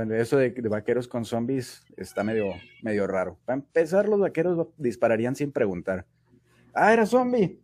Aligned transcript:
bueno, 0.00 0.14
eso 0.14 0.38
de, 0.38 0.50
vaqueros 0.62 1.06
con 1.06 1.26
zombies 1.26 1.82
está 1.94 2.24
medio, 2.24 2.54
medio 2.80 3.06
raro. 3.06 3.38
Para 3.44 3.58
empezar, 3.58 4.08
los 4.08 4.18
vaqueros 4.18 4.68
dispararían 4.78 5.36
sin 5.36 5.52
preguntar. 5.52 6.06
Ah, 6.72 6.94
era 6.94 7.04
zombie. 7.04 7.60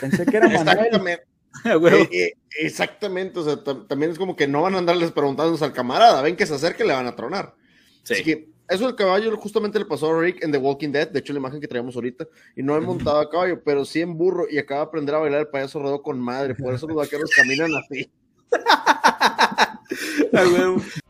Pensé 0.00 0.26
que 0.26 0.36
era 0.36 0.48
Manuel. 0.64 1.20
Eh, 1.64 2.08
eh, 2.12 2.32
exactamente, 2.60 3.40
o 3.40 3.42
sea, 3.42 3.60
también 3.88 4.12
es 4.12 4.18
como 4.18 4.36
que 4.36 4.46
no 4.46 4.62
van 4.62 4.76
a 4.76 4.78
andarles 4.78 5.10
preguntando 5.10 5.62
al 5.62 5.72
camarada, 5.72 6.22
ven 6.22 6.36
que 6.36 6.46
se 6.46 6.54
acerque 6.54 6.84
le 6.84 6.92
van 6.92 7.08
a 7.08 7.16
tronar. 7.16 7.56
Así 8.04 8.22
que 8.22 8.48
eso 8.68 8.86
del 8.86 8.94
caballo 8.94 9.36
justamente 9.36 9.80
le 9.80 9.84
pasó 9.84 10.14
a 10.14 10.20
Rick 10.20 10.44
en 10.44 10.52
The 10.52 10.58
Walking 10.58 10.90
Dead, 10.90 11.08
de 11.08 11.18
hecho 11.18 11.32
la 11.32 11.40
imagen 11.40 11.60
que 11.60 11.66
traemos 11.66 11.96
ahorita, 11.96 12.28
y 12.54 12.62
no 12.62 12.76
he 12.76 12.80
montado 12.80 13.18
a 13.18 13.28
caballo, 13.28 13.60
pero 13.64 13.84
sí 13.84 14.00
en 14.00 14.16
burro 14.16 14.46
y 14.48 14.58
acaba 14.58 14.82
de 14.82 14.86
aprender 14.86 15.16
a 15.16 15.18
bailar 15.18 15.40
el 15.40 15.48
payaso 15.48 15.82
rodó 15.82 16.02
con 16.02 16.20
madre, 16.20 16.54
por 16.54 16.72
eso 16.72 16.86
los 16.86 16.96
vaqueros 16.96 17.32
caminan 17.34 17.72
así. 17.74 18.08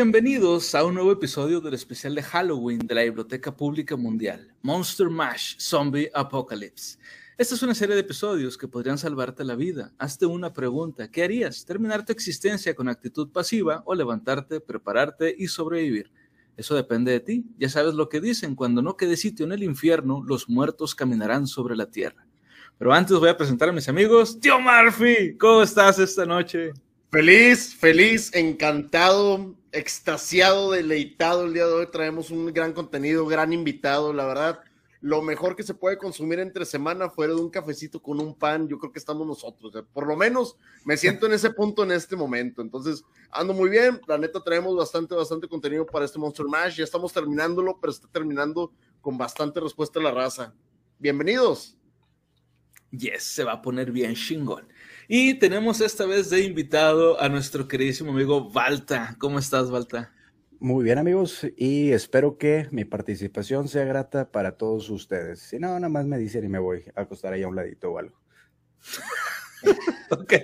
bienvenidos 0.00 0.74
a 0.74 0.82
un 0.84 0.94
nuevo 0.94 1.12
episodio 1.12 1.60
del 1.60 1.74
especial 1.74 2.14
de 2.14 2.22
Halloween 2.22 2.78
de 2.78 2.94
la 2.94 3.02
Biblioteca 3.02 3.54
Pública 3.54 3.96
Mundial, 3.96 4.54
Monster 4.62 5.10
Mash 5.10 5.56
Zombie 5.58 6.10
Apocalypse. 6.14 6.98
Esta 7.36 7.54
es 7.54 7.62
una 7.62 7.74
serie 7.74 7.94
de 7.94 8.00
episodios 8.00 8.56
que 8.56 8.66
podrían 8.66 8.96
salvarte 8.96 9.44
la 9.44 9.56
vida. 9.56 9.92
Hazte 9.98 10.26
una 10.26 10.52
pregunta, 10.54 11.10
¿qué 11.10 11.22
harías? 11.22 11.66
¿Terminar 11.66 12.04
tu 12.04 12.12
existencia 12.12 12.74
con 12.74 12.88
actitud 12.88 13.30
pasiva 13.30 13.82
o 13.84 13.94
levantarte, 13.94 14.60
prepararte 14.60 15.34
y 15.36 15.48
sobrevivir? 15.48 16.10
Eso 16.60 16.74
depende 16.74 17.10
de 17.10 17.20
ti. 17.20 17.46
Ya 17.56 17.70
sabes 17.70 17.94
lo 17.94 18.10
que 18.10 18.20
dicen, 18.20 18.54
cuando 18.54 18.82
no 18.82 18.98
quede 18.98 19.16
sitio 19.16 19.46
en 19.46 19.52
el 19.52 19.62
infierno, 19.62 20.22
los 20.22 20.46
muertos 20.46 20.94
caminarán 20.94 21.46
sobre 21.46 21.74
la 21.74 21.86
tierra. 21.86 22.26
Pero 22.76 22.92
antes 22.92 23.16
voy 23.18 23.30
a 23.30 23.36
presentar 23.38 23.70
a 23.70 23.72
mis 23.72 23.88
amigos. 23.88 24.38
Tío 24.38 24.60
Murphy, 24.60 25.38
¿cómo 25.38 25.62
estás 25.62 25.98
esta 25.98 26.26
noche? 26.26 26.72
Feliz, 27.10 27.74
feliz, 27.74 28.30
encantado, 28.34 29.54
extasiado, 29.72 30.72
deleitado 30.72 31.46
el 31.46 31.54
día 31.54 31.66
de 31.66 31.72
hoy. 31.72 31.86
Traemos 31.90 32.30
un 32.30 32.52
gran 32.52 32.74
contenido, 32.74 33.24
gran 33.24 33.54
invitado, 33.54 34.12
la 34.12 34.26
verdad. 34.26 34.60
Lo 35.02 35.22
mejor 35.22 35.56
que 35.56 35.62
se 35.62 35.72
puede 35.72 35.96
consumir 35.96 36.40
entre 36.40 36.66
semana 36.66 37.08
fuera 37.08 37.32
de 37.32 37.40
un 37.40 37.48
cafecito 37.48 38.02
con 38.02 38.20
un 38.20 38.34
pan, 38.34 38.68
yo 38.68 38.78
creo 38.78 38.92
que 38.92 38.98
estamos 38.98 39.26
nosotros. 39.26 39.72
por 39.94 40.06
lo 40.06 40.14
menos 40.14 40.56
me 40.84 40.96
siento 40.96 41.24
en 41.24 41.32
ese 41.32 41.50
punto 41.50 41.84
en 41.84 41.92
este 41.92 42.16
momento. 42.16 42.60
Entonces, 42.60 43.02
ando 43.30 43.54
muy 43.54 43.70
bien. 43.70 43.98
La 44.06 44.18
neta, 44.18 44.42
traemos 44.42 44.76
bastante, 44.76 45.14
bastante 45.14 45.48
contenido 45.48 45.86
para 45.86 46.04
este 46.04 46.18
Monster 46.18 46.44
Mash. 46.46 46.76
Ya 46.76 46.84
estamos 46.84 47.14
terminándolo, 47.14 47.78
pero 47.80 47.92
está 47.92 48.08
terminando 48.08 48.72
con 49.00 49.16
bastante 49.16 49.58
respuesta 49.58 50.00
la 50.00 50.10
raza. 50.10 50.54
Bienvenidos. 50.98 51.78
Yes, 52.90 53.22
se 53.22 53.44
va 53.44 53.52
a 53.52 53.62
poner 53.62 53.92
bien 53.92 54.14
chingón. 54.14 54.68
Y 55.08 55.34
tenemos 55.34 55.80
esta 55.80 56.04
vez 56.04 56.28
de 56.28 56.42
invitado 56.42 57.18
a 57.20 57.28
nuestro 57.30 57.66
queridísimo 57.66 58.10
amigo 58.10 58.50
Balta. 58.50 59.16
¿Cómo 59.18 59.38
estás, 59.38 59.70
Balta? 59.70 60.12
Muy 60.62 60.84
bien, 60.84 60.98
amigos, 60.98 61.46
y 61.56 61.90
espero 61.92 62.36
que 62.36 62.68
mi 62.70 62.84
participación 62.84 63.66
sea 63.66 63.84
grata 63.86 64.30
para 64.30 64.58
todos 64.58 64.90
ustedes. 64.90 65.40
Si 65.40 65.58
no, 65.58 65.68
nada 65.68 65.88
más 65.88 66.04
me 66.04 66.18
dicen 66.18 66.44
y 66.44 66.48
me 66.48 66.58
voy 66.58 66.84
a 66.94 67.00
acostar 67.00 67.32
ahí 67.32 67.42
a 67.42 67.48
un 67.48 67.56
ladito 67.56 67.90
o 67.92 67.98
algo. 67.98 68.20
ok. 70.10 70.34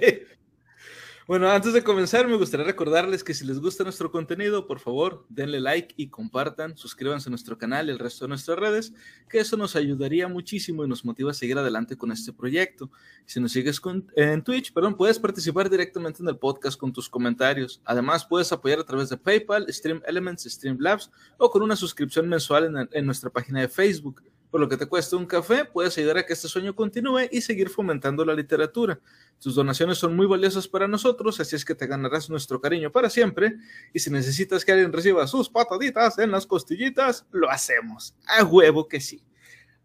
Bueno, 1.27 1.51
antes 1.51 1.73
de 1.73 1.83
comenzar, 1.83 2.29
me 2.29 2.37
gustaría 2.37 2.65
recordarles 2.65 3.25
que 3.25 3.35
si 3.35 3.45
les 3.45 3.59
gusta 3.59 3.83
nuestro 3.83 4.13
contenido, 4.13 4.69
por 4.69 4.79
favor, 4.79 5.27
denle 5.29 5.59
like 5.59 5.93
y 5.97 6.07
compartan, 6.07 6.77
suscríbanse 6.77 7.29
a 7.29 7.31
nuestro 7.31 7.59
canal 7.59 7.89
y 7.89 7.91
el 7.91 7.99
resto 7.99 8.25
de 8.25 8.29
nuestras 8.29 8.57
redes, 8.57 8.93
que 9.29 9.41
eso 9.41 9.57
nos 9.57 9.75
ayudaría 9.75 10.29
muchísimo 10.29 10.85
y 10.85 10.89
nos 10.89 11.05
motiva 11.05 11.33
a 11.33 11.35
seguir 11.35 11.59
adelante 11.59 11.97
con 11.97 12.13
este 12.13 12.33
proyecto. 12.33 12.93
Si 13.25 13.41
nos 13.41 13.51
sigues 13.51 13.81
en 14.15 14.43
Twitch, 14.45 14.73
perdón, 14.73 14.97
puedes 14.97 15.19
participar 15.19 15.69
directamente 15.69 16.23
en 16.23 16.29
el 16.29 16.39
podcast 16.39 16.79
con 16.79 16.93
tus 16.93 17.09
comentarios. 17.09 17.81
Además, 17.85 18.25
puedes 18.25 18.53
apoyar 18.53 18.79
a 18.79 18.85
través 18.87 19.09
de 19.09 19.17
PayPal, 19.17 19.67
Stream 19.69 20.03
Elements, 20.07 20.45
Streamlabs 20.45 21.11
o 21.39 21.51
con 21.51 21.61
una 21.61 21.75
suscripción 21.75 22.29
mensual 22.29 22.67
en, 22.67 22.89
en 22.93 23.05
nuestra 23.05 23.31
página 23.31 23.63
de 23.63 23.69
Facebook. 23.69 24.23
Por 24.57 24.63
lo 24.63 24.71
que 24.71 24.79
te 24.79 24.87
cuesta 24.87 25.17
un 25.17 25.27
café, 25.27 25.67
puedes 25.67 25.99
ayudar 25.99 26.17
a 26.17 26.25
que 26.25 26.33
este 26.33 26.49
sueño 26.49 26.75
continúe 26.75 27.29
y 27.31 27.43
seguir 27.43 27.69
fomentando 27.69 28.25
la 28.25 28.33
literatura. 28.33 28.99
Tus 29.39 29.55
donaciones 29.55 29.99
son 29.99 30.17
muy 30.17 30.25
valiosas 30.25 30.67
para 30.67 30.89
nosotros, 30.89 31.39
así 31.41 31.57
es 31.57 31.63
que 31.63 31.75
te 31.75 31.87
ganarás 31.87 32.31
nuestro 32.31 32.59
cariño 32.59 32.91
para 32.91 33.11
siempre. 33.11 33.59
Y 33.93 33.99
si 33.99 34.09
necesitas 34.09 34.65
que 34.65 34.73
alguien 34.73 34.95
reciba 34.95 35.27
sus 35.27 35.51
pataditas 35.51 36.19
en 36.19 36.31
las 36.31 36.47
costillitas, 36.47 37.27
lo 37.33 37.51
hacemos. 37.51 38.15
A 38.27 38.45
huevo 38.45 38.89
que 38.89 38.99
sí. 38.99 39.23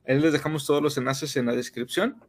Ahí 0.07 0.17
les 0.21 0.31
dejamos 0.31 0.65
todos 0.65 0.81
los 0.81 0.97
enlaces 0.97 1.35
en 1.35 1.47
la 1.47 1.53
descripción. 1.53 2.23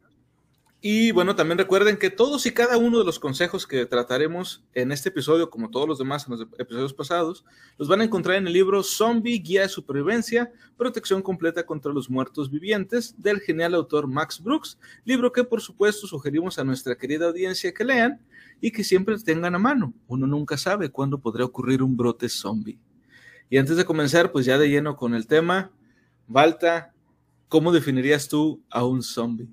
Y 0.85 1.13
bueno, 1.13 1.33
también 1.33 1.57
recuerden 1.57 1.95
que 1.95 2.09
todos 2.09 2.45
y 2.45 2.51
cada 2.51 2.77
uno 2.77 2.99
de 2.99 3.05
los 3.05 3.17
consejos 3.17 3.65
que 3.65 3.85
trataremos 3.85 4.65
en 4.73 4.91
este 4.91 5.07
episodio, 5.07 5.49
como 5.49 5.69
todos 5.71 5.87
los 5.87 5.97
demás 5.97 6.27
en 6.27 6.33
los 6.33 6.41
episodios 6.59 6.93
pasados, 6.93 7.45
los 7.77 7.87
van 7.87 8.01
a 8.01 8.03
encontrar 8.03 8.35
en 8.35 8.47
el 8.47 8.51
libro 8.51 8.83
Zombie 8.83 9.39
Guía 9.39 9.61
de 9.61 9.69
Supervivencia, 9.69 10.51
Protección 10.75 11.21
Completa 11.21 11.65
contra 11.65 11.93
los 11.93 12.09
Muertos 12.09 12.51
Vivientes, 12.51 13.15
del 13.17 13.39
genial 13.39 13.75
autor 13.75 14.07
Max 14.07 14.43
Brooks, 14.43 14.77
libro 15.05 15.31
que 15.31 15.45
por 15.45 15.61
supuesto 15.61 16.05
sugerimos 16.05 16.59
a 16.59 16.65
nuestra 16.65 16.97
querida 16.97 17.27
audiencia 17.27 17.73
que 17.73 17.85
lean 17.85 18.19
y 18.59 18.69
que 18.69 18.83
siempre 18.83 19.17
tengan 19.19 19.55
a 19.55 19.59
mano. 19.59 19.93
Uno 20.07 20.27
nunca 20.27 20.57
sabe 20.57 20.89
cuándo 20.89 21.17
podrá 21.17 21.45
ocurrir 21.45 21.81
un 21.81 21.95
brote 21.95 22.27
zombie. 22.27 22.77
Y 23.49 23.57
antes 23.57 23.77
de 23.77 23.85
comenzar, 23.85 24.33
pues 24.33 24.45
ya 24.45 24.57
de 24.57 24.67
lleno 24.67 24.97
con 24.97 25.15
el 25.15 25.27
tema, 25.27 25.71
Balta, 26.27 26.93
¿cómo 27.47 27.71
definirías 27.71 28.27
tú 28.27 28.61
a 28.69 28.83
un 28.83 29.01
zombie? 29.01 29.47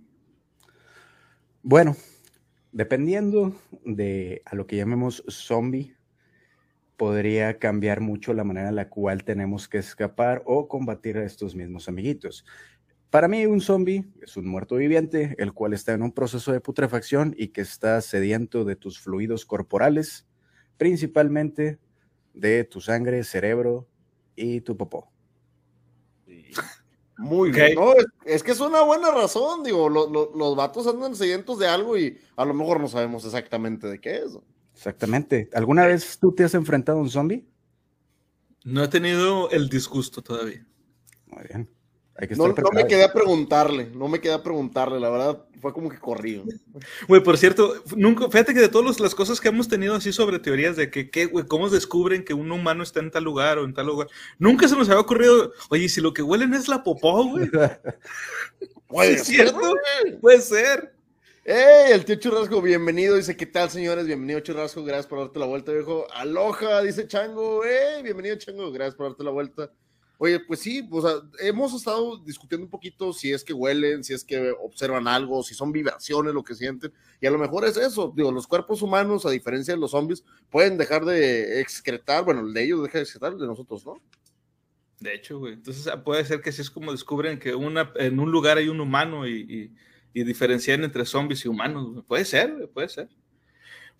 Bueno, 1.62 1.94
dependiendo 2.72 3.54
de 3.84 4.40
a 4.46 4.54
lo 4.54 4.66
que 4.66 4.76
llamemos 4.76 5.22
zombie, 5.28 5.94
podría 6.96 7.58
cambiar 7.58 8.00
mucho 8.00 8.32
la 8.32 8.44
manera 8.44 8.70
en 8.70 8.76
la 8.76 8.88
cual 8.88 9.24
tenemos 9.24 9.68
que 9.68 9.76
escapar 9.76 10.42
o 10.46 10.68
combatir 10.68 11.18
a 11.18 11.24
estos 11.24 11.54
mismos 11.54 11.86
amiguitos. 11.86 12.46
Para 13.10 13.28
mí, 13.28 13.44
un 13.44 13.60
zombie 13.60 14.06
es 14.22 14.38
un 14.38 14.46
muerto 14.48 14.76
viviente, 14.76 15.34
el 15.38 15.52
cual 15.52 15.74
está 15.74 15.92
en 15.92 16.02
un 16.02 16.12
proceso 16.12 16.50
de 16.50 16.62
putrefacción 16.62 17.34
y 17.36 17.48
que 17.48 17.60
está 17.60 18.00
sediento 18.00 18.64
de 18.64 18.76
tus 18.76 18.98
fluidos 18.98 19.44
corporales, 19.44 20.26
principalmente 20.78 21.78
de 22.32 22.64
tu 22.64 22.80
sangre, 22.80 23.22
cerebro 23.22 23.86
y 24.34 24.62
tu 24.62 24.78
popó. 24.78 25.10
Muy 27.30 27.52
bien. 27.52 27.78
es, 28.24 28.42
que 28.42 28.50
es 28.50 28.58
una 28.60 28.82
buena 28.82 29.12
razón, 29.12 29.62
digo, 29.62 29.88
los 29.88 30.56
vatos 30.56 30.86
andan 30.88 31.14
sedientos 31.14 31.60
de 31.60 31.68
algo 31.68 31.96
y 31.96 32.18
a 32.36 32.44
lo 32.44 32.52
mejor 32.54 32.80
no 32.80 32.88
sabemos 32.88 33.24
exactamente 33.24 33.86
de 33.86 34.00
qué 34.00 34.16
es. 34.16 34.36
Exactamente. 34.74 35.48
¿Alguna 35.54 35.86
vez 35.86 36.18
tú 36.18 36.32
te 36.32 36.42
has 36.42 36.54
enfrentado 36.54 36.98
a 36.98 37.02
un 37.02 37.10
zombie? 37.10 37.46
No 38.64 38.82
he 38.82 38.88
tenido 38.88 39.48
el 39.50 39.68
disgusto 39.68 40.22
todavía. 40.22 40.66
Muy 41.26 41.44
bien 41.48 41.79
no, 42.36 42.54
me 42.72 42.86
quedé 42.86 43.04
a 43.04 43.12
preguntarle, 43.12 43.90
no 43.94 44.08
me 44.08 44.20
quedé 44.20 44.34
a 44.34 44.42
preguntarle, 44.42 45.00
la 45.00 45.10
verdad 45.10 45.44
fue 45.60 45.72
como 45.72 45.88
que 45.88 45.98
corrido. 45.98 46.44
Güey, 47.06 47.22
por 47.22 47.36
cierto, 47.38 47.82
nunca, 47.96 48.28
fíjate 48.30 48.54
que 48.54 48.60
de 48.60 48.68
todas 48.68 48.98
las 49.00 49.14
cosas 49.14 49.40
que 49.40 49.48
hemos 49.48 49.68
tenido 49.68 49.94
así 49.94 50.12
sobre 50.12 50.38
teorías 50.38 50.76
de 50.76 50.90
que, 50.90 51.10
¿qué, 51.10 51.26
güey, 51.26 51.46
cómo 51.46 51.68
descubren 51.68 52.24
que 52.24 52.34
un 52.34 52.50
humano 52.50 52.82
está 52.82 53.00
en 53.00 53.10
tal 53.10 53.24
lugar 53.24 53.58
o 53.58 53.64
en 53.64 53.74
tal 53.74 53.86
lugar, 53.86 54.08
nunca 54.38 54.68
se 54.68 54.76
nos 54.76 54.88
había 54.88 55.00
ocurrido, 55.00 55.52
oye, 55.68 55.88
si 55.88 56.00
lo 56.00 56.12
que 56.12 56.22
huelen 56.22 56.54
es 56.54 56.68
la 56.68 56.82
popó, 56.82 57.24
güey. 57.24 57.50
Puede 58.88 59.12
¿Es 59.12 59.24
cierto? 59.24 59.74
Puede 60.20 60.40
ser. 60.40 60.92
¡Ey! 61.44 61.92
El 61.92 62.04
tío 62.04 62.16
Churrasco, 62.16 62.60
bienvenido. 62.60 63.16
Dice, 63.16 63.36
¿qué 63.36 63.46
tal, 63.46 63.70
señores? 63.70 64.06
Bienvenido, 64.06 64.40
Churrasco. 64.40 64.84
Gracias 64.84 65.06
por 65.06 65.20
darte 65.20 65.38
la 65.38 65.46
vuelta, 65.46 65.72
viejo. 65.72 66.06
Aloha, 66.12 66.82
dice 66.82 67.06
Chango. 67.08 67.64
¡Ey! 67.64 68.02
Bienvenido, 68.02 68.36
Chango. 68.36 68.70
Gracias 68.70 68.94
por 68.94 69.08
darte 69.08 69.24
la 69.24 69.30
vuelta. 69.30 69.70
Oye, 70.22 70.38
pues 70.38 70.60
sí, 70.60 70.86
o 70.90 71.00
sea, 71.00 71.12
hemos 71.38 71.72
estado 71.72 72.18
discutiendo 72.18 72.66
un 72.66 72.70
poquito 72.70 73.10
si 73.14 73.32
es 73.32 73.42
que 73.42 73.54
huelen, 73.54 74.04
si 74.04 74.12
es 74.12 74.22
que 74.22 74.50
observan 74.50 75.08
algo, 75.08 75.42
si 75.42 75.54
son 75.54 75.72
vibraciones 75.72 76.34
lo 76.34 76.44
que 76.44 76.54
sienten, 76.54 76.92
y 77.22 77.26
a 77.26 77.30
lo 77.30 77.38
mejor 77.38 77.64
es 77.64 77.78
eso, 77.78 78.12
digo, 78.14 78.30
los 78.30 78.46
cuerpos 78.46 78.82
humanos, 78.82 79.24
a 79.24 79.30
diferencia 79.30 79.72
de 79.72 79.80
los 79.80 79.92
zombies, 79.92 80.22
pueden 80.50 80.76
dejar 80.76 81.06
de 81.06 81.62
excretar, 81.62 82.22
bueno, 82.22 82.42
el 82.42 82.52
de 82.52 82.64
ellos 82.64 82.82
deja 82.82 82.98
de 82.98 83.04
excretar, 83.04 83.32
el 83.32 83.38
de 83.38 83.46
nosotros, 83.46 83.86
¿no? 83.86 84.02
De 84.98 85.14
hecho, 85.14 85.38
güey, 85.38 85.54
entonces 85.54 85.86
ah, 85.86 86.04
puede 86.04 86.22
ser 86.26 86.42
que 86.42 86.50
así 86.50 86.60
es 86.60 86.70
como 86.70 86.92
descubren 86.92 87.38
que 87.38 87.54
una, 87.54 87.90
en 87.94 88.20
un 88.20 88.30
lugar 88.30 88.58
hay 88.58 88.68
un 88.68 88.82
humano 88.82 89.26
y, 89.26 89.72
y, 90.12 90.22
diferencian 90.22 90.84
entre 90.84 91.06
zombies 91.06 91.46
y 91.46 91.48
humanos, 91.48 92.04
puede 92.06 92.26
ser, 92.26 92.68
puede 92.74 92.90
ser. 92.90 93.08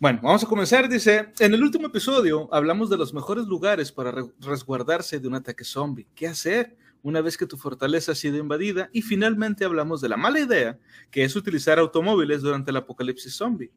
Bueno, 0.01 0.21
vamos 0.23 0.43
a 0.43 0.47
comenzar. 0.47 0.89
Dice, 0.89 1.31
en 1.41 1.53
el 1.53 1.63
último 1.63 1.89
episodio 1.89 2.49
hablamos 2.55 2.89
de 2.89 2.97
los 2.97 3.13
mejores 3.13 3.45
lugares 3.45 3.93
para 3.93 4.15
resguardarse 4.41 5.21
de 5.21 5.29
un 5.29 5.35
ataque 5.35 5.63
zombie. 5.63 6.09
¿Qué 6.15 6.27
hacer 6.27 6.75
una 7.03 7.21
vez 7.21 7.37
que 7.37 7.45
tu 7.45 7.59
fortaleza 7.59 8.13
ha 8.13 8.15
sido 8.15 8.39
invadida? 8.39 8.89
Y 8.95 9.03
finalmente 9.03 9.63
hablamos 9.63 10.01
de 10.01 10.09
la 10.09 10.17
mala 10.17 10.41
idea, 10.41 10.79
que 11.11 11.23
es 11.23 11.37
utilizar 11.37 11.79
automóviles 11.79 12.41
durante 12.41 12.71
el 12.71 12.79
apocalipsis 12.79 13.35
zombie. 13.35 13.73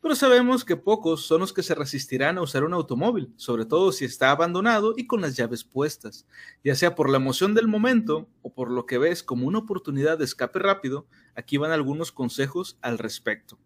Pero 0.00 0.14
sabemos 0.14 0.64
que 0.64 0.76
pocos 0.76 1.26
son 1.26 1.40
los 1.40 1.52
que 1.52 1.64
se 1.64 1.74
resistirán 1.74 2.38
a 2.38 2.42
usar 2.42 2.62
un 2.62 2.72
automóvil, 2.72 3.32
sobre 3.34 3.64
todo 3.64 3.90
si 3.90 4.04
está 4.04 4.30
abandonado 4.30 4.94
y 4.96 5.08
con 5.08 5.20
las 5.20 5.34
llaves 5.34 5.64
puestas, 5.64 6.28
ya 6.62 6.76
sea 6.76 6.94
por 6.94 7.10
la 7.10 7.16
emoción 7.16 7.54
del 7.54 7.66
momento 7.66 8.28
o 8.40 8.54
por 8.54 8.70
lo 8.70 8.86
que 8.86 8.98
ves 8.98 9.24
como 9.24 9.48
una 9.48 9.58
oportunidad 9.58 10.16
de 10.16 10.26
escape 10.26 10.60
rápido. 10.60 11.08
Aquí 11.34 11.56
van 11.56 11.72
algunos 11.72 12.12
consejos 12.12 12.78
al 12.82 12.98
respecto. 12.98 13.58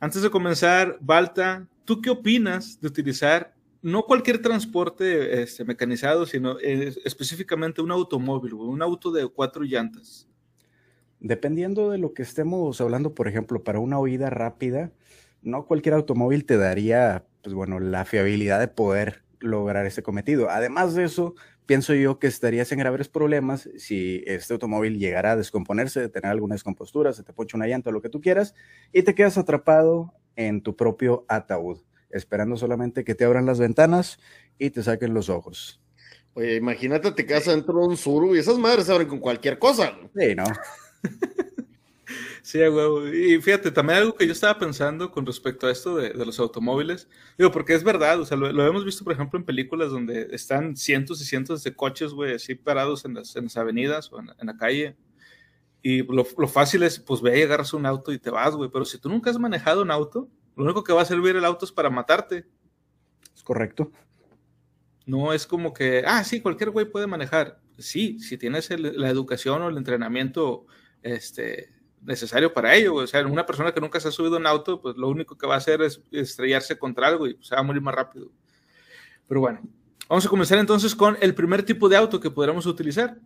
Antes 0.00 0.22
de 0.22 0.30
comenzar, 0.30 0.96
Balta, 1.00 1.66
¿tú 1.84 2.00
qué 2.00 2.10
opinas 2.10 2.80
de 2.80 2.86
utilizar 2.86 3.52
no 3.82 4.04
cualquier 4.04 4.40
transporte 4.40 5.42
este, 5.42 5.64
mecanizado, 5.64 6.24
sino 6.24 6.58
eh, 6.60 6.94
específicamente 7.04 7.82
un 7.82 7.90
automóvil, 7.90 8.54
un 8.54 8.80
auto 8.80 9.10
de 9.10 9.26
cuatro 9.26 9.64
llantas? 9.64 10.28
Dependiendo 11.18 11.90
de 11.90 11.98
lo 11.98 12.14
que 12.14 12.22
estemos 12.22 12.80
hablando, 12.80 13.12
por 13.12 13.26
ejemplo, 13.26 13.64
para 13.64 13.80
una 13.80 13.98
huida 13.98 14.30
rápida, 14.30 14.92
no 15.42 15.66
cualquier 15.66 15.96
automóvil 15.96 16.44
te 16.44 16.56
daría, 16.56 17.26
pues 17.42 17.54
bueno, 17.54 17.80
la 17.80 18.04
fiabilidad 18.04 18.60
de 18.60 18.68
poder 18.68 19.24
lograr 19.40 19.84
ese 19.84 20.04
cometido. 20.04 20.48
Además 20.48 20.94
de 20.94 21.04
eso, 21.04 21.34
pienso 21.68 21.92
yo 21.92 22.18
que 22.18 22.26
estarías 22.26 22.72
en 22.72 22.78
graves 22.78 23.10
problemas 23.10 23.68
si 23.76 24.24
este 24.26 24.54
automóvil 24.54 24.98
llegara 24.98 25.32
a 25.32 25.36
descomponerse, 25.36 26.00
de 26.00 26.08
tener 26.08 26.30
alguna 26.30 26.54
descompostura, 26.54 27.12
se 27.12 27.22
te 27.22 27.34
poncha 27.34 27.58
una 27.58 27.66
llanta, 27.66 27.90
lo 27.90 28.00
que 28.00 28.08
tú 28.08 28.22
quieras, 28.22 28.54
y 28.90 29.02
te 29.02 29.14
quedas 29.14 29.36
atrapado 29.36 30.14
en 30.34 30.62
tu 30.62 30.76
propio 30.76 31.26
ataúd, 31.28 31.80
esperando 32.08 32.56
solamente 32.56 33.04
que 33.04 33.14
te 33.14 33.26
abran 33.26 33.44
las 33.44 33.58
ventanas 33.58 34.18
y 34.58 34.70
te 34.70 34.82
saquen 34.82 35.12
los 35.12 35.28
ojos. 35.28 35.82
Oye, 36.32 36.56
imagínate, 36.56 37.12
te 37.12 37.26
quedas 37.26 37.44
dentro 37.44 37.80
de 37.80 37.88
un 37.88 37.96
suru 37.98 38.34
y 38.34 38.38
esas 38.38 38.56
madres 38.56 38.86
se 38.86 38.92
abren 38.92 39.08
con 39.08 39.18
cualquier 39.18 39.58
cosa. 39.58 39.92
Sí, 40.16 40.34
¿no? 40.34 40.44
Sí, 42.48 42.66
güey. 42.66 43.34
Y 43.34 43.42
fíjate, 43.42 43.70
también 43.70 43.98
algo 43.98 44.14
que 44.14 44.24
yo 44.24 44.32
estaba 44.32 44.58
pensando 44.58 45.10
con 45.10 45.26
respecto 45.26 45.66
a 45.66 45.70
esto 45.70 45.96
de, 45.96 46.14
los 46.14 46.40
automóviles, 46.40 47.06
digo, 47.36 47.50
porque 47.52 47.74
es 47.74 47.84
verdad, 47.84 48.18
o 48.18 48.24
sea, 48.24 48.38
lo, 48.38 48.66
hemos 48.66 48.86
visto, 48.86 49.04
por 49.04 49.12
ejemplo, 49.12 49.38
en 49.38 49.44
películas 49.44 49.90
donde 49.90 50.28
están 50.32 50.74
cientos 50.74 51.20
y 51.20 51.26
cientos 51.26 51.62
de 51.62 51.76
coches, 51.76 52.12
güey, 52.14 52.36
así 52.36 52.54
parados 52.54 53.04
en 53.04 53.12
las, 53.12 53.36
en 53.36 53.44
las 53.44 53.58
avenidas 53.58 54.10
o 54.14 54.20
en, 54.20 54.28
la 54.40 54.56
calle. 54.56 54.96
Y 55.82 56.02
lo, 56.04 56.24
fácil 56.24 56.84
es, 56.84 56.98
pues 56.98 57.20
ve 57.20 57.38
y 57.38 57.42
agarras 57.42 57.74
un 57.74 57.84
auto 57.84 58.12
y 58.12 58.18
te 58.18 58.30
vas, 58.30 58.56
güey. 58.56 58.70
Pero 58.72 58.86
si 58.86 58.96
tú 58.98 59.10
nunca 59.10 59.28
has 59.28 59.38
manejado 59.38 59.82
un 59.82 59.90
auto, 59.90 60.30
lo 60.56 60.64
único 60.64 60.82
que 60.82 60.94
va 60.94 61.02
a 61.02 61.04
servir 61.04 61.36
el 61.36 61.44
auto 61.44 61.66
es 61.66 61.72
para 61.72 61.90
matarte. 61.90 62.46
Es 63.36 63.42
correcto. 63.42 63.92
No 65.04 65.34
es 65.34 65.46
como 65.46 65.74
que, 65.74 66.02
ah, 66.06 66.24
sí, 66.24 66.40
cualquier 66.40 66.70
güey 66.70 66.86
puede 66.86 67.06
manejar. 67.06 67.60
Sí, 67.76 68.18
si 68.20 68.38
tienes 68.38 68.70
la 68.70 69.10
educación 69.10 69.60
o 69.60 69.68
el 69.68 69.76
entrenamiento, 69.76 70.64
este, 71.02 71.77
necesario 72.08 72.52
para 72.52 72.74
ello. 72.74 72.94
O 72.94 73.06
sea, 73.06 73.24
una 73.24 73.46
persona 73.46 73.72
que 73.72 73.80
nunca 73.80 74.00
se 74.00 74.08
ha 74.08 74.10
subido 74.10 74.36
a 74.36 74.38
un 74.38 74.46
auto, 74.46 74.80
pues 74.80 74.96
lo 74.96 75.08
único 75.08 75.36
que 75.36 75.46
va 75.46 75.54
a 75.54 75.58
hacer 75.58 75.82
es 75.82 76.02
estrellarse 76.10 76.78
contra 76.78 77.06
algo 77.06 77.28
y 77.28 77.38
se 77.40 77.54
va 77.54 77.60
a 77.60 77.64
morir 77.64 77.82
más 77.82 77.94
rápido. 77.94 78.32
Pero 79.28 79.40
bueno, 79.40 79.60
vamos 80.08 80.26
a 80.26 80.28
comenzar 80.28 80.58
entonces 80.58 80.94
con 80.94 81.16
el 81.20 81.34
primer 81.34 81.62
tipo 81.62 81.88
de 81.88 81.96
auto 81.96 82.18
que 82.18 82.30
podríamos 82.30 82.66
utilizar. 82.66 83.18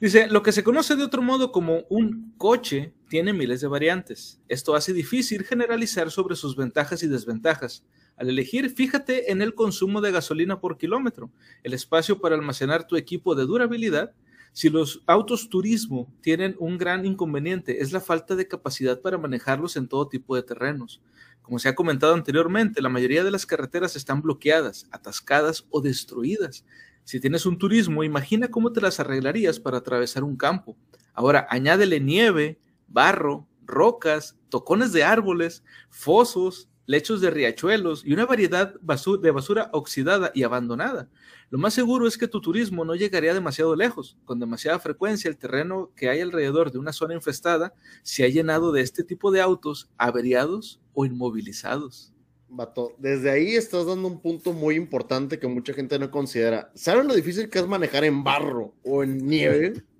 Dice, 0.00 0.28
lo 0.28 0.42
que 0.42 0.52
se 0.52 0.64
conoce 0.64 0.96
de 0.96 1.02
otro 1.04 1.20
modo 1.20 1.52
como 1.52 1.82
un 1.90 2.32
coche 2.38 2.94
tiene 3.10 3.34
miles 3.34 3.60
de 3.60 3.66
variantes. 3.66 4.40
Esto 4.48 4.74
hace 4.74 4.94
difícil 4.94 5.44
generalizar 5.44 6.10
sobre 6.10 6.36
sus 6.36 6.56
ventajas 6.56 7.02
y 7.02 7.08
desventajas. 7.08 7.84
Al 8.16 8.30
elegir, 8.30 8.70
fíjate 8.70 9.32
en 9.32 9.42
el 9.42 9.54
consumo 9.54 10.00
de 10.00 10.12
gasolina 10.12 10.60
por 10.60 10.78
kilómetro, 10.78 11.30
el 11.62 11.74
espacio 11.74 12.20
para 12.20 12.36
almacenar 12.36 12.86
tu 12.86 12.96
equipo 12.96 13.34
de 13.34 13.44
durabilidad 13.44 14.12
si 14.52 14.68
los 14.68 15.02
autos 15.06 15.48
turismo 15.48 16.12
tienen 16.20 16.56
un 16.58 16.76
gran 16.76 17.06
inconveniente, 17.06 17.82
es 17.82 17.92
la 17.92 18.00
falta 18.00 18.34
de 18.36 18.48
capacidad 18.48 19.00
para 19.00 19.18
manejarlos 19.18 19.76
en 19.76 19.88
todo 19.88 20.08
tipo 20.08 20.34
de 20.34 20.42
terrenos. 20.42 21.00
Como 21.42 21.58
se 21.58 21.68
ha 21.68 21.74
comentado 21.74 22.14
anteriormente, 22.14 22.82
la 22.82 22.88
mayoría 22.88 23.24
de 23.24 23.30
las 23.30 23.46
carreteras 23.46 23.96
están 23.96 24.22
bloqueadas, 24.22 24.86
atascadas 24.90 25.66
o 25.70 25.80
destruidas. 25.80 26.64
Si 27.04 27.20
tienes 27.20 27.46
un 27.46 27.58
turismo, 27.58 28.04
imagina 28.04 28.48
cómo 28.48 28.72
te 28.72 28.80
las 28.80 29.00
arreglarías 29.00 29.58
para 29.58 29.78
atravesar 29.78 30.22
un 30.22 30.36
campo. 30.36 30.76
Ahora, 31.12 31.46
añádele 31.50 32.00
nieve, 32.00 32.60
barro, 32.86 33.48
rocas, 33.66 34.36
tocones 34.48 34.92
de 34.92 35.04
árboles, 35.04 35.64
fosos, 35.88 36.69
lechos 36.90 37.20
de 37.20 37.30
riachuelos 37.30 38.04
y 38.04 38.12
una 38.12 38.26
variedad 38.26 38.74
de 38.74 39.30
basura 39.30 39.70
oxidada 39.72 40.32
y 40.34 40.42
abandonada. 40.42 41.08
Lo 41.48 41.56
más 41.56 41.72
seguro 41.72 42.08
es 42.08 42.18
que 42.18 42.26
tu 42.26 42.40
turismo 42.40 42.84
no 42.84 42.96
llegaría 42.96 43.32
demasiado 43.32 43.76
lejos. 43.76 44.18
Con 44.24 44.40
demasiada 44.40 44.80
frecuencia, 44.80 45.28
el 45.28 45.38
terreno 45.38 45.92
que 45.94 46.08
hay 46.08 46.20
alrededor 46.20 46.72
de 46.72 46.78
una 46.78 46.92
zona 46.92 47.14
infestada 47.14 47.72
se 48.02 48.24
ha 48.24 48.28
llenado 48.28 48.72
de 48.72 48.80
este 48.80 49.04
tipo 49.04 49.30
de 49.30 49.40
autos 49.40 49.88
averiados 49.98 50.80
o 50.92 51.04
inmovilizados. 51.04 52.12
Vato, 52.48 52.96
desde 52.98 53.30
ahí 53.30 53.54
estás 53.54 53.86
dando 53.86 54.08
un 54.08 54.20
punto 54.20 54.52
muy 54.52 54.74
importante 54.74 55.38
que 55.38 55.46
mucha 55.46 55.72
gente 55.72 55.96
no 55.96 56.10
considera. 56.10 56.72
¿Saben 56.74 57.06
lo 57.06 57.14
difícil 57.14 57.48
que 57.48 57.60
es 57.60 57.68
manejar 57.68 58.02
en 58.02 58.24
barro 58.24 58.74
o 58.82 59.04
en 59.04 59.26
nieve? 59.26 59.84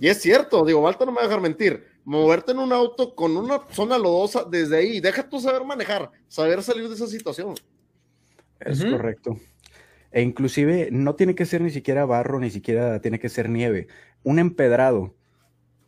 Y 0.00 0.08
es 0.08 0.20
cierto, 0.20 0.64
digo, 0.64 0.80
Walter 0.80 1.06
no 1.06 1.12
me 1.12 1.16
va 1.16 1.24
a 1.24 1.28
dejar 1.28 1.42
mentir. 1.42 1.93
Moverte 2.04 2.52
en 2.52 2.58
un 2.58 2.72
auto 2.72 3.14
con 3.14 3.36
una 3.36 3.60
zona 3.70 3.96
lodosa 3.96 4.44
desde 4.44 4.76
ahí, 4.76 5.00
deja 5.00 5.28
tú 5.28 5.40
saber 5.40 5.64
manejar, 5.64 6.10
saber 6.28 6.62
salir 6.62 6.88
de 6.88 6.94
esa 6.94 7.06
situación. 7.06 7.54
Es 8.60 8.84
correcto. 8.84 9.38
E 10.12 10.22
inclusive 10.22 10.90
no 10.92 11.16
tiene 11.16 11.34
que 11.34 11.46
ser 11.46 11.60
ni 11.60 11.70
siquiera 11.70 12.04
barro, 12.04 12.38
ni 12.38 12.50
siquiera 12.50 13.00
tiene 13.00 13.18
que 13.18 13.28
ser 13.28 13.48
nieve. 13.48 13.88
Un 14.22 14.38
empedrado 14.38 15.14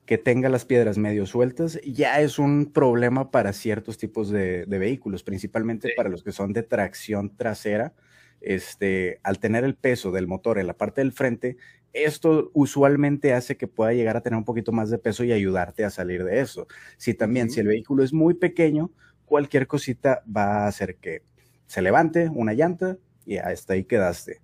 que 0.06 0.18
tenga 0.18 0.48
las 0.48 0.64
piedras 0.64 0.98
medio 0.98 1.26
sueltas 1.26 1.80
ya 1.84 2.20
es 2.20 2.38
un 2.38 2.72
problema 2.72 3.30
para 3.30 3.52
ciertos 3.52 3.98
tipos 3.98 4.30
de, 4.30 4.64
vehículos, 4.66 5.22
principalmente 5.22 5.92
para 5.96 6.08
los 6.08 6.22
que 6.22 6.32
son 6.32 6.52
de 6.52 6.62
tracción 6.62 7.36
trasera. 7.36 7.92
Este, 8.40 9.20
al 9.22 9.38
tener 9.38 9.64
el 9.64 9.74
peso 9.74 10.12
del 10.12 10.26
motor 10.26 10.58
en 10.58 10.66
la 10.66 10.76
parte 10.76 11.00
del 11.00 11.12
frente, 11.12 11.56
esto 11.92 12.50
usualmente 12.52 13.32
hace 13.32 13.56
que 13.56 13.68
pueda 13.68 13.92
llegar 13.92 14.16
a 14.16 14.20
tener 14.20 14.36
un 14.36 14.44
poquito 14.44 14.72
más 14.72 14.90
de 14.90 14.98
peso 14.98 15.24
y 15.24 15.32
ayudarte 15.32 15.84
a 15.84 15.90
salir 15.90 16.24
de 16.24 16.40
eso. 16.40 16.66
Si 16.98 17.14
también, 17.14 17.50
si 17.50 17.60
el 17.60 17.68
vehículo 17.68 18.04
es 18.04 18.12
muy 18.12 18.34
pequeño, 18.34 18.90
cualquier 19.24 19.66
cosita 19.66 20.22
va 20.24 20.64
a 20.64 20.66
hacer 20.66 20.96
que 20.96 21.22
se 21.66 21.82
levante 21.82 22.30
una 22.32 22.52
llanta, 22.52 22.98
y 23.26 23.38
hasta 23.38 23.74
ahí 23.74 23.84
quedaste. 23.84 24.40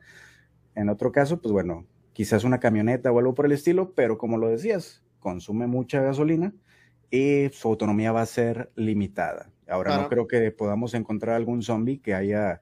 En 0.74 0.88
otro 0.88 1.12
caso, 1.12 1.40
pues 1.40 1.52
bueno, 1.52 1.86
quizás 2.12 2.44
una 2.44 2.60
camioneta 2.60 3.12
o 3.12 3.18
algo 3.18 3.34
por 3.34 3.46
el 3.46 3.52
estilo, 3.52 3.94
pero 3.94 4.18
como 4.18 4.36
lo 4.36 4.48
decías, 4.48 5.02
consume 5.20 5.66
mucha 5.66 6.02
gasolina 6.02 6.52
y 7.10 7.48
su 7.52 7.68
autonomía 7.68 8.12
va 8.12 8.22
a 8.22 8.26
ser 8.26 8.70
limitada. 8.74 9.50
Ahora 9.68 9.96
no 9.96 10.08
creo 10.08 10.26
que 10.26 10.50
podamos 10.50 10.94
encontrar 10.94 11.36
algún 11.36 11.62
zombie 11.62 12.00
que 12.00 12.14
haya 12.14 12.60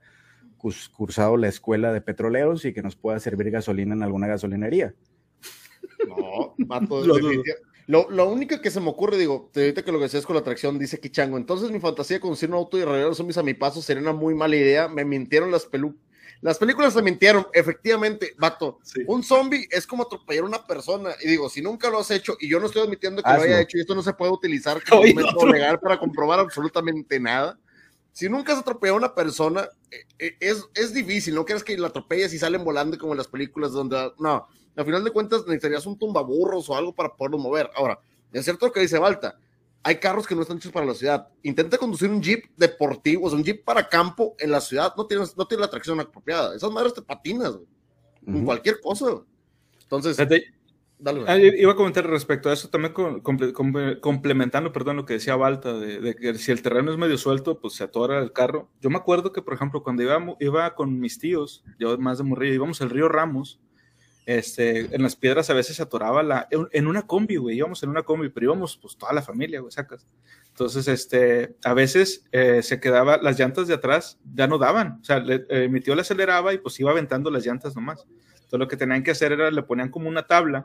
cursado 0.92 1.36
la 1.36 1.48
escuela 1.48 1.92
de 1.92 2.00
petroleros 2.00 2.64
y 2.64 2.72
que 2.72 2.82
nos 2.82 2.96
pueda 2.96 3.20
servir 3.20 3.50
gasolina 3.50 3.94
en 3.94 4.02
alguna 4.02 4.26
gasolinería. 4.26 4.94
No, 6.06 6.54
mato, 6.58 7.04
lo, 7.86 8.08
lo, 8.10 8.30
único 8.30 8.60
que 8.60 8.70
se 8.70 8.80
me 8.80 8.88
ocurre, 8.88 9.18
digo, 9.18 9.50
ahorita 9.54 9.82
que 9.82 9.92
lo 9.92 9.98
que 9.98 10.04
decías 10.04 10.26
con 10.26 10.34
la 10.34 10.40
atracción, 10.40 10.78
dice 10.78 11.00
Kichango, 11.00 11.36
entonces 11.36 11.70
mi 11.70 11.80
fantasía 11.80 12.18
de 12.18 12.20
conducir 12.20 12.48
un 12.48 12.56
auto 12.56 12.78
y 12.78 12.82
arreglar 12.82 13.08
los 13.08 13.16
zombies 13.16 13.38
a 13.38 13.42
mi 13.42 13.54
paso 13.54 13.82
sería 13.82 14.02
una 14.02 14.12
muy 14.12 14.34
mala 14.34 14.56
idea. 14.56 14.86
Me 14.88 15.04
mintieron 15.04 15.50
las 15.50 15.66
pelucas 15.66 16.00
las 16.42 16.56
películas 16.56 16.94
se 16.94 17.02
mintieron, 17.02 17.46
efectivamente, 17.52 18.34
vato. 18.38 18.78
Un 19.06 19.22
zombie 19.22 19.68
es 19.70 19.86
como 19.86 20.04
atropellar 20.04 20.44
a 20.44 20.46
una 20.46 20.66
persona. 20.66 21.10
Y 21.22 21.28
digo, 21.28 21.50
si 21.50 21.60
nunca 21.60 21.90
lo 21.90 21.98
has 21.98 22.10
hecho, 22.10 22.36
y 22.40 22.48
yo 22.48 22.58
no 22.58 22.66
estoy 22.66 22.82
admitiendo 22.82 23.22
que 23.22 23.30
lo 23.30 23.42
haya 23.42 23.60
hecho, 23.60 23.76
y 23.76 23.82
esto 23.82 23.94
no 23.94 24.02
se 24.02 24.14
puede 24.14 24.32
utilizar 24.32 24.82
como 24.82 25.02
un 25.02 25.14
método 25.14 25.46
legal 25.46 25.78
para 25.80 25.98
comprobar 25.98 26.40
absolutamente 26.40 27.20
nada. 27.20 27.58
Si 28.12 28.28
nunca 28.28 28.54
has 28.54 28.60
atropellado 28.60 28.96
a 28.96 28.98
una 28.98 29.14
persona, 29.14 29.68
es, 30.18 30.64
es 30.74 30.94
difícil. 30.94 31.34
No 31.34 31.44
quieres 31.44 31.64
que 31.64 31.76
la 31.76 31.88
atropelles 31.88 32.32
y 32.32 32.38
salen 32.38 32.64
volando 32.64 32.98
como 32.98 33.12
en 33.12 33.18
las 33.18 33.28
películas 33.28 33.72
donde. 33.72 34.12
No, 34.18 34.46
al 34.76 34.84
final 34.84 35.04
de 35.04 35.10
cuentas 35.10 35.42
necesitarías 35.42 35.86
un 35.86 35.98
tumbaburros 35.98 36.68
o 36.70 36.76
algo 36.76 36.94
para 36.94 37.14
poderlo 37.14 37.38
mover. 37.38 37.70
Ahora, 37.74 37.98
es 38.32 38.44
cierto 38.44 38.66
lo 38.66 38.72
que 38.72 38.80
dice 38.80 38.98
Balta 38.98 39.36
hay 39.82 39.96
carros 39.96 40.26
que 40.26 40.34
no 40.34 40.42
están 40.42 40.58
hechos 40.58 40.72
para 40.72 40.86
la 40.86 40.94
ciudad. 40.94 41.28
Intenta 41.42 41.78
conducir 41.78 42.10
un 42.10 42.22
jeep 42.22 42.44
deportivo, 42.56 43.26
o 43.26 43.30
sea, 43.30 43.38
un 43.38 43.44
jeep 43.44 43.64
para 43.64 43.88
campo 43.88 44.34
en 44.38 44.50
la 44.50 44.60
ciudad, 44.60 44.94
no 44.96 45.06
tienes, 45.06 45.36
no 45.36 45.46
tiene 45.46 45.62
la 45.62 45.70
tracción 45.70 45.98
apropiada. 46.00 46.54
Esas 46.54 46.70
madres 46.70 46.94
te 46.94 47.02
patinas, 47.02 47.56
güey. 47.56 48.44
cualquier 48.44 48.80
cosa. 48.80 49.22
Entonces, 49.82 50.16
dale, 51.00 51.24
ah, 51.26 51.38
iba 51.38 51.72
a 51.72 51.76
comentar 51.76 52.06
respecto 52.06 52.50
a 52.50 52.52
eso 52.52 52.68
también 52.68 52.92
complementando, 54.00 54.72
perdón, 54.72 54.96
lo 54.96 55.06
que 55.06 55.14
decía 55.14 55.36
Balta, 55.36 55.72
de, 55.72 56.14
que 56.14 56.34
si 56.34 56.52
el 56.52 56.62
terreno 56.62 56.90
es 56.90 56.98
medio 56.98 57.18
suelto, 57.18 57.60
pues 57.60 57.74
se 57.74 57.84
atora 57.84 58.18
el 58.18 58.32
carro. 58.32 58.70
Yo 58.80 58.90
me 58.90 58.96
acuerdo 58.96 59.32
que, 59.32 59.42
por 59.42 59.54
ejemplo, 59.54 59.82
cuando 59.82 60.02
iba, 60.38 60.74
con 60.74 61.00
mis 61.00 61.18
tíos, 61.18 61.64
yo 61.78 61.96
más 61.98 62.18
de 62.18 62.24
morrillo, 62.24 62.54
íbamos 62.54 62.80
al 62.82 62.90
río 62.90 63.08
Ramos, 63.08 63.60
este, 64.26 64.94
en 64.94 65.02
las 65.02 65.16
piedras 65.16 65.50
a 65.50 65.54
veces 65.54 65.76
se 65.76 65.82
atoraba 65.82 66.22
la, 66.22 66.46
en 66.50 66.86
una 66.86 67.02
combi, 67.02 67.36
güey, 67.36 67.56
íbamos 67.56 67.82
en 67.82 67.90
una 67.90 68.02
combi, 68.02 68.28
pero 68.28 68.46
íbamos 68.46 68.76
pues 68.76 68.96
toda 68.96 69.12
la 69.12 69.22
familia, 69.22 69.60
güey, 69.60 69.72
sacas. 69.72 70.06
Entonces, 70.48 70.86
este, 70.88 71.56
a 71.64 71.74
veces 71.74 72.24
eh, 72.30 72.62
se 72.62 72.78
quedaba, 72.78 73.16
las 73.16 73.38
llantas 73.38 73.66
de 73.66 73.74
atrás 73.74 74.20
ya 74.34 74.46
no 74.46 74.58
daban, 74.58 74.98
o 75.00 75.04
sea, 75.04 75.24
eh, 75.26 75.68
mi 75.68 75.80
tío 75.80 75.94
le 75.94 76.02
aceleraba 76.02 76.52
y 76.52 76.58
pues 76.58 76.78
iba 76.78 76.90
aventando 76.90 77.30
las 77.30 77.44
llantas 77.44 77.74
nomás. 77.74 78.06
Entonces 78.34 78.58
lo 78.58 78.68
que 78.68 78.76
tenían 78.76 79.02
que 79.02 79.12
hacer 79.12 79.32
era, 79.32 79.50
le 79.50 79.62
ponían 79.62 79.90
como 79.90 80.08
una 80.08 80.26
tabla 80.26 80.64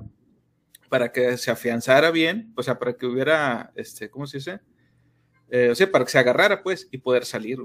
para 0.96 1.12
que 1.12 1.36
se 1.36 1.52
afianzara 1.52 2.10
bien, 2.10 2.54
o 2.56 2.64
sea, 2.64 2.80
para 2.80 2.96
que 2.96 3.06
hubiera, 3.06 3.70
este, 3.76 4.10
¿cómo 4.10 4.26
se 4.28 4.38
dice? 4.38 4.62
Eh, 5.50 5.68
o 5.70 5.76
sea, 5.76 5.92
para 5.92 6.06
que 6.06 6.12
se 6.12 6.20
agarrara, 6.20 6.64
pues, 6.64 6.88
y 6.90 7.00
poder 7.00 7.26
salir. 7.26 7.60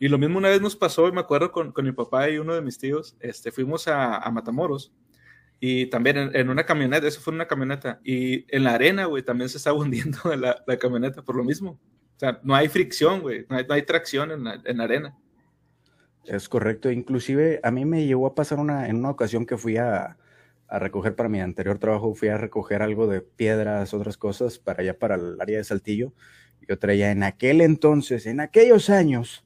Y 0.00 0.08
lo 0.08 0.18
mismo 0.18 0.38
una 0.38 0.48
vez 0.48 0.60
nos 0.60 0.74
pasó, 0.74 1.06
y 1.06 1.12
me 1.12 1.20
acuerdo 1.20 1.52
con, 1.52 1.70
con 1.70 1.84
mi 1.84 1.92
papá 1.92 2.28
y 2.28 2.38
uno 2.38 2.56
de 2.56 2.60
mis 2.60 2.78
tíos, 2.78 3.16
este, 3.20 3.52
fuimos 3.52 3.86
a, 3.86 4.16
a 4.16 4.30
Matamoros, 4.32 4.92
y 5.60 5.86
también 5.90 6.32
en, 6.34 6.50
una 6.50 6.66
camioneta, 6.66 7.06
eso 7.06 7.20
fue 7.20 7.32
una 7.32 7.46
camioneta, 7.46 8.00
y 8.02 8.52
en 8.52 8.64
la 8.64 8.74
arena, 8.74 9.04
güey, 9.04 9.22
también 9.22 9.48
se 9.48 9.58
estaba 9.58 9.78
hundiendo 9.78 10.18
la, 10.34 10.64
la, 10.66 10.76
camioneta 10.76 11.22
por 11.22 11.36
lo 11.36 11.44
mismo. 11.44 11.78
O 12.16 12.18
sea, 12.18 12.40
no 12.42 12.52
hay 12.52 12.66
fricción, 12.66 13.20
güey, 13.20 13.46
no 13.48 13.58
hay, 13.58 13.64
no 13.64 13.74
hay, 13.74 13.82
tracción 13.82 14.32
en 14.32 14.42
la, 14.42 14.60
en 14.64 14.80
arena. 14.80 15.16
Es 16.24 16.48
correcto, 16.48 16.90
inclusive 16.90 17.60
a 17.62 17.70
mí 17.70 17.84
me 17.84 18.06
llegó 18.06 18.26
a 18.26 18.34
pasar 18.34 18.58
una, 18.58 18.88
en 18.88 18.96
una 18.96 19.10
ocasión 19.10 19.46
que 19.46 19.56
fui 19.56 19.76
a, 19.76 20.16
a 20.72 20.78
recoger 20.78 21.14
para 21.14 21.28
mi 21.28 21.38
anterior 21.38 21.78
trabajo, 21.78 22.14
fui 22.14 22.28
a 22.28 22.38
recoger 22.38 22.80
algo 22.80 23.06
de 23.06 23.20
piedras, 23.20 23.92
otras 23.92 24.16
cosas, 24.16 24.58
para 24.58 24.80
allá, 24.80 24.98
para 24.98 25.16
el 25.16 25.38
área 25.38 25.58
de 25.58 25.64
Saltillo. 25.64 26.14
Yo 26.66 26.78
traía 26.78 27.10
en 27.10 27.22
aquel 27.24 27.60
entonces, 27.60 28.24
en 28.24 28.40
aquellos 28.40 28.88
años, 28.88 29.44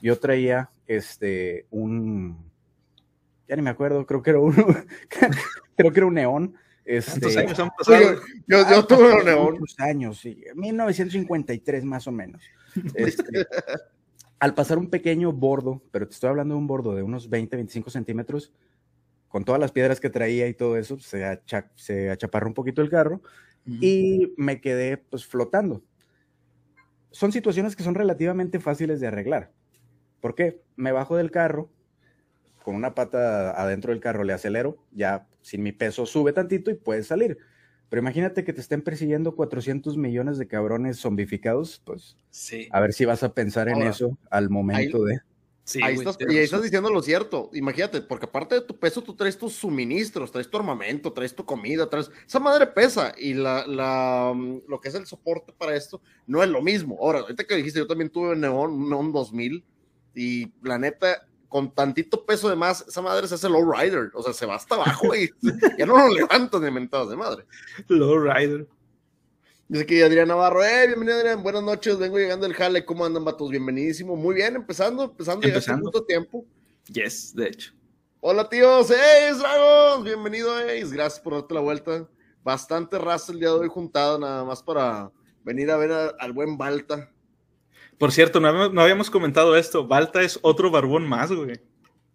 yo 0.00 0.20
traía 0.20 0.70
este, 0.86 1.66
un, 1.70 2.48
ya 3.48 3.56
ni 3.56 3.62
me 3.62 3.70
acuerdo, 3.70 4.06
creo 4.06 4.22
que 4.22 4.30
era 4.30 4.38
uno, 4.38 4.54
creo 5.76 5.92
que 5.92 5.98
era 5.98 6.06
un 6.06 6.14
neón. 6.14 6.54
Este, 6.84 7.10
¿Cuántos 7.22 7.36
años 7.36 7.58
han 7.58 7.70
pasado? 7.76 8.14
Yo, 8.46 8.62
yo, 8.62 8.70
yo 8.70 8.86
tuve 8.86 9.18
un 9.18 9.24
neón. 9.24 9.54
Muchos 9.58 9.80
años, 9.80 10.20
sí, 10.20 10.44
1953 10.54 11.84
más 11.84 12.06
o 12.06 12.12
menos. 12.12 12.40
Este, 12.94 13.24
al 14.38 14.54
pasar 14.54 14.78
un 14.78 14.90
pequeño 14.90 15.32
bordo, 15.32 15.82
pero 15.90 16.06
te 16.06 16.14
estoy 16.14 16.30
hablando 16.30 16.54
de 16.54 16.60
un 16.60 16.68
bordo 16.68 16.94
de 16.94 17.02
unos 17.02 17.28
20, 17.28 17.56
25 17.56 17.90
centímetros, 17.90 18.52
con 19.28 19.44
todas 19.44 19.60
las 19.60 19.72
piedras 19.72 20.00
que 20.00 20.10
traía 20.10 20.48
y 20.48 20.54
todo 20.54 20.76
eso, 20.76 20.98
se, 20.98 21.24
acha, 21.24 21.70
se 21.74 22.10
achaparró 22.10 22.48
un 22.48 22.54
poquito 22.54 22.82
el 22.82 22.90
carro 22.90 23.16
uh 23.66 23.70
-huh. 23.70 23.78
y 23.82 24.34
me 24.36 24.60
quedé 24.60 24.96
pues 24.96 25.26
flotando. 25.26 25.84
Son 27.10 27.32
situaciones 27.32 27.76
que 27.76 27.82
son 27.82 27.94
relativamente 27.94 28.60
fáciles 28.60 29.00
de 29.00 29.06
arreglar. 29.06 29.52
¿Por 30.20 30.34
qué? 30.34 30.62
Me 30.76 30.92
bajo 30.92 31.16
del 31.16 31.30
carro, 31.30 31.70
con 32.62 32.74
una 32.74 32.94
pata 32.94 33.50
adentro 33.60 33.92
del 33.92 34.00
carro 34.00 34.24
le 34.24 34.32
acelero, 34.32 34.84
ya 34.92 35.26
sin 35.40 35.62
mi 35.62 35.72
peso 35.72 36.04
sube 36.04 36.32
tantito 36.32 36.70
y 36.70 36.74
puedes 36.74 37.06
salir. 37.06 37.38
Pero 37.88 38.00
imagínate 38.00 38.44
que 38.44 38.52
te 38.52 38.60
estén 38.60 38.82
persiguiendo 38.82 39.34
400 39.34 39.96
millones 39.96 40.36
de 40.36 40.46
cabrones 40.46 40.98
zombificados, 40.98 41.80
pues 41.84 42.18
sí. 42.28 42.68
a 42.70 42.80
ver 42.80 42.92
si 42.92 43.06
vas 43.06 43.22
a 43.22 43.32
pensar 43.32 43.68
en 43.68 43.82
eso 43.82 44.18
al 44.30 44.50
momento 44.50 44.98
ahí, 44.98 45.14
de... 45.14 45.20
Sí, 45.68 45.82
ahí 45.82 45.96
estás, 45.96 46.16
y 46.18 46.34
ahí 46.34 46.44
estás 46.44 46.62
diciendo 46.62 46.88
lo 46.88 47.02
cierto. 47.02 47.50
Imagínate, 47.52 48.00
porque 48.00 48.24
aparte 48.24 48.54
de 48.54 48.62
tu 48.62 48.78
peso, 48.78 49.02
tú 49.02 49.14
traes 49.14 49.36
tus 49.36 49.52
suministros, 49.52 50.32
traes 50.32 50.48
tu 50.48 50.56
armamento, 50.56 51.12
traes 51.12 51.34
tu 51.34 51.44
comida, 51.44 51.90
traes. 51.90 52.10
Esa 52.26 52.40
madre 52.40 52.68
pesa 52.68 53.12
y 53.18 53.34
la, 53.34 53.66
la, 53.66 54.34
lo 54.66 54.80
que 54.80 54.88
es 54.88 54.94
el 54.94 55.04
soporte 55.04 55.52
para 55.52 55.76
esto 55.76 56.00
no 56.26 56.42
es 56.42 56.48
lo 56.48 56.62
mismo. 56.62 56.96
Ahora, 56.98 57.18
ahorita 57.18 57.44
que 57.44 57.56
dijiste, 57.56 57.80
yo 57.80 57.86
también 57.86 58.08
tuve 58.08 58.30
un 58.30 58.40
Neon, 58.40 58.70
un 58.70 58.88
Neon 58.88 59.12
2000 59.12 59.62
y 60.14 60.50
la 60.62 60.78
neta, 60.78 61.28
con 61.50 61.70
tantito 61.74 62.24
peso 62.24 62.48
de 62.48 62.56
más, 62.56 62.86
esa 62.88 63.02
madre 63.02 63.28
se 63.28 63.34
hace 63.34 63.50
low 63.50 63.70
rider, 63.70 64.10
o 64.14 64.22
sea, 64.22 64.32
se 64.32 64.46
va 64.46 64.54
hasta 64.54 64.74
abajo 64.74 65.14
y 65.14 65.30
ya 65.78 65.84
no 65.84 65.98
lo 65.98 66.14
levantan 66.14 66.62
de 66.62 66.70
mentadas 66.70 67.10
de 67.10 67.16
madre. 67.16 67.44
Low 67.88 68.18
rider. 68.18 68.66
Dice 69.70 69.82
aquí 69.82 70.00
Adrián 70.00 70.28
Navarro, 70.28 70.64
eh, 70.64 70.86
bienvenido 70.86 71.18
Adrián, 71.18 71.42
buenas 71.42 71.62
noches, 71.62 71.98
vengo 71.98 72.16
llegando 72.16 72.46
del 72.46 72.56
jale, 72.56 72.86
¿cómo 72.86 73.04
andan 73.04 73.22
vatos? 73.22 73.50
Bienvenidísimo, 73.50 74.16
muy 74.16 74.34
bien, 74.34 74.56
empezando, 74.56 75.04
empezando, 75.04 75.46
empezando. 75.46 75.84
mucho 75.84 76.04
tiempo. 76.04 76.46
Yes, 76.90 77.34
de 77.34 77.48
hecho. 77.48 77.74
Hola 78.20 78.48
tíos, 78.48 78.90
Ace 78.90 79.34
Dragons, 79.34 80.04
bienvenido 80.06 80.56
Ace, 80.56 80.86
gracias 80.86 81.20
por 81.20 81.34
darte 81.34 81.52
la 81.52 81.60
vuelta. 81.60 82.08
Bastante 82.42 82.96
raza 82.96 83.30
el 83.30 83.40
día 83.40 83.50
de 83.50 83.56
hoy 83.56 83.68
juntada, 83.68 84.18
nada 84.18 84.42
más 84.42 84.62
para 84.62 85.12
venir 85.44 85.70
a 85.70 85.76
ver 85.76 85.92
a, 85.92 86.06
al 86.18 86.32
buen 86.32 86.56
Balta. 86.56 87.12
Por 87.98 88.10
cierto, 88.10 88.40
no, 88.40 88.70
no, 88.70 88.80
habíamos 88.80 89.10
comentado 89.10 89.54
esto, 89.54 89.86
Balta 89.86 90.22
es 90.22 90.38
otro 90.40 90.70
barbón 90.70 91.06
más, 91.06 91.30
güey. 91.30 91.60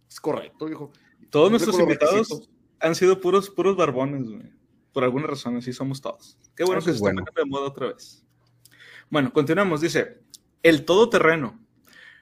Es 0.09 0.19
correcto, 0.19 0.67
hijo. 0.67 0.91
Todos 1.29 1.51
nuestros 1.51 1.79
invitados 1.79 2.49
han 2.79 2.95
sido 2.95 3.21
puros, 3.21 3.51
puros 3.51 3.77
barbones, 3.77 4.27
güey 4.27 4.62
por 4.93 5.03
alguna 5.03 5.27
razón, 5.27 5.57
así 5.57 5.73
somos 5.73 5.99
todos. 5.99 6.37
Qué 6.55 6.63
bueno 6.63 6.79
Eso 6.79 6.91
que 6.91 6.93
se 6.93 6.99
bueno. 6.99 7.23
está 7.27 7.41
de 7.41 7.49
moda 7.49 7.67
otra 7.67 7.87
vez. 7.87 8.23
Bueno, 9.09 9.33
continuamos. 9.33 9.81
Dice, 9.81 10.21
el 10.61 10.85
todoterreno. 10.85 11.59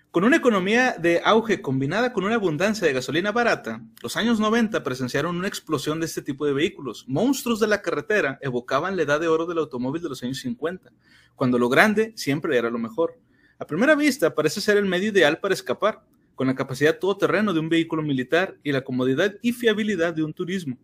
Con 0.09 0.25
una 0.25 0.37
economía 0.37 0.95
de 0.97 1.21
auge 1.23 1.61
combinada 1.61 2.11
con 2.11 2.25
una 2.25 2.35
abundancia 2.35 2.85
de 2.85 2.93
gasolina 2.93 3.31
barata, 3.31 3.81
los 4.01 4.17
años 4.17 4.41
90 4.41 4.83
presenciaron 4.83 5.37
una 5.37 5.47
explosión 5.47 6.01
de 6.01 6.05
este 6.05 6.21
tipo 6.21 6.45
de 6.45 6.51
vehículos. 6.51 7.05
Monstruos 7.07 7.61
de 7.61 7.67
la 7.67 7.81
carretera 7.81 8.37
evocaban 8.41 8.97
la 8.97 9.03
edad 9.03 9.21
de 9.21 9.29
oro 9.29 9.45
del 9.45 9.59
automóvil 9.59 10.01
de 10.01 10.09
los 10.09 10.21
años 10.23 10.39
50, 10.39 10.91
cuando 11.35 11.57
lo 11.57 11.69
grande 11.69 12.11
siempre 12.15 12.57
era 12.57 12.69
lo 12.69 12.77
mejor. 12.77 13.17
A 13.57 13.65
primera 13.65 13.95
vista 13.95 14.35
parece 14.35 14.59
ser 14.59 14.75
el 14.75 14.85
medio 14.85 15.11
ideal 15.11 15.39
para 15.39 15.53
escapar, 15.53 16.03
con 16.35 16.47
la 16.47 16.55
capacidad 16.55 16.99
todoterreno 16.99 17.53
de 17.53 17.59
un 17.61 17.69
vehículo 17.69 18.01
militar 18.01 18.57
y 18.63 18.73
la 18.73 18.83
comodidad 18.83 19.35
y 19.41 19.53
fiabilidad 19.53 20.13
de 20.13 20.23
un 20.23 20.33
turismo 20.33 20.77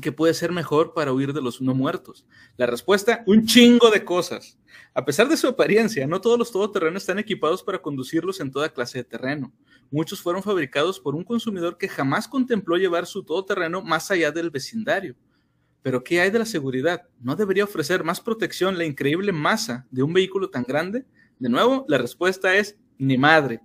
que 0.00 0.12
puede 0.12 0.34
ser 0.34 0.52
mejor 0.52 0.94
para 0.94 1.12
huir 1.12 1.32
de 1.32 1.42
los 1.42 1.60
no 1.60 1.74
muertos? 1.74 2.26
La 2.56 2.66
respuesta, 2.66 3.22
un 3.26 3.46
chingo 3.46 3.90
de 3.90 4.04
cosas. 4.04 4.58
A 4.94 5.04
pesar 5.04 5.28
de 5.28 5.36
su 5.36 5.48
apariencia, 5.48 6.06
no 6.06 6.20
todos 6.20 6.38
los 6.38 6.52
todoterrenos 6.52 7.02
están 7.02 7.18
equipados 7.18 7.62
para 7.62 7.80
conducirlos 7.80 8.40
en 8.40 8.50
toda 8.50 8.72
clase 8.72 8.98
de 8.98 9.04
terreno. 9.04 9.52
Muchos 9.90 10.20
fueron 10.20 10.42
fabricados 10.42 11.00
por 11.00 11.14
un 11.14 11.24
consumidor 11.24 11.78
que 11.78 11.88
jamás 11.88 12.28
contempló 12.28 12.76
llevar 12.76 13.06
su 13.06 13.24
todoterreno 13.24 13.82
más 13.82 14.10
allá 14.10 14.30
del 14.30 14.50
vecindario. 14.50 15.16
Pero 15.82 16.04
¿qué 16.04 16.20
hay 16.20 16.30
de 16.30 16.38
la 16.38 16.46
seguridad? 16.46 17.08
¿No 17.20 17.36
debería 17.36 17.64
ofrecer 17.64 18.04
más 18.04 18.20
protección 18.20 18.76
la 18.76 18.84
increíble 18.84 19.32
masa 19.32 19.86
de 19.90 20.02
un 20.02 20.12
vehículo 20.12 20.50
tan 20.50 20.64
grande? 20.64 21.04
De 21.38 21.48
nuevo, 21.48 21.84
la 21.88 21.98
respuesta 21.98 22.54
es 22.54 22.78
ni 22.98 23.16
madre. 23.16 23.60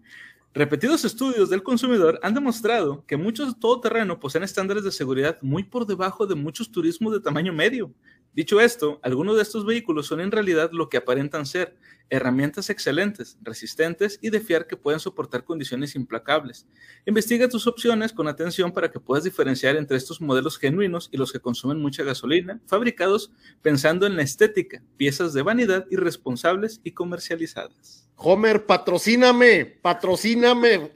Repetidos 0.57 1.03
estudios 1.03 1.50
del 1.50 1.63
consumidor 1.63 2.17
han 2.24 2.33
demostrado 2.33 3.03
que 3.05 3.17
muchos 3.17 3.59
todoterreno 3.59 4.21
poseen 4.21 4.45
estándares 4.45 4.85
de 4.85 4.91
seguridad 4.93 5.38
muy 5.41 5.63
por 5.63 5.85
debajo 5.85 6.25
de 6.25 6.35
muchos 6.35 6.71
turismos 6.71 7.12
de 7.12 7.19
tamaño 7.19 7.51
medio. 7.51 7.91
Dicho 8.35 8.59
esto, 8.59 8.99
algunos 9.01 9.37
de 9.37 9.43
estos 9.43 9.65
vehículos 9.65 10.07
son 10.07 10.19
en 10.19 10.29
realidad 10.29 10.69
lo 10.73 10.89
que 10.89 10.97
aparentan 10.97 11.45
ser, 11.45 11.77
herramientas 12.09 12.69
excelentes, 12.69 13.37
resistentes 13.41 14.19
y 14.21 14.29
de 14.29 14.41
fiar 14.41 14.67
que 14.67 14.75
pueden 14.75 14.99
soportar 14.99 15.45
condiciones 15.45 15.95
implacables. 15.95 16.67
Investiga 17.05 17.47
tus 17.47 17.65
opciones 17.65 18.11
con 18.11 18.27
atención 18.27 18.73
para 18.73 18.91
que 18.91 18.99
puedas 18.99 19.23
diferenciar 19.23 19.77
entre 19.77 19.95
estos 19.95 20.19
modelos 20.19 20.57
genuinos 20.57 21.07
y 21.13 21.17
los 21.17 21.31
que 21.31 21.39
consumen 21.39 21.81
mucha 21.81 22.03
gasolina, 22.03 22.59
fabricados 22.67 23.31
pensando 23.61 24.05
en 24.05 24.17
la 24.17 24.23
estética, 24.23 24.83
piezas 24.97 25.31
de 25.33 25.41
vanidad 25.41 25.85
irresponsables 25.89 26.81
y 26.83 26.91
comercializadas. 26.91 28.09
Homer, 28.17 28.65
patrocíname, 28.65 29.65
patrocíname. 29.81 30.91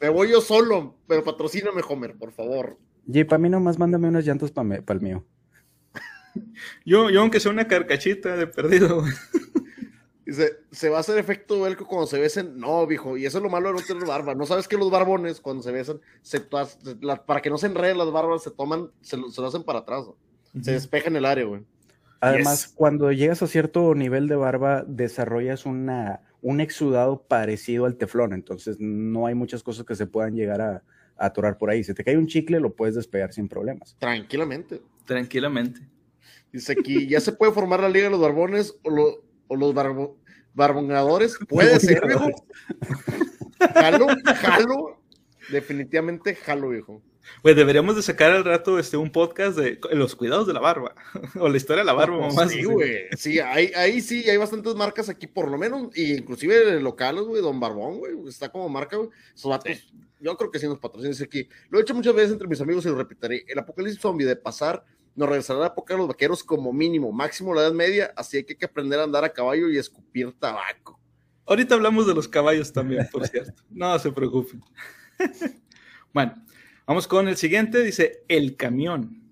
Me 0.00 0.08
voy 0.08 0.30
yo 0.30 0.40
solo, 0.40 0.96
pero 1.06 1.22
patrocíname, 1.22 1.82
Homer, 1.86 2.16
por 2.16 2.32
favor. 2.32 2.78
Y 3.06 3.24
para 3.24 3.38
mí 3.38 3.50
nomás 3.50 3.78
mándame 3.78 4.08
unas 4.08 4.24
llantas 4.24 4.50
para 4.50 4.80
pa 4.80 4.94
el 4.94 5.02
mío. 5.02 5.26
Yo, 6.84 7.10
yo, 7.10 7.20
aunque 7.20 7.40
sea 7.40 7.52
una 7.52 7.68
carcachita 7.68 8.36
de 8.36 8.46
perdido. 8.46 9.04
Dice, 10.26 10.58
se 10.70 10.90
va 10.90 10.98
a 10.98 11.00
hacer 11.00 11.16
efecto 11.16 11.62
velcro 11.62 11.86
cuando 11.86 12.06
se 12.06 12.18
besen. 12.18 12.58
No, 12.58 12.86
viejo, 12.86 13.16
y 13.16 13.24
eso 13.24 13.38
es 13.38 13.42
lo 13.42 13.48
malo 13.48 13.68
de 13.68 13.74
no 13.76 13.80
tener 13.80 14.06
barba. 14.06 14.34
No 14.34 14.44
sabes 14.44 14.68
que 14.68 14.76
los 14.76 14.90
barbones, 14.90 15.40
cuando 15.40 15.62
se 15.62 15.72
besan, 15.72 16.00
se, 16.20 16.46
la, 17.00 17.24
para 17.24 17.40
que 17.40 17.48
no 17.48 17.56
se 17.56 17.66
enreden 17.66 17.96
las 17.96 18.12
barbas, 18.12 18.42
se 18.42 18.50
toman, 18.50 18.90
se, 19.00 19.16
se 19.30 19.40
lo 19.40 19.46
hacen 19.46 19.62
para 19.62 19.78
atrás. 19.78 20.04
¿no? 20.04 20.10
Uh 20.10 20.16
-huh. 20.58 20.64
Se 20.64 20.72
despejan 20.72 21.16
el 21.16 21.24
área, 21.24 21.46
güey. 21.46 21.62
Además, 22.20 22.66
yes. 22.66 22.74
cuando 22.74 23.10
llegas 23.10 23.42
a 23.42 23.46
cierto 23.46 23.94
nivel 23.94 24.28
de 24.28 24.36
barba, 24.36 24.84
desarrollas 24.86 25.64
una, 25.64 26.20
un 26.42 26.60
exudado 26.60 27.22
parecido 27.22 27.86
al 27.86 27.96
teflón. 27.96 28.34
Entonces, 28.34 28.76
no 28.80 29.26
hay 29.26 29.34
muchas 29.34 29.62
cosas 29.62 29.86
que 29.86 29.94
se 29.94 30.06
puedan 30.06 30.34
llegar 30.34 30.60
a, 30.60 30.82
a 31.16 31.26
atorar 31.26 31.56
por 31.56 31.70
ahí. 31.70 31.82
Si 31.84 31.94
te 31.94 32.04
cae 32.04 32.18
un 32.18 32.26
chicle, 32.26 32.60
lo 32.60 32.74
puedes 32.74 32.94
despegar 32.96 33.32
sin 33.32 33.48
problemas. 33.48 33.96
Tranquilamente. 33.98 34.82
Tranquilamente. 35.06 35.80
Dice 36.52 36.72
aquí, 36.72 37.06
¿ya 37.06 37.20
se 37.20 37.32
puede 37.32 37.52
formar 37.52 37.80
la 37.80 37.88
Liga 37.88 38.04
de 38.06 38.10
los 38.10 38.20
Barbones 38.20 38.74
o, 38.82 38.90
lo, 38.90 39.24
o 39.48 39.56
los 39.56 39.74
barbo, 39.74 40.18
Barbonadores? 40.54 41.38
Puede 41.48 41.78
ser, 41.80 42.06
viejo. 42.06 42.30
Jalo, 43.74 44.06
jalo. 44.36 45.02
Definitivamente 45.50 46.34
jalo, 46.34 46.70
viejo. 46.70 47.02
Pues 47.42 47.56
deberíamos 47.56 47.96
de 47.96 48.02
sacar 48.02 48.32
al 48.32 48.44
rato 48.44 48.78
este, 48.78 48.96
un 48.96 49.10
podcast 49.10 49.56
de 49.58 49.78
los 49.92 50.16
cuidados 50.16 50.46
de 50.46 50.52
la 50.52 50.60
barba. 50.60 50.94
o 51.38 51.48
la 51.48 51.56
historia 51.56 51.82
de 51.82 51.86
la 51.86 51.92
barba. 51.92 52.30
Sí, 52.48 52.64
güey. 52.64 53.06
Sí, 53.16 53.38
ahí, 53.38 53.70
ahí 53.76 54.00
sí, 54.00 54.28
hay 54.28 54.36
bastantes 54.36 54.74
marcas 54.74 55.08
aquí, 55.08 55.26
por 55.26 55.50
lo 55.50 55.58
menos, 55.58 55.96
y 55.96 56.14
inclusive 56.14 56.80
locales, 56.80 57.22
güey, 57.22 57.42
Don 57.42 57.60
Barbón, 57.60 57.98
güey, 57.98 58.12
está 58.28 58.48
como 58.48 58.68
marca, 58.68 58.96
güey. 58.96 59.10
Sí. 59.34 59.50
yo 60.20 60.36
creo 60.36 60.50
que 60.50 60.58
sí 60.58 60.66
nos 60.66 60.78
patrocinan 60.78 61.16
aquí. 61.22 61.48
Lo 61.70 61.78
he 61.78 61.82
hecho 61.82 61.94
muchas 61.94 62.14
veces 62.14 62.32
entre 62.32 62.48
mis 62.48 62.60
amigos 62.60 62.84
y 62.86 62.88
lo 62.88 62.96
repetiré. 62.96 63.44
El 63.46 63.58
apocalipsis 63.58 64.00
zombie 64.00 64.26
de 64.26 64.36
pasar 64.36 64.84
Nos 65.14 65.28
regresará 65.28 65.60
la 65.60 65.66
época 65.68 65.94
de 65.94 65.98
los 65.98 66.08
vaqueros 66.08 66.44
como 66.44 66.72
mínimo, 66.72 67.12
máximo 67.12 67.54
la 67.54 67.62
edad 67.62 67.72
media, 67.72 68.12
así 68.16 68.42
que 68.44 68.52
hay 68.52 68.58
que 68.58 68.66
aprender 68.66 69.00
a 69.00 69.04
andar 69.04 69.24
a 69.24 69.32
caballo 69.32 69.68
y 69.68 69.78
escupir 69.78 70.32
tabaco. 70.38 70.98
Ahorita 71.46 71.74
hablamos 71.74 72.06
de 72.06 72.14
los 72.14 72.28
caballos 72.28 72.72
también, 72.72 73.08
por 73.10 73.26
cierto. 73.26 73.62
No 73.70 73.98
se 73.98 74.12
preocupen. 74.12 74.62
bueno, 76.12 76.34
vamos 76.86 77.08
con 77.08 77.26
el 77.26 77.36
siguiente. 77.36 77.82
Dice, 77.82 78.22
el 78.28 78.54
camión. 78.56 79.22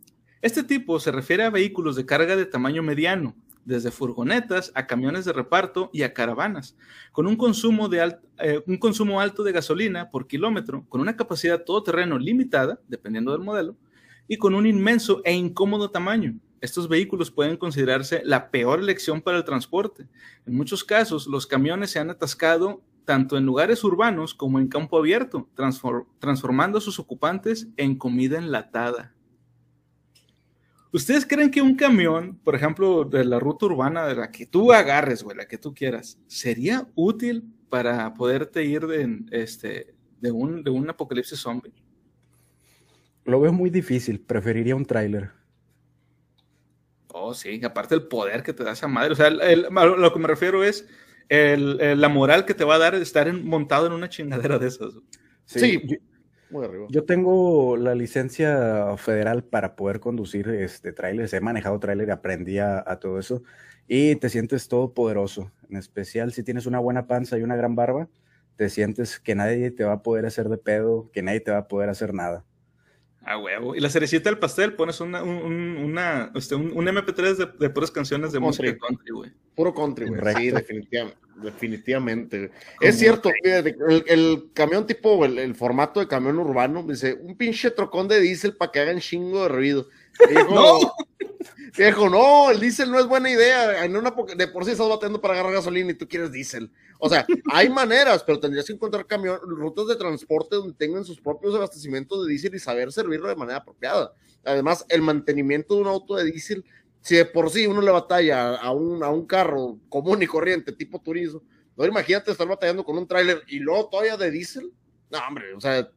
Este 0.40 0.62
tipo 0.62 0.99
se 0.99 1.12
refiere 1.12 1.45
a 1.45 1.50
vehículos 1.50 1.95
de 1.95 2.06
carga 2.06 2.35
de 2.37 2.47
tamaño 2.47 2.83
mediano, 2.83 3.35
desde 3.66 3.90
furgonetas 3.90 4.73
a 4.75 4.87
camiones 4.87 5.25
de 5.25 5.33
reparto 5.33 5.90
y 5.92 6.04
a 6.04 6.14
caravanas, 6.14 6.76
con 7.12 7.26
un 7.26 7.37
consumo, 7.37 7.88
de 7.88 8.16
eh, 8.38 8.62
un 8.66 8.78
consumo 8.78 9.21
alto 9.21 9.42
de 9.42 9.52
gasolina 9.52 10.09
por 10.09 10.26
kilómetro, 10.26 10.87
con 10.88 11.00
una 11.00 11.16
capacidad 11.16 11.64
todoterreno 11.64 12.18
limitada, 12.18 12.80
dependiendo 12.88 13.33
del 13.33 13.42
modelo, 13.42 13.76
y 14.28 14.37
con 14.37 14.54
un 14.54 14.66
inmenso 14.66 15.21
e 15.25 15.33
incómodo 15.33 15.90
tamaño. 15.90 16.38
Estos 16.61 16.88
vehículos 16.88 17.30
pueden 17.30 17.56
considerarse 17.56 18.23
la 18.25 18.50
peor 18.50 18.80
elección 18.80 19.21
para 19.21 19.37
el 19.37 19.45
transporte. 19.45 20.09
En 20.47 20.56
muchos 20.56 20.83
casos, 20.85 21.26
los 21.26 21.47
camiones 21.47 21.90
se 21.90 21.99
han 21.99 22.11
atascado 22.11 22.83
tanto 23.04 23.37
en 23.37 23.47
lugares 23.47 23.85
urbanos 23.85 24.35
como 24.35 24.59
en 24.59 24.68
campo 24.68 24.99
abierto, 24.99 25.49
transformando 26.18 26.78
a 26.78 26.80
sus 26.80 26.99
ocupantes 26.99 27.68
en 27.76 27.97
comida 27.97 28.38
enlatada. 28.38 29.14
¿Ustedes 30.92 31.26
creen 31.26 31.50
que 31.50 31.62
un 31.62 31.76
camión, 31.76 32.38
por 32.42 32.54
ejemplo, 32.54 33.04
de 33.04 33.25
la 33.25 33.38
ruta 33.38 33.66
urbana, 33.66 34.06
de 34.06 34.14
la 34.14 34.30
que 34.30 34.47
tú 34.47 34.73
agarres, 34.73 35.23
güey, 35.23 35.37
la 35.37 35.47
que 35.47 35.59
tú 35.59 35.75
quieras, 35.75 36.18
sería 36.26 36.88
útil 36.95 37.45
para 37.68 38.14
poderte 38.14 38.64
ir 38.64 38.87
de, 38.87 39.25
este, 39.30 39.95
de, 40.21 40.30
un, 40.30 40.64
de 40.64 40.71
un 40.71 40.88
apocalipsis 40.88 41.38
zombie? 41.38 41.75
Lo 43.26 43.40
veo 43.40 43.52
muy 43.52 43.71
difícil, 43.71 44.21
preferiría 44.21 44.76
un 44.76 44.87
tráiler. 44.87 45.30
Oh, 47.09 47.35
sí, 47.35 47.61
aparte 47.64 47.95
el 47.95 48.06
poder 48.06 48.42
que 48.42 48.52
te 48.52 48.62
da 48.62 48.73
esa 48.73 48.88
madre. 48.88 49.12
O 49.12 49.16
sea, 49.16 49.30
lo 49.30 50.12
que 50.12 50.18
me 50.18 50.28
refiero 50.28 50.62
es 50.62 50.87
la 51.28 52.09
moral 52.09 52.45
que 52.45 52.54
te 52.54 52.64
va 52.64 52.76
a 52.76 52.78
dar 52.78 52.95
estar 52.95 53.33
montado 53.33 53.87
en 53.87 53.92
una 53.92 54.09
chingadera 54.09 54.59
de 54.59 54.68
esas. 54.68 54.95
Sí, 55.45 55.83
yo, 56.88 57.04
tengo 57.04 57.76
la 57.76 57.95
licencia 57.95 58.97
federal 58.97 59.42
para 59.42 59.75
poder 59.75 59.99
conducir 59.99 60.49
este 60.49 60.92
trailers. 60.92 61.33
He 61.33 61.40
manejado 61.40 61.80
trailer 61.80 62.09
y 62.09 62.12
aprendí 62.12 62.59
a, 62.59 62.85
todo 63.00 63.18
eso. 63.18 63.42
Y 63.88 64.16
te 64.16 64.28
sientes 64.28 64.68
todo 64.68 64.95
poderoso. 64.95 65.50
En 65.68 65.76
especial 65.76 66.33
si 66.33 66.45
tienes 66.45 66.66
una 66.66 66.78
buena 66.78 67.06
panza 67.06 67.38
y 67.38 67.42
una 67.42 67.56
gran 67.56 67.75
barba, 67.75 68.09
te 68.56 68.68
sientes 68.71 69.18
que 69.18 69.35
nadie 69.35 69.71
te 69.71 69.85
va 69.85 69.95
a 69.95 70.02
poder 70.02 70.26
hacer 70.26 70.49
de 70.49 70.59
pedo, 70.59 71.11
que 71.12 71.23
nadie 71.23 71.40
te 71.40 71.50
va 71.50 71.59
a 71.59 71.68
poder 71.68 71.88
hacer 71.88 72.14
nada. 72.14 72.45
Ah, 73.28 73.38
huevo. 73.38 73.75
Y 73.75 73.80
la 73.80 73.90
cerecita 73.90 74.30
del 74.30 74.38
pastel, 74.38 74.75
pones 74.75 75.00
una, 75.00 75.21
un, 75.21 75.78
una, 75.78 76.30
este, 76.37 76.54
un, 76.54 76.73
MP3 76.73 77.35
de, 77.35 77.47
de, 77.59 77.71
puras 77.71 77.90
canciones 77.90 78.30
de 78.30 78.38
música 78.38 78.78
country, 78.78 79.11
güey. 79.11 79.33
Puro 79.56 79.75
country, 79.75 80.06
güey. 80.06 80.21
Sí, 80.37 80.50
definitivamente. 80.52 81.16
definitivamente 81.35 82.50
es 82.80 82.99
cierto, 83.00 83.33
el, 83.42 84.04
el, 84.06 84.50
camión 84.54 84.87
tipo, 84.87 85.25
el, 85.25 85.56
formato 85.56 85.99
de 85.99 86.06
camión 86.06 86.38
urbano, 86.38 86.85
dice, 86.85 87.14
un 87.21 87.37
pinche 87.37 87.73
trocón 87.73 88.06
de 88.06 88.21
diésel 88.21 88.54
para 88.54 88.71
que 88.71 88.78
hagan 88.78 89.00
chingo 89.00 89.42
de 89.42 89.49
ruido. 89.49 89.88
¡No! 90.49 90.92
Viejo, 91.76 92.09
no, 92.09 92.50
el 92.50 92.61
diésel 92.61 92.90
no 92.90 92.99
es 92.99 93.07
buena 93.07 93.31
idea. 93.31 93.85
En 93.85 93.97
una, 93.97 94.14
de 94.37 94.49
por 94.49 94.64
sí 94.64 94.73
estás 94.73 94.88
batiendo 94.88 95.21
para 95.21 95.35
agarrar 95.35 95.52
gasolina 95.52 95.90
y 95.90 95.95
tú 95.95 96.09
quieres 96.09 96.33
diésel. 96.33 96.71
O 96.99 97.09
sea, 97.09 97.26
hay 97.52 97.69
maneras, 97.69 98.23
pero 98.25 98.40
tendrías 98.40 98.66
que 98.66 98.73
encontrar 98.73 99.07
camión, 99.07 99.38
rutas 99.43 99.87
de 99.87 99.97
transporte 99.97 100.57
donde 100.57 100.75
tengan 100.75 101.05
sus 101.05 101.21
propios 101.21 101.55
abastecimientos 101.55 102.25
de 102.25 102.31
diésel 102.31 102.55
y 102.55 102.59
saber 102.59 102.93
servirlo 102.93 103.28
de 103.28 103.37
manera 103.37 103.59
apropiada. 103.59 104.12
Además, 104.45 104.85
el 104.88 105.02
mantenimiento 105.02 105.75
de 105.75 105.81
un 105.83 105.88
auto 105.88 106.16
de 106.16 106.25
diésel, 106.25 106.64
si 107.00 107.16
de 107.16 107.25
por 107.25 107.50
sí 107.50 107.66
uno 107.66 107.81
le 107.81 107.90
batalla 107.90 108.57
a 108.57 108.71
un, 108.71 109.02
a 109.02 109.11
un 109.11 109.26
carro 109.26 109.78
común 109.88 110.23
y 110.23 110.26
corriente, 110.26 110.73
tipo 110.73 111.00
turismo, 111.00 111.43
no 111.76 111.85
imagínate 111.85 112.31
estar 112.31 112.49
batallando 112.49 112.85
con 112.85 112.97
un 112.97 113.07
tráiler 113.07 113.43
y 113.49 113.59
luego 113.59 113.88
todavía 113.88 114.16
de 114.16 114.31
diésel. 114.31 114.73
No, 115.11 115.19
hombre, 115.28 115.52
o 115.55 115.61
sea, 115.61 115.88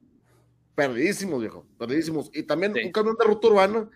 perdidísimos, 0.76 1.42
viejo, 1.42 1.66
perdidísimos. 1.78 2.30
Y 2.34 2.44
también 2.44 2.74
un 2.84 2.92
camión 2.92 3.16
de 3.18 3.26
ruta 3.26 3.48
urbana 3.48 3.90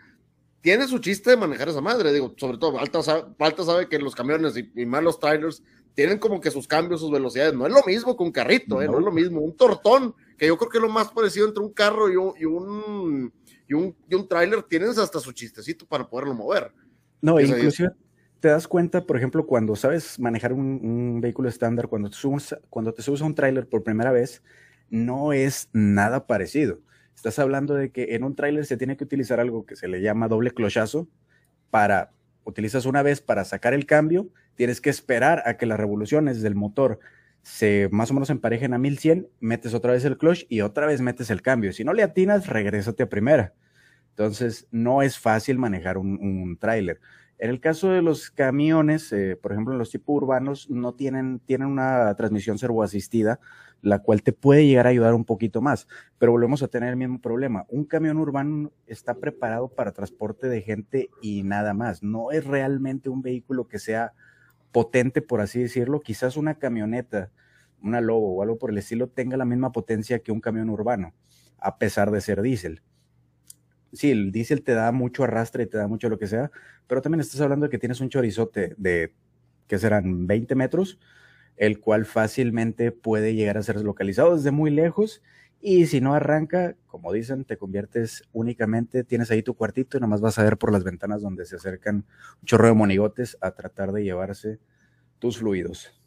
tiene 0.64 0.88
su 0.88 0.98
chiste 1.00 1.30
de 1.30 1.38
manejar 1.38 1.68
esa 1.68 1.82
madre, 1.82 2.14
digo, 2.14 2.34
sobre 2.38 2.58
todo 2.58 2.80
Alta 2.80 3.04
sabe, 3.04 3.90
que 3.90 4.00
los 4.00 4.16
camiones 4.16 4.56
y, 4.58 4.86
más 4.86 5.04
los 5.04 5.20
trailers 5.20 5.62
tienen 5.94 6.18
como 6.18 6.40
que 6.40 6.50
sus 6.50 6.70
cambios, 6.70 7.02
sus 7.02 7.12
velocidades, 7.12 7.54
no 7.54 7.68
es 7.68 7.74
lo 7.74 7.84
mismo 7.86 8.16
que 8.16 8.24
un 8.24 8.32
carrito, 8.32 8.82
¿eh? 8.82 8.88
no. 8.88 8.98
es 8.98 9.04
lo 9.04 9.12
mismo, 9.12 9.42
un 9.42 9.58
tortón, 9.58 10.16
que 10.38 10.48
yo 10.48 10.58
creo 10.58 10.70
que 10.70 10.78
es 10.78 10.82
lo 10.82 10.90
más 10.90 11.12
parecido 11.12 11.48
entre 11.48 11.62
un 11.62 11.74
carro 11.74 12.10
y 12.10 12.16
un, 12.16 12.34
y 12.40 12.46
un, 12.46 13.34
y 13.68 13.74
un, 13.74 13.94
y 14.10 14.16
un 14.16 14.26
trailer, 14.26 14.64
tienes 14.64 14.98
hasta 14.98 15.20
su 15.20 15.34
chistecito 15.34 15.86
para 15.86 16.08
poderlo 16.08 16.34
mover. 16.34 16.72
No, 17.22 17.42
inclusive 17.42 17.92
te 18.40 18.48
das 18.48 18.66
cuenta, 18.66 19.06
por 19.06 19.18
ejemplo, 19.18 19.46
cuando 19.46 19.76
sabes 19.76 20.18
manejar 20.18 20.54
un, 20.54 21.20
vehículo 21.20 21.50
estándar, 21.50 21.90
cuando 21.90 22.10
te, 22.10 22.16
subes, 22.16 22.56
cuando 22.70 22.94
te 22.94 23.02
subes 23.02 23.22
a 23.22 23.26
un 23.26 23.36
trailer 23.36 23.68
por 23.68 23.84
primera 23.84 24.14
vez, 24.14 24.42
no 24.90 25.34
es 25.34 25.68
nada 25.74 26.26
parecido 26.26 26.80
Estás 27.16 27.40
hablando 27.40 27.74
de 27.76 27.92
que 27.92 28.16
en 28.16 28.24
un 28.24 28.36
tráiler 28.36 28.66
se 28.66 28.78
tiene 28.78 28.98
que 28.98 29.04
utilizar 29.04 29.40
algo 29.40 29.66
que 29.66 29.76
se 29.76 29.88
le 29.88 30.02
llama 30.02 30.28
doble 30.28 30.52
clochazo 30.52 31.08
para, 31.70 32.12
utilizas 32.44 32.86
una 32.86 33.02
vez 33.02 33.22
para 33.22 33.46
sacar 33.46 33.74
el 33.74 33.86
cambio, 33.86 34.28
tienes 34.56 34.82
que 34.82 34.90
esperar 34.90 35.44
a 35.46 35.58
que 35.58 35.66
las 35.66 35.80
revoluciones 35.80 36.42
del 36.42 36.56
motor 36.56 37.00
se 37.42 37.90
más 37.92 38.10
o 38.12 38.14
menos 38.14 38.30
emparejen 38.30 38.74
a 38.74 38.78
1100, 38.78 39.28
metes 39.40 39.74
otra 39.74 39.94
vez 39.94 40.06
el 40.06 40.18
clutch 40.18 40.46
y 40.50 40.62
otra 40.62 40.86
vez 40.86 41.02
metes 41.02 41.30
el 41.30 41.42
cambio. 41.42 41.74
Si 41.74 41.84
no 41.84 41.94
le 41.94 42.04
atinas, 42.04 42.48
regrésate 42.48 43.04
a 43.04 43.10
primera. 43.10 43.54
Entonces, 44.10 44.68
no 44.72 45.02
es 45.02 45.20
fácil 45.20 45.58
manejar 45.58 45.98
un, 45.98 46.20
un 46.22 46.58
tráiler. 46.58 47.02
En 47.44 47.50
el 47.50 47.60
caso 47.60 47.90
de 47.90 48.02
los 48.02 48.32
camiones, 48.32 49.12
eh, 49.12 49.36
por 49.36 49.52
ejemplo, 49.52 49.74
en 49.74 49.78
los 49.78 49.92
tipos 49.92 50.16
urbanos, 50.16 50.70
no 50.70 50.94
tienen, 50.94 51.40
tienen 51.40 51.68
una 51.68 52.16
transmisión 52.16 52.58
servoasistida, 52.58 53.42
la 53.82 54.00
cual 54.00 54.24
te 54.24 54.32
puede 54.32 54.66
llegar 54.66 54.88
a 54.88 54.92
ayudar 54.92 55.14
un 55.14 55.26
poquito 55.26 55.62
más, 55.62 55.90
pero 56.20 56.32
volvemos 56.32 56.64
a 56.64 56.70
tener 56.70 56.92
el 56.92 56.96
mismo 56.96 57.20
problema. 57.20 57.66
Un 57.68 57.84
camión 57.84 58.18
urbano 58.18 58.72
está 58.88 59.16
preparado 59.16 59.68
para 59.68 59.92
transporte 59.92 60.48
de 60.48 60.62
gente 60.62 61.10
y 61.22 61.44
nada 61.44 61.74
más. 61.74 62.02
No 62.02 62.32
es 62.32 62.46
realmente 62.46 63.10
un 63.10 63.22
vehículo 63.22 63.68
que 63.68 63.78
sea 63.78 64.14
potente, 64.72 65.22
por 65.22 65.42
así 65.42 65.60
decirlo. 65.60 66.00
Quizás 66.00 66.38
una 66.38 66.56
camioneta, 66.60 67.30
una 67.82 68.00
Lobo 68.00 68.38
o 68.38 68.42
algo 68.42 68.58
por 68.58 68.70
el 68.70 68.78
estilo 68.78 69.10
tenga 69.10 69.36
la 69.36 69.44
misma 69.44 69.74
potencia 69.74 70.20
que 70.20 70.32
un 70.32 70.40
camión 70.40 70.70
urbano, 70.70 71.14
a 71.58 71.78
pesar 71.78 72.10
de 72.10 72.22
ser 72.22 72.42
diésel. 72.42 72.82
Sí, 73.94 74.12
el 74.12 74.32
diésel 74.32 74.64
te 74.64 74.74
da 74.74 74.92
mucho 74.92 75.24
arrastre 75.24 75.64
y 75.64 75.68
te 75.68 75.78
da 75.78 75.88
mucho 75.88 76.10
lo 76.10 76.18
que 76.18 76.28
sea, 76.28 76.52
pero 76.88 77.02
también 77.02 77.22
estás 77.22 77.40
hablando 77.42 77.68
de 77.68 77.70
que 77.70 77.78
tienes 77.78 78.02
un 78.02 78.10
chorizote 78.10 78.74
de, 78.78 79.14
que 79.68 79.78
serán 79.78 80.26
20 80.28 80.56
metros, 80.56 81.00
el 81.58 81.80
cual 81.80 82.06
fácilmente 82.06 82.92
puede 82.92 83.36
llegar 83.36 83.58
a 83.58 83.64
ser 83.64 83.82
localizado 83.82 84.36
desde 84.36 84.52
muy 84.52 84.72
lejos 84.72 85.22
y 85.62 85.86
si 85.86 86.02
no 86.02 86.14
arranca, 86.14 86.76
como 86.88 87.14
dicen, 87.14 87.46
te 87.46 87.58
conviertes 87.58 88.24
únicamente, 88.34 89.04
tienes 89.04 89.32
ahí 89.32 89.44
tu 89.44 89.54
cuartito 89.56 89.98
y 89.98 90.02
nomás 90.02 90.22
vas 90.22 90.40
a 90.40 90.44
ver 90.44 90.58
por 90.58 90.74
las 90.74 90.84
ventanas 90.84 91.22
donde 91.22 91.46
se 91.46 91.56
acercan 91.56 91.98
un 92.42 92.46
chorro 92.46 92.68
de 92.68 92.74
monigotes 92.74 93.38
a 93.42 93.52
tratar 93.52 93.94
de 93.94 94.04
llevarse 94.04 94.60
tus 95.20 95.38
fluidos. 95.38 96.03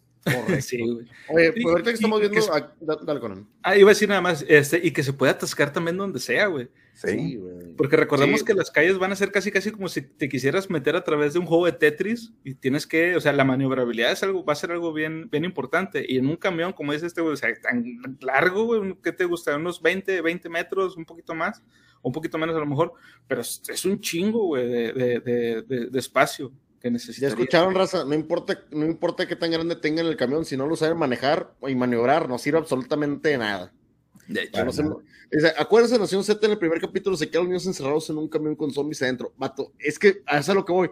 Sí, 0.61 0.83
Oye, 1.29 1.53
pues 1.53 1.65
ahorita 1.65 1.91
que 1.91 1.95
estamos 1.95 2.21
viendo. 2.21 2.41
dale, 2.81 3.21
con 3.21 3.49
Ah, 3.63 3.77
iba 3.77 3.91
a 3.91 3.95
decir 3.95 4.09
nada 4.09 4.21
más, 4.21 4.45
este, 4.49 4.81
y 4.83 4.91
que 4.91 5.03
se 5.03 5.13
puede 5.13 5.33
atascar 5.33 5.73
también 5.73 5.97
donde 5.97 6.19
sea, 6.19 6.47
güey. 6.47 6.69
Sí, 6.95 7.37
güey. 7.37 7.75
Porque 7.77 7.97
recordemos 7.97 8.43
que 8.43 8.55
las 8.55 8.71
calles 8.71 8.99
van 8.99 9.13
a 9.13 9.17
ser 9.17 9.31
casi, 9.31 9.51
casi 9.51 9.71
como 9.71 9.89
si 9.89 10.01
te 10.01 10.29
quisieras 10.29 10.71
meter 10.71 10.97
a 10.97 11.05
través 11.05 11.35
de 11.35 11.39
un 11.39 11.47
juego 11.47 11.67
de 11.67 11.73
Tetris 11.73 12.33
y 12.43 12.55
tienes 12.55 12.87
que, 12.87 13.17
o 13.17 13.21
sea, 13.21 13.33
la 13.35 13.45
maniobrabilidad 13.45 14.13
es 14.13 14.23
algo, 14.23 14.45
va 14.45 14.55
a 14.55 14.57
ser 14.57 14.73
algo 14.73 14.93
bien, 14.93 15.29
bien 15.31 15.45
importante. 15.45 16.05
Y 16.09 16.17
en 16.17 16.27
un 16.27 16.37
camión, 16.37 16.73
como 16.73 16.93
dice 16.93 17.07
este, 17.07 17.21
güey, 17.21 17.35
o 17.35 17.37
sea, 17.37 17.51
tan 17.61 17.85
largo, 18.21 18.65
güey, 18.65 18.97
¿qué 19.03 19.13
te 19.13 19.27
gusta? 19.27 19.57
Unos 19.57 19.83
20, 19.83 20.23
20 20.23 20.49
metros, 20.49 20.97
un 20.97 21.05
poquito 21.05 21.35
más, 21.35 21.63
un 22.03 22.13
poquito 22.13 22.39
menos 22.39 22.57
a 22.57 22.61
lo 22.61 22.67
mejor, 22.67 22.95
pero 23.29 23.43
es, 23.43 23.85
un 23.85 24.01
chingo, 24.01 24.47
güey, 24.47 24.67
de, 24.67 24.93
de, 24.93 25.63
de, 25.63 25.87
de 25.91 25.99
espacio. 25.99 26.51
Ya 26.83 27.29
escucharon, 27.29 27.75
raza, 27.75 28.05
no 28.05 28.15
importa, 28.15 28.65
no 28.71 28.85
importa 28.85 29.27
qué 29.27 29.35
tan 29.35 29.51
grande 29.51 29.77
tengan 29.77 30.07
el 30.07 30.17
camión, 30.17 30.45
si 30.45 30.57
no 30.57 30.67
lo 30.67 30.77
saben 30.77 30.97
manejar 30.99 31.53
y 31.67 31.75
maniobrar, 31.75 32.29
no 32.29 32.39
sirve 32.39 32.59
absolutamente 32.59 33.31
de 33.31 33.39
nada. 33.39 33.73
De 34.29 34.43
hecho, 34.43 34.65
no 34.65 35.03
acuérdense, 35.59 35.99
Nación 35.99 36.25
Z 36.25 36.45
en 36.45 36.53
el 36.53 36.59
primer 36.59 36.81
capítulo 36.81 37.17
se 37.17 37.29
quedan 37.29 37.45
los 37.45 37.49
niños 37.51 37.67
encerrados 37.67 38.09
en 38.11 38.19
un 38.19 38.29
camión 38.29 38.57
con 38.57 38.71
zombies 38.71 39.03
adentro. 39.03 39.33
Vato, 39.37 39.73
es 39.79 39.99
que 39.99 40.23
a 40.27 40.39
eso 40.39 40.53
es 40.53 40.57
lo 40.57 40.65
que 40.65 40.73
voy. 40.73 40.91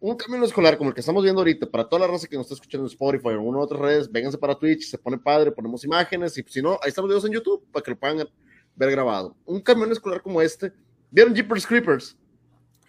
Un 0.00 0.16
camión 0.16 0.44
escolar 0.44 0.78
como 0.78 0.90
el 0.90 0.94
que 0.94 1.00
estamos 1.00 1.22
viendo 1.24 1.40
ahorita, 1.40 1.68
para 1.68 1.88
toda 1.88 2.00
la 2.00 2.12
raza 2.12 2.28
que 2.28 2.36
nos 2.36 2.46
está 2.46 2.54
escuchando 2.54 2.86
en 2.86 2.92
Spotify 2.92 3.28
o 3.28 3.30
en 3.32 3.38
una 3.40 3.58
u 3.58 3.60
otras 3.62 3.80
redes, 3.80 4.10
vénganse 4.10 4.38
para 4.38 4.56
Twitch, 4.56 4.88
se 4.88 4.98
pone 4.98 5.18
padre, 5.18 5.50
ponemos 5.50 5.84
imágenes 5.84 6.38
y 6.38 6.44
si 6.46 6.62
no, 6.62 6.78
ahí 6.82 6.88
están 6.88 7.02
los 7.02 7.10
videos 7.10 7.24
en 7.24 7.32
YouTube 7.32 7.66
para 7.72 7.82
que 7.82 7.90
lo 7.90 7.98
puedan 7.98 8.28
ver 8.76 8.90
grabado. 8.90 9.36
Un 9.44 9.60
camión 9.60 9.90
escolar 9.90 10.22
como 10.22 10.40
este, 10.40 10.72
¿vieron 11.10 11.34
Jeepers 11.34 11.66
Creepers? 11.66 12.16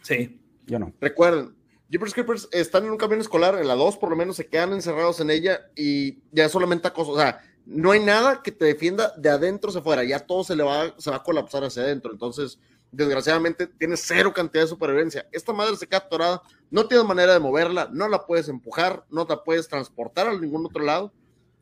Sí, 0.04 0.40
yo 0.68 0.78
no. 0.78 0.94
Recuerden, 1.02 1.56
Jeepers 1.90 2.14
Creepers 2.14 2.48
están 2.52 2.86
en 2.86 2.92
un 2.92 2.98
camión 2.98 3.20
escolar, 3.20 3.58
en 3.60 3.68
la 3.68 3.76
2 3.76 3.98
por 3.98 4.12
lo 4.12 4.16
menos 4.16 4.36
se 4.36 4.48
quedan 4.48 4.74
encerrados 4.74 5.20
en 5.20 5.32
ella 5.32 5.72
y 5.76 6.20
ya 6.32 6.48
solamente 6.48 6.88
acoso, 6.88 7.12
o 7.12 7.18
sea, 7.18 7.42
no 7.66 7.92
hay 7.92 8.00
nada 8.00 8.42
que 8.44 8.52
te 8.52 8.66
defienda 8.66 9.12
de 9.18 9.30
adentro 9.30 9.70
hacia 9.70 9.82
afuera, 9.82 10.04
ya 10.04 10.20
todo 10.20 10.44
se 10.44 10.56
le 10.56 10.64
va, 10.64 10.94
se 10.98 11.10
va 11.10 11.18
a 11.18 11.24
colapsar 11.24 11.64
hacia 11.64 11.82
adentro, 11.82 12.12
entonces 12.12 12.60
desgraciadamente 12.92 13.68
tiene 13.68 13.98
cero 13.98 14.34
cantidad 14.34 14.64
de 14.64 14.70
supervivencia. 14.70 15.28
Esta 15.32 15.54
madre 15.54 15.76
se 15.78 15.88
queda 15.88 16.00
atorada, 16.00 16.42
no 16.70 16.88
tienes 16.88 17.06
manera 17.06 17.34
de 17.34 17.40
moverla, 17.40 17.90
no 17.92 18.08
la 18.08 18.26
puedes 18.26 18.50
empujar, 18.50 19.06
no 19.10 19.26
la 19.28 19.44
puedes 19.44 19.68
transportar 19.68 20.28
a 20.28 20.40
ningún 20.40 20.66
otro 20.66 20.84
lado. 20.84 21.14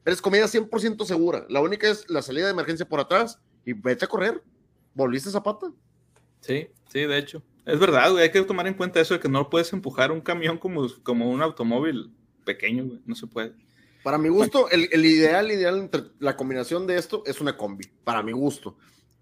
Eres 0.05 0.21
comida 0.21 0.45
100% 0.45 1.03
segura. 1.05 1.45
La 1.49 1.59
única 1.59 1.89
es 1.89 2.09
la 2.09 2.21
salida 2.21 2.45
de 2.45 2.51
emergencia 2.51 2.87
por 2.87 2.99
atrás 2.99 3.39
y 3.65 3.73
vete 3.73 4.05
a 4.05 4.07
correr. 4.07 4.41
¿Volviste 4.93 5.29
zapata? 5.29 5.71
Sí, 6.39 6.69
sí, 6.89 7.01
de 7.01 7.17
hecho. 7.17 7.43
Es 7.67 7.79
verdad, 7.79 8.11
güey. 8.11 8.23
Hay 8.23 8.31
que 8.31 8.41
tomar 8.41 8.65
en 8.65 8.73
cuenta 8.73 8.99
eso 8.99 9.13
de 9.13 9.19
que 9.19 9.29
no 9.29 9.49
puedes 9.49 9.71
empujar 9.73 10.11
un 10.11 10.21
camión 10.21 10.57
como, 10.57 10.87
como 11.03 11.29
un 11.29 11.41
automóvil 11.43 12.11
pequeño, 12.43 12.85
güey. 12.85 13.01
No 13.05 13.13
se 13.13 13.27
puede. 13.27 13.53
Para 14.03 14.17
mi 14.17 14.29
gusto, 14.29 14.69
el, 14.71 14.89
el 14.91 15.05
ideal, 15.05 15.51
ideal 15.51 15.77
entre 15.77 16.03
la 16.19 16.35
combinación 16.35 16.87
de 16.87 16.97
esto 16.97 17.21
es 17.25 17.39
una 17.41 17.55
combi. 17.55 17.85
Para 18.03 18.23
mi 18.23 18.31
gusto 18.31 18.75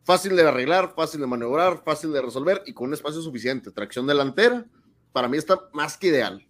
fácil 0.05 0.35
de 0.35 0.43
arreglar, 0.43 0.93
fácil 0.95 1.19
de 1.19 1.27
maniobrar, 1.27 1.81
fácil 1.83 2.13
de 2.13 2.21
resolver 2.21 2.61
y 2.65 2.73
con 2.73 2.87
un 2.87 2.93
espacio 2.93 3.21
suficiente. 3.21 3.71
Tracción 3.71 4.05
delantera, 4.05 4.65
para 5.11 5.27
mí 5.27 5.37
está 5.37 5.59
más 5.73 5.97
que 5.97 6.07
ideal. 6.07 6.47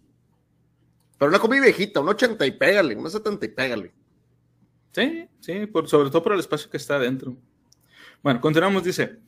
Pero 1.18 1.30
una 1.30 1.38
combi 1.38 1.58
viejita, 1.58 2.00
un 2.00 2.10
80 2.10 2.46
y 2.46 2.50
pégale, 2.52 2.94
un 2.94 3.10
70 3.10 3.46
y 3.46 3.48
pégale. 3.48 3.94
Sí, 4.92 5.28
sí, 5.40 5.66
por, 5.66 5.88
sobre 5.88 6.10
todo 6.10 6.22
por 6.22 6.34
el 6.34 6.40
espacio 6.40 6.70
que 6.70 6.76
está 6.76 6.96
adentro. 6.96 7.34
Bueno, 8.22 8.40
continuamos, 8.40 8.84
dice, 8.84 9.18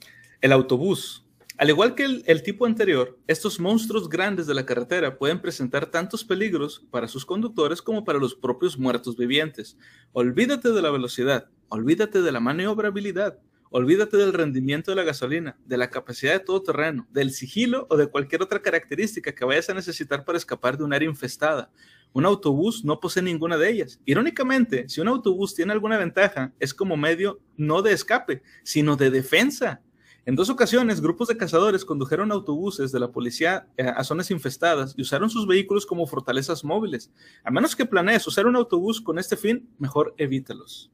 el 0.40 0.52
autobús. 0.52 1.24
Al 1.58 1.68
igual 1.68 1.94
que 1.94 2.04
el, 2.04 2.22
el, 2.26 2.42
tipo 2.42 2.66
anterior, 2.66 3.18
estos 3.26 3.58
monstruos 3.58 4.08
grandes 4.08 4.46
de 4.46 4.54
la 4.54 4.64
carretera 4.64 5.18
pueden 5.18 5.40
presentar 5.40 5.86
tantos 5.86 6.24
peligros 6.24 6.86
para 6.90 7.08
sus 7.08 7.26
conductores 7.26 7.82
como 7.82 8.04
para 8.04 8.20
los 8.20 8.34
propios 8.34 8.78
muertos 8.78 9.16
vivientes. 9.16 9.76
Olvídate 10.12 10.70
de 10.70 10.82
la 10.82 10.90
velocidad, 10.90 11.48
olvídate 11.68 12.22
de 12.22 12.32
la 12.32 12.38
maniobrabilidad, 12.38 13.40
Olvídate 13.70 14.16
del 14.16 14.32
rendimiento 14.32 14.90
de 14.90 14.96
la 14.96 15.02
gasolina, 15.02 15.58
de 15.66 15.76
la 15.76 15.90
capacidad 15.90 16.32
de 16.32 16.40
todo 16.40 16.62
terreno, 16.62 17.06
del 17.10 17.32
sigilo 17.32 17.86
o 17.90 17.98
de 17.98 18.06
cualquier 18.06 18.40
otra 18.40 18.62
característica 18.62 19.34
que 19.34 19.44
vayas 19.44 19.68
a 19.68 19.74
necesitar 19.74 20.24
para 20.24 20.38
escapar 20.38 20.78
de 20.78 20.84
un 20.84 20.94
área 20.94 21.08
infestada. 21.08 21.70
Un 22.14 22.24
autobús 22.24 22.82
no 22.82 22.98
posee 22.98 23.22
ninguna 23.22 23.58
de 23.58 23.70
ellas. 23.70 24.00
Irónicamente, 24.06 24.88
si 24.88 25.02
un 25.02 25.08
autobús 25.08 25.54
tiene 25.54 25.72
alguna 25.72 25.98
ventaja, 25.98 26.54
es 26.58 26.72
como 26.72 26.96
medio 26.96 27.40
no 27.58 27.82
de 27.82 27.92
escape, 27.92 28.42
sino 28.62 28.96
de 28.96 29.10
defensa. 29.10 29.82
En 30.28 30.36
dos 30.36 30.50
ocasiones, 30.50 31.00
grupos 31.00 31.28
de 31.28 31.38
cazadores 31.38 31.86
condujeron 31.86 32.30
autobuses 32.32 32.92
de 32.92 33.00
la 33.00 33.10
policía 33.10 33.66
eh, 33.78 33.84
a 33.84 34.04
zonas 34.04 34.30
infestadas 34.30 34.92
y 34.94 35.00
usaron 35.00 35.30
sus 35.30 35.46
vehículos 35.46 35.86
como 35.86 36.06
fortalezas 36.06 36.64
móviles. 36.64 37.10
A 37.44 37.50
menos 37.50 37.74
que 37.74 37.86
planees 37.86 38.26
usar 38.26 38.46
un 38.46 38.54
autobús 38.54 39.00
con 39.00 39.18
este 39.18 39.38
fin, 39.38 39.70
mejor 39.78 40.14
evítalos. 40.18 40.92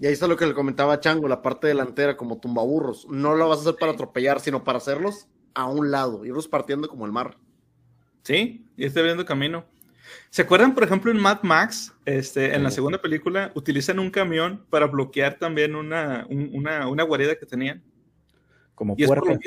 Y 0.00 0.06
ahí 0.06 0.14
está 0.14 0.26
lo 0.26 0.36
que 0.36 0.46
le 0.46 0.52
comentaba 0.52 0.98
Chango, 0.98 1.28
la 1.28 1.42
parte 1.42 1.68
delantera 1.68 2.16
como 2.16 2.40
tumbaburros. 2.40 3.06
No 3.08 3.36
lo 3.36 3.48
vas 3.48 3.58
a 3.58 3.60
hacer 3.60 3.76
para 3.76 3.92
atropellar, 3.92 4.40
sino 4.40 4.64
para 4.64 4.78
hacerlos 4.78 5.28
a 5.54 5.66
un 5.66 5.92
lado, 5.92 6.24
irlos 6.24 6.48
partiendo 6.48 6.88
como 6.88 7.06
el 7.06 7.12
mar. 7.12 7.38
Sí, 8.24 8.66
y 8.76 8.84
está 8.84 8.98
abriendo 8.98 9.24
camino. 9.24 9.64
¿Se 10.30 10.42
acuerdan, 10.42 10.74
por 10.74 10.82
ejemplo, 10.82 11.12
en 11.12 11.20
Mad 11.20 11.44
Max, 11.44 11.94
este, 12.04 12.52
en 12.52 12.64
la 12.64 12.72
segunda 12.72 13.00
película, 13.00 13.52
utilizan 13.54 14.00
un 14.00 14.10
camión 14.10 14.66
para 14.70 14.86
bloquear 14.86 15.38
también 15.38 15.76
una, 15.76 16.26
una, 16.28 16.88
una 16.88 17.04
guarida 17.04 17.36
que 17.36 17.46
tenían? 17.46 17.84
Como 18.76 18.96
puerta. 18.96 19.38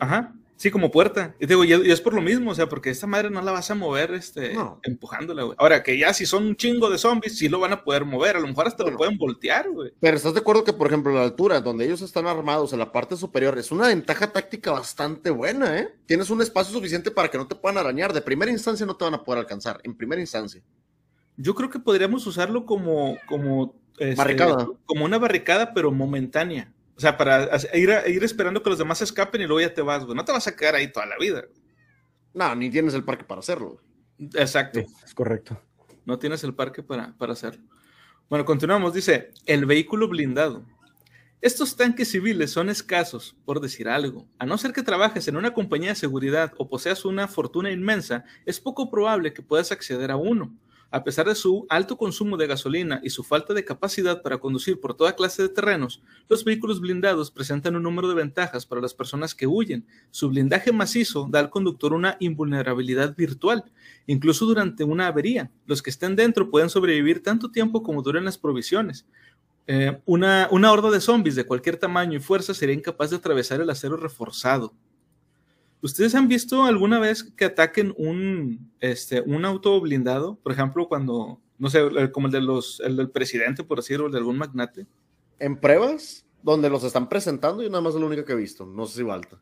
Ajá. 0.00 0.34
Sí, 0.56 0.70
como 0.70 0.90
puerta. 0.90 1.34
Y 1.38 1.46
digo, 1.46 1.64
y 1.64 1.72
es 1.72 2.00
por 2.00 2.14
lo 2.14 2.22
mismo, 2.22 2.50
o 2.50 2.54
sea, 2.54 2.66
porque 2.66 2.88
esta 2.88 3.06
madre 3.06 3.28
no 3.28 3.42
la 3.42 3.52
vas 3.52 3.70
a 3.70 3.74
mover 3.74 4.14
este, 4.14 4.56
empujándola, 4.84 5.42
güey. 5.42 5.56
Ahora, 5.58 5.82
que 5.82 5.98
ya 5.98 6.14
si 6.14 6.24
son 6.24 6.46
un 6.46 6.56
chingo 6.56 6.88
de 6.88 6.96
zombies, 6.96 7.36
sí 7.36 7.50
lo 7.50 7.60
van 7.60 7.74
a 7.74 7.84
poder 7.84 8.06
mover, 8.06 8.36
a 8.36 8.40
lo 8.40 8.48
mejor 8.48 8.66
hasta 8.66 8.82
lo 8.84 8.96
pueden 8.96 9.18
voltear, 9.18 9.68
güey. 9.68 9.92
Pero 10.00 10.16
¿estás 10.16 10.32
de 10.32 10.40
acuerdo 10.40 10.64
que, 10.64 10.72
por 10.72 10.86
ejemplo, 10.86 11.12
la 11.12 11.24
altura, 11.24 11.60
donde 11.60 11.84
ellos 11.84 12.00
están 12.00 12.26
armados 12.26 12.72
en 12.72 12.78
la 12.78 12.90
parte 12.90 13.16
superior, 13.16 13.58
es 13.58 13.70
una 13.70 13.88
ventaja 13.88 14.32
táctica 14.32 14.72
bastante 14.72 15.28
buena, 15.28 15.78
¿eh? 15.78 15.94
Tienes 16.06 16.30
un 16.30 16.40
espacio 16.40 16.72
suficiente 16.72 17.10
para 17.10 17.28
que 17.28 17.36
no 17.36 17.46
te 17.46 17.54
puedan 17.54 17.76
arañar. 17.76 18.14
De 18.14 18.22
primera 18.22 18.50
instancia 18.50 18.86
no 18.86 18.96
te 18.96 19.04
van 19.04 19.14
a 19.14 19.22
poder 19.22 19.40
alcanzar, 19.40 19.80
en 19.84 19.94
primera 19.94 20.22
instancia. 20.22 20.62
Yo 21.36 21.54
creo 21.54 21.68
que 21.68 21.80
podríamos 21.80 22.26
usarlo 22.26 22.64
como, 22.64 23.18
como, 23.28 23.74
este, 23.98 24.14
barricada. 24.14 24.66
como 24.86 25.04
una 25.04 25.18
barricada, 25.18 25.74
pero 25.74 25.92
momentánea. 25.92 26.72
O 26.96 27.00
sea, 27.00 27.16
para 27.16 27.50
ir, 27.74 27.90
ir 28.06 28.24
esperando 28.24 28.62
que 28.62 28.70
los 28.70 28.78
demás 28.78 29.02
escapen 29.02 29.42
y 29.42 29.46
luego 29.46 29.60
ya 29.60 29.74
te 29.74 29.82
vas, 29.82 30.04
güey. 30.04 30.16
No 30.16 30.24
te 30.24 30.32
vas 30.32 30.46
a 30.46 30.56
quedar 30.56 30.76
ahí 30.76 30.90
toda 30.90 31.06
la 31.06 31.18
vida. 31.18 31.44
No, 32.32 32.54
ni 32.54 32.70
tienes 32.70 32.94
el 32.94 33.04
parque 33.04 33.24
para 33.24 33.40
hacerlo. 33.40 33.80
Exacto. 34.34 34.80
es 34.80 35.14
correcto. 35.14 35.60
No 36.06 36.18
tienes 36.18 36.42
el 36.44 36.54
parque 36.54 36.82
para, 36.82 37.14
para 37.18 37.34
hacerlo. 37.34 37.62
Bueno, 38.30 38.44
continuamos. 38.44 38.94
Dice, 38.94 39.30
el 39.44 39.66
vehículo 39.66 40.08
blindado. 40.08 40.64
Estos 41.42 41.76
tanques 41.76 42.10
civiles 42.10 42.50
son 42.50 42.70
escasos, 42.70 43.36
por 43.44 43.60
decir 43.60 43.88
algo. 43.88 44.26
A 44.38 44.46
no 44.46 44.56
ser 44.56 44.72
que 44.72 44.82
trabajes 44.82 45.28
en 45.28 45.36
una 45.36 45.52
compañía 45.52 45.90
de 45.90 45.94
seguridad 45.94 46.52
o 46.56 46.68
poseas 46.68 47.04
una 47.04 47.28
fortuna 47.28 47.70
inmensa, 47.70 48.24
es 48.46 48.58
poco 48.58 48.90
probable 48.90 49.34
que 49.34 49.42
puedas 49.42 49.70
acceder 49.70 50.10
a 50.10 50.16
uno. 50.16 50.56
A 50.90 51.02
pesar 51.02 51.26
de 51.26 51.34
su 51.34 51.66
alto 51.68 51.96
consumo 51.96 52.36
de 52.36 52.46
gasolina 52.46 53.00
y 53.02 53.10
su 53.10 53.24
falta 53.24 53.52
de 53.52 53.64
capacidad 53.64 54.22
para 54.22 54.38
conducir 54.38 54.80
por 54.80 54.94
toda 54.94 55.16
clase 55.16 55.42
de 55.42 55.48
terrenos, 55.48 56.02
los 56.28 56.44
vehículos 56.44 56.80
blindados 56.80 57.30
presentan 57.30 57.74
un 57.74 57.82
número 57.82 58.08
de 58.08 58.14
ventajas 58.14 58.66
para 58.66 58.80
las 58.80 58.94
personas 58.94 59.34
que 59.34 59.46
huyen. 59.46 59.84
Su 60.10 60.28
blindaje 60.28 60.72
macizo 60.72 61.26
da 61.28 61.40
al 61.40 61.50
conductor 61.50 61.92
una 61.92 62.16
invulnerabilidad 62.20 63.16
virtual, 63.16 63.64
incluso 64.06 64.46
durante 64.46 64.84
una 64.84 65.08
avería. 65.08 65.50
Los 65.66 65.82
que 65.82 65.90
estén 65.90 66.14
dentro 66.14 66.50
pueden 66.50 66.70
sobrevivir 66.70 67.22
tanto 67.22 67.50
tiempo 67.50 67.82
como 67.82 68.02
duren 68.02 68.24
las 68.24 68.38
provisiones. 68.38 69.06
Eh, 69.66 70.00
una, 70.04 70.46
una 70.52 70.70
horda 70.70 70.90
de 70.90 71.00
zombies 71.00 71.34
de 71.34 71.44
cualquier 71.44 71.76
tamaño 71.76 72.16
y 72.16 72.20
fuerza 72.20 72.54
sería 72.54 72.76
incapaz 72.76 73.10
de 73.10 73.16
atravesar 73.16 73.60
el 73.60 73.68
acero 73.70 73.96
reforzado. 73.96 74.72
¿Ustedes 75.82 76.14
han 76.14 76.28
visto 76.28 76.64
alguna 76.64 76.98
vez 76.98 77.22
que 77.22 77.44
ataquen 77.44 77.94
un, 77.96 78.70
este, 78.80 79.20
un 79.20 79.44
auto 79.44 79.80
blindado? 79.80 80.36
Por 80.42 80.52
ejemplo, 80.52 80.88
cuando, 80.88 81.40
no 81.58 81.70
sé, 81.70 81.80
como 82.12 82.26
el, 82.26 82.32
de 82.32 82.40
los, 82.40 82.80
el 82.80 82.96
del 82.96 83.10
presidente, 83.10 83.62
por 83.62 83.78
decirlo, 83.78 84.06
el 84.06 84.12
de 84.12 84.18
algún 84.18 84.38
magnate. 84.38 84.86
¿En 85.38 85.56
pruebas? 85.56 86.24
Donde 86.42 86.70
los 86.70 86.82
están 86.84 87.08
presentando 87.08 87.62
y 87.62 87.68
nada 87.68 87.80
más 87.82 87.94
es 87.94 88.00
lo 88.00 88.06
único 88.06 88.24
que 88.24 88.32
he 88.32 88.36
visto. 88.36 88.66
No 88.66 88.86
sé 88.86 88.98
si 88.98 89.04
falta. 89.04 89.40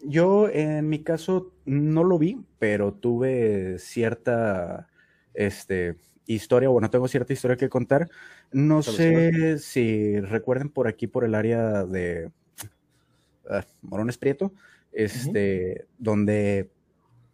Yo, 0.00 0.48
en 0.48 0.88
mi 0.88 1.02
caso, 1.02 1.52
no 1.64 2.04
lo 2.04 2.18
vi, 2.18 2.40
pero 2.58 2.92
tuve 2.92 3.78
cierta 3.78 4.88
este, 5.32 5.96
historia, 6.26 6.68
bueno, 6.68 6.90
tengo 6.90 7.08
cierta 7.08 7.32
historia 7.32 7.56
que 7.56 7.68
contar. 7.68 8.08
No 8.52 8.82
sé 8.82 9.58
si 9.58 10.20
recuerden 10.20 10.68
por 10.68 10.88
aquí, 10.88 11.06
por 11.06 11.24
el 11.24 11.34
área 11.34 11.84
de 11.84 12.30
uh, 13.48 13.62
Morones 13.82 14.18
Prieto, 14.18 14.52
este, 14.94 15.86
donde 15.98 16.70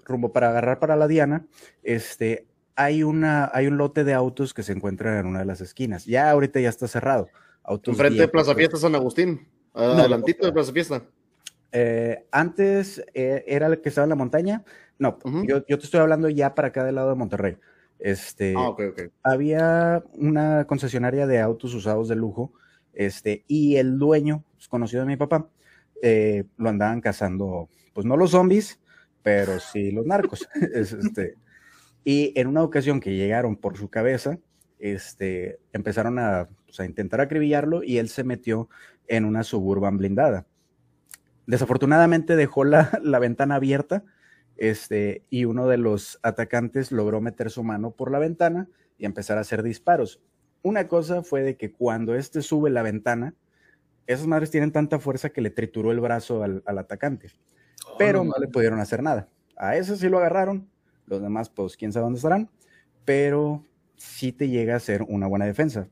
rumbo 0.04 0.32
para 0.32 0.50
agarrar 0.50 0.78
para 0.78 0.96
la 0.96 1.06
Diana, 1.06 1.46
este, 1.82 2.46
hay, 2.74 3.02
una, 3.02 3.50
hay 3.52 3.66
un 3.66 3.76
lote 3.76 4.04
de 4.04 4.14
autos 4.14 4.54
que 4.54 4.62
se 4.62 4.72
encuentran 4.72 5.18
en 5.18 5.26
una 5.26 5.40
de 5.40 5.44
las 5.44 5.60
esquinas. 5.60 6.04
Ya 6.06 6.30
ahorita 6.30 6.60
ya 6.60 6.68
está 6.68 6.88
cerrado. 6.88 7.28
Autos 7.62 7.92
Enfrente 7.92 8.20
de 8.20 8.28
Plaza 8.28 8.54
Fiesta 8.54 8.76
San 8.78 8.94
Agustín, 8.94 9.46
adelantito 9.74 10.46
de 10.46 10.52
Plaza 10.52 10.72
Fiesta. 10.72 11.02
Eh, 11.72 12.26
antes 12.32 13.04
eh, 13.14 13.44
era 13.46 13.66
el 13.66 13.80
que 13.80 13.90
estaba 13.90 14.04
en 14.04 14.10
la 14.10 14.16
montaña. 14.16 14.64
No, 14.98 15.18
yo, 15.46 15.64
yo, 15.66 15.78
te 15.78 15.84
estoy 15.84 16.00
hablando 16.00 16.28
ya 16.28 16.54
para 16.54 16.68
acá 16.68 16.84
del 16.84 16.96
lado 16.96 17.10
de 17.10 17.14
Monterrey. 17.14 17.56
Este, 17.98 18.54
ah, 18.56 18.70
okay, 18.70 18.88
okay. 18.88 19.08
Había 19.22 20.02
una 20.14 20.66
concesionaria 20.66 21.26
de 21.26 21.38
autos 21.38 21.74
usados 21.74 22.08
de 22.08 22.16
lujo, 22.16 22.52
este, 22.92 23.44
y 23.46 23.76
el 23.76 23.98
dueño, 23.98 24.44
es 24.58 24.68
conocido 24.68 25.02
de 25.02 25.08
mi 25.08 25.16
papá, 25.16 25.48
eh, 26.02 26.44
lo 26.56 26.68
andaban 26.68 27.00
cazando, 27.00 27.68
pues 27.92 28.06
no 28.06 28.16
los 28.16 28.30
zombies, 28.30 28.80
pero 29.22 29.58
sí 29.60 29.90
los 29.90 30.06
narcos. 30.06 30.48
este, 30.74 31.34
y 32.04 32.32
en 32.38 32.46
una 32.46 32.62
ocasión 32.62 33.00
que 33.00 33.16
llegaron 33.16 33.56
por 33.56 33.76
su 33.76 33.88
cabeza, 33.88 34.38
este, 34.78 35.58
empezaron 35.72 36.18
a, 36.18 36.48
pues, 36.64 36.80
a 36.80 36.86
intentar 36.86 37.20
acribillarlo 37.20 37.82
y 37.82 37.98
él 37.98 38.08
se 38.08 38.24
metió 38.24 38.68
en 39.06 39.24
una 39.24 39.42
suburban 39.42 39.98
blindada. 39.98 40.46
Desafortunadamente 41.46 42.36
dejó 42.36 42.64
la, 42.64 42.90
la 43.02 43.18
ventana 43.18 43.56
abierta 43.56 44.04
este, 44.56 45.24
y 45.30 45.46
uno 45.46 45.66
de 45.66 45.78
los 45.78 46.18
atacantes 46.22 46.92
logró 46.92 47.20
meter 47.20 47.50
su 47.50 47.64
mano 47.64 47.92
por 47.92 48.10
la 48.10 48.18
ventana 48.18 48.68
y 48.98 49.06
empezar 49.06 49.38
a 49.38 49.40
hacer 49.40 49.62
disparos. 49.62 50.20
Una 50.62 50.86
cosa 50.86 51.22
fue 51.22 51.42
de 51.42 51.56
que 51.56 51.72
cuando 51.72 52.14
este 52.14 52.42
sube 52.42 52.68
la 52.68 52.82
ventana, 52.82 53.34
esas 54.12 54.26
madres 54.26 54.50
tienen 54.50 54.72
tanta 54.72 54.98
fuerza 54.98 55.30
que 55.30 55.40
le 55.40 55.50
trituró 55.50 55.92
el 55.92 56.00
brazo 56.00 56.42
al, 56.42 56.62
atacante. 56.66 57.30
Oh, 57.86 57.96
pero 57.96 58.24
no, 58.24 58.32
le 58.40 58.48
pudieron 58.48 58.80
hacer 58.80 59.02
nada. 59.02 59.28
A 59.56 59.76
ese 59.76 59.96
sí 59.96 60.08
lo 60.08 60.18
agarraron, 60.18 60.68
los 61.06 61.22
demás, 61.22 61.48
pues 61.48 61.76
quién 61.76 61.92
sabe 61.92 62.04
dónde 62.04 62.18
estarán, 62.18 62.50
pero 63.04 63.64
sí 63.96 64.32
te 64.32 64.48
llega 64.48 64.74
a 64.74 64.80
ser 64.80 65.02
una 65.02 65.26
buena 65.26 65.46
defensa. 65.46 65.88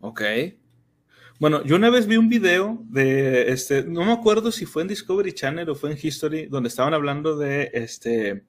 Ok. 0.00 0.22
Bueno, 1.40 1.64
yo 1.64 1.76
una 1.76 1.90
vez 1.90 2.06
vi 2.06 2.16
un 2.16 2.28
video 2.28 2.78
de, 2.90 3.50
este, 3.50 3.84
no 3.84 4.04
me 4.04 4.12
acuerdo 4.12 4.52
si 4.52 4.66
fue 4.66 4.82
en 4.82 4.88
Discovery 4.88 5.32
Channel 5.32 5.68
o 5.70 5.74
fue 5.74 5.92
en 5.92 5.98
History, 6.00 6.46
donde 6.46 6.68
estaban 6.68 6.94
hablando 6.94 7.36
de, 7.36 7.70
este, 7.72 8.44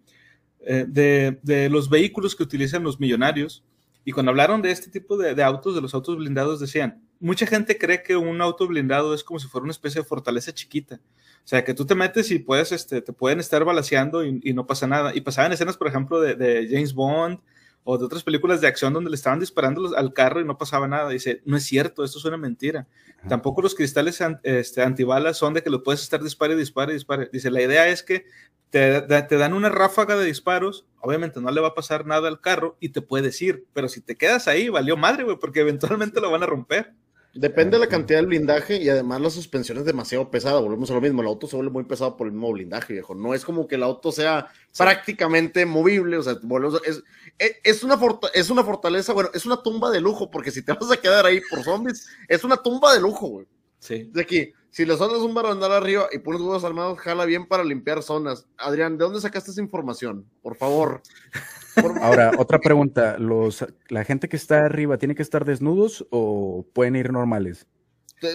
eh, 0.59 0.85
de, 0.87 1.39
de 1.41 1.69
los 1.69 1.89
vehículos 1.89 2.35
que 2.35 2.43
utilizan 2.43 2.83
los 2.83 2.99
millonarios. 2.99 3.63
Y 4.03 4.11
cuando 4.11 4.31
hablaron 4.31 4.61
de 4.61 4.71
este 4.71 4.91
tipo 4.91 5.17
de, 5.17 5.33
de 5.33 5.43
autos, 5.43 5.75
de 5.75 5.81
los 5.81 5.93
autos 5.93 6.17
blindados, 6.17 6.59
decían, 6.59 7.04
mucha 7.25 7.47
gente 7.47 7.77
cree 7.77 8.03
que 8.03 8.15
un 8.15 8.39
auto 8.39 8.67
blindado 8.67 9.13
es 9.13 9.23
como 9.23 9.39
si 9.39 9.47
fuera 9.47 9.63
una 9.63 9.71
especie 9.71 10.01
de 10.01 10.07
fortaleza 10.07 10.53
chiquita. 10.53 11.01
O 11.43 11.47
sea, 11.47 11.63
que 11.63 11.73
tú 11.73 11.85
te 11.85 11.95
metes 11.95 12.29
y 12.29 12.37
puedes, 12.37 12.71
este, 12.71 13.01
te 13.01 13.13
pueden 13.13 13.39
estar 13.39 13.63
balaseando 13.65 14.23
y, 14.23 14.53
no 14.53 14.67
pasa 14.67 14.85
nada. 14.85 15.11
Y 15.15 15.21
pasaban 15.21 15.51
escenas, 15.51 15.75
por 15.75 15.87
ejemplo, 15.87 16.19
de, 16.21 16.67
James 16.69 16.93
Bond 16.93 17.39
o 17.83 17.97
de 17.97 18.05
otras 18.05 18.23
películas 18.23 18.61
de 18.61 18.67
acción 18.67 18.93
donde 18.93 19.09
le 19.09 19.15
estaban 19.15 19.39
disparando 19.39 19.95
al 19.97 20.13
carro 20.13 20.39
y 20.39 20.45
no 20.45 20.57
pasaba 20.57 20.87
nada. 20.87 21.09
Dice, 21.09 21.41
no 21.45 21.57
es 21.57 21.63
cierto, 21.63 22.03
esto 22.03 22.19
es 22.19 22.25
una 22.25 22.37
mentira. 22.37 22.87
Tampoco 23.27 23.63
los 23.63 23.73
cristales 23.73 24.21
este, 24.43 24.83
antibalas 24.83 25.37
son 25.37 25.55
de 25.55 25.63
que 25.63 25.71
lo 25.71 25.81
puedes 25.81 26.03
estar 26.03 26.21
dispare, 26.21 26.55
dispare, 26.55 26.93
dispare. 26.93 27.29
Dice, 27.33 27.49
la 27.49 27.61
idea 27.63 27.87
es 27.87 28.03
que 28.03 28.25
te, 28.69 29.01
te, 29.01 29.37
dan 29.37 29.53
una 29.53 29.69
ráfaga 29.69 30.15
de 30.15 30.25
disparos, 30.25 30.85
obviamente 30.99 31.41
no 31.41 31.49
le 31.49 31.61
va 31.61 31.69
a 31.69 31.73
pasar 31.73 32.05
nada 32.05 32.27
al 32.27 32.39
carro 32.39 32.77
y 32.79 32.89
te 32.89 33.01
puedes 33.01 33.41
ir, 33.41 33.65
pero 33.73 33.89
si 33.89 34.01
te 34.01 34.15
quedas 34.15 34.47
ahí, 34.47 34.69
valió 34.69 34.95
madre, 34.95 35.23
güey, 35.23 35.37
porque 35.39 35.61
eventualmente 35.61 36.21
lo 36.21 36.29
van 36.29 36.43
a 36.43 36.47
romper. 36.47 36.93
Depende 37.35 37.77
de 37.77 37.83
la 37.83 37.89
cantidad 37.89 38.19
del 38.19 38.27
blindaje 38.27 38.81
y 38.81 38.87
además 38.87 39.19
la 39.19 39.29
suspensión 39.29 39.77
es 39.77 39.83
demasiado 39.83 40.31
pesada. 40.31 40.61
Volvemos 40.61 40.89
a 40.89 40.93
lo 40.93 41.01
mismo. 41.01 41.21
El 41.21 41.27
auto 41.27 41.47
se 41.47 41.57
vuelve 41.57 41.69
muy 41.69 41.83
pesado 41.83 42.15
por 42.15 42.27
el 42.27 42.33
mismo 42.33 42.49
blindaje, 42.53 42.93
viejo. 42.93 43.13
No 43.13 43.33
es 43.33 43.43
como 43.43 43.67
que 43.67 43.75
el 43.75 43.83
auto 43.83 44.13
sea 44.13 44.47
prácticamente 44.77 45.65
movible. 45.65 46.15
O 46.15 46.23
sea, 46.23 46.37
es, 46.85 47.03
es, 47.37 47.83
una 47.83 47.99
es 48.33 48.49
una 48.49 48.63
fortaleza, 48.63 49.11
bueno, 49.11 49.31
es 49.33 49.45
una 49.45 49.61
tumba 49.61 49.91
de 49.91 49.99
lujo, 49.99 50.31
porque 50.31 50.49
si 50.49 50.63
te 50.63 50.71
vas 50.71 50.89
a 50.89 50.95
quedar 50.95 51.25
ahí 51.25 51.41
por 51.49 51.61
zombies, 51.61 52.07
es 52.29 52.45
una 52.45 52.55
tumba 52.55 52.93
de 52.93 53.01
lujo, 53.01 53.27
güey. 53.27 53.47
Sí. 53.79 54.09
De 54.13 54.21
aquí, 54.21 54.53
si 54.69 54.85
le 54.85 54.95
zonas 54.95 55.17
un 55.17 55.33
barandal 55.33 55.73
arriba 55.73 56.07
y 56.13 56.19
pones 56.19 56.39
huevos 56.39 56.63
armados, 56.63 56.99
jala 56.99 57.25
bien 57.25 57.47
para 57.47 57.65
limpiar 57.65 58.01
zonas. 58.01 58.47
Adrián, 58.55 58.97
¿de 58.97 59.03
dónde 59.03 59.19
sacaste 59.19 59.51
esa 59.51 59.61
información? 59.61 60.25
Por 60.41 60.55
favor. 60.55 61.01
Ahora, 62.01 62.31
otra 62.37 62.59
pregunta. 62.59 63.17
Los, 63.17 63.65
¿La 63.89 64.03
gente 64.03 64.29
que 64.29 64.37
está 64.37 64.65
arriba 64.65 64.97
tiene 64.97 65.15
que 65.15 65.21
estar 65.21 65.45
desnudos 65.45 66.05
o 66.09 66.65
pueden 66.73 66.95
ir 66.95 67.11
normales? 67.11 67.67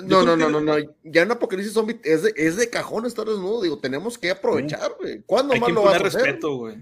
No, 0.05 0.23
no, 0.23 0.37
no, 0.37 0.51
no, 0.51 0.61
no. 0.61 0.77
Ya 1.05 1.23
en 1.23 1.31
Apocalipsis 1.31 1.73
Zombie 1.73 2.01
es 2.05 2.23
de, 2.23 2.33
es 2.37 2.57
de 2.57 2.69
cajón 2.69 3.07
estar 3.07 3.27
desnudo. 3.27 3.63
Digo, 3.63 3.79
tenemos 3.79 4.19
que 4.19 4.31
aprovechar, 4.31 4.93
güey. 4.99 5.23
¿Cuándo 5.23 5.55
más 5.57 5.71
lo 5.71 5.83
vas 5.83 5.95
a 5.95 6.07
hacer? 6.07 6.23
respeto, 6.23 6.57
güey. 6.57 6.77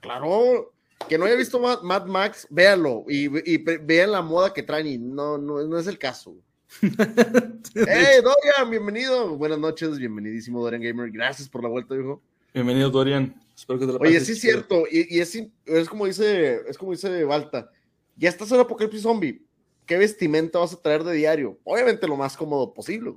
Claro. 0.00 0.72
Que 1.08 1.18
no 1.18 1.26
haya 1.26 1.36
visto 1.36 1.58
Mad, 1.58 2.06
Max, 2.06 2.46
véalo 2.48 3.04
y, 3.08 3.26
y, 3.52 3.58
vean 3.58 4.12
la 4.12 4.22
moda 4.22 4.54
que 4.54 4.62
traen 4.62 4.86
y 4.86 4.96
no, 4.96 5.36
no, 5.36 5.62
no 5.62 5.78
es 5.78 5.86
el 5.86 5.98
caso. 5.98 6.34
¡Hey, 6.80 8.20
Dorian! 8.22 8.70
Bienvenido. 8.70 9.36
Buenas 9.36 9.58
noches, 9.58 9.98
bienvenidísimo 9.98 10.62
Dorian 10.62 10.82
Gamer. 10.82 11.10
Gracias 11.10 11.48
por 11.48 11.62
la 11.62 11.68
vuelta, 11.68 11.94
hijo. 11.94 12.22
Bienvenido, 12.54 12.90
Dorian. 12.90 13.34
Espero 13.56 13.78
que 13.78 13.86
te 13.86 13.92
la 13.92 13.98
Oye, 13.98 14.20
sí 14.20 14.32
es 14.32 14.40
cierto, 14.40 14.84
y, 14.90 15.20
es, 15.20 15.34
es, 15.66 15.88
como 15.88 16.06
dice, 16.06 16.60
es 16.68 16.76
como 16.76 16.92
dice 16.92 17.24
Balta, 17.24 17.70
ya 18.16 18.28
estás 18.28 18.50
en 18.52 18.60
Apocalipsis 18.60 19.02
Zombie, 19.02 19.44
¿qué 19.86 19.96
vestimenta 19.96 20.58
vas 20.58 20.72
a 20.72 20.82
traer 20.82 21.04
de 21.04 21.14
diario? 21.14 21.58
Obviamente 21.64 22.08
lo 22.08 22.16
más 22.16 22.36
cómodo 22.36 22.74
posible. 22.74 23.14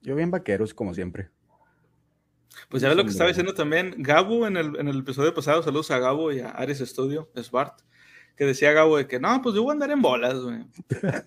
Yo 0.00 0.16
bien 0.16 0.30
vaqueros, 0.30 0.72
como 0.72 0.94
siempre. 0.94 1.28
Pues 2.68 2.82
ya 2.82 2.88
ves 2.88 2.96
lo 2.96 3.04
que 3.04 3.10
estaba 3.10 3.28
diciendo 3.28 3.54
también 3.54 3.94
Gabo 3.98 4.46
en 4.46 4.56
el, 4.56 4.76
en 4.76 4.88
el 4.88 5.00
episodio 5.00 5.34
pasado, 5.34 5.62
saludos 5.62 5.90
a 5.90 5.98
Gabo 5.98 6.32
y 6.32 6.40
a 6.40 6.50
Ares 6.50 6.78
Studio, 6.78 7.30
Bart 7.50 7.80
que 8.36 8.46
decía 8.46 8.72
Gabo 8.72 8.96
de 8.96 9.06
que 9.06 9.20
no, 9.20 9.40
pues 9.42 9.54
yo 9.54 9.62
voy 9.62 9.70
a 9.70 9.72
andar 9.74 9.90
en 9.90 10.00
bolas, 10.00 10.34
güey. 10.38 10.64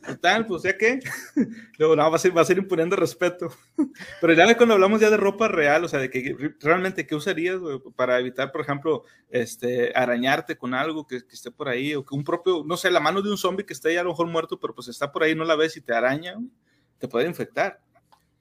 Total, 0.06 0.46
pues 0.46 0.64
ya 0.64 0.78
qué. 0.78 1.00
Luego, 1.78 1.96
no, 1.96 2.10
va 2.10 2.16
a 2.16 2.20
ser, 2.20 2.36
va 2.36 2.42
a 2.42 2.46
ser 2.46 2.58
imponiendo 2.58 2.96
respeto. 2.96 3.54
Pero 4.22 4.34
ya 4.34 4.58
cuando 4.58 4.74
hablamos 4.74 5.02
ya 5.02 5.10
de 5.10 5.18
ropa 5.18 5.48
real, 5.48 5.84
o 5.84 5.88
sea, 5.88 6.00
de 6.00 6.10
que 6.10 6.36
realmente, 6.60 7.06
¿qué 7.06 7.16
usarías, 7.16 7.60
güey? 7.60 7.80
Para 7.96 8.20
evitar, 8.20 8.52
por 8.52 8.62
ejemplo, 8.62 9.04
este, 9.30 9.92
arañarte 9.96 10.58
con 10.58 10.74
algo 10.74 11.06
que, 11.06 11.26
que, 11.26 11.36
esté 11.36 11.52
por 11.52 11.70
ahí, 11.70 11.94
o 11.94 12.04
que 12.04 12.16
un 12.16 12.24
propio, 12.24 12.64
no 12.66 12.78
sé, 12.78 12.90
la 12.90 13.00
mano 13.00 13.22
de 13.22 13.30
un 13.30 13.38
zombie 13.38 13.66
que 13.66 13.74
esté 13.74 13.94
ya 13.94 14.02
a 14.02 14.04
lo 14.04 14.10
mejor 14.12 14.28
muerto, 14.28 14.60
pero 14.60 14.74
pues 14.74 14.88
está 14.88 15.12
por 15.12 15.24
ahí, 15.24 15.36
no 15.36 15.46
la 15.46 15.56
ves 15.56 15.78
y 15.78 15.82
te 15.82 15.94
araña, 15.94 16.36
te 16.98 17.08
puede 17.08 17.28
infectar. 17.28 17.80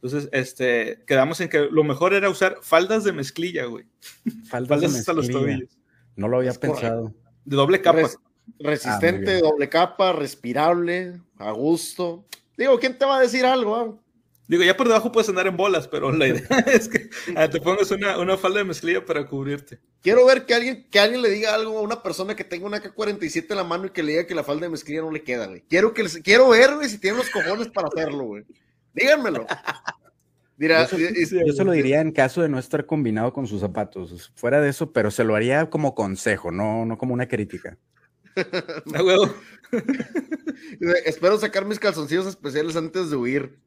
Entonces, 0.04 0.28
este, 0.32 1.02
quedamos 1.06 1.40
en 1.40 1.48
que 1.48 1.60
lo 1.70 1.82
mejor 1.82 2.12
era 2.12 2.28
usar 2.28 2.58
faldas 2.60 3.04
de 3.04 3.12
mezclilla, 3.12 3.64
güey. 3.64 3.86
Faldas, 4.48 4.80
de 4.80 4.86
hasta 4.86 5.14
los 5.14 5.30
tobillos. 5.30 5.78
No 6.14 6.28
lo 6.28 6.36
había 6.36 6.52
pensado. 6.52 7.14
De 7.46 7.56
doble 7.56 7.80
capa. 7.80 8.10
Resistente, 8.58 9.36
ah, 9.36 9.40
doble 9.40 9.68
capa, 9.68 10.12
respirable, 10.12 11.20
a 11.38 11.50
gusto. 11.52 12.24
Digo, 12.56 12.78
¿quién 12.78 12.96
te 12.96 13.04
va 13.04 13.18
a 13.18 13.20
decir 13.20 13.44
algo? 13.44 13.76
Ah? 13.76 14.04
Digo, 14.46 14.62
ya 14.62 14.76
por 14.76 14.86
debajo 14.86 15.10
puedes 15.10 15.28
andar 15.30 15.46
en 15.46 15.56
bolas, 15.56 15.88
pero 15.88 16.12
la 16.12 16.28
idea 16.28 16.46
es 16.72 16.88
que 16.88 17.08
ah, 17.34 17.48
te 17.48 17.60
pongas 17.60 17.90
una, 17.90 18.18
una, 18.18 18.36
falda 18.36 18.58
de 18.58 18.64
mezclilla 18.64 19.04
para 19.04 19.26
cubrirte. 19.26 19.80
Quiero 20.02 20.26
ver 20.26 20.44
que 20.44 20.54
alguien, 20.54 20.86
que 20.90 21.00
alguien 21.00 21.22
le 21.22 21.30
diga 21.30 21.54
algo 21.54 21.78
a 21.78 21.82
una 21.82 22.02
persona 22.02 22.36
que 22.36 22.44
tenga 22.44 22.66
una 22.66 22.80
K-47 22.80 23.46
en 23.48 23.56
la 23.56 23.64
mano 23.64 23.86
y 23.86 23.90
que 23.90 24.02
le 24.02 24.12
diga 24.12 24.26
que 24.26 24.34
la 24.34 24.44
falda 24.44 24.66
de 24.66 24.70
mezclilla 24.70 25.00
no 25.00 25.10
le 25.10 25.22
queda, 25.22 25.46
güey. 25.46 25.62
Quiero, 25.68 25.94
que 25.94 26.04
quiero 26.22 26.50
ver, 26.50 26.74
güey, 26.74 26.88
si 26.90 26.98
tienen 26.98 27.18
los 27.18 27.30
cojones 27.30 27.68
para 27.68 27.88
hacerlo, 27.88 28.24
güey. 28.24 28.44
Díganmelo. 28.92 29.46
yo, 30.58 30.86
se, 30.86 31.64
lo 31.64 31.72
diría 31.72 32.02
en 32.02 32.12
caso 32.12 32.42
de 32.42 32.50
no 32.50 32.58
estar 32.58 32.84
combinado 32.84 33.32
con 33.32 33.46
sus 33.46 33.62
zapatos. 33.62 34.30
Fuera 34.34 34.60
de 34.60 34.68
eso, 34.68 34.92
pero 34.92 35.10
se 35.10 35.24
lo 35.24 35.34
haría 35.34 35.70
como 35.70 35.94
consejo, 35.94 36.52
no, 36.52 36.84
no 36.84 36.98
como 36.98 37.14
una 37.14 37.26
crítica. 37.26 37.78
Espero 41.04 41.38
sacar 41.38 41.64
mis 41.64 41.78
calzoncillos 41.78 42.26
especiales 42.26 42.76
antes 42.76 43.10
de 43.10 43.16
huir. 43.16 43.58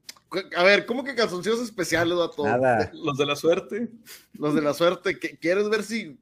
A 0.58 0.64
ver, 0.64 0.86
¿cómo 0.86 1.06
que 1.06 1.16
calzoncillos 1.16 1.62
especiales, 1.62 2.18
a 2.18 2.30
Nada. 2.44 2.92
Los 2.94 3.18
de 3.18 3.26
la 3.26 3.38
suerte. 3.38 3.88
Los 4.34 4.54
de 4.54 4.62
la 4.62 4.74
suerte. 4.74 5.18
¿Quieres 5.18 5.70
ver 5.70 5.84
si, 5.84 6.20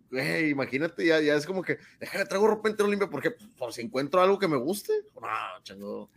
imagínate, 0.48 1.06
ya, 1.06 1.20
ya 1.22 1.34
es 1.34 1.48
como 1.48 1.64
que, 1.64 1.80
déjame, 2.00 2.26
traigo 2.26 2.48
ropa 2.48 2.70
entero 2.70 2.88
limpia 2.88 3.10
porque 3.10 3.32
por 3.32 3.74
si 3.74 3.82
encuentro 3.82 4.22
algo 4.22 4.38
que 4.38 4.48
me 4.48 4.58
guste. 4.58 4.94
No, 5.20 5.28
chango. 5.64 6.12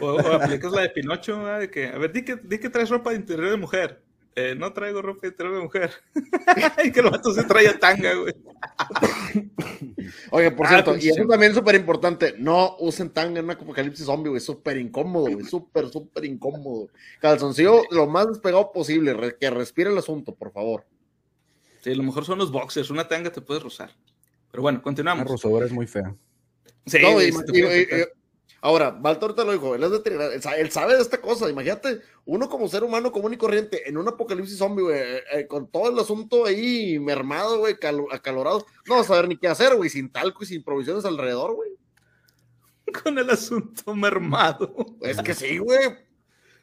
O, 0.00 0.18
aplicas 0.18 0.72
la 0.72 0.82
de 0.82 0.90
Pinocho, 0.90 1.46
de 1.46 1.70
que, 1.70 1.86
a 1.86 1.98
ver, 1.98 2.12
di 2.12 2.24
que, 2.24 2.36
di 2.36 2.58
que 2.58 2.70
traes 2.70 2.90
ropa 2.90 3.10
de 3.10 3.16
interior 3.16 3.50
de 3.50 3.56
mujer. 3.56 4.02
Eh, 4.34 4.54
no 4.56 4.72
traigo 4.72 5.02
ropa 5.02 5.20
de 5.22 5.28
interior 5.28 5.56
de 5.56 5.62
mujer. 5.62 5.90
y 6.84 6.90
que 6.90 7.00
el 7.00 7.10
vato 7.10 7.32
se 7.32 7.44
traía 7.44 7.78
tanga, 7.78 8.14
güey. 8.14 8.34
Oye, 10.30 10.50
por 10.50 10.66
ah, 10.66 10.68
cierto, 10.70 10.96
y 10.96 11.10
eso 11.10 11.26
también 11.26 11.50
es 11.52 11.56
súper 11.56 11.74
importante, 11.74 12.34
no 12.38 12.76
usen 12.78 13.10
tanga 13.10 13.40
en 13.40 13.44
una 13.44 13.54
apocalipsis 13.54 14.06
zombie, 14.06 14.30
güey, 14.30 14.40
súper 14.40 14.78
incómodo, 14.78 15.30
güey, 15.30 15.44
súper, 15.44 15.90
súper 15.90 16.24
incómodo. 16.24 16.88
Calzoncillo 17.20 17.82
lo 17.90 18.06
más 18.06 18.28
despegado 18.28 18.72
posible, 18.72 19.36
que 19.38 19.50
respire 19.50 19.90
el 19.90 19.98
asunto, 19.98 20.34
por 20.34 20.50
favor. 20.52 20.86
Sí, 21.82 21.92
a 21.92 21.96
lo 21.96 22.02
mejor 22.02 22.24
son 22.24 22.38
los 22.38 22.50
boxers, 22.50 22.90
una 22.90 23.08
tanga 23.08 23.30
te 23.30 23.40
puedes 23.40 23.62
rozar. 23.62 23.90
Pero 24.50 24.62
bueno, 24.62 24.80
continuamos. 24.82 25.24
La 25.24 25.30
rosadora 25.30 25.66
es 25.66 25.72
muy 25.72 25.86
fea. 25.86 26.14
Sí, 26.86 26.98
no, 27.00 27.18
Ahora, 28.64 28.92
Baltor 28.92 29.34
te 29.34 29.44
lo 29.44 29.50
dijo, 29.50 29.74
él 29.74 29.82
es 29.82 29.90
veterinario, 29.90 30.40
él 30.56 30.70
sabe 30.70 30.94
de 30.94 31.02
esta 31.02 31.20
cosa. 31.20 31.50
Imagínate, 31.50 32.00
uno 32.24 32.48
como 32.48 32.68
ser 32.68 32.84
humano 32.84 33.10
común 33.10 33.34
y 33.34 33.36
corriente, 33.36 33.88
en 33.88 33.96
un 33.96 34.06
apocalipsis 34.06 34.56
zombie, 34.56 34.84
güey, 34.84 35.00
eh, 35.00 35.22
eh, 35.32 35.46
con 35.48 35.66
todo 35.66 35.90
el 35.90 35.98
asunto 35.98 36.46
ahí 36.46 36.96
mermado, 37.00 37.58
güey, 37.58 37.74
acalorado, 38.12 38.64
no 38.86 38.94
vas 38.94 39.06
a 39.06 39.14
saber 39.14 39.28
ni 39.28 39.36
qué 39.36 39.48
hacer, 39.48 39.74
güey, 39.74 39.90
sin 39.90 40.12
talco 40.12 40.44
y 40.44 40.46
sin 40.46 40.62
provisiones 40.62 41.04
alrededor, 41.04 41.56
güey. 41.56 41.70
Con 43.02 43.18
el 43.18 43.28
asunto 43.30 43.96
mermado. 43.96 44.72
Es 45.00 45.20
que 45.22 45.34
sí, 45.34 45.58
güey. 45.58 45.98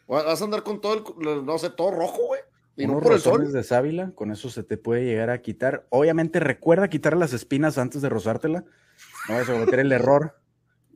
Vas 0.08 0.42
a 0.42 0.46
andar 0.46 0.64
con 0.64 0.80
todo 0.80 0.94
el, 1.20 1.46
no 1.46 1.58
sé, 1.60 1.70
todo 1.70 1.92
rojo, 1.92 2.28
güey. 2.28 2.42
Y 2.78 2.88
no 2.88 3.00
por 3.00 3.12
el 3.12 3.20
sol. 3.20 3.52
de 3.52 3.64
sábila, 3.64 4.12
con 4.16 4.32
eso 4.32 4.50
se 4.50 4.64
te 4.64 4.78
puede 4.78 5.04
llegar 5.04 5.30
a 5.30 5.42
quitar. 5.42 5.86
Obviamente, 5.90 6.40
recuerda 6.40 6.88
quitar 6.88 7.18
las 7.18 7.34
espinas 7.34 7.78
antes 7.78 8.02
de 8.02 8.10
rozártela. 8.10 8.64
No 9.28 9.36
vas 9.36 9.50
a 9.50 9.54
cometer 9.54 9.80
el 9.80 9.92
error 9.92 10.40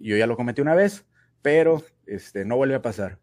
yo 0.10 0.18
ya 0.18 0.28
lo 0.28 0.36
cometí 0.36 0.62
una 0.62 0.76
vez, 0.76 1.06
pero 1.42 1.84
este, 2.06 2.46
no 2.46 2.56
vuelve 2.56 2.76
a 2.76 2.82
pasar. 2.82 3.20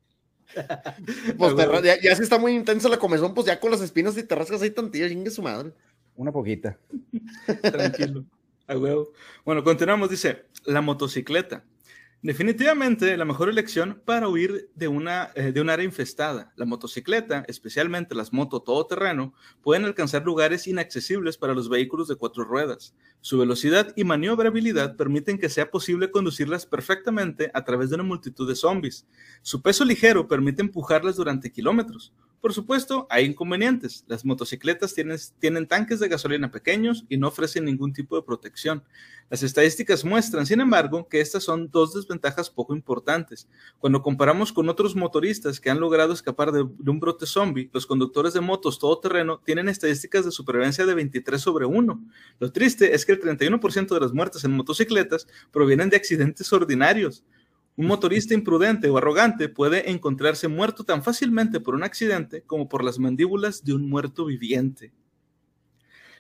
pues 1.39 1.55
ya, 1.85 2.17
si 2.17 2.23
está 2.23 2.39
muy 2.39 2.55
intensa 2.55 2.89
la 2.89 2.99
comezón, 2.99 3.35
pues 3.35 3.47
ya 3.47 3.61
con 3.61 3.71
las 3.71 3.81
espinas 3.81 4.17
y 4.17 4.23
te 4.23 4.35
rascas 4.35 4.63
ahí 4.63 4.71
tantillo, 4.71 5.09
chingue 5.09 5.31
su 5.31 5.43
madre. 5.43 5.73
Una 6.17 6.33
poquita. 6.33 6.77
Tranquilo. 7.63 8.25
Bueno, 9.45 9.65
continuamos. 9.65 10.11
Dice, 10.11 10.45
la 10.65 10.81
motocicleta. 10.81 11.65
Definitivamente 12.23 13.17
la 13.17 13.25
mejor 13.25 13.49
elección 13.49 14.03
para 14.05 14.29
huir 14.29 14.69
de, 14.75 14.89
una, 14.89 15.31
eh, 15.35 15.53
de 15.53 15.61
un 15.63 15.71
área 15.71 15.87
infestada. 15.87 16.53
La 16.55 16.67
motocicleta, 16.67 17.47
especialmente 17.49 18.15
las 18.15 18.31
motos 18.31 18.63
todoterreno, 18.63 19.33
pueden 19.63 19.87
alcanzar 19.87 20.27
lugares 20.27 20.67
inaccesibles 20.67 21.39
para 21.39 21.55
los 21.55 21.71
vehículos 21.71 22.09
de 22.09 22.17
cuatro 22.17 22.45
ruedas. 22.45 22.95
Su 23.23 23.39
velocidad 23.39 23.95
y 23.97 24.05
maniobrabilidad 24.05 24.97
permiten 24.97 25.39
que 25.39 25.49
sea 25.49 25.71
posible 25.71 26.11
conducirlas 26.11 26.67
perfectamente 26.67 27.51
a 27.55 27.65
través 27.65 27.89
de 27.89 27.95
una 27.95 28.05
multitud 28.05 28.47
de 28.47 28.55
zombies. 28.55 29.07
Su 29.41 29.63
peso 29.63 29.87
ligero 29.87 30.29
permite 30.29 30.61
empujarlas 30.61 31.17
durante 31.17 31.51
kilómetros. 31.51 32.13
Por 32.41 32.55
supuesto, 32.55 33.07
hay 33.11 33.27
inconvenientes. 33.27 34.05
Las 34.07 34.25
motocicletas 34.25 34.95
tienen, 34.95 35.67
tanques 35.67 36.01
de 36.01 36.09
gasolina 36.09 36.51
pequeños 36.51 37.05
y 37.11 37.19
no 37.19 37.29
ofrecen 37.29 37.67
ningún 37.67 37.93
tipo 37.93 38.17
de 38.17 38.23
protección. 38.23 38.83
Las 39.29 39.43
estadísticas 39.43 40.07
muestran, 40.07 40.47
sin 40.47 40.61
embargo, 40.61 41.07
que 41.07 41.21
estas 41.21 41.45
son 41.45 41.71
dos 41.71 41.93
desventajas 41.93 42.49
poco 42.49 42.75
importantes. 42.75 43.47
Cuando 43.79 44.01
comparamos 44.01 44.55
con 44.55 44.71
otros 44.71 44.97
motoristas 44.97 45.61
que 45.61 45.69
han 45.69 45.81
logrado 45.81 46.15
escapar 46.15 46.51
de, 46.51 46.67
de 46.79 46.91
un 46.91 46.99
brote 46.99 47.27
zombie, 47.27 47.69
los 47.75 47.87
conductores 47.87 48.33
de 48.33 48.41
motos 48.41 48.79
todoterreno 48.79 49.43
tienen 49.45 49.69
estadísticas 49.69 50.25
de 50.25 50.31
supervivencia 50.31 50.87
de 50.87 50.95
23 50.95 51.41
sobre 51.41 51.67
1. 51.67 52.05
Lo 52.39 52.53
triste 52.53 52.95
es 52.95 53.05
que 53.05 53.13
el 53.13 53.21
31% 53.21 53.89
de 53.93 54.01
las 54.01 54.15
muertes 54.15 54.45
en 54.45 54.53
motocicletas 54.53 55.29
provienen 55.53 55.91
de 55.91 55.97
accidentes 55.97 56.51
ordinarios. 56.55 57.23
Un 57.77 57.87
motorista 57.87 58.35
imprudente 58.35 58.89
o 58.91 58.99
arrogante 58.99 59.49
puede 59.49 59.91
encontrarse 59.91 60.49
muerto 60.49 60.85
tan 60.85 61.03
fácilmente 61.03 61.61
por 61.61 61.75
un 61.75 61.83
accidente 61.83 62.43
como 62.43 62.69
por 62.69 62.85
las 62.85 62.99
mandíbulas 62.99 63.65
de 63.65 63.75
un 63.75 63.89
muerto 63.89 64.27
viviente. 64.27 64.93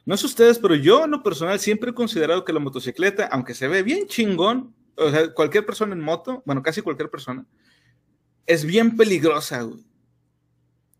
No 0.06 0.16
sé 0.16 0.26
ustedes, 0.26 0.58
pero 0.58 0.74
yo 0.74 1.04
en 1.04 1.10
lo 1.10 1.22
personal 1.22 1.60
siempre 1.60 1.90
he 1.90 1.94
considerado 1.94 2.44
que 2.44 2.52
la 2.52 2.60
motocicleta, 2.60 3.26
aunque 3.26 3.54
se 3.54 3.68
ve 3.68 3.82
bien 3.82 4.06
chingón, 4.06 4.74
o 4.96 5.34
cualquier 5.34 5.66
persona 5.66 5.94
en 5.94 6.00
moto, 6.00 6.42
bueno, 6.46 6.62
casi 6.62 6.82
cualquier 6.82 7.10
persona, 7.10 7.46
es 8.46 8.64
bien 8.64 8.96
peligrosa, 8.96 9.62
güey. 9.62 9.84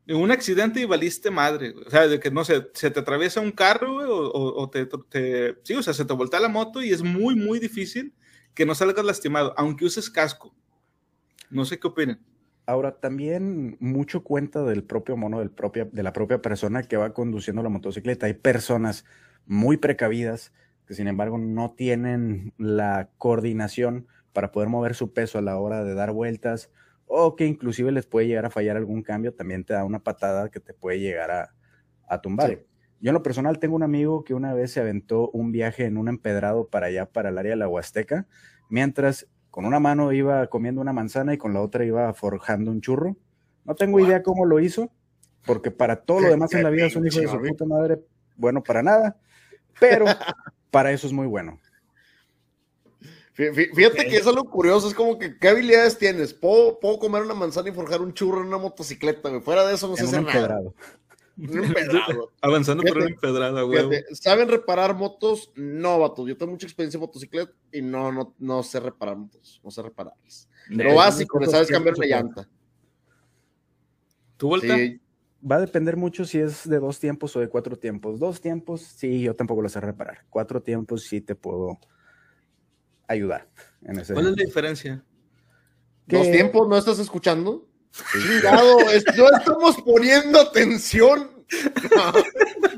Un 0.09 0.31
accidente 0.31 0.81
y 0.81 0.85
valiste 0.85 1.31
madre, 1.31 1.73
güey. 1.73 1.87
O 1.87 1.91
sea, 1.91 2.09
de 2.09 2.19
que 2.19 2.31
no 2.31 2.45
sé, 2.45 2.69
se 2.75 2.91
te 2.91 3.01
atraviesa 3.01 3.41
un 3.41 3.53
carro, 3.53 3.97
o, 3.97 4.69
te, 4.69 4.87
te, 4.87 5.57
sí, 5.63 5.75
o 5.75 5.83
sea, 5.83 5.95
se 5.95 6.05
te 6.05 6.13
voltea 6.13 6.41
la 6.41 6.49
moto 6.49 6.83
y 6.83 6.91
es 6.91 7.03
muy, 7.03 7.35
muy 7.37 7.59
difícil 7.59 8.13
que 8.55 8.67
no 8.67 8.75
salgas 8.75 9.05
lastimado, 9.05 9.55
aunque 9.57 9.85
uses 9.85 10.11
casco. 10.11 10.55
No 11.51 11.65
sé 11.65 11.79
qué 11.79 11.89
opinan. 11.89 12.21
Ahora, 12.67 13.01
también 13.01 13.77
mucho 13.81 14.23
cuenta 14.23 14.63
del 14.63 14.85
propio 14.85 15.17
mono, 15.17 15.41
del 15.41 15.51
propia, 15.51 15.87
de 15.91 16.03
la 16.03 16.13
propia 16.13 16.41
persona 16.41 16.83
que 16.83 16.97
va 16.97 17.13
conduciendo 17.13 17.63
la 17.63 17.69
motocicleta. 17.69 18.27
Hay 18.27 18.35
personas 18.35 19.05
muy 19.47 19.77
precavidas 19.77 20.53
que, 20.87 20.95
sin 20.95 21.09
embargo, 21.09 21.39
no 21.39 21.73
tienen 21.73 22.53
la 22.59 23.11
coordinación 23.19 24.07
para 24.33 24.53
poder 24.53 24.69
mover 24.69 24.95
su 24.95 25.13
peso 25.13 25.39
a 25.39 25.43
la 25.43 25.59
hora 25.59 25.83
de 25.83 25.95
dar 25.95 26.13
vueltas 26.13 26.71
o 27.07 27.35
que 27.35 27.45
inclusive 27.47 27.91
les 27.91 28.07
puede 28.07 28.29
llegar 28.29 28.47
a 28.47 28.51
fallar 28.51 28.77
algún 28.77 29.03
cambio, 29.03 29.35
también 29.35 29.65
te 29.65 29.73
da 29.73 29.85
una 29.85 29.99
patada 29.99 30.49
que 30.49 30.61
te 30.61 30.73
puede 30.73 31.01
llegar 31.01 31.33
a, 31.33 31.55
a 32.07 32.21
tumbar. 32.21 32.51
Sí. 32.51 32.59
Yo 33.01 33.11
en 33.11 33.15
lo 33.15 33.23
personal 33.23 33.59
tengo 33.59 33.77
un 33.77 33.83
amigo 33.83 34.25
que 34.25 34.35
una 34.35 34.53
vez 34.53 34.73
se 34.73 34.81
aventó 34.81 35.31
un 35.31 35.53
viaje 35.53 35.87
en 35.87 35.97
un 35.97 36.09
empedrado 36.09 36.69
para 36.69 36.87
allá, 36.87 37.07
para 37.07 37.31
el 37.31 37.39
área 37.39 37.53
de 37.53 37.57
la 37.57 37.69
Huasteca, 37.69 38.27
mientras 38.69 39.27
con 39.51 39.65
una 39.65 39.81
mano 39.81 40.13
iba 40.13 40.47
comiendo 40.49 40.81
una 40.83 40.93
manzana 40.93 41.33
y 41.33 41.39
con 41.39 41.55
la 41.55 41.63
otra 41.63 41.85
iba 41.85 42.13
forjando 42.13 42.71
un 42.71 42.83
churro. 42.83 43.17
No 43.65 43.75
tengo 43.75 43.99
wow. 43.99 44.07
idea 44.07 44.23
cómo 44.23 44.45
lo 44.45 44.61
hizo, 44.61 44.91
porque 45.47 45.71
para 45.71 45.97
todo 45.97 46.21
lo 46.21 46.29
demás 46.29 46.53
en 46.53 46.63
la 46.63 46.71
vida 46.71 46.87
es 46.87 46.97
un 46.97 47.07
hijo 47.07 47.21
de 47.21 47.29
su 47.29 47.41
puta 47.41 47.65
madre, 47.65 48.01
bueno 48.37 48.63
para 48.63 48.83
nada, 48.83 49.17
pero 49.79 50.05
para 50.71 50.93
eso 50.93 51.07
es 51.07 51.13
muy 51.13 51.27
bueno. 51.27 51.59
Fíjate 53.33 54.07
que 54.07 54.19
es 54.19 54.27
algo 54.27 54.45
curioso, 54.45 54.89
es 54.89 54.95
como 54.95 55.19
que, 55.19 55.39
¿qué 55.39 55.49
habilidades 55.49 55.97
tienes? 55.97 56.35
¿Puedo, 56.35 56.79
puedo 56.79 56.99
comer 56.99 57.23
una 57.23 57.33
manzana 57.33 57.71
y 57.71 57.73
forjar 57.73 58.03
un 58.03 58.13
churro 58.13 58.43
en 58.43 58.49
una 58.49 58.59
motocicleta, 58.59 59.31
güey. 59.31 59.41
Fuera 59.41 59.67
de 59.67 59.75
eso 59.75 59.89
no 59.89 59.97
sé 59.97 60.05
hacer 60.05 60.23
nada. 60.23 60.61
Avanzando 62.43 62.83
fíjate, 62.83 62.99
por 62.99 63.07
una 63.07 63.15
empedrada, 63.15 63.63
güey. 63.63 64.05
¿Saben 64.13 64.49
reparar 64.49 64.95
motos? 64.95 65.53
No, 65.55 65.99
vato. 65.99 66.27
Yo 66.27 66.37
tengo 66.37 66.53
mucha 66.53 66.67
experiencia 66.67 66.99
en 66.99 67.03
motocicleta 67.03 67.53
y 67.73 67.83
no, 67.83 68.13
no, 68.13 68.35
no 68.39 68.63
sé 68.63 68.81
reparar 68.81 69.17
motos. 69.17 69.61
No 69.65 69.71
sé 69.71 69.83
repararlas. 69.83 70.49
Lo 70.69 70.95
básico, 70.95 71.39
le 71.39 71.47
sabes 71.47 71.69
cambiar 71.69 71.99
la 71.99 72.07
llanta. 72.07 72.49
¿Tu 74.37 74.49
vuelta? 74.49 74.77
Sí. 74.77 75.01
Va 75.51 75.57
a 75.57 75.61
depender 75.61 75.97
mucho 75.97 76.27
si 76.27 76.39
es 76.39 76.69
de 76.69 76.79
dos 76.79 76.99
tiempos 76.99 77.35
o 77.37 77.41
de 77.41 77.49
cuatro 77.49 77.79
tiempos. 77.79 78.19
Dos 78.19 78.41
tiempos, 78.41 78.83
sí, 78.83 79.23
yo 79.23 79.35
tampoco 79.35 79.63
lo 79.63 79.69
sé 79.71 79.81
reparar. 79.81 80.27
Cuatro 80.29 80.63
tiempos, 80.63 81.05
sí 81.05 81.23
te 81.23 81.35
puedo 81.35 81.79
ayudar. 83.07 83.49
En 83.83 83.99
ese 83.99 84.13
¿Cuál 84.13 84.27
es 84.27 84.37
la 84.37 84.45
diferencia? 84.45 85.05
¿Dos 86.07 86.31
tiempos 86.31 86.69
no 86.69 86.77
estás 86.77 86.99
escuchando? 86.99 87.70
Chingado, 88.13 88.79
no 89.17 89.37
estamos 89.37 89.83
poniendo 89.83 90.41
atención. 90.41 91.31
No, 91.97 92.13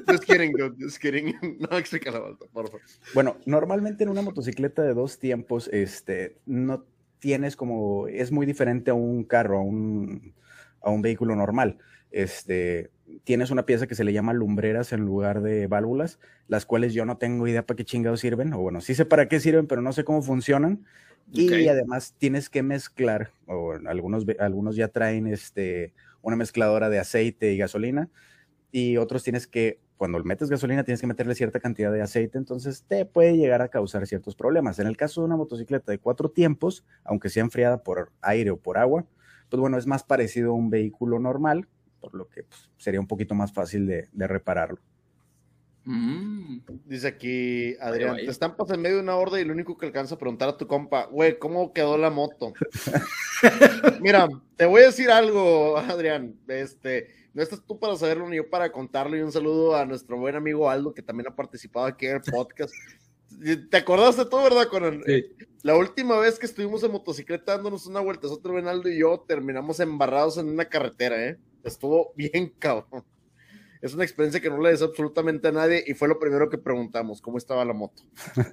just 0.08 0.24
kidding, 0.24 0.54
just 0.78 0.98
kidding. 0.98 1.34
No, 1.60 1.76
explica 1.76 2.10
la 2.10 2.20
vuelta, 2.20 2.46
por 2.52 2.66
favor. 2.66 2.80
Bueno, 3.14 3.36
normalmente 3.44 4.04
en 4.04 4.10
una 4.10 4.22
motocicleta 4.22 4.82
de 4.82 4.94
dos 4.94 5.18
tiempos, 5.18 5.68
este, 5.72 6.38
no 6.46 6.84
tienes 7.18 7.54
como, 7.54 8.08
es 8.08 8.32
muy 8.32 8.46
diferente 8.46 8.90
a 8.90 8.94
un 8.94 9.24
carro, 9.24 9.58
a 9.58 9.62
un, 9.62 10.34
a 10.80 10.90
un 10.90 11.02
vehículo 11.02 11.36
normal. 11.36 11.78
Este, 12.12 12.90
tienes 13.24 13.50
una 13.50 13.66
pieza 13.66 13.86
que 13.86 13.94
se 13.94 14.04
le 14.04 14.12
llama 14.12 14.34
lumbreras 14.34 14.92
en 14.92 15.00
lugar 15.00 15.42
de 15.42 15.66
válvulas, 15.66 16.20
las 16.46 16.66
cuales 16.66 16.92
yo 16.94 17.04
no 17.04 17.16
tengo 17.16 17.48
idea 17.48 17.66
para 17.66 17.76
qué 17.76 17.84
chingados 17.84 18.20
sirven, 18.20 18.52
o 18.52 18.58
bueno, 18.58 18.80
sí 18.80 18.94
sé 18.94 19.04
para 19.04 19.28
qué 19.28 19.40
sirven, 19.40 19.66
pero 19.66 19.82
no 19.82 19.92
sé 19.92 20.04
cómo 20.04 20.22
funcionan. 20.22 20.84
Okay. 21.30 21.64
Y 21.64 21.68
además 21.68 22.14
tienes 22.18 22.50
que 22.50 22.62
mezclar, 22.62 23.30
o 23.46 23.72
algunos, 23.86 24.26
algunos 24.38 24.76
ya 24.76 24.88
traen 24.88 25.26
este, 25.26 25.94
una 26.20 26.36
mezcladora 26.36 26.90
de 26.90 26.98
aceite 26.98 27.52
y 27.52 27.58
gasolina, 27.58 28.10
y 28.70 28.98
otros 28.98 29.22
tienes 29.22 29.46
que, 29.46 29.78
cuando 29.96 30.22
metes 30.24 30.50
gasolina, 30.50 30.84
tienes 30.84 31.00
que 31.00 31.06
meterle 31.06 31.34
cierta 31.34 31.60
cantidad 31.60 31.92
de 31.92 32.02
aceite, 32.02 32.36
entonces 32.36 32.84
te 32.86 33.06
puede 33.06 33.36
llegar 33.36 33.62
a 33.62 33.68
causar 33.68 34.06
ciertos 34.06 34.34
problemas. 34.34 34.78
En 34.78 34.86
el 34.86 34.96
caso 34.96 35.20
de 35.22 35.26
una 35.26 35.36
motocicleta 35.36 35.92
de 35.92 35.98
cuatro 35.98 36.30
tiempos, 36.30 36.84
aunque 37.04 37.30
sea 37.30 37.42
enfriada 37.42 37.82
por 37.82 38.10
aire 38.20 38.50
o 38.50 38.58
por 38.58 38.76
agua, 38.76 39.06
pues 39.48 39.60
bueno, 39.60 39.78
es 39.78 39.86
más 39.86 40.02
parecido 40.02 40.50
a 40.50 40.54
un 40.54 40.70
vehículo 40.70 41.18
normal, 41.18 41.68
por 42.02 42.14
lo 42.14 42.28
que 42.28 42.42
pues, 42.42 42.68
sería 42.76 42.98
un 42.98 43.06
poquito 43.06 43.34
más 43.34 43.52
fácil 43.52 43.86
de, 43.86 44.08
de 44.12 44.26
repararlo. 44.26 44.80
Mm. 45.84 46.58
Dice 46.84 47.08
aquí 47.08 47.76
Adrián, 47.80 48.16
te 48.16 48.30
estampas 48.30 48.70
en 48.70 48.80
medio 48.80 48.96
de 48.96 49.02
una 49.02 49.16
horda 49.16 49.40
y 49.40 49.44
lo 49.44 49.52
único 49.52 49.78
que 49.78 49.86
alcanza 49.86 50.16
a 50.16 50.18
preguntar 50.18 50.48
a 50.48 50.56
tu 50.56 50.66
compa, 50.66 51.06
güey, 51.06 51.38
¿cómo 51.38 51.72
quedó 51.72 51.96
la 51.96 52.10
moto? 52.10 52.52
Mira, 54.00 54.28
te 54.56 54.66
voy 54.66 54.82
a 54.82 54.86
decir 54.86 55.10
algo, 55.10 55.76
Adrián, 55.78 56.36
este, 56.48 57.08
no 57.34 57.42
estás 57.42 57.64
tú 57.64 57.78
para 57.78 57.96
saberlo 57.96 58.28
ni 58.28 58.36
yo 58.36 58.50
para 58.50 58.70
contarlo 58.70 59.16
y 59.16 59.22
un 59.22 59.32
saludo 59.32 59.76
a 59.76 59.86
nuestro 59.86 60.18
buen 60.18 60.36
amigo 60.36 60.68
Aldo 60.68 60.92
que 60.94 61.02
también 61.02 61.28
ha 61.28 61.36
participado 61.36 61.86
aquí 61.86 62.06
en 62.06 62.16
el 62.16 62.22
podcast. 62.22 62.74
¿Te 63.70 63.76
acordaste 63.76 64.24
tú, 64.26 64.36
verdad, 64.36 64.68
Conan? 64.68 65.02
Sí. 65.06 65.24
La 65.62 65.76
última 65.76 66.18
vez 66.18 66.38
que 66.38 66.46
estuvimos 66.46 66.82
en 66.82 66.92
motocicleta 66.92 67.56
dándonos 67.56 67.86
una 67.86 68.00
vuelta, 68.00 68.28
otro 68.28 68.54
Benaldo 68.54 68.88
y 68.88 68.98
yo 68.98 69.24
terminamos 69.26 69.80
embarrados 69.80 70.38
en 70.38 70.48
una 70.48 70.64
carretera, 70.64 71.24
¿eh? 71.24 71.38
Estuvo 71.64 72.12
bien 72.16 72.52
cabrón. 72.58 73.04
Es 73.80 73.94
una 73.94 74.04
experiencia 74.04 74.40
que 74.40 74.48
no 74.48 74.60
le 74.60 74.70
deseo 74.70 74.88
absolutamente 74.88 75.48
a 75.48 75.52
nadie 75.52 75.82
y 75.86 75.94
fue 75.94 76.06
lo 76.06 76.18
primero 76.18 76.48
que 76.48 76.56
preguntamos, 76.56 77.20
¿cómo 77.20 77.36
estaba 77.36 77.64
la 77.64 77.72
moto? 77.72 78.04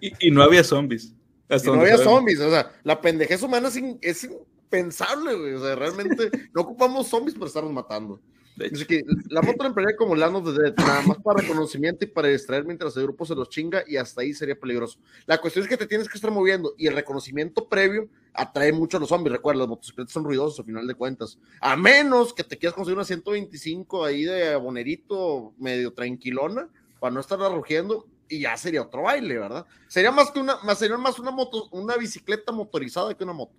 Y, 0.01 0.27
y 0.27 0.31
no 0.31 0.41
había 0.41 0.63
zombies. 0.63 1.13
Y 1.49 1.67
no 1.67 1.81
había 1.81 1.97
zombies, 1.97 2.39
o 2.39 2.49
sea, 2.49 2.71
la 2.83 3.01
pendejez 3.01 3.41
humana 3.41 3.69
es, 3.69 3.77
in, 3.77 3.97
es 4.01 4.23
impensable, 4.23 5.35
güey. 5.35 5.53
O 5.53 5.59
sea, 5.59 5.75
realmente 5.75 6.29
no 6.53 6.61
ocupamos 6.61 7.07
zombies 7.07 7.35
para 7.35 7.47
estarnos 7.47 7.73
matando. 7.73 8.21
Dice 8.67 8.85
que 8.85 9.03
la 9.29 9.41
moto 9.41 9.63
la 9.63 9.69
emplearía 9.69 9.95
como 9.95 10.15
Land 10.15 10.35
of 10.35 10.55
the 10.55 10.61
Dead, 10.61 10.75
nada 10.77 11.01
más 11.03 11.17
para 11.19 11.41
reconocimiento 11.41 12.03
y 12.03 12.07
para 12.07 12.27
distraer 12.27 12.65
mientras 12.65 12.95
el 12.97 13.03
grupo 13.03 13.25
se 13.25 13.35
los 13.35 13.49
chinga 13.49 13.83
y 13.87 13.95
hasta 13.97 14.21
ahí 14.21 14.33
sería 14.33 14.59
peligroso. 14.59 14.99
La 15.25 15.39
cuestión 15.39 15.63
es 15.63 15.69
que 15.69 15.77
te 15.77 15.87
tienes 15.87 16.09
que 16.09 16.17
estar 16.17 16.31
moviendo 16.31 16.73
y 16.77 16.87
el 16.87 16.95
reconocimiento 16.95 17.67
previo 17.67 18.09
atrae 18.33 18.71
mucho 18.71 18.97
a 18.97 18.99
los 18.99 19.09
zombies. 19.09 19.33
Recuerda, 19.33 19.59
las 19.59 19.69
motocicletas 19.69 20.11
son 20.11 20.23
ruidosos 20.23 20.59
a 20.59 20.63
final 20.63 20.85
de 20.85 20.95
cuentas. 20.95 21.37
A 21.61 21.75
menos 21.75 22.33
que 22.33 22.43
te 22.43 22.57
quieras 22.57 22.75
conseguir 22.75 22.97
una 22.97 23.05
125 23.05 24.03
ahí 24.03 24.23
de 24.23 24.53
abonerito 24.53 25.53
medio 25.57 25.93
tranquilona 25.93 26.67
para 26.99 27.13
no 27.13 27.21
estar 27.21 27.39
rugiendo 27.39 28.07
y 28.27 28.41
ya 28.41 28.55
sería 28.57 28.83
otro 28.83 29.03
baile, 29.03 29.37
¿verdad? 29.37 29.65
Sería 29.87 30.11
más 30.11 30.31
que 30.31 30.39
una, 30.39 30.57
más 30.63 30.77
sería 30.77 30.97
más 30.97 31.17
una 31.17 31.31
moto, 31.31 31.67
una 31.71 31.97
bicicleta 31.97 32.51
motorizada 32.51 33.15
que 33.15 33.23
una 33.23 33.33
moto. 33.33 33.53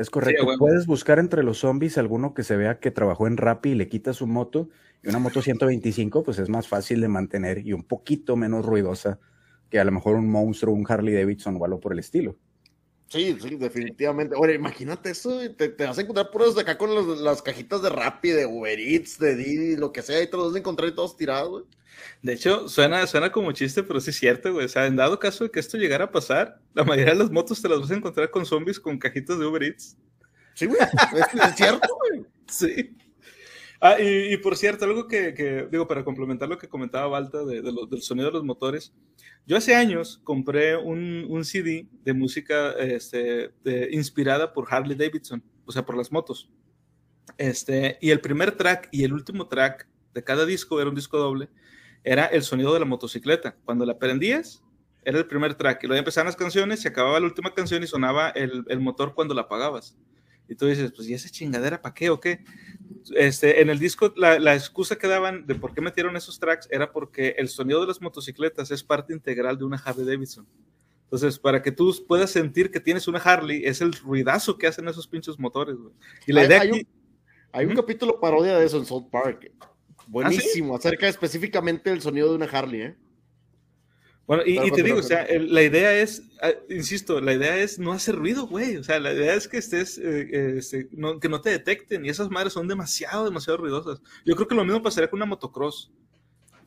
Es 0.00 0.08
correcto. 0.08 0.50
Sí. 0.50 0.56
Puedes 0.58 0.86
buscar 0.86 1.18
entre 1.18 1.42
los 1.42 1.58
zombies 1.58 1.98
alguno 1.98 2.32
que 2.32 2.42
se 2.42 2.56
vea 2.56 2.80
que 2.80 2.90
trabajó 2.90 3.26
en 3.26 3.36
Rappi 3.36 3.70
y 3.70 3.74
le 3.74 3.86
quita 3.86 4.14
su 4.14 4.26
moto. 4.26 4.70
Y 5.02 5.10
una 5.10 5.18
moto 5.18 5.42
125, 5.42 6.22
pues 6.22 6.38
es 6.38 6.48
más 6.48 6.68
fácil 6.68 7.02
de 7.02 7.08
mantener 7.08 7.66
y 7.66 7.74
un 7.74 7.82
poquito 7.82 8.34
menos 8.34 8.64
ruidosa 8.64 9.18
que 9.68 9.78
a 9.78 9.84
lo 9.84 9.92
mejor 9.92 10.16
un 10.16 10.30
monstruo, 10.30 10.74
un 10.74 10.86
Harley 10.88 11.14
Davidson 11.14 11.58
o 11.60 11.64
algo 11.66 11.80
por 11.80 11.92
el 11.92 11.98
estilo. 11.98 12.38
Sí, 13.08 13.36
sí, 13.42 13.56
definitivamente. 13.56 14.36
Oye, 14.38 14.54
imagínate 14.54 15.10
eso, 15.10 15.38
te, 15.54 15.68
te, 15.68 15.84
vas 15.84 15.98
a 15.98 16.00
encontrar 16.00 16.30
puros 16.30 16.54
de 16.54 16.62
acá 16.62 16.78
con 16.78 16.94
los, 16.94 17.20
las 17.20 17.42
cajitas 17.42 17.82
de 17.82 17.90
Rappi, 17.90 18.30
de 18.30 18.46
Uber 18.46 18.80
Eats, 18.80 19.18
de 19.18 19.36
Didi, 19.36 19.76
lo 19.76 19.92
que 19.92 20.00
sea, 20.00 20.22
y 20.22 20.30
te 20.30 20.36
los 20.38 20.46
vas 20.46 20.54
a 20.54 20.60
encontrar 20.60 20.88
y 20.88 20.94
todos 20.94 21.16
tirados, 21.16 21.50
güey. 21.50 21.64
De 22.22 22.34
hecho, 22.34 22.68
suena, 22.68 23.06
suena 23.06 23.32
como 23.32 23.52
chiste, 23.52 23.82
pero 23.82 24.00
sí 24.00 24.10
es 24.10 24.16
cierto, 24.16 24.52
güey. 24.52 24.66
O 24.66 24.68
sea, 24.68 24.86
en 24.86 24.96
dado 24.96 25.18
caso 25.18 25.44
de 25.44 25.50
que 25.50 25.60
esto 25.60 25.78
llegara 25.78 26.04
a 26.04 26.10
pasar, 26.10 26.60
la 26.74 26.84
mayoría 26.84 27.14
de 27.14 27.18
las 27.18 27.30
motos 27.30 27.60
te 27.62 27.68
las 27.68 27.80
vas 27.80 27.90
a 27.90 27.96
encontrar 27.96 28.30
con 28.30 28.44
zombies 28.44 28.78
con 28.78 28.98
cajitas 28.98 29.38
de 29.38 29.46
Uber 29.46 29.62
Eats. 29.62 29.96
Sí, 30.54 30.66
güey. 30.66 30.80
Es, 30.80 31.40
es 31.40 31.56
cierto, 31.56 31.88
güey. 32.08 32.26
Sí. 32.50 32.96
Ah, 33.80 33.96
y, 33.98 34.34
y, 34.34 34.36
por 34.38 34.56
cierto, 34.56 34.84
algo 34.84 35.06
que, 35.08 35.32
que, 35.32 35.68
digo, 35.70 35.86
para 35.86 36.04
complementar 36.04 36.48
lo 36.48 36.58
que 36.58 36.68
comentaba 36.68 37.06
Balta 37.06 37.44
de, 37.44 37.62
de 37.62 37.72
lo, 37.72 37.86
del 37.86 38.02
sonido 38.02 38.26
de 38.26 38.34
los 38.34 38.44
motores, 38.44 38.92
yo 39.46 39.56
hace 39.56 39.74
años 39.74 40.20
compré 40.22 40.76
un, 40.76 41.26
un 41.30 41.44
CD 41.46 41.88
de 42.04 42.12
música 42.12 42.72
este, 42.72 43.52
de, 43.64 43.88
inspirada 43.92 44.52
por 44.52 44.66
Harley 44.68 44.96
Davidson, 44.96 45.42
o 45.64 45.72
sea, 45.72 45.86
por 45.86 45.96
las 45.96 46.12
motos. 46.12 46.50
Este, 47.38 47.96
y 48.02 48.10
el 48.10 48.20
primer 48.20 48.52
track 48.52 48.88
y 48.92 49.04
el 49.04 49.14
último 49.14 49.48
track 49.48 49.88
de 50.12 50.24
cada 50.24 50.44
disco, 50.44 50.78
era 50.80 50.90
un 50.90 50.96
disco 50.96 51.16
doble, 51.16 51.48
era 52.04 52.26
el 52.26 52.42
sonido 52.42 52.72
de 52.74 52.80
la 52.80 52.86
motocicleta. 52.86 53.56
Cuando 53.64 53.84
la 53.84 53.98
prendías, 53.98 54.62
era 55.02 55.18
el 55.18 55.26
primer 55.26 55.54
track. 55.54 55.82
Y 55.84 55.86
luego 55.86 55.98
empezaban 55.98 56.26
las 56.26 56.36
canciones, 56.36 56.80
se 56.80 56.88
acababa 56.88 57.18
la 57.20 57.26
última 57.26 57.54
canción 57.54 57.82
y 57.82 57.86
sonaba 57.86 58.30
el, 58.30 58.64
el 58.68 58.80
motor 58.80 59.14
cuando 59.14 59.34
la 59.34 59.42
apagabas. 59.42 59.96
Y 60.48 60.56
tú 60.56 60.66
dices, 60.66 60.92
pues, 60.94 61.08
¿y 61.08 61.14
esa 61.14 61.28
chingadera 61.28 61.80
para 61.80 61.94
qué 61.94 62.10
o 62.10 62.18
qué? 62.18 62.44
Este, 63.14 63.60
en 63.62 63.70
el 63.70 63.78
disco, 63.78 64.12
la, 64.16 64.38
la, 64.38 64.54
excusa 64.54 64.96
que 64.96 65.06
daban 65.06 65.46
de 65.46 65.54
por 65.54 65.72
qué 65.72 65.80
metieron 65.80 66.16
esos 66.16 66.38
tracks 66.40 66.66
era 66.70 66.92
porque 66.92 67.36
el 67.38 67.48
sonido 67.48 67.80
de 67.80 67.86
las 67.86 68.00
motocicletas 68.00 68.70
es 68.72 68.82
parte 68.82 69.12
integral 69.12 69.56
de 69.56 69.64
una 69.64 69.76
Harley 69.76 70.04
Davidson. 70.04 70.46
Entonces, 71.04 71.38
para 71.38 71.62
que 71.62 71.72
tú 71.72 71.94
puedas 72.06 72.30
sentir 72.30 72.70
que 72.70 72.80
tienes 72.80 73.08
una 73.08 73.18
Harley, 73.20 73.64
es 73.64 73.80
el 73.80 73.92
ruidazo 73.92 74.58
que 74.58 74.66
hacen 74.66 74.86
esos 74.88 75.06
pinches 75.06 75.38
motores, 75.38 75.76
güey. 75.76 75.94
Y 76.26 76.32
la 76.32 76.40
Hay- 76.42 76.46
idea 76.48 76.60
hay, 76.62 76.70
un, 76.72 76.86
hay 77.52 77.66
un 77.66 77.74
capítulo 77.76 78.20
parodia 78.20 78.58
de 78.58 78.66
eso 78.66 78.76
en 78.78 78.86
South 78.86 79.08
Park. 79.10 79.50
Buenísimo, 80.10 80.76
acerca 80.76 81.08
específicamente 81.08 81.90
del 81.90 82.00
sonido 82.02 82.28
de 82.30 82.34
una 82.34 82.46
Harley, 82.46 82.82
¿eh? 82.82 82.96
Bueno, 84.26 84.42
y, 84.46 84.70
te 84.70 84.82
digo, 84.84 84.98
o 84.98 85.02
sea, 85.02 85.22
el- 85.24 85.52
la 85.52 85.62
idea 85.62 85.92
es, 86.00 86.22
ah, 86.40 86.50
insisto, 86.68 87.20
la 87.20 87.32
idea 87.32 87.56
es 87.58 87.78
no 87.80 87.92
hacer 87.92 88.14
ruido, 88.14 88.46
güey. 88.46 88.76
O 88.76 88.84
sea, 88.84 89.00
la 89.00 89.12
idea 89.12 89.34
es 89.34 89.48
que 89.48 89.58
estés, 89.58 89.98
eh, 89.98 90.28
eh, 90.32 90.54
este, 90.58 90.88
no- 90.92 91.18
que 91.18 91.28
no 91.28 91.40
te 91.40 91.50
detecten. 91.50 92.04
Y 92.04 92.10
esas 92.10 92.30
madres 92.30 92.52
son 92.52 92.68
demasiado, 92.68 93.24
demasiado 93.24 93.56
ruidosas. 93.56 94.00
Yo 94.24 94.36
creo 94.36 94.46
que 94.46 94.54
lo 94.54 94.64
mismo 94.64 94.82
pasaría 94.82 95.10
con 95.10 95.18
una 95.18 95.26
motocross. 95.26 95.90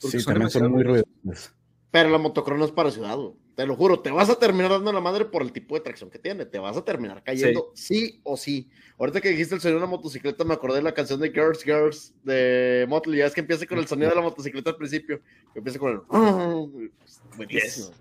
Porque 0.01 0.17
Sí, 0.17 0.23
son 0.23 0.33
también 0.33 0.49
son 0.49 0.71
muy 0.71 0.83
ruidosas. 0.83 1.09
ruidosas. 1.23 1.55
Pero 1.91 2.09
la 2.09 2.17
motocross 2.17 2.59
no 2.59 2.65
es 2.65 2.71
para 2.71 2.91
ciudad, 2.91 3.15
güey. 3.15 3.33
Te 3.55 3.65
lo 3.65 3.75
juro, 3.75 3.99
te 3.99 4.11
vas 4.11 4.29
a 4.29 4.35
terminar 4.35 4.71
dando 4.71 4.91
la 4.91 5.01
madre 5.01 5.25
por 5.25 5.41
el 5.41 5.51
tipo 5.51 5.75
de 5.75 5.81
tracción 5.81 6.09
que 6.09 6.19
tiene, 6.19 6.45
te 6.45 6.59
vas 6.59 6.75
a 6.75 6.83
terminar 6.83 7.23
cayendo 7.23 7.71
sí, 7.73 8.19
o 8.23 8.35
sí. 8.35 8.69
Ahorita 8.97 9.21
que 9.21 9.29
dijiste 9.29 9.55
el 9.55 9.61
sonido 9.61 9.79
de 9.79 9.85
una 9.85 9.91
motocicleta, 9.91 10.43
me 10.43 10.53
acordé 10.53 10.77
de 10.77 10.83
la 10.83 10.93
canción 10.93 11.19
de 11.19 11.29
Girls, 11.31 11.63
Girls 11.63 12.13
de 12.23 12.85
Motley, 12.89 13.19
ya 13.19 13.27
es 13.27 13.33
que 13.33 13.41
empieza 13.41 13.65
con 13.65 13.77
el 13.77 13.87
sonido 13.87 14.09
de 14.09 14.15
la 14.15 14.21
motocicleta 14.21 14.71
al 14.71 14.77
principio, 14.77 15.21
que 15.53 15.59
empieza 15.59 15.79
con 15.79 15.91
el... 15.91 16.89
Buenísimo. 17.37 17.91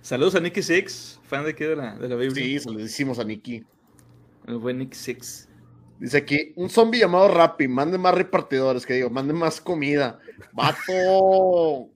Saludos 0.00 0.34
a 0.34 0.40
Nicky 0.40 0.62
Six, 0.62 1.20
fan 1.24 1.44
de 1.44 1.50
aquí 1.50 1.64
de 1.64 1.76
la, 1.76 1.94
de 1.96 2.08
la 2.08 2.16
Baby. 2.16 2.34
Sí, 2.34 2.58
se 2.58 2.70
lo 2.70 2.80
hicimos 2.80 3.18
a 3.18 3.24
Nicky. 3.24 3.64
El 4.46 4.56
buen 4.58 4.78
Nicky 4.78 4.96
Six. 4.96 5.48
Dice 6.00 6.16
aquí, 6.16 6.52
un 6.56 6.68
zombie 6.68 6.98
llamado 6.98 7.28
Rappi, 7.28 7.68
mande 7.68 7.96
más 7.98 8.12
repartidores, 8.14 8.84
que 8.84 8.94
digo, 8.94 9.10
mande 9.10 9.32
más 9.32 9.60
comida. 9.60 10.18
¡Vato! 10.52 11.90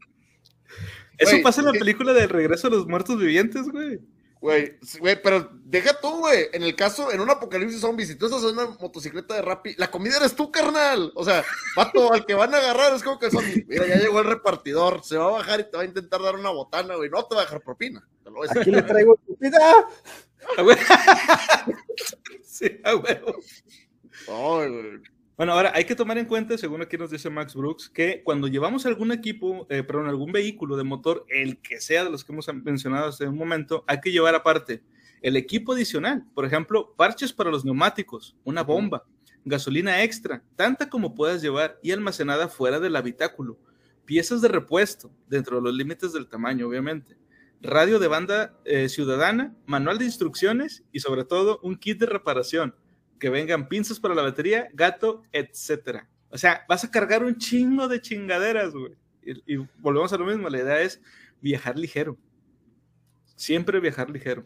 Eso 1.19 1.33
Güey, 1.33 1.43
pasa 1.43 1.61
en 1.61 1.67
la 1.67 1.73
película 1.73 2.12
del 2.12 2.29
regreso 2.29 2.69
de 2.69 2.77
los 2.77 2.87
muertos 2.87 3.19
vivientes, 3.19 3.69
güey. 3.69 4.01
Güey, 4.39 4.79
güey, 5.01 5.21
pero 5.23 5.51
deja 5.64 5.99
tú, 5.99 6.19
güey. 6.19 6.49
En 6.53 6.62
el 6.62 6.77
caso, 6.77 7.11
en 7.11 7.21
un 7.21 7.31
apocalipsis 7.31 7.81
zombie, 7.81 8.05
si 8.05 8.17
tú 8.17 8.27
estás 8.27 8.43
en 8.43 8.51
una 8.51 8.67
motocicleta 8.67 9.35
de 9.35 9.43
Rappi, 9.43 9.75
la 9.79 9.91
comida 9.91 10.19
eres 10.19 10.37
tú, 10.37 10.53
carnal. 10.53 11.11
O 11.14 11.25
sea, 11.25 11.43
vato, 11.75 12.12
al 12.12 12.27
que 12.27 12.35
van 12.35 12.55
a 12.55 12.59
agarrar 12.59 12.95
es 12.95 13.03
como 13.03 13.19
que 13.19 13.27
el 13.27 13.33
zombie. 13.33 13.64
Mira, 13.67 13.87
ya 13.87 13.97
llegó 13.97 14.21
el 14.21 14.27
repartidor, 14.27 15.03
se 15.03 15.17
va 15.17 15.29
a 15.29 15.31
bajar 15.31 15.61
y 15.61 15.64
te 15.64 15.77
va 15.77 15.83
a 15.83 15.87
intentar 15.87 16.21
dar 16.21 16.35
una 16.35 16.51
botana, 16.51 16.97
güey. 16.97 17.09
No 17.09 17.25
te 17.25 17.35
va 17.35 17.43
a 17.43 17.45
dejar 17.45 17.62
propina. 17.62 18.07
Te 18.23 18.31
lo 18.31 18.37
voy 18.37 18.47
a 18.47 18.49
decir. 18.49 18.62
Aquí 18.62 18.71
le 18.71 18.83
traigo 18.83 19.19
güey. 20.62 20.77
sí, 22.45 22.81
a 22.85 22.95
huevo. 22.95 23.37
Ay, 24.29 24.71
güey. 24.71 25.16
Bueno, 25.37 25.53
ahora 25.53 25.70
hay 25.74 25.84
que 25.84 25.95
tomar 25.95 26.16
en 26.16 26.24
cuenta, 26.24 26.57
según 26.57 26.80
aquí 26.80 26.97
nos 26.97 27.11
dice 27.11 27.28
Max 27.28 27.55
Brooks, 27.55 27.91
que 27.91 28.22
cuando 28.24 28.49
llevamos 28.49 28.87
algún 28.87 29.12
equipo, 29.12 29.66
eh, 29.68 29.82
perdón, 29.82 30.09
algún 30.09 30.32
vehículo 30.32 30.78
de 30.78 30.84
motor, 30.84 31.26
el 31.28 31.59
que 31.59 31.78
sea 31.78 32.05
de 32.05 32.11
los 32.11 32.24
que 32.24 32.32
hemos 32.32 32.49
mencionado 32.64 33.09
hace 33.09 33.28
un 33.28 33.37
momento, 33.37 33.84
hay 33.87 34.01
que 34.01 34.11
llevar 34.11 34.34
aparte 34.34 34.82
el 35.20 35.37
equipo 35.37 35.74
adicional, 35.74 36.24
por 36.34 36.47
ejemplo, 36.47 36.95
parches 36.97 37.34
para 37.34 37.51
los 37.51 37.66
neumáticos, 37.66 38.34
una 38.45 38.62
bomba, 38.62 39.05
gasolina 39.45 40.03
extra, 40.03 40.43
tanta 40.57 40.89
como 40.89 41.14
puedas 41.14 41.43
llevar 41.43 41.78
y 41.82 41.91
almacenada 41.91 42.49
fuera 42.49 42.80
del 42.80 42.97
habitáculo, 42.97 43.59
piezas 44.07 44.41
de 44.41 44.49
repuesto, 44.49 45.11
dentro 45.28 45.57
de 45.57 45.64
los 45.64 45.74
límites 45.74 46.14
del 46.14 46.28
tamaño, 46.28 46.66
obviamente, 46.66 47.18
radio 47.61 47.99
de 47.99 48.09
banda 48.09 48.57
eh, 48.64 48.89
ciudadana, 48.89 49.55
manual 49.66 49.99
de 49.99 50.07
instrucciones 50.07 50.82
y 50.93 51.01
sobre 51.01 51.24
todo 51.24 51.61
un 51.62 51.76
kit 51.76 52.01
de 52.01 52.07
reparación 52.07 52.74
que 53.19 53.31
vengan 53.31 53.69
pinzas 53.69 54.01
para 54.01 54.14
la 54.14 54.23
batería, 54.23 54.69
gato, 54.73 55.23
etcétera. 55.33 56.09
O 56.31 56.39
sea, 56.39 56.64
vas 56.69 56.85
a 56.85 56.91
cargar 56.91 57.25
un 57.25 57.37
chingo 57.37 57.89
de 57.89 58.01
chingaderas, 58.01 58.73
güey. 58.73 58.95
Y, 59.25 59.57
volvemos 59.79 60.12
a 60.12 60.19
lo 60.19 60.25
mismo, 60.25 60.49
la 60.49 60.59
idea 60.59 60.81
es 60.81 61.01
viajar 61.41 61.79
ligero. 61.79 62.17
Siempre 63.37 63.81
viajar 63.81 64.11
ligero. 64.11 64.45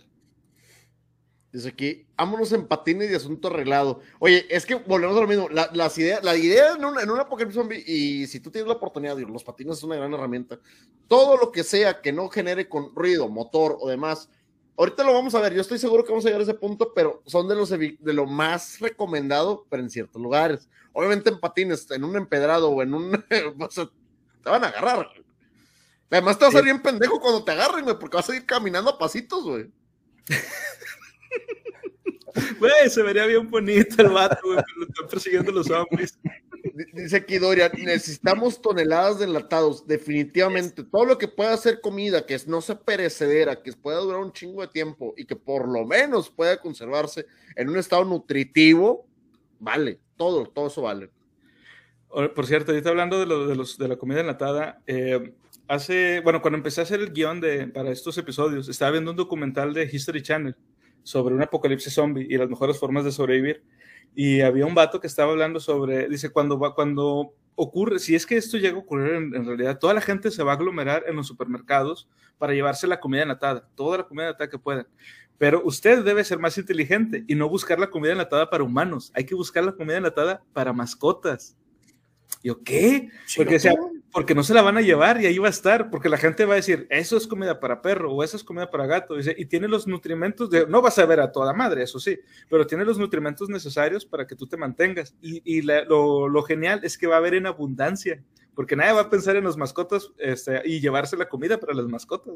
Dice 1.52 1.68
aquí, 1.68 2.06
vámonos 2.16 2.52
en 2.52 2.68
patines 2.68 3.10
y 3.10 3.14
asunto 3.14 3.48
arreglado. 3.48 4.00
Oye, 4.20 4.46
es 4.48 4.64
que 4.64 4.76
volvemos 4.76 5.16
a 5.16 5.20
lo 5.20 5.26
mismo. 5.26 5.48
La, 5.48 5.68
las 5.72 5.98
ideas, 5.98 6.22
la 6.22 6.36
idea 6.36 6.74
en 6.74 6.84
un, 6.84 6.96
en 6.98 7.52
zombie, 7.52 7.82
y 7.84 8.28
si 8.28 8.38
tú 8.38 8.52
tienes 8.52 8.68
la 8.68 8.74
oportunidad, 8.74 9.16
digo, 9.16 9.30
los 9.30 9.42
patines 9.42 9.78
es 9.78 9.82
una 9.82 9.96
gran 9.96 10.14
herramienta. 10.14 10.60
Todo 11.08 11.36
lo 11.36 11.50
que 11.50 11.64
sea 11.64 12.00
que 12.00 12.12
no 12.12 12.28
genere 12.28 12.68
con 12.68 12.94
ruido, 12.94 13.28
motor 13.28 13.76
o 13.80 13.88
demás. 13.88 14.30
Ahorita 14.80 15.04
lo 15.04 15.12
vamos 15.12 15.34
a 15.34 15.40
ver. 15.42 15.52
Yo 15.52 15.60
estoy 15.60 15.78
seguro 15.78 16.02
que 16.02 16.08
vamos 16.10 16.24
a 16.24 16.28
llegar 16.28 16.40
a 16.40 16.44
ese 16.44 16.54
punto, 16.54 16.94
pero 16.94 17.22
son 17.26 17.46
de 17.48 17.54
los 17.54 17.68
de 17.68 17.98
lo 18.14 18.24
más 18.24 18.80
recomendado, 18.80 19.66
pero 19.68 19.82
en 19.82 19.90
ciertos 19.90 20.22
lugares. 20.22 20.70
Obviamente 20.94 21.28
en 21.28 21.38
patines, 21.38 21.90
en 21.90 22.02
un 22.02 22.16
empedrado 22.16 22.70
o 22.70 22.80
en 22.80 22.94
un. 22.94 23.12
o 23.60 23.70
sea, 23.70 23.90
te 24.42 24.48
van 24.48 24.64
a 24.64 24.68
agarrar. 24.68 25.06
Además, 26.10 26.38
te 26.38 26.46
vas 26.46 26.54
a 26.54 26.56
Sí. 26.56 26.58
ir 26.60 26.64
bien 26.64 26.80
pendejo 26.80 27.20
cuando 27.20 27.44
te 27.44 27.52
agarren, 27.52 27.84
güey, 27.84 27.98
porque 27.98 28.16
vas 28.16 28.30
a 28.30 28.34
ir 28.34 28.46
caminando 28.46 28.88
a 28.90 28.98
pasitos, 28.98 29.44
güey. 29.44 29.70
Güey, 32.58 32.88
se 32.88 33.02
vería 33.02 33.26
bien 33.26 33.50
bonito 33.50 34.02
el 34.02 34.08
vato, 34.10 34.38
güey, 34.44 34.58
pero 34.64 34.78
lo 34.78 34.86
están 34.86 35.08
persiguiendo 35.08 35.52
los 35.52 35.66
zombies. 35.66 36.18
Dice 36.92 37.16
aquí 37.16 37.38
Doria, 37.38 37.70
necesitamos 37.76 38.60
toneladas 38.60 39.18
de 39.18 39.26
enlatados, 39.26 39.86
definitivamente. 39.86 40.84
Todo 40.84 41.04
lo 41.04 41.18
que 41.18 41.28
pueda 41.28 41.56
ser 41.56 41.80
comida, 41.80 42.26
que 42.26 42.38
no 42.46 42.60
sea 42.60 42.78
perecedera, 42.78 43.62
que 43.62 43.72
pueda 43.72 43.98
durar 43.98 44.20
un 44.20 44.32
chingo 44.32 44.62
de 44.62 44.68
tiempo 44.68 45.14
y 45.16 45.24
que 45.24 45.36
por 45.36 45.68
lo 45.68 45.86
menos 45.86 46.30
pueda 46.30 46.60
conservarse 46.60 47.26
en 47.56 47.68
un 47.68 47.78
estado 47.78 48.04
nutritivo, 48.04 49.06
vale, 49.58 50.00
todo, 50.16 50.46
todo 50.46 50.66
eso 50.68 50.82
vale. 50.82 51.10
Por 52.08 52.46
cierto, 52.46 52.72
ahorita 52.72 52.90
hablando 52.90 53.20
de 53.20 53.54
los, 53.54 53.78
de 53.78 53.88
la 53.88 53.96
comida 53.96 54.20
enlatada, 54.20 54.82
eh, 54.86 55.32
hace, 55.68 56.20
bueno, 56.20 56.42
cuando 56.42 56.56
empecé 56.56 56.80
a 56.80 56.84
hacer 56.84 57.00
el 57.00 57.12
guion 57.12 57.40
de, 57.40 57.68
para 57.68 57.92
estos 57.92 58.18
episodios, 58.18 58.68
estaba 58.68 58.90
viendo 58.90 59.12
un 59.12 59.16
documental 59.16 59.72
de 59.72 59.88
History 59.90 60.20
Channel 60.20 60.56
sobre 61.04 61.34
un 61.34 61.42
apocalipsis 61.42 61.94
zombie 61.94 62.26
y 62.28 62.36
las 62.36 62.48
mejores 62.48 62.78
formas 62.78 63.04
de 63.04 63.12
sobrevivir. 63.12 63.62
Y 64.14 64.40
había 64.40 64.66
un 64.66 64.74
vato 64.74 65.00
que 65.00 65.06
estaba 65.06 65.32
hablando 65.32 65.60
sobre, 65.60 66.08
dice, 66.08 66.30
cuando, 66.30 66.58
va, 66.58 66.74
cuando 66.74 67.34
ocurre, 67.54 67.98
si 67.98 68.14
es 68.14 68.26
que 68.26 68.36
esto 68.36 68.56
llega 68.58 68.76
a 68.76 68.80
ocurrir 68.80 69.14
en, 69.14 69.34
en 69.34 69.46
realidad, 69.46 69.78
toda 69.78 69.94
la 69.94 70.00
gente 70.00 70.30
se 70.30 70.42
va 70.42 70.52
a 70.52 70.54
aglomerar 70.54 71.04
en 71.06 71.16
los 71.16 71.26
supermercados 71.26 72.08
para 72.38 72.54
llevarse 72.54 72.86
la 72.86 73.00
comida 73.00 73.22
enlatada, 73.22 73.68
toda 73.74 73.98
la 73.98 74.04
comida 74.04 74.26
enlatada 74.26 74.50
que 74.50 74.58
puedan. 74.58 74.86
Pero 75.38 75.62
usted 75.64 76.04
debe 76.04 76.24
ser 76.24 76.38
más 76.38 76.58
inteligente 76.58 77.24
y 77.26 77.34
no 77.34 77.48
buscar 77.48 77.78
la 77.78 77.88
comida 77.88 78.12
enlatada 78.12 78.50
para 78.50 78.64
humanos, 78.64 79.10
hay 79.14 79.24
que 79.24 79.34
buscar 79.34 79.64
la 79.64 79.72
comida 79.72 79.96
enlatada 79.96 80.42
para 80.52 80.72
mascotas. 80.72 81.56
Yo, 82.42 82.62
¿qué? 82.62 83.10
Porque, 83.36 83.56
o 83.56 83.60
sea, 83.60 83.74
porque 84.12 84.34
no 84.34 84.42
se 84.42 84.54
la 84.54 84.62
van 84.62 84.76
a 84.76 84.80
llevar 84.80 85.20
y 85.20 85.26
ahí 85.26 85.38
va 85.38 85.48
a 85.48 85.50
estar, 85.50 85.90
porque 85.90 86.08
la 86.08 86.16
gente 86.16 86.44
va 86.44 86.54
a 86.54 86.56
decir, 86.56 86.86
eso 86.90 87.16
es 87.16 87.26
comida 87.26 87.60
para 87.60 87.82
perro 87.82 88.12
o 88.12 88.24
eso 88.24 88.36
es 88.36 88.44
comida 88.44 88.70
para 88.70 88.86
gato, 88.86 89.14
dice, 89.14 89.34
y 89.36 89.44
tiene 89.46 89.68
los 89.68 89.86
nutrimentos, 89.86 90.48
de, 90.48 90.66
no 90.66 90.80
vas 90.80 90.98
a 90.98 91.06
ver 91.06 91.20
a 91.20 91.30
toda 91.32 91.52
madre, 91.52 91.82
eso 91.82 92.00
sí, 92.00 92.18
pero 92.48 92.66
tiene 92.66 92.84
los 92.84 92.98
nutrimentos 92.98 93.48
necesarios 93.48 94.06
para 94.06 94.26
que 94.26 94.36
tú 94.36 94.46
te 94.46 94.56
mantengas. 94.56 95.14
Y, 95.20 95.42
y 95.44 95.62
la- 95.62 95.84
lo, 95.84 96.28
lo 96.28 96.42
genial 96.42 96.80
es 96.82 96.96
que 96.96 97.06
va 97.06 97.16
a 97.16 97.18
haber 97.18 97.34
en 97.34 97.46
abundancia, 97.46 98.22
porque 98.54 98.74
nadie 98.74 98.92
va 98.92 99.02
a 99.02 99.10
pensar 99.10 99.36
en 99.36 99.44
las 99.44 99.56
mascotas 99.56 100.10
este, 100.18 100.62
y 100.64 100.80
llevarse 100.80 101.16
la 101.16 101.28
comida 101.28 101.60
para 101.60 101.74
las 101.74 101.86
mascotas. 101.86 102.34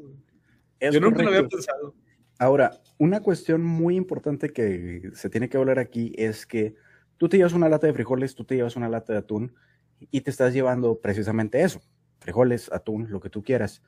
Es 0.80 0.92
Yo 0.92 1.00
nunca 1.00 1.22
lo 1.22 1.30
había 1.30 1.48
pensado. 1.48 1.94
Ahora, 2.38 2.80
una 2.98 3.20
cuestión 3.20 3.62
muy 3.62 3.96
importante 3.96 4.50
que 4.50 5.10
se 5.14 5.30
tiene 5.30 5.48
que 5.48 5.56
hablar 5.56 5.78
aquí 5.78 6.12
es 6.16 6.46
que 6.46 6.74
tú 7.16 7.28
te 7.28 7.36
llevas 7.36 7.52
una 7.52 7.68
lata 7.68 7.86
de 7.86 7.94
frijoles, 7.94 8.34
tú 8.34 8.44
te 8.44 8.56
llevas 8.56 8.76
una 8.76 8.88
lata 8.88 9.12
de 9.12 9.20
atún 9.20 9.54
y 10.10 10.22
te 10.22 10.30
estás 10.30 10.52
llevando 10.52 11.00
precisamente 11.00 11.62
eso, 11.62 11.80
frijoles, 12.20 12.70
atún, 12.72 13.10
lo 13.10 13.20
que 13.20 13.30
tú 13.30 13.42
quieras. 13.42 13.82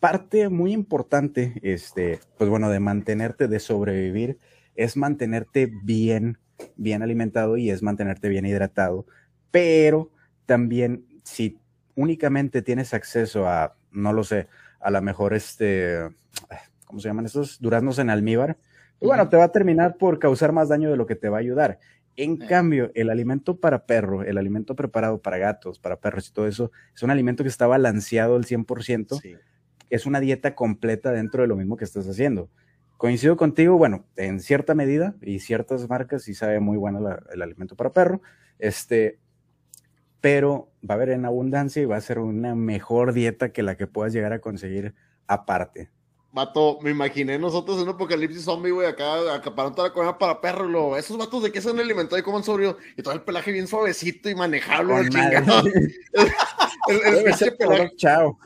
Parte 0.00 0.48
muy 0.48 0.72
importante, 0.72 1.54
este, 1.62 2.20
pues 2.36 2.50
bueno, 2.50 2.70
de 2.70 2.80
mantenerte, 2.80 3.48
de 3.48 3.60
sobrevivir, 3.60 4.38
es 4.74 4.96
mantenerte 4.96 5.70
bien, 5.82 6.38
bien 6.76 7.02
alimentado 7.02 7.56
y 7.56 7.70
es 7.70 7.82
mantenerte 7.82 8.28
bien 8.28 8.46
hidratado, 8.46 9.06
pero 9.50 10.10
también 10.46 11.06
si 11.22 11.58
únicamente 11.94 12.62
tienes 12.62 12.92
acceso 12.92 13.48
a, 13.48 13.76
no 13.92 14.12
lo 14.12 14.24
sé, 14.24 14.48
a 14.80 14.90
lo 14.90 15.00
mejor 15.00 15.32
este, 15.32 15.98
¿cómo 16.84 17.00
se 17.00 17.08
llaman 17.08 17.26
esos? 17.26 17.60
Duraznos 17.60 17.98
en 17.98 18.10
almíbar, 18.10 18.58
pues 18.98 19.08
bueno, 19.08 19.28
te 19.28 19.36
va 19.36 19.44
a 19.44 19.52
terminar 19.52 19.96
por 19.96 20.18
causar 20.18 20.52
más 20.52 20.68
daño 20.68 20.90
de 20.90 20.96
lo 20.96 21.06
que 21.06 21.16
te 21.16 21.28
va 21.28 21.38
a 21.38 21.40
ayudar. 21.40 21.78
En 22.16 22.40
Eh. 22.42 22.46
cambio, 22.46 22.90
el 22.94 23.10
alimento 23.10 23.58
para 23.58 23.86
perro, 23.86 24.22
el 24.22 24.38
alimento 24.38 24.76
preparado 24.76 25.20
para 25.20 25.38
gatos, 25.38 25.78
para 25.78 25.96
perros 26.00 26.28
y 26.28 26.32
todo 26.32 26.46
eso, 26.46 26.70
es 26.94 27.02
un 27.02 27.10
alimento 27.10 27.42
que 27.42 27.48
está 27.48 27.66
balanceado 27.66 28.36
al 28.36 28.44
100%, 28.44 29.16
Sí. 29.20 29.34
es 29.90 30.06
una 30.06 30.20
dieta 30.20 30.54
completa 30.54 31.10
dentro 31.12 31.42
de 31.42 31.48
lo 31.48 31.56
mismo 31.56 31.76
que 31.76 31.84
estás 31.84 32.08
haciendo. 32.08 32.48
Coincido 32.96 33.36
contigo, 33.36 33.76
bueno, 33.76 34.06
en 34.16 34.38
cierta 34.40 34.74
medida 34.74 35.16
y 35.20 35.40
ciertas 35.40 35.88
marcas 35.88 36.22
sí 36.22 36.34
sabe 36.34 36.60
muy 36.60 36.76
bueno 36.78 37.00
la- 37.00 37.22
el 37.32 37.42
alimento 37.42 37.74
para 37.76 37.92
perro, 37.92 38.22
este, 38.58 39.18
pero 40.20 40.70
va 40.88 40.94
a 40.94 40.96
haber 40.96 41.10
en 41.10 41.24
abundancia 41.24 41.82
y 41.82 41.86
va 41.86 41.96
a 41.96 42.00
ser 42.00 42.18
una 42.18 42.54
mejor 42.54 43.12
dieta 43.12 43.52
que 43.52 43.62
la 43.62 43.76
que 43.76 43.86
puedas 43.86 44.12
llegar 44.12 44.32
a 44.32 44.38
conseguir 44.40 44.94
aparte. 45.26 45.90
Vato, 46.34 46.80
me 46.82 46.90
imaginé 46.90 47.38
nosotros 47.38 47.76
en 47.76 47.84
un 47.84 47.90
apocalipsis 47.90 48.42
zombie, 48.42 48.72
güey, 48.72 48.88
acá 48.88 49.32
acaparando 49.36 49.76
toda 49.76 49.86
la 49.88 49.94
comida 49.94 50.18
para 50.18 50.40
perro, 50.40 50.66
luego, 50.66 50.96
esos 50.96 51.16
vatos 51.16 51.44
de 51.44 51.52
qué 51.52 51.60
se 51.60 51.70
han 51.70 51.78
alimentado 51.78 52.18
y 52.18 52.24
cómo 52.24 52.38
han 52.38 52.42
sobrevivido, 52.42 52.76
y 52.96 53.02
todo 53.02 53.14
el 53.14 53.22
pelaje 53.22 53.52
bien 53.52 53.68
suavecito 53.68 54.28
y 54.28 54.34
manejable. 54.34 54.94
El, 56.88 57.00
el 57.02 57.14
Debe 57.14 57.32
ser 57.34 57.56
pelaje. 57.56 57.92
chao. 57.96 58.36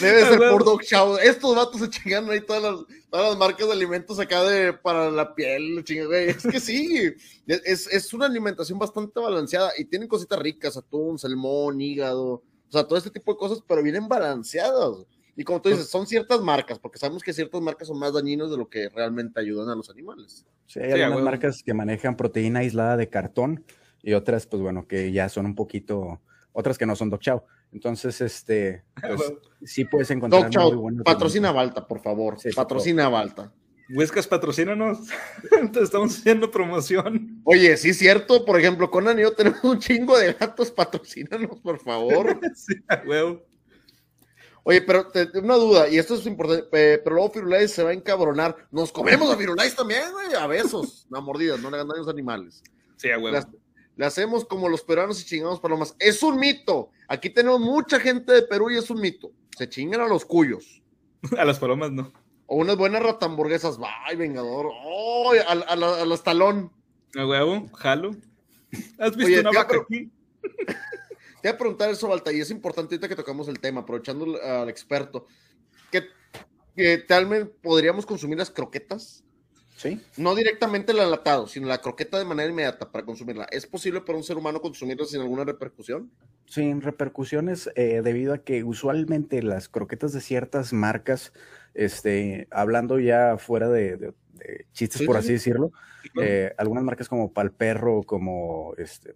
Debe 0.00 0.24
ser 0.24 0.38
por 0.50 0.64
Dog 0.64 0.82
Chow. 0.82 1.18
Estos 1.18 1.54
vatos 1.54 1.80
se 1.80 1.90
chingan 1.90 2.28
ahí 2.30 2.40
todas 2.40 2.62
las, 2.62 2.74
todas 3.10 3.28
las 3.28 3.38
marcas 3.38 3.66
de 3.66 3.72
alimentos 3.72 4.18
acá 4.18 4.42
de 4.42 4.72
para 4.72 5.10
la 5.10 5.34
piel, 5.34 5.84
güey. 6.06 6.30
Es 6.30 6.42
que 6.42 6.58
sí, 6.58 7.12
es, 7.46 7.86
es, 7.86 8.14
una 8.14 8.26
alimentación 8.26 8.78
bastante 8.78 9.20
balanceada 9.20 9.72
y 9.78 9.84
tienen 9.84 10.08
cositas 10.08 10.38
ricas, 10.38 10.76
atún, 10.76 11.18
salmón, 11.18 11.80
hígado, 11.80 12.42
o 12.68 12.72
sea, 12.72 12.84
todo 12.84 12.98
este 12.98 13.10
tipo 13.10 13.32
de 13.32 13.38
cosas, 13.38 13.62
pero 13.66 13.82
vienen 13.82 14.08
balanceadas. 14.08 15.06
Y 15.36 15.44
como 15.44 15.60
tú 15.60 15.68
dices, 15.68 15.88
son 15.88 16.06
ciertas 16.06 16.40
marcas, 16.40 16.78
porque 16.78 16.98
sabemos 16.98 17.22
que 17.22 17.34
ciertas 17.34 17.60
marcas 17.60 17.88
son 17.88 17.98
más 17.98 18.14
dañinos 18.14 18.50
de 18.50 18.56
lo 18.56 18.68
que 18.70 18.88
realmente 18.88 19.38
ayudan 19.38 19.68
a 19.68 19.74
los 19.74 19.90
animales. 19.90 20.46
Sí, 20.64 20.80
hay 20.80 21.02
algunas 21.02 21.24
marcas 21.24 21.62
que 21.62 21.74
manejan 21.74 22.16
proteína 22.16 22.60
aislada 22.60 22.96
de 22.96 23.10
cartón 23.10 23.64
y 24.02 24.14
otras, 24.14 24.46
pues 24.46 24.62
bueno, 24.62 24.86
que 24.86 25.12
ya 25.12 25.28
son 25.28 25.44
un 25.44 25.54
poquito, 25.54 26.22
otras 26.52 26.78
que 26.78 26.86
no 26.86 26.96
son 26.96 27.10
Dog 27.10 27.20
Chow. 27.20 27.42
Entonces, 27.70 28.20
este, 28.22 28.84
pues, 29.00 29.34
sí 29.62 29.84
puedes 29.84 30.10
encontrar 30.10 30.50
Dog 30.50 30.74
muy 30.74 31.02
Patrocina 31.04 31.52
Balta, 31.52 31.86
por 31.86 32.00
favor. 32.00 32.38
patrocina 32.54 33.08
Balta. 33.10 33.52
Huescas, 33.88 34.26
patrocínanos. 34.26 34.98
Te 35.72 35.80
estamos 35.80 36.18
haciendo 36.18 36.50
promoción. 36.50 37.40
Oye, 37.44 37.76
sí 37.76 37.90
es 37.90 37.98
cierto. 37.98 38.44
Por 38.44 38.58
ejemplo, 38.58 38.90
Conan 38.90 39.18
y 39.18 39.22
yo 39.22 39.32
tenemos 39.32 39.62
un 39.62 39.78
chingo 39.78 40.18
de 40.18 40.32
gatos. 40.32 40.70
Patrocínanos, 40.72 41.60
por 41.60 41.78
favor. 41.78 42.40
sí, 42.54 42.74
huevo. 43.06 43.44
Oye, 44.68 44.82
pero 44.82 45.06
te, 45.06 45.30
una 45.38 45.54
duda, 45.54 45.88
y 45.88 45.96
esto 45.96 46.16
es 46.16 46.26
importante, 46.26 46.66
pero 46.72 47.14
luego 47.14 47.30
Firulais 47.30 47.70
se 47.70 47.84
va 47.84 47.90
a 47.90 47.92
encabronar. 47.92 48.66
Nos 48.72 48.90
comemos 48.90 49.30
a 49.30 49.36
Firulais 49.36 49.76
también, 49.76 50.10
güey, 50.10 50.34
a 50.34 50.44
besos, 50.48 51.06
a 51.12 51.20
mordidas, 51.20 51.60
no 51.60 51.70
le 51.70 51.76
hagan 51.76 51.86
daño 51.86 51.98
a 51.98 52.04
los 52.04 52.12
animales. 52.12 52.64
Sí, 52.96 53.08
a 53.12 53.16
huevo. 53.16 53.38
Le, 53.94 54.04
hacemos 54.04 54.44
como 54.44 54.68
los 54.68 54.82
peruanos 54.82 55.22
y 55.22 55.24
chingamos 55.24 55.60
palomas. 55.60 55.94
Es 56.00 56.20
un 56.20 56.40
mito. 56.40 56.90
Aquí 57.06 57.30
tenemos 57.30 57.60
mucha 57.60 58.00
gente 58.00 58.32
de 58.32 58.42
Perú 58.42 58.68
y 58.68 58.76
es 58.76 58.90
un 58.90 59.00
mito. 59.00 59.30
Se 59.56 59.68
chingan 59.68 60.00
a 60.00 60.08
los 60.08 60.24
cuyos. 60.24 60.82
a 61.38 61.44
las 61.44 61.60
palomas 61.60 61.92
no. 61.92 62.12
O 62.46 62.56
unas 62.56 62.76
buenas 62.76 63.04
ratamburguesas. 63.04 63.78
Ay, 64.04 64.16
vengador. 64.16 64.66
Oh, 64.82 65.32
a, 65.32 65.52
a, 65.52 66.00
a, 66.02 66.04
los 66.04 66.24
talón. 66.24 66.72
A 67.16 67.24
huevo, 67.24 67.68
jalo. 67.68 68.16
¿Has 68.98 69.14
visto 69.16 69.42
una 69.42 69.52
vaca 69.52 69.76
aquí? 69.80 70.10
Te 71.42 71.48
voy 71.48 71.54
a 71.54 71.58
preguntar 71.58 71.90
eso, 71.90 72.08
Balta, 72.08 72.32
y 72.32 72.40
es 72.40 72.50
importante 72.50 72.94
ahorita 72.94 73.08
que 73.08 73.16
tocamos 73.16 73.48
el 73.48 73.60
tema, 73.60 73.82
aprovechando 73.82 74.40
al 74.42 74.68
experto, 74.68 75.26
que, 75.90 76.04
que 76.74 76.98
tal 76.98 77.26
vez 77.26 77.46
podríamos 77.62 78.06
consumir 78.06 78.38
las 78.38 78.50
croquetas. 78.50 79.22
Sí. 79.76 80.00
No 80.16 80.34
directamente 80.34 80.92
el 80.92 80.98
enlatado, 80.98 81.46
sino 81.46 81.66
la 81.66 81.82
croqueta 81.82 82.18
de 82.18 82.24
manera 82.24 82.48
inmediata 82.48 82.90
para 82.90 83.04
consumirla. 83.04 83.46
¿Es 83.50 83.66
posible 83.66 84.00
para 84.00 84.16
un 84.16 84.24
ser 84.24 84.38
humano 84.38 84.62
consumirla 84.62 85.04
sin 85.04 85.20
alguna 85.20 85.44
repercusión? 85.44 86.10
Sin 86.46 86.80
repercusiones, 86.80 87.68
eh, 87.74 88.00
debido 88.02 88.32
a 88.32 88.38
que 88.38 88.64
usualmente 88.64 89.42
las 89.42 89.68
croquetas 89.68 90.14
de 90.14 90.22
ciertas 90.22 90.72
marcas, 90.72 91.34
este, 91.74 92.48
hablando 92.50 92.98
ya 92.98 93.36
fuera 93.36 93.68
de, 93.68 94.14
chistes, 94.72 95.02
por 95.02 95.18
así 95.18 95.32
decirlo, 95.32 95.72
eh, 96.22 96.54
algunas 96.56 96.84
marcas 96.84 97.08
como 97.08 97.32
Palperro, 97.32 98.02
como 98.02 98.74
este, 98.78 99.14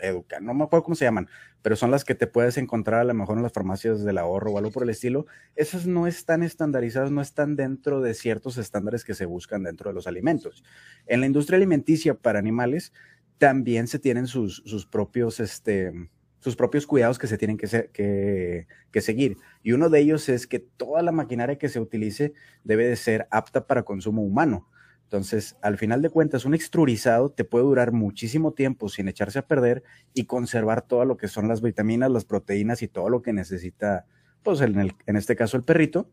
Educa, 0.00 0.40
no 0.40 0.54
me 0.54 0.64
acuerdo 0.64 0.84
cómo 0.84 0.94
se 0.94 1.04
llaman, 1.04 1.28
pero 1.62 1.76
son 1.76 1.90
las 1.90 2.04
que 2.04 2.14
te 2.14 2.26
puedes 2.26 2.56
encontrar 2.58 3.00
a 3.00 3.04
lo 3.04 3.14
mejor 3.14 3.36
en 3.36 3.42
las 3.42 3.52
farmacias 3.52 4.04
del 4.04 4.18
ahorro 4.18 4.52
o 4.52 4.58
algo 4.58 4.70
por 4.70 4.82
el 4.82 4.90
estilo. 4.90 5.26
Esas 5.56 5.86
no 5.86 6.06
están 6.06 6.42
estandarizadas, 6.42 7.10
no 7.10 7.20
están 7.20 7.56
dentro 7.56 8.00
de 8.00 8.14
ciertos 8.14 8.56
estándares 8.58 9.04
que 9.04 9.14
se 9.14 9.26
buscan 9.26 9.62
dentro 9.62 9.90
de 9.90 9.94
los 9.94 10.06
alimentos. 10.06 10.64
En 11.06 11.20
la 11.20 11.26
industria 11.26 11.56
alimenticia 11.56 12.14
para 12.14 12.38
animales 12.38 12.92
también 13.38 13.88
se 13.88 13.98
tienen 13.98 14.26
sus, 14.26 14.62
sus 14.64 14.86
propios, 14.86 15.40
este, 15.40 15.92
sus 16.40 16.56
propios 16.56 16.86
cuidados 16.86 17.18
que 17.18 17.26
se 17.26 17.38
tienen 17.38 17.56
que, 17.56 17.90
que, 17.92 18.66
que, 18.90 19.00
seguir. 19.00 19.36
Y 19.62 19.72
uno 19.72 19.90
de 19.90 20.00
ellos 20.00 20.28
es 20.28 20.46
que 20.46 20.58
toda 20.58 21.02
la 21.02 21.12
maquinaria 21.12 21.58
que 21.58 21.68
se 21.68 21.80
utilice 21.80 22.34
debe 22.64 22.86
de 22.86 22.96
ser 22.96 23.26
apta 23.30 23.66
para 23.66 23.82
consumo 23.82 24.22
humano. 24.22 24.68
Entonces, 25.14 25.56
al 25.62 25.78
final 25.78 26.02
de 26.02 26.10
cuentas, 26.10 26.44
un 26.44 26.54
extrurizado 26.54 27.30
te 27.30 27.44
puede 27.44 27.64
durar 27.64 27.92
muchísimo 27.92 28.52
tiempo 28.52 28.88
sin 28.88 29.06
echarse 29.06 29.38
a 29.38 29.46
perder 29.46 29.84
y 30.12 30.24
conservar 30.24 30.82
todo 30.82 31.04
lo 31.04 31.16
que 31.16 31.28
son 31.28 31.46
las 31.46 31.62
vitaminas, 31.62 32.10
las 32.10 32.24
proteínas 32.24 32.82
y 32.82 32.88
todo 32.88 33.08
lo 33.08 33.22
que 33.22 33.32
necesita, 33.32 34.06
pues 34.42 34.60
en, 34.60 34.90
este 35.06 35.36
caso 35.36 35.56
el 35.56 35.62
perrito, 35.62 36.10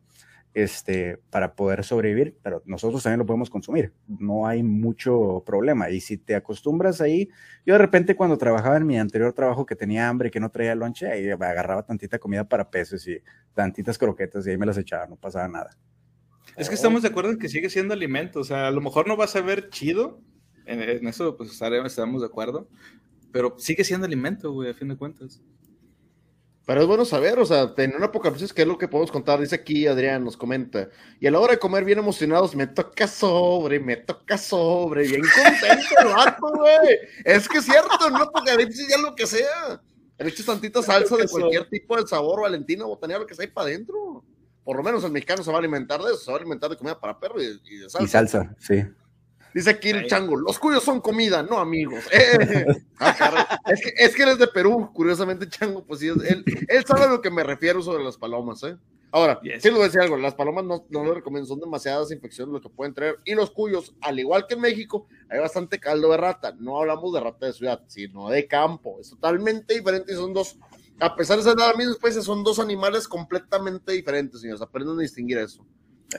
este, 0.53 1.17
para 1.31 1.55
poder 1.55 1.83
sobrevivir, 1.83 2.37
pero 2.43 2.61
nosotros 2.67 3.01
también 3.01 3.17
lo 3.17 3.25
podemos 3.25 3.49
consumir, 3.49 3.91
no 4.07 4.45
hay 4.45 4.61
mucho 4.61 5.41
problema. 5.47 5.89
Y 5.89 5.99
si 5.99 6.17
te 6.17 6.35
acostumbras 6.35 7.01
ahí, 7.01 7.27
yo 7.65 7.73
de 7.73 7.79
repente 7.79 8.15
cuando 8.15 8.37
trabajaba 8.37 8.77
en 8.77 8.85
mi 8.85 8.99
anterior 8.99 9.33
trabajo 9.33 9.65
que 9.65 9.75
tenía 9.75 10.09
hambre, 10.09 10.29
que 10.29 10.39
no 10.39 10.51
traía 10.51 10.75
lonche, 10.75 11.07
ahí 11.11 11.27
agarraba 11.27 11.81
tantita 11.81 12.19
comida 12.19 12.43
para 12.43 12.69
peces 12.69 13.07
y 13.07 13.17
tantitas 13.55 13.97
croquetas 13.97 14.45
y 14.45 14.51
ahí 14.51 14.57
me 14.59 14.67
las 14.67 14.77
echaba, 14.77 15.07
no 15.07 15.15
pasaba 15.15 15.47
nada. 15.47 15.75
Es 16.57 16.69
que 16.69 16.75
estamos 16.75 17.01
de 17.01 17.07
acuerdo 17.07 17.31
en 17.31 17.39
que 17.39 17.49
sigue 17.49 17.69
siendo 17.69 17.93
alimento, 17.93 18.39
o 18.39 18.43
sea, 18.43 18.67
a 18.67 18.71
lo 18.71 18.81
mejor 18.81 19.07
no 19.07 19.15
vas 19.15 19.35
a 19.35 19.41
ver 19.41 19.69
chido, 19.69 20.19
en, 20.65 21.07
eso 21.07 21.37
pues 21.37 21.51
estamos 21.51 22.21
de 22.21 22.27
acuerdo, 22.27 22.67
pero 23.31 23.55
sigue 23.57 23.83
siendo 23.83 24.05
alimento, 24.05 24.51
güey, 24.51 24.69
a 24.69 24.73
fin 24.73 24.89
de 24.89 24.97
cuentas. 24.97 25.41
Pero 26.65 26.81
es 26.81 26.87
bueno 26.87 27.05
saber, 27.05 27.39
o 27.39 27.45
sea, 27.45 27.73
en 27.77 27.95
un 27.95 28.03
apocalipsis, 28.03 28.53
¿qué 28.53 28.61
es 28.61 28.67
lo 28.67 28.77
que 28.77 28.87
podemos 28.87 29.11
contar? 29.11 29.39
Dice 29.39 29.55
aquí 29.55 29.87
Adrián, 29.87 30.23
nos 30.23 30.37
comenta. 30.37 30.89
Y 31.19 31.25
a 31.25 31.31
la 31.31 31.39
hora 31.39 31.53
de 31.53 31.59
comer 31.59 31.83
bien 31.83 31.99
emocionados, 31.99 32.55
me 32.55 32.67
toca 32.67 33.07
sobre, 33.07 33.79
me 33.79 33.97
toca 33.97 34.37
sobre, 34.37 35.07
bien 35.07 35.21
contento 35.21 35.95
el 36.01 36.07
vato, 36.07 36.51
güey. 36.55 36.99
Es 37.25 37.49
que 37.49 37.57
es 37.57 37.65
cierto, 37.65 38.07
en 38.07 38.13
un 38.13 38.21
apocalipsis 38.21 38.87
ya 38.87 38.97
lo 38.99 39.15
que 39.15 39.25
sea. 39.25 39.81
Le 40.19 40.29
echas 40.29 40.45
tantita 40.45 40.83
salsa 40.83 41.17
de 41.17 41.27
cualquier 41.27 41.67
tipo 41.67 41.97
de 41.97 42.07
sabor, 42.07 42.41
Valentina, 42.41 42.85
botanera, 42.85 43.19
lo 43.19 43.25
que 43.25 43.33
sea 43.33 43.43
ahí 43.45 43.51
para 43.51 43.67
adentro 43.67 44.23
por 44.63 44.77
lo 44.77 44.83
menos 44.83 45.03
el 45.03 45.11
mexicano 45.11 45.43
se 45.43 45.49
va 45.51 45.57
a 45.57 45.59
alimentar 45.59 46.01
de 46.01 46.13
eso, 46.13 46.17
se 46.17 46.31
va 46.31 46.37
a 46.37 46.39
alimentar 46.39 46.69
de 46.69 46.77
comida 46.77 46.99
para 46.99 47.19
perro 47.19 47.41
y, 47.41 47.77
de 47.77 47.89
salsa. 47.89 48.03
Y 48.03 48.07
salsa, 48.07 48.55
sí. 48.59 48.83
Dice 49.53 49.71
aquí 49.71 49.89
el 49.89 50.07
chango, 50.07 50.37
los 50.37 50.57
cuyos 50.57 50.81
son 50.83 51.01
comida, 51.01 51.43
no 51.43 51.59
amigos. 51.59 52.03
Eh, 52.11 52.65
ah, 52.99 53.59
es, 53.67 53.81
que, 53.81 53.93
es 53.97 54.15
que 54.15 54.23
él 54.23 54.29
es 54.29 54.37
de 54.37 54.47
Perú, 54.47 54.91
curiosamente, 54.93 55.49
chango, 55.49 55.83
pues 55.83 55.99
sí, 55.99 56.07
él, 56.07 56.43
él 56.67 56.85
sabe 56.85 57.03
a 57.03 57.07
lo 57.07 57.21
que 57.21 57.31
me 57.31 57.43
refiero 57.43 57.81
sobre 57.81 58.03
las 58.03 58.15
palomas, 58.15 58.63
¿eh? 58.63 58.77
Ahora, 59.13 59.41
sí 59.59 59.69
lo 59.69 59.79
decía 59.79 60.03
algo, 60.03 60.15
las 60.15 60.35
palomas 60.35 60.63
no, 60.63 60.85
no 60.89 61.03
lo 61.03 61.13
recomiendo, 61.13 61.45
son 61.45 61.59
demasiadas 61.59 62.11
infecciones 62.11 62.53
lo 62.53 62.61
que 62.61 62.69
pueden 62.69 62.93
traer. 62.93 63.19
Y 63.25 63.35
los 63.35 63.51
cuyos, 63.51 63.93
al 63.99 64.19
igual 64.19 64.47
que 64.47 64.53
en 64.53 64.61
México, 64.61 65.05
hay 65.29 65.39
bastante 65.39 65.79
caldo 65.79 66.11
de 66.11 66.17
rata. 66.17 66.55
No 66.57 66.79
hablamos 66.79 67.13
de 67.13 67.19
rata 67.19 67.45
de 67.45 67.53
ciudad, 67.53 67.83
sino 67.87 68.29
de 68.29 68.47
campo. 68.47 68.99
Es 69.01 69.09
totalmente 69.09 69.73
diferente 69.73 70.13
y 70.13 70.15
son 70.15 70.33
dos 70.33 70.57
a 70.99 71.15
pesar 71.15 71.37
de 71.37 71.43
ser 71.43 71.55
de 71.55 71.61
la 71.61 71.73
misma 71.73 71.93
especie, 71.93 72.21
son 72.21 72.43
dos 72.43 72.59
animales 72.59 73.07
completamente 73.07 73.91
diferentes, 73.91 74.41
señores. 74.41 74.61
Aprendan 74.61 74.97
a 74.97 75.01
distinguir 75.01 75.37
eso. 75.37 75.65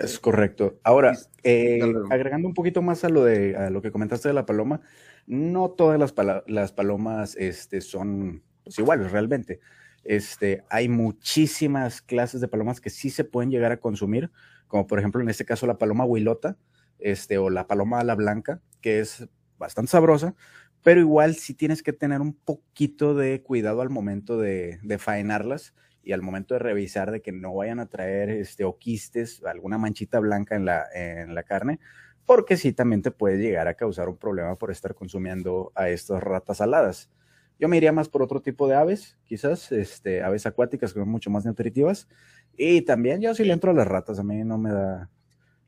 Es 0.00 0.18
correcto. 0.18 0.78
Ahora, 0.82 1.16
eh, 1.42 1.80
agregando 2.10 2.48
un 2.48 2.54
poquito 2.54 2.80
más 2.82 3.04
a 3.04 3.08
lo 3.08 3.24
de 3.24 3.56
a 3.56 3.70
lo 3.70 3.82
que 3.82 3.92
comentaste 3.92 4.28
de 4.28 4.34
la 4.34 4.46
paloma, 4.46 4.80
no 5.26 5.70
todas 5.70 5.98
las, 5.98 6.14
las 6.46 6.72
palomas 6.72 7.36
este, 7.36 7.80
son 7.80 8.42
pues, 8.64 8.78
iguales 8.78 9.12
realmente. 9.12 9.60
Este, 10.04 10.64
hay 10.68 10.88
muchísimas 10.88 12.02
clases 12.02 12.40
de 12.40 12.48
palomas 12.48 12.80
que 12.80 12.90
sí 12.90 13.10
se 13.10 13.24
pueden 13.24 13.50
llegar 13.50 13.70
a 13.70 13.80
consumir, 13.80 14.30
como 14.66 14.86
por 14.86 14.98
ejemplo 14.98 15.20
en 15.20 15.28
este 15.28 15.44
caso 15.44 15.66
la 15.66 15.78
paloma 15.78 16.04
huilota, 16.04 16.56
este, 16.98 17.38
o 17.38 17.50
la 17.50 17.66
paloma 17.66 18.00
ala 18.00 18.14
blanca, 18.14 18.60
que 18.80 19.00
es 19.00 19.28
bastante 19.58 19.90
sabrosa, 19.90 20.34
pero 20.82 21.00
igual 21.00 21.34
sí 21.36 21.54
tienes 21.54 21.82
que 21.82 21.92
tener 21.92 22.20
un 22.20 22.34
poquito 22.34 23.14
de 23.14 23.42
cuidado 23.42 23.82
al 23.82 23.90
momento 23.90 24.38
de, 24.38 24.78
de 24.82 24.98
faenarlas 24.98 25.74
y 26.02 26.12
al 26.12 26.22
momento 26.22 26.54
de 26.54 26.58
revisar 26.60 27.10
de 27.10 27.22
que 27.22 27.32
no 27.32 27.54
vayan 27.54 27.78
a 27.80 27.86
traer 27.86 28.30
este, 28.30 28.64
o 28.64 28.78
quistes, 28.78 29.42
alguna 29.44 29.78
manchita 29.78 30.18
blanca 30.18 30.56
en 30.56 30.64
la, 30.64 30.84
en 30.92 31.34
la 31.34 31.44
carne, 31.44 31.78
porque 32.26 32.56
sí 32.56 32.72
también 32.72 33.02
te 33.02 33.10
puede 33.10 33.38
llegar 33.38 33.68
a 33.68 33.74
causar 33.74 34.08
un 34.08 34.16
problema 34.16 34.56
por 34.56 34.70
estar 34.70 34.94
consumiendo 34.94 35.72
a 35.74 35.88
estas 35.88 36.22
ratas 36.22 36.60
aladas. 36.60 37.10
Yo 37.58 37.68
me 37.68 37.76
iría 37.76 37.92
más 37.92 38.08
por 38.08 38.22
otro 38.22 38.40
tipo 38.42 38.66
de 38.66 38.74
aves, 38.74 39.18
quizás, 39.24 39.70
este, 39.70 40.22
aves 40.22 40.46
acuáticas 40.46 40.92
que 40.92 40.98
son 41.00 41.08
mucho 41.08 41.30
más 41.30 41.44
nutritivas. 41.44 42.08
Y 42.56 42.82
también 42.82 43.20
yo 43.20 43.34
sí 43.34 43.44
le 43.44 43.52
entro 43.52 43.70
a 43.70 43.74
las 43.74 43.86
ratas, 43.86 44.18
a 44.18 44.24
mí 44.24 44.42
no 44.44 44.58
me 44.58 44.70
da, 44.72 45.10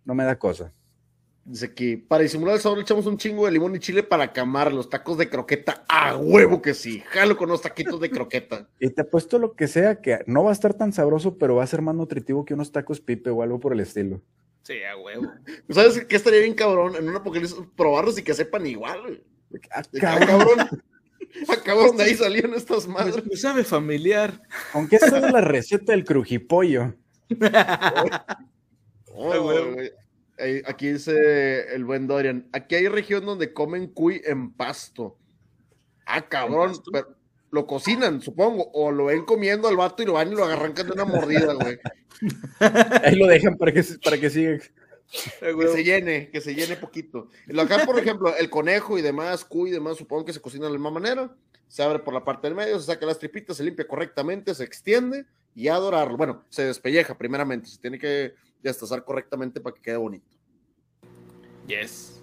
no 0.05 0.15
me 0.15 0.25
da 0.25 0.39
cosa. 0.39 0.73
Dice 1.47 1.75
que 1.75 1.99
para 1.99 2.23
disimular 2.23 2.55
el 2.55 2.61
sabor 2.61 2.79
le 2.79 2.83
echamos 2.83 3.05
un 3.05 3.19
chingo 3.19 3.45
de 3.45 3.53
limón 3.53 3.77
y 3.77 3.79
chile 3.79 4.03
para 4.03 4.33
camar 4.33 4.73
los 4.73 4.89
tacos 4.89 5.19
de 5.19 5.29
croqueta. 5.29 5.85
A 5.89 6.17
huevo 6.17 6.63
que 6.63 6.73
sí. 6.73 7.03
Jalo 7.09 7.37
con 7.37 7.51
los 7.51 7.61
taquitos 7.61 8.01
de 8.01 8.11
croqueta. 8.11 8.67
y 8.81 8.89
te 8.89 9.03
apuesto 9.03 9.39
lo 9.39 9.55
que 9.55 9.69
sea, 9.69 10.01
que 10.01 10.21
no 10.27 10.45
va 10.45 10.51
a 10.51 10.55
estar 10.55 10.73
tan 10.73 10.95
sabroso, 10.95 11.37
pero 11.37 11.57
va 11.57 11.65
a 11.65 11.67
ser 11.67 11.83
más 11.83 11.95
nutritivo 11.95 12.47
que 12.47 12.55
unos 12.55 12.73
tacos 12.73 13.01
pipe 13.01 13.29
o 13.29 13.43
algo 13.43 13.61
por 13.61 13.75
el 13.75 13.81
estilo. 13.81 14.23
Sí, 14.63 14.83
a 14.83 14.97
huevo. 14.97 15.31
¿Sabes 15.69 16.07
qué 16.07 16.17
estaría 16.17 16.41
bien 16.41 16.55
cabrón? 16.55 16.97
En 16.97 17.07
una 17.07 17.19
apocalipsis 17.19 17.59
probarlos 17.77 18.19
y 18.19 18.23
que 18.23 18.33
sepan 18.33 18.67
igual. 18.67 19.23
A, 19.71 19.81
ah, 19.81 19.83
cabrón. 20.01 20.61
A 20.61 21.57
cabrón, 21.65 21.99
de 21.99 22.05
ahí 22.05 22.15
salieron 22.15 22.55
estas 22.55 22.89
madres. 22.89 23.23
Me 23.27 23.37
sabe 23.37 23.65
familiar. 23.65 24.41
Aunque 24.73 24.97
esa 24.97 25.19
es 25.19 25.33
la 25.33 25.43
receta 25.43 25.93
del 25.93 26.05
crujipollo. 26.05 26.95
oh, 29.13 29.77
aquí 30.67 30.93
dice 30.93 31.75
el 31.75 31.85
buen 31.85 32.07
Dorian. 32.07 32.49
Aquí 32.53 32.75
hay 32.75 32.89
región 32.89 33.25
donde 33.25 33.53
comen 33.53 33.89
cuy 33.89 34.21
en 34.25 34.53
pasto. 34.53 35.19
Ah, 36.07 36.29
cabrón. 36.29 36.73
Pero 36.93 37.17
lo 37.55 37.67
cocinan, 37.69 38.21
supongo, 38.21 38.69
o 38.73 38.91
lo 38.91 39.07
ven 39.07 39.25
comiendo 39.25 39.69
al 39.69 39.77
vato 39.77 40.03
y 40.03 40.07
lo 40.07 40.15
van 40.15 40.33
y 40.33 40.35
lo 40.35 40.45
arrancan 40.45 40.87
de 40.87 40.93
una 40.93 41.05
mordida, 41.05 41.55
güey. 41.55 41.79
Ahí 43.05 43.15
lo 43.15 43.29
dejan 43.29 43.57
para 43.57 43.73
que, 43.73 43.85
para 44.03 44.19
que 44.19 44.29
siga. 44.29 44.59
Que 45.41 45.69
se 45.69 45.85
llene, 45.85 46.31
que 46.31 46.41
se 46.41 46.55
llene 46.55 46.77
poquito. 46.77 47.29
Acá, 47.57 47.87
por 47.87 47.97
ejemplo, 47.99 48.37
el 48.37 48.51
conejo 48.51 48.99
y 48.99 49.03
demás, 49.03 49.45
cuy 49.45 49.71
y 49.71 49.73
demás, 49.73 49.99
supongo 49.99 50.25
que 50.25 50.33
se 50.33 50.41
cocina 50.41 50.65
de 50.65 50.73
la 50.73 50.79
misma 50.79 50.91
manera. 50.91 51.37
Se 51.69 51.83
abre 51.83 52.01
por 52.01 52.13
la 52.13 52.25
parte 52.25 52.49
del 52.49 52.57
medio, 52.57 52.79
se 52.81 52.87
saca 52.87 53.07
las 53.07 53.21
tripitas, 53.21 53.57
se 53.57 53.63
limpia 53.63 53.87
correctamente, 53.87 54.53
se 54.55 54.65
extiende 54.65 55.25
y 55.55 55.69
adorarlo. 55.69 56.17
Bueno, 56.17 56.45
se 56.49 56.65
despelleja 56.65 57.17
primeramente, 57.17 57.69
se 57.69 57.79
tiene 57.79 58.01
que 58.01 58.35
destazar 58.69 59.05
correctamente 59.05 59.61
para 59.61 59.75
que 59.75 59.83
quede 59.83 59.97
bonito. 59.97 60.37
Yes. 61.67 62.23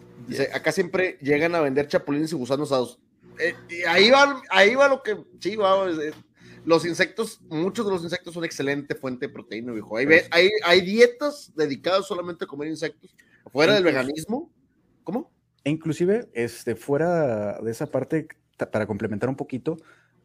Acá 0.54 0.72
siempre 0.72 1.18
llegan 1.22 1.56
a 1.56 1.62
vender 1.62 1.88
chapulines 1.88 2.32
y 2.32 2.36
gusanos 2.36 2.72
asados. 2.72 3.00
Eh, 3.40 3.56
ahí, 3.88 4.10
va, 4.12 4.42
ahí 4.50 4.76
va 4.76 4.88
lo 4.88 5.02
que, 5.02 5.18
sí, 5.40 5.56
va, 5.56 5.88
los 6.64 6.86
insectos, 6.86 7.42
muchos 7.50 7.86
de 7.86 7.92
los 7.92 8.04
insectos 8.04 8.34
son 8.34 8.44
excelente 8.44 8.94
fuente 8.94 9.28
de 9.28 9.34
proteína, 9.34 9.72
viejo. 9.72 9.98
Hay, 9.98 10.08
hay, 10.30 10.50
hay 10.64 10.82
dietas 10.82 11.52
dedicadas 11.56 12.06
solamente 12.06 12.46
a 12.46 12.48
comer 12.48 12.68
insectos, 12.68 13.16
fuera 13.52 13.74
del 13.74 13.84
veganismo. 13.84 14.52
¿Cómo? 15.04 15.32
E 15.64 15.72
inclusive, 15.72 16.30
este, 16.34 16.76
fuera 16.76 17.60
de 17.60 17.72
esa 17.72 17.88
parte, 17.88 18.28
para 18.72 18.86
complementar 18.86 19.30
un 19.30 19.36
poquito, 19.36 19.78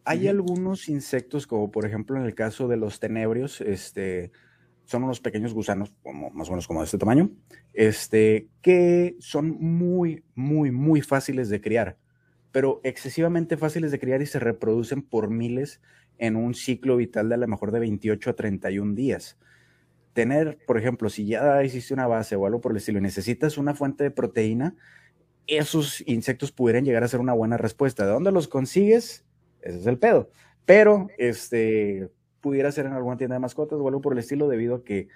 hay 0.05 0.29
algunos 0.29 0.89
insectos, 0.89 1.47
como 1.47 1.71
por 1.73 1.85
ejemplo 1.85 2.17
en 2.17 2.25
el 2.25 2.35
caso 2.35 2.69
de 2.69 2.77
los 2.77 3.01
tenebrios, 3.01 3.61
este, 3.61 4.31
son 4.87 5.05
unos 5.05 5.21
pequeños 5.21 5.53
gusanos, 5.53 5.93
más 6.33 6.49
o 6.49 6.53
menos 6.53 6.67
como 6.67 6.81
de 6.81 6.87
este 6.87 6.97
tamaño, 6.97 7.31
este, 7.75 8.49
que 8.63 9.17
son 9.19 9.51
muy, 9.61 10.25
muy, 10.35 10.71
muy 10.71 11.03
fáciles 11.03 11.49
de 11.49 11.61
criar, 11.61 11.99
pero 12.53 12.81
excesivamente 12.85 13.57
fáciles 13.57 13.91
de 13.91 13.99
criar 13.99 14.23
y 14.23 14.27
se 14.27 14.39
reproducen 14.39 15.03
por 15.03 15.29
miles 15.29 15.81
en 16.19 16.37
un 16.37 16.55
ciclo 16.55 16.97
vital 16.97 17.29
de 17.29 17.35
a 17.35 17.39
lo 17.39 17.49
mejor 17.49 17.73
de 17.73 17.81
28 17.81 18.31
a 18.31 18.33
31 18.35 18.95
días. 18.95 19.37
Tener, 20.13 20.59
por 20.67 20.79
ejemplo, 20.79 21.11
si 21.11 21.27
ya 21.27 21.63
hiciste 21.63 21.93
una 21.93 22.07
base 22.07 22.37
o 22.37 22.47
algo 22.47 22.61
por 22.61 22.73
el 22.73 22.79
estilo 22.79 22.99
y 22.99 23.03
necesitas 23.03 23.59
una 23.59 23.75
fuente 23.75 24.05
de 24.05 24.11
proteína, 24.11 24.77
esos 25.47 26.03
insectos 26.07 26.53
pudieran 26.53 26.85
llegar 26.85 27.05
a 27.05 27.09
ser 27.09 27.21
una 27.21 27.35
buena 27.35 27.57
respuesta. 27.57 28.07
¿De 28.07 28.13
dónde 28.13 28.33
los 28.33 28.49
consigues? 28.49 29.25
Ese 29.61 29.81
es 29.81 29.87
el 29.87 29.99
pedo. 29.99 30.31
Pero, 30.65 31.09
este, 31.19 32.11
pudiera 32.47 32.71
ser 32.71 32.87
en 32.87 32.93
alguna 32.93 33.17
tienda 33.17 33.35
de 33.35 33.41
mascotas 33.41 33.77
o 33.81 33.89
algo 33.89 34.01
por 34.01 34.13
el 34.13 34.21
estilo, 34.21 34.47
debido 34.47 34.77
a 34.77 34.85
que 34.85 35.09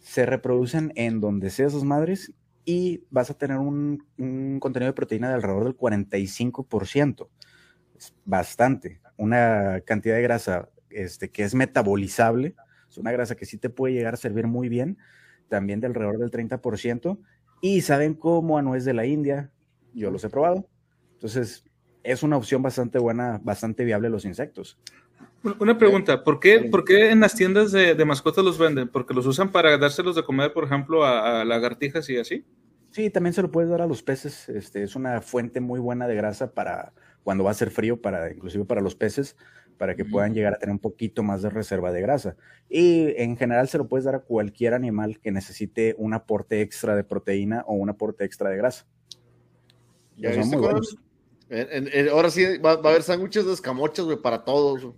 se 0.00 0.26
reproducen 0.26 0.92
en 0.96 1.18
donde 1.18 1.48
sea 1.48 1.70
sus 1.70 1.82
madres 1.82 2.34
y 2.66 3.04
vas 3.08 3.30
a 3.30 3.38
tener 3.38 3.56
un, 3.56 4.04
un 4.18 4.60
contenido 4.60 4.90
de 4.90 4.94
proteína 4.94 5.30
de 5.30 5.36
alrededor 5.36 5.64
del 5.64 5.78
45%. 5.78 7.30
Es 7.96 8.14
bastante 8.26 9.00
una 9.16 9.80
cantidad 9.86 10.16
de 10.16 10.20
grasa 10.20 10.68
este, 10.90 11.30
que 11.30 11.42
es 11.42 11.54
metabolizable, 11.54 12.54
es 12.86 12.98
una 12.98 13.12
grasa 13.12 13.34
que 13.34 13.46
sí 13.46 13.56
te 13.56 13.70
puede 13.70 13.94
llegar 13.94 14.12
a 14.12 14.18
servir 14.18 14.46
muy 14.46 14.68
bien, 14.68 14.98
también 15.48 15.80
de 15.80 15.86
alrededor 15.86 16.18
del 16.18 16.30
30%, 16.30 17.18
y 17.62 17.80
saben 17.80 18.12
cómo 18.12 18.58
a 18.58 18.62
nuez 18.62 18.84
de 18.84 18.92
la 18.92 19.06
India, 19.06 19.50
yo 19.94 20.10
los 20.10 20.22
he 20.22 20.28
probado, 20.28 20.68
entonces 21.14 21.64
es 22.02 22.22
una 22.22 22.36
opción 22.36 22.60
bastante 22.60 22.98
buena, 22.98 23.40
bastante 23.42 23.86
viable 23.86 24.10
los 24.10 24.26
insectos. 24.26 24.78
Una 25.60 25.78
pregunta, 25.78 26.24
¿por 26.24 26.40
qué, 26.40 26.60
¿por 26.60 26.84
qué 26.84 27.10
en 27.10 27.20
las 27.20 27.34
tiendas 27.34 27.70
de, 27.70 28.04
mascotas 28.04 28.44
los 28.44 28.58
venden? 28.58 28.88
¿Porque 28.88 29.14
los 29.14 29.24
usan 29.26 29.52
para 29.52 29.78
dárselos 29.78 30.16
de 30.16 30.24
comer, 30.24 30.52
por 30.52 30.64
ejemplo, 30.64 31.04
a, 31.04 31.44
lagartijas 31.44 32.08
y 32.10 32.18
así? 32.18 32.44
Sí, 32.90 33.08
también 33.10 33.32
se 33.32 33.42
lo 33.42 33.50
puedes 33.50 33.70
dar 33.70 33.80
a 33.80 33.86
los 33.86 34.02
peces. 34.02 34.48
Este, 34.48 34.82
es 34.82 34.96
una 34.96 35.20
fuente 35.20 35.60
muy 35.60 35.78
buena 35.78 36.08
de 36.08 36.16
grasa 36.16 36.52
para, 36.52 36.92
cuando 37.22 37.44
va 37.44 37.52
a 37.52 37.54
ser 37.54 37.70
frío, 37.70 38.00
para, 38.02 38.32
inclusive 38.32 38.64
para 38.64 38.80
los 38.80 38.96
peces, 38.96 39.36
para 39.76 39.94
que 39.94 40.04
puedan 40.04 40.34
llegar 40.34 40.54
a 40.54 40.58
tener 40.58 40.72
un 40.72 40.80
poquito 40.80 41.22
más 41.22 41.40
de 41.42 41.50
reserva 41.50 41.92
de 41.92 42.00
grasa. 42.00 42.36
Y 42.68 43.14
en 43.16 43.36
general 43.36 43.68
se 43.68 43.78
lo 43.78 43.86
puedes 43.86 44.04
dar 44.04 44.16
a 44.16 44.20
cualquier 44.20 44.74
animal 44.74 45.20
que 45.20 45.30
necesite 45.30 45.94
un 45.98 46.14
aporte 46.14 46.62
extra 46.62 46.96
de 46.96 47.04
proteína 47.04 47.62
o 47.66 47.74
un 47.74 47.88
aporte 47.90 48.24
extra 48.24 48.50
de 48.50 48.56
grasa. 48.56 48.86
Ya 50.16 50.30
ahora 52.10 52.30
sí 52.30 52.58
va, 52.58 52.72
a 52.72 52.74
haber 52.74 53.04
sándwiches 53.04 53.46
de 53.46 53.52
escamochas, 53.52 54.04
güey, 54.04 54.20
para 54.20 54.44
todos. 54.44 54.92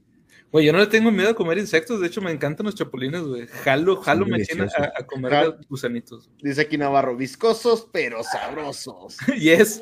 Güey, 0.52 0.66
yo 0.66 0.72
no 0.72 0.80
le 0.80 0.86
tengo 0.88 1.12
miedo 1.12 1.30
a 1.30 1.34
comer 1.34 1.58
insectos, 1.58 2.00
de 2.00 2.08
hecho 2.08 2.20
me 2.20 2.32
encantan 2.32 2.66
los 2.66 2.74
chapulines, 2.74 3.22
güey. 3.22 3.46
Jalo, 3.46 3.96
jalo 3.98 4.26
me 4.26 4.42
tiene 4.44 4.64
a, 4.64 5.06
comer 5.06 5.56
gusanitos. 5.68 6.28
Dice 6.42 6.62
aquí 6.62 6.76
Navarro, 6.76 7.16
viscosos 7.16 7.86
pero 7.92 8.24
sabrosos. 8.24 9.16
yes. 9.38 9.80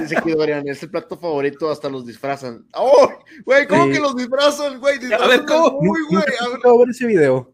Dice 0.00 0.18
aquí 0.18 0.32
Dorian, 0.32 0.66
es 0.66 0.82
el 0.82 0.90
plato 0.90 1.16
favorito, 1.16 1.70
hasta 1.70 1.88
los 1.88 2.06
disfrazan. 2.06 2.66
¡Oh! 2.74 3.08
Güey, 3.44 3.68
¿cómo 3.68 3.86
que 3.92 4.00
los 4.00 4.16
disfrazan, 4.16 4.80
güey? 4.80 4.98
a 5.12 5.28
ver, 5.28 5.44
¿cómo? 5.44 5.80
Muy, 5.80 6.00
güey. 6.10 6.24
A 6.40 6.48
ver. 6.48 6.90
ese 6.90 7.06
video. 7.06 7.52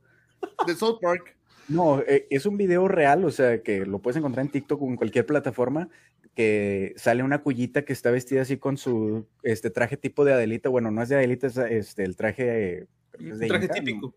De 0.67 0.75
South 0.75 0.99
Park. 1.03 1.37
No, 1.71 2.01
eh, 2.01 2.27
es 2.31 2.47
un 2.47 2.57
video 2.57 2.89
real, 2.89 3.25
o 3.25 3.31
sea, 3.31 3.63
que 3.63 3.87
lo 3.87 4.01
puedes 4.01 4.17
encontrar 4.17 4.45
en 4.45 4.51
TikTok 4.51 4.83
o 4.83 4.89
en 4.89 4.97
cualquier 4.97 5.25
plataforma, 5.25 5.89
que 6.35 6.93
sale 6.97 7.23
una 7.23 7.43
cuyita 7.43 7.85
que 7.85 7.93
está 7.93 8.11
vestida 8.11 8.43
así 8.43 8.57
con 8.57 8.77
su 8.77 9.27
este 9.45 9.71
traje 9.71 9.97
tipo 9.97 10.25
de 10.25 10.33
Adelita, 10.33 10.69
bueno, 10.69 10.91
no 10.91 11.01
es 11.01 11.09
de 11.09 11.15
Adelita, 11.15 11.47
es 11.47 11.57
este, 11.57 12.03
el 12.03 12.17
traje... 12.17 12.89
un 13.21 13.39
traje 13.47 13.69
típico. 13.69 14.15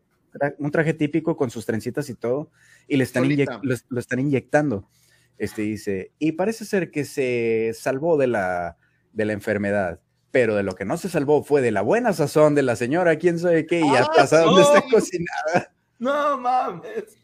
Un 0.58 0.72
traje 0.72 0.96
típico 0.96 1.38
con 1.38 1.52
sus 1.52 1.68
trencitas 1.68 2.10
y 2.10 2.16
todo, 2.16 2.50
y 2.88 2.98
le 2.98 3.04
están 3.04 3.30
lo, 3.62 4.00
están 4.00 4.20
inyectando. 4.20 4.90
Este 5.38 5.62
dice, 5.62 6.12
y 6.18 6.32
parece 6.32 6.66
ser 6.66 6.90
que 6.90 7.06
se 7.06 7.72
salvó 7.76 8.18
de 8.18 8.28
la, 8.28 8.78
de 9.14 9.26
la 9.26 9.34
enfermedad 9.34 10.00
pero 10.32 10.56
de 10.56 10.64
lo 10.64 10.74
que 10.74 10.84
no 10.84 10.98
se 10.98 11.10
salvó 11.10 11.44
fue 11.44 11.62
de 11.62 11.70
la 11.70 11.84
buena 11.84 12.12
sazón 12.12 12.56
de 12.56 12.64
la 12.64 12.76
señora, 12.76 13.20
quién 13.20 13.38
sabe 13.38 13.68
qué, 13.68 13.82
y 13.82 13.96
hasta 13.96 14.24
¡Ah, 14.24 14.42
dónde 14.42 14.64
está 14.64 14.82
cocinada. 14.90 15.72
No 16.04 16.38
mames. 16.38 17.18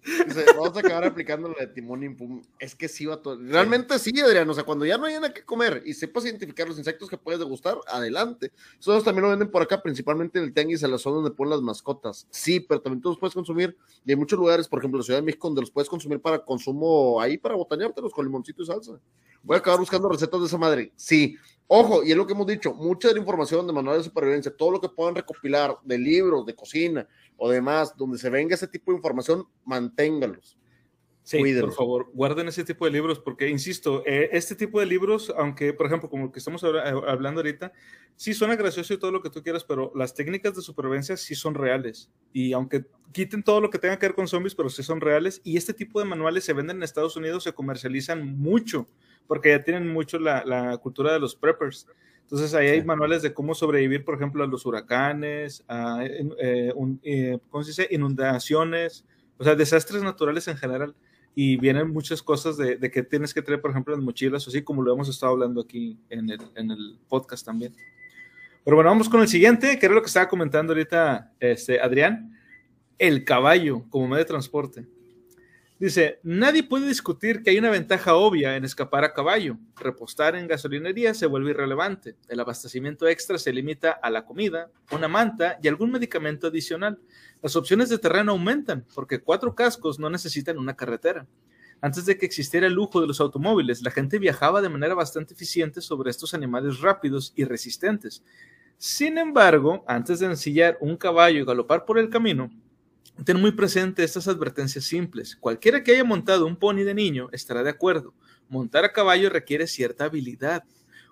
vamos 0.56 0.78
a 0.78 0.80
acabar 0.80 1.04
aplicando 1.04 1.50
lo 1.50 1.56
de 1.56 1.68
timón 1.68 2.02
y 2.02 2.10
pum. 2.10 2.42
Es 2.60 2.74
que 2.76 2.88
sí 2.88 3.06
va 3.06 3.22
todo. 3.22 3.38
Realmente 3.38 4.00
sí. 4.00 4.18
Adrián. 4.22 4.50
O 4.50 4.54
sea, 4.54 4.64
cuando 4.64 4.86
ya 4.86 4.98
no 4.98 5.06
hay 5.06 5.16
nada 5.16 5.34
que 5.34 5.44
comer 5.44 5.84
y 5.86 5.94
sepas 5.94 6.24
identificar 6.24 6.66
los 6.66 6.78
insectos 6.78 7.10
que 7.10 7.18
puedes 7.18 7.40
degustar, 7.42 7.78
adelante. 7.88 8.54
Esos 8.80 9.04
también 9.04 9.24
lo 9.24 9.30
venden 9.32 9.52
por 9.52 9.62
acá, 9.62 9.82
principalmente 9.82 10.40
en 10.40 10.46
el 10.46 10.54
Tenguis, 10.54 10.82
en 10.84 10.92
la 10.92 10.98
zona 10.98 11.18
donde 11.18 11.32
ponen 11.32 11.52
las 11.52 11.62
mascotas. 11.62 12.26
Sí, 12.30 12.62
pero 12.62 12.82
también 12.82 13.02
tú 13.02 13.10
los 13.10 13.20
puedes 13.20 13.34
consumir. 13.34 13.76
Y 14.06 14.12
hay 14.12 14.16
muchos 14.16 14.40
lugares, 14.40 14.66
por 14.70 14.80
ejemplo, 14.80 14.98
en 14.98 15.02
la 15.02 15.06
Ciudad 15.06 15.20
de 15.20 15.26
México, 15.26 15.50
donde 15.50 15.62
los 15.62 15.72
puedes 15.72 15.90
consumir 15.90 16.22
para 16.22 16.40
consumo 16.40 17.20
ahí, 17.20 17.38
para 17.38 17.56
botaneártelos 17.56 18.14
con 18.14 18.26
limoncito 18.26 18.64
y 18.64 18.66
salsa. 18.66 18.94
Voy 19.44 19.56
a 19.56 19.60
acabar 19.60 19.80
buscando 19.80 20.08
recetas 20.08 20.40
de 20.40 20.46
esa 20.48 20.58
madre. 20.58 20.94
Sí, 20.96 21.36
Ojo, 21.72 22.04
y 22.04 22.10
es 22.10 22.18
lo 22.18 22.26
que 22.26 22.34
hemos 22.34 22.48
dicho, 22.48 22.74
mucha 22.74 23.10
de 23.10 23.14
la 23.14 23.20
información 23.20 23.68
de 23.68 23.74
manuales 23.74 24.04
de 24.04 24.10
supervivencia, 24.10 24.52
todo 24.58 24.72
lo 24.72 24.82
que 24.82 24.90
puedan 24.90 25.14
recopilar 25.14 25.78
de 25.84 26.00
libros, 26.00 26.44
de 26.44 26.56
cocina 26.56 27.08
o 27.40 27.50
demás, 27.50 27.96
donde 27.98 28.18
se 28.18 28.30
venga 28.30 28.56
ese 28.56 28.68
tipo 28.68 28.92
de 28.92 28.98
información, 28.98 29.46
manténgalos. 29.66 30.58
Sí, 31.24 31.38
por 31.62 31.74
favor, 31.74 32.10
guarden 32.14 32.48
ese 32.48 32.64
tipo 32.64 32.86
de 32.86 32.92
libros, 32.92 33.20
porque, 33.20 33.50
insisto, 33.50 34.04
eh, 34.06 34.30
este 34.32 34.56
tipo 34.56 34.80
de 34.80 34.88
libros, 34.88 35.32
aunque, 35.38 35.74
por 35.74 35.86
ejemplo, 35.86 36.10
como 36.10 36.26
el 36.26 36.32
que 36.32 36.40
estamos 36.40 36.64
eh, 36.64 36.68
hablando 37.08 37.42
ahorita, 37.42 37.72
sí 38.16 38.34
suena 38.34 38.56
gracioso 38.56 38.94
y 38.96 38.98
todo 38.98 39.12
lo 39.12 39.22
que 39.22 39.30
tú 39.30 39.44
quieras, 39.44 39.64
pero 39.64 39.92
las 39.94 40.16
técnicas 40.16 40.56
de 40.56 40.64
supervivencia 40.64 41.18
sí 41.18 41.36
son 41.36 41.54
reales. 41.54 42.10
Y 42.34 42.54
aunque 42.54 42.86
quiten 43.12 43.44
todo 43.44 43.62
lo 43.62 43.70
que 43.70 43.78
tenga 43.78 44.00
que 44.00 44.08
ver 44.08 44.16
con 44.16 44.28
zombies, 44.28 44.56
pero 44.56 44.70
sí 44.70 44.82
son 44.82 45.02
reales. 45.02 45.40
Y 45.44 45.56
este 45.56 45.74
tipo 45.74 46.00
de 46.00 46.06
manuales 46.06 46.44
se 46.46 46.54
venden 46.54 46.78
en 46.78 46.84
Estados 46.84 47.16
Unidos, 47.16 47.44
se 47.44 47.54
comercializan 47.54 48.38
mucho 48.40 48.88
porque 49.30 49.50
ya 49.50 49.64
tienen 49.64 49.88
mucho 49.88 50.18
la, 50.18 50.76
cultura 50.82 51.14
de 51.14 51.20
los 51.20 51.36
preppers. 51.36 51.86
Entonces 52.32 52.54
ahí 52.54 52.68
hay 52.68 52.84
manuales 52.84 53.24
de 53.24 53.34
cómo 53.34 53.56
sobrevivir, 53.56 54.06
por 54.06 54.14
ejemplo, 54.14 54.44
a 54.44 54.48
los 54.48 54.64
huracanes, 54.64 55.64
a 55.68 56.06
eh, 56.06 56.72
eh, 57.02 57.40
¿cómo 57.50 57.64
se 57.64 57.72
dice? 57.72 57.88
inundaciones, 57.90 59.04
o 59.40 59.44
sea, 59.44 59.56
desastres 59.56 60.04
naturales 60.04 60.48
en 60.48 60.56
general. 60.56 60.96
Y 61.34 61.58
vienen 61.58 61.90
muchas 61.90 62.22
cosas 62.22 62.56
de, 62.56 62.76
de, 62.76 62.92
que 62.92 63.02
tienes 63.02 63.34
que 63.34 63.42
traer, 63.42 63.62
por 63.62 63.72
ejemplo, 63.72 63.96
en 63.96 64.04
mochilas, 64.04 64.48
así 64.48 64.62
como 64.62 64.84
lo 64.84 64.94
hemos 64.94 65.10
estado 65.10 65.32
hablando 65.32 65.62
aquí 65.62 65.98
en 66.12 66.30
el, 66.30 66.40
en 66.56 66.70
el 66.70 67.00
podcast 67.08 67.44
también. 67.44 67.74
Pero 68.64 68.76
bueno, 68.76 68.92
vamos 68.92 69.10
con 69.10 69.22
el 69.22 69.28
siguiente, 69.28 69.80
que 69.80 69.86
era 69.88 69.96
lo 69.96 70.02
que 70.02 70.08
estaba 70.08 70.30
comentando 70.30 70.74
ahorita 70.74 71.34
este, 71.40 71.82
Adrián, 71.82 72.38
el 73.00 73.24
caballo 73.24 73.86
como 73.90 74.08
medio 74.08 74.20
de 74.20 74.26
transporte. 74.26 74.86
Dice, 75.80 76.20
nadie 76.24 76.64
puede 76.64 76.90
discutir 76.90 77.42
que 77.42 77.52
hay 77.52 77.58
una 77.58 77.70
ventaja 77.70 78.16
obvia 78.16 78.58
en 78.58 78.66
escapar 78.66 79.06
a 79.06 79.14
caballo. 79.14 79.58
Repostar 79.78 80.36
en 80.36 80.46
gasolinería 80.46 81.14
se 81.14 81.26
vuelve 81.26 81.52
irrelevante. 81.52 82.18
El 82.28 82.42
abastecimiento 82.42 83.08
extra 83.08 83.38
se 83.38 83.54
limita 83.54 83.92
a 83.92 84.10
la 84.10 84.26
comida, 84.26 84.70
una 84.92 85.08
manta 85.08 85.58
y 85.64 85.70
algún 85.70 85.92
medicamento 85.92 86.48
adicional. 86.48 87.00
Las 87.42 87.56
opciones 87.56 87.88
de 87.88 87.98
terreno 87.98 88.34
aumentan 88.34 88.86
porque 88.94 89.22
cuatro 89.22 89.56
cascos 89.56 90.00
no 90.00 90.10
necesitan 90.10 90.58
una 90.58 90.76
carretera. 90.76 91.26
Antes 91.80 92.06
de 92.06 92.18
que 92.18 92.26
existiera 92.26 92.68
el 92.68 92.74
lujo 92.74 93.00
de 93.00 93.08
los 93.08 93.22
automóviles, 93.22 93.82
la 93.82 93.92
gente 93.92 94.20
viajaba 94.20 94.62
de 94.62 94.68
manera 94.68 94.96
bastante 94.96 95.34
eficiente 95.34 95.80
sobre 95.80 96.12
estos 96.12 96.34
animales 96.34 96.82
rápidos 96.82 97.32
y 97.38 97.46
resistentes. 97.46 98.22
Sin 98.78 99.18
embargo, 99.18 99.86
antes 99.88 100.20
de 100.20 100.26
ensillar 100.26 100.78
un 100.82 100.98
caballo 100.98 101.40
y 101.40 101.46
galopar 101.46 101.86
por 101.86 101.98
el 102.00 102.10
camino, 102.10 102.52
Ten 103.26 103.42
muy 103.42 103.52
presente 103.52 104.04
estas 104.04 104.30
advertencias 104.30 104.86
simples. 104.86 105.36
Cualquiera 105.36 105.84
que 105.84 105.92
haya 105.92 106.06
montado 106.06 106.46
un 106.46 106.56
pony 106.56 106.84
de 106.84 106.94
niño 106.94 107.28
estará 107.34 107.64
de 107.64 107.70
acuerdo. 107.70 108.14
Montar 108.48 108.86
a 108.86 108.94
caballo 108.94 109.30
requiere 109.30 109.68
cierta 109.68 110.06
habilidad. 110.06 110.64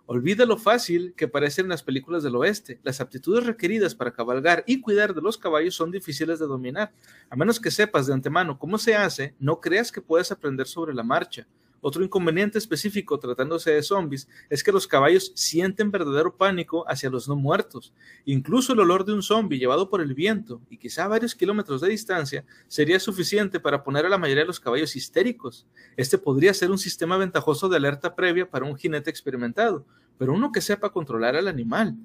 Olvida 0.06 0.46
lo 0.46 0.58
fácil 0.58 1.14
que 1.18 1.28
parece 1.28 1.60
en 1.62 1.68
las 1.68 1.84
películas 1.84 2.24
del 2.24 2.38
oeste. 2.38 2.80
Las 2.84 3.02
aptitudes 3.02 3.46
requeridas 3.46 3.94
para 3.94 4.14
cabalgar 4.14 4.64
y 4.66 4.80
cuidar 4.80 5.14
de 5.14 5.22
los 5.22 5.38
caballos 5.38 5.76
son 5.76 5.92
difíciles 5.92 6.40
de 6.40 6.48
dominar. 6.48 6.94
A 7.30 7.36
menos 7.36 7.60
que 7.60 7.72
sepas 7.72 8.08
de 8.08 8.14
antemano 8.14 8.58
cómo 8.58 8.78
se 8.78 8.96
hace, 8.96 9.36
no 9.38 9.60
creas 9.60 9.92
que 9.92 10.02
puedes 10.02 10.32
aprender 10.32 10.66
sobre 10.66 10.94
la 10.94 11.04
marcha. 11.04 11.46
Otro 11.88 12.04
inconveniente 12.04 12.58
específico 12.58 13.18
tratándose 13.18 13.72
de 13.72 13.82
zombies 13.82 14.28
es 14.50 14.62
que 14.62 14.74
los 14.74 14.86
caballos 14.86 15.32
sienten 15.36 15.90
verdadero 15.90 16.36
pánico 16.36 16.84
hacia 16.86 17.10
los 17.10 17.30
no 17.30 17.38
muertos. 17.38 17.94
Incluso 18.26 18.74
el 18.74 18.82
olor 18.82 19.06
de 19.06 19.14
un 19.14 19.24
zombie 19.24 19.58
llevado 19.58 19.90
por 19.90 20.02
el 20.02 20.14
viento 20.14 20.60
y 20.70 20.76
quizá 20.76 21.06
a 21.06 21.08
varios 21.08 21.34
kilómetros 21.34 21.80
de 21.80 21.88
distancia 21.88 22.44
sería 22.68 23.00
suficiente 23.00 23.62
para 23.62 23.86
poner 23.86 24.06
a 24.06 24.10
la 24.10 24.18
mayoría 24.18 24.44
de 24.44 24.48
los 24.48 24.60
caballos 24.60 24.98
histéricos. 24.98 25.66
Este 25.96 26.18
podría 26.18 26.54
ser 26.54 26.72
un 26.72 26.78
sistema 26.78 27.16
ventajoso 27.16 27.70
de 27.70 27.78
alerta 27.78 28.14
previa 28.14 28.50
para 28.50 28.66
un 28.66 28.76
jinete 28.76 29.10
experimentado, 29.10 29.86
pero 30.18 30.34
uno 30.34 30.52
que 30.52 30.60
sepa 30.60 30.92
controlar 30.92 31.38
al 31.38 31.48
animal. 31.48 31.96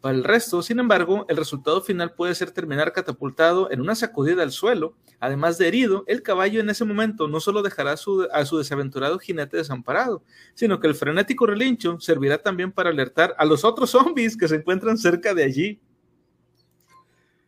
Para 0.00 0.16
el 0.16 0.24
resto, 0.24 0.62
sin 0.62 0.78
embargo, 0.78 1.26
el 1.28 1.36
resultado 1.36 1.82
final 1.82 2.14
puede 2.14 2.34
ser 2.34 2.50
terminar 2.52 2.92
catapultado 2.92 3.70
en 3.70 3.82
una 3.82 3.94
sacudida 3.94 4.42
al 4.42 4.50
suelo. 4.50 4.94
Además 5.18 5.58
de 5.58 5.68
herido, 5.68 6.04
el 6.06 6.22
caballo 6.22 6.60
en 6.60 6.70
ese 6.70 6.86
momento 6.86 7.28
no 7.28 7.38
solo 7.38 7.62
dejará 7.62 7.92
a 7.92 7.96
su, 7.98 8.26
a 8.32 8.44
su 8.46 8.56
desaventurado 8.56 9.18
jinete 9.18 9.58
desamparado, 9.58 10.22
sino 10.54 10.80
que 10.80 10.86
el 10.86 10.94
frenético 10.94 11.44
relincho 11.44 12.00
servirá 12.00 12.38
también 12.38 12.72
para 12.72 12.88
alertar 12.88 13.34
a 13.36 13.44
los 13.44 13.62
otros 13.62 13.90
zombies 13.90 14.38
que 14.38 14.48
se 14.48 14.56
encuentran 14.56 14.96
cerca 14.96 15.34
de 15.34 15.44
allí. 15.44 15.80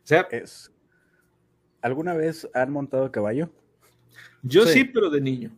O 0.03 0.05
sea, 0.05 0.27
es... 0.31 0.71
¿alguna 1.83 2.13
vez 2.13 2.49
han 2.53 2.71
montado 2.71 3.11
caballo? 3.11 3.49
Yo 4.41 4.65
sí, 4.65 4.83
pero 4.83 5.09
de 5.09 5.21
niño. 5.21 5.51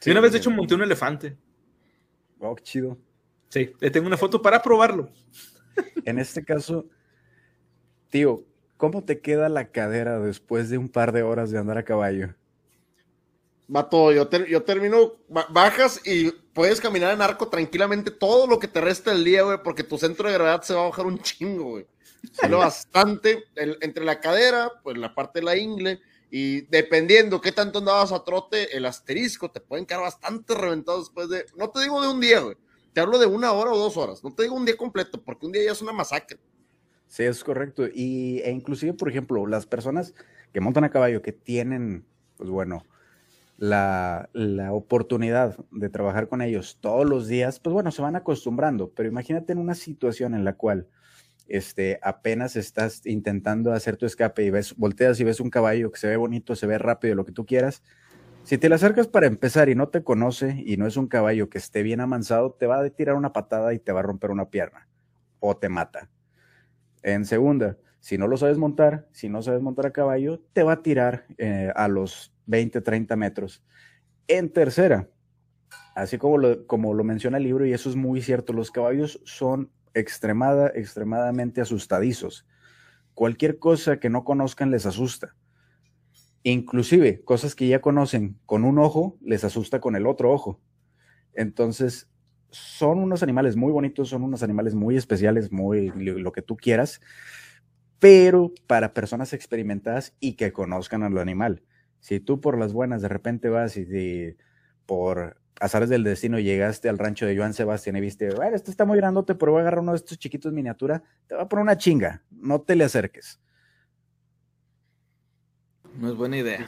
Sí, 0.00 0.10
una 0.10 0.20
vez, 0.20 0.32
de 0.32 0.38
hecho, 0.38 0.50
monté 0.50 0.74
un 0.74 0.82
elefante. 0.82 1.36
Oh, 2.38 2.54
qué 2.54 2.62
chido. 2.62 2.98
Sí, 3.48 3.72
le 3.80 3.90
tengo 3.90 4.06
una 4.06 4.16
foto 4.16 4.40
para 4.40 4.62
probarlo. 4.62 5.10
En 6.04 6.18
este 6.18 6.44
caso, 6.44 6.86
tío, 8.10 8.44
¿cómo 8.76 9.04
te 9.04 9.20
queda 9.20 9.48
la 9.48 9.70
cadera 9.70 10.18
después 10.20 10.70
de 10.70 10.78
un 10.78 10.88
par 10.88 11.12
de 11.12 11.22
horas 11.22 11.50
de 11.50 11.58
andar 11.58 11.78
a 11.78 11.84
caballo? 11.84 12.34
Vato, 13.66 14.12
yo, 14.12 14.28
yo 14.46 14.62
termino, 14.62 15.12
bajas 15.50 16.00
y 16.06 16.30
puedes 16.54 16.80
caminar 16.80 17.12
en 17.12 17.20
arco 17.20 17.48
tranquilamente 17.48 18.10
todo 18.10 18.46
lo 18.46 18.58
que 18.58 18.66
te 18.66 18.80
resta 18.80 19.12
del 19.12 19.24
día, 19.24 19.42
güey, 19.42 19.58
porque 19.62 19.84
tu 19.84 19.98
centro 19.98 20.26
de 20.26 20.34
gravedad 20.34 20.62
se 20.62 20.72
va 20.72 20.84
a 20.84 20.88
bajar 20.88 21.06
un 21.06 21.18
chingo, 21.18 21.64
güey. 21.64 21.86
Solo 22.32 22.58
bastante 22.58 23.44
entre 23.54 24.04
la 24.04 24.20
cadera, 24.20 24.72
pues 24.82 24.96
la 24.96 25.14
parte 25.14 25.40
de 25.40 25.44
la 25.44 25.56
ingle, 25.56 26.00
y 26.30 26.62
dependiendo 26.62 27.40
qué 27.40 27.52
tanto 27.52 27.78
andabas 27.78 28.12
a 28.12 28.24
trote, 28.24 28.76
el 28.76 28.86
asterisco 28.86 29.50
te 29.50 29.60
pueden 29.60 29.86
quedar 29.86 30.02
bastante 30.02 30.54
reventados 30.54 31.06
después 31.06 31.28
de, 31.28 31.46
no 31.56 31.70
te 31.70 31.80
digo 31.80 32.00
de 32.02 32.08
un 32.08 32.20
día, 32.20 32.40
güey, 32.40 32.56
hablo 33.00 33.18
de 33.18 33.26
una 33.26 33.52
hora 33.52 33.72
o 33.72 33.78
dos 33.78 33.96
horas, 33.96 34.22
no 34.24 34.34
te 34.34 34.44
digo 34.44 34.54
un 34.54 34.64
día 34.64 34.76
completo, 34.76 35.22
porque 35.22 35.46
un 35.46 35.52
día 35.52 35.64
ya 35.64 35.72
es 35.72 35.82
una 35.82 35.92
masacre. 35.92 36.38
Sí, 37.08 37.24
es 37.24 37.42
correcto. 37.42 37.86
Y, 37.92 38.40
e 38.44 38.50
inclusive, 38.50 38.92
por 38.92 39.08
ejemplo, 39.08 39.46
las 39.46 39.66
personas 39.66 40.14
que 40.52 40.60
montan 40.60 40.84
a 40.84 40.90
caballo, 40.90 41.22
que 41.22 41.32
tienen, 41.32 42.04
pues 42.36 42.50
bueno, 42.50 42.84
la, 43.56 44.28
la, 44.32 44.72
oportunidad 44.72 45.56
de 45.70 45.88
trabajar 45.88 46.28
con 46.28 46.42
ellos 46.42 46.78
todos 46.80 47.08
los 47.08 47.26
días, 47.26 47.60
pues 47.60 47.72
bueno, 47.72 47.90
se 47.90 48.02
van 48.02 48.14
acostumbrando. 48.16 48.90
Pero 48.90 49.08
imagínate 49.08 49.52
en 49.52 49.58
una 49.58 49.74
situación 49.74 50.34
en 50.34 50.44
la 50.44 50.54
cual 50.54 50.86
este, 51.48 51.98
apenas 52.02 52.56
estás 52.56 53.04
intentando 53.06 53.72
hacer 53.72 53.96
tu 53.96 54.06
escape 54.06 54.44
y 54.44 54.50
ves, 54.50 54.76
volteas 54.76 55.18
y 55.18 55.24
ves 55.24 55.40
un 55.40 55.50
caballo 55.50 55.90
que 55.90 55.98
se 55.98 56.06
ve 56.06 56.16
bonito, 56.16 56.54
se 56.54 56.66
ve 56.66 56.78
rápido, 56.78 57.14
lo 57.14 57.24
que 57.24 57.32
tú 57.32 57.46
quieras, 57.46 57.82
si 58.48 58.56
te 58.56 58.70
le 58.70 58.76
acercas 58.76 59.06
para 59.08 59.26
empezar 59.26 59.68
y 59.68 59.74
no 59.74 59.90
te 59.90 60.02
conoce 60.02 60.62
y 60.64 60.78
no 60.78 60.86
es 60.86 60.96
un 60.96 61.06
caballo 61.06 61.50
que 61.50 61.58
esté 61.58 61.82
bien 61.82 62.00
amansado, 62.00 62.52
te 62.52 62.66
va 62.66 62.80
a 62.80 62.88
tirar 62.88 63.14
una 63.14 63.34
patada 63.34 63.74
y 63.74 63.78
te 63.78 63.92
va 63.92 64.00
a 64.00 64.02
romper 64.02 64.30
una 64.30 64.48
pierna 64.48 64.88
o 65.38 65.54
te 65.58 65.68
mata. 65.68 66.08
En 67.02 67.26
segunda, 67.26 67.76
si 68.00 68.16
no 68.16 68.26
lo 68.26 68.38
sabes 68.38 68.56
montar, 68.56 69.06
si 69.12 69.28
no 69.28 69.42
sabes 69.42 69.60
montar 69.60 69.84
a 69.84 69.90
caballo, 69.90 70.40
te 70.54 70.62
va 70.62 70.72
a 70.72 70.82
tirar 70.82 71.26
eh, 71.36 71.70
a 71.76 71.88
los 71.88 72.32
20, 72.46 72.80
30 72.80 73.16
metros. 73.16 73.62
En 74.28 74.50
tercera, 74.50 75.10
así 75.94 76.16
como 76.16 76.38
lo, 76.38 76.66
como 76.66 76.94
lo 76.94 77.04
menciona 77.04 77.36
el 77.36 77.44
libro, 77.44 77.66
y 77.66 77.74
eso 77.74 77.90
es 77.90 77.96
muy 77.96 78.22
cierto, 78.22 78.54
los 78.54 78.70
caballos 78.70 79.20
son 79.26 79.70
extremada, 79.92 80.72
extremadamente 80.74 81.60
asustadizos. 81.60 82.46
Cualquier 83.12 83.58
cosa 83.58 84.00
que 84.00 84.08
no 84.08 84.24
conozcan 84.24 84.70
les 84.70 84.86
asusta. 84.86 85.34
Inclusive 86.50 87.22
cosas 87.24 87.54
que 87.54 87.68
ya 87.68 87.82
conocen 87.82 88.38
con 88.46 88.64
un 88.64 88.78
ojo 88.78 89.18
les 89.20 89.44
asusta 89.44 89.80
con 89.80 89.96
el 89.96 90.06
otro 90.06 90.32
ojo. 90.32 90.62
Entonces, 91.34 92.08
son 92.50 93.00
unos 93.00 93.22
animales 93.22 93.54
muy 93.54 93.70
bonitos, 93.70 94.08
son 94.08 94.22
unos 94.22 94.42
animales 94.42 94.74
muy 94.74 94.96
especiales, 94.96 95.52
muy 95.52 95.90
lo 95.90 96.32
que 96.32 96.40
tú 96.40 96.56
quieras, 96.56 97.02
pero 97.98 98.54
para 98.66 98.94
personas 98.94 99.34
experimentadas 99.34 100.16
y 100.20 100.36
que 100.36 100.50
conozcan 100.50 101.02
al 101.02 101.18
animal. 101.18 101.62
Si 102.00 102.18
tú 102.18 102.40
por 102.40 102.56
las 102.56 102.72
buenas 102.72 103.02
de 103.02 103.08
repente 103.08 103.50
vas 103.50 103.76
y 103.76 104.34
por 104.86 105.36
azares 105.60 105.90
del 105.90 106.02
destino 106.02 106.38
llegaste 106.38 106.88
al 106.88 106.96
rancho 106.96 107.26
de 107.26 107.36
Joan 107.36 107.52
Sebastián 107.52 107.96
y 107.96 108.00
viste, 108.00 108.34
bueno, 108.34 108.56
esto 108.56 108.70
está 108.70 108.86
muy 108.86 108.96
grandote, 108.96 109.34
pero 109.34 109.52
voy 109.52 109.58
a 109.58 109.62
agarrar 109.64 109.80
uno 109.80 109.92
de 109.92 109.98
estos 109.98 110.18
chiquitos 110.18 110.54
miniatura, 110.54 111.02
te 111.26 111.34
va 111.34 111.42
a 111.42 111.48
poner 111.50 111.64
una 111.64 111.76
chinga, 111.76 112.22
no 112.30 112.62
te 112.62 112.74
le 112.74 112.84
acerques. 112.84 113.38
No 115.98 116.08
es 116.08 116.14
buena 116.14 116.36
idea. 116.36 116.64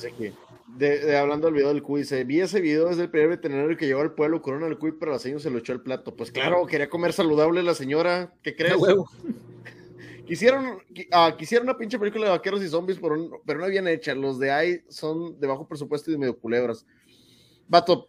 De, 0.66 1.16
hablando 1.16 1.46
del 1.46 1.54
video 1.54 1.68
del 1.68 1.82
cuy, 1.82 2.00
dice, 2.00 2.24
vi 2.24 2.40
ese 2.40 2.60
video 2.60 2.88
desde 2.88 3.02
el 3.02 3.10
primer 3.10 3.28
veterinario 3.28 3.76
que 3.76 3.86
llegó 3.86 4.00
al 4.00 4.12
pueblo, 4.12 4.42
corona 4.42 4.66
el 4.66 4.78
cuy, 4.78 4.92
pero 4.92 5.12
la 5.12 5.18
señora 5.18 5.40
se 5.40 5.50
lo 5.50 5.58
echó 5.58 5.72
al 5.72 5.82
plato. 5.82 6.14
Pues 6.16 6.32
claro, 6.32 6.66
quería 6.66 6.90
comer 6.90 7.12
saludable 7.12 7.62
la 7.62 7.74
señora, 7.74 8.34
¿qué 8.42 8.54
crees? 8.56 8.76
Quisieron, 10.26 10.78
ah, 11.10 11.34
quisieron 11.36 11.66
una 11.66 11.76
pinche 11.76 11.98
película 11.98 12.26
de 12.26 12.30
vaqueros 12.30 12.62
y 12.62 12.68
zombies, 12.68 13.00
pero, 13.00 13.42
pero 13.44 13.58
no 13.58 13.66
bien 13.66 13.88
hecha. 13.88 14.14
Los 14.14 14.38
de 14.38 14.52
ahí 14.52 14.80
son 14.88 15.40
de 15.40 15.46
bajo 15.48 15.66
presupuesto 15.66 16.08
y 16.08 16.12
de 16.12 16.18
medio 16.18 16.38
culebras. 16.38 16.86
Vato. 17.66 18.08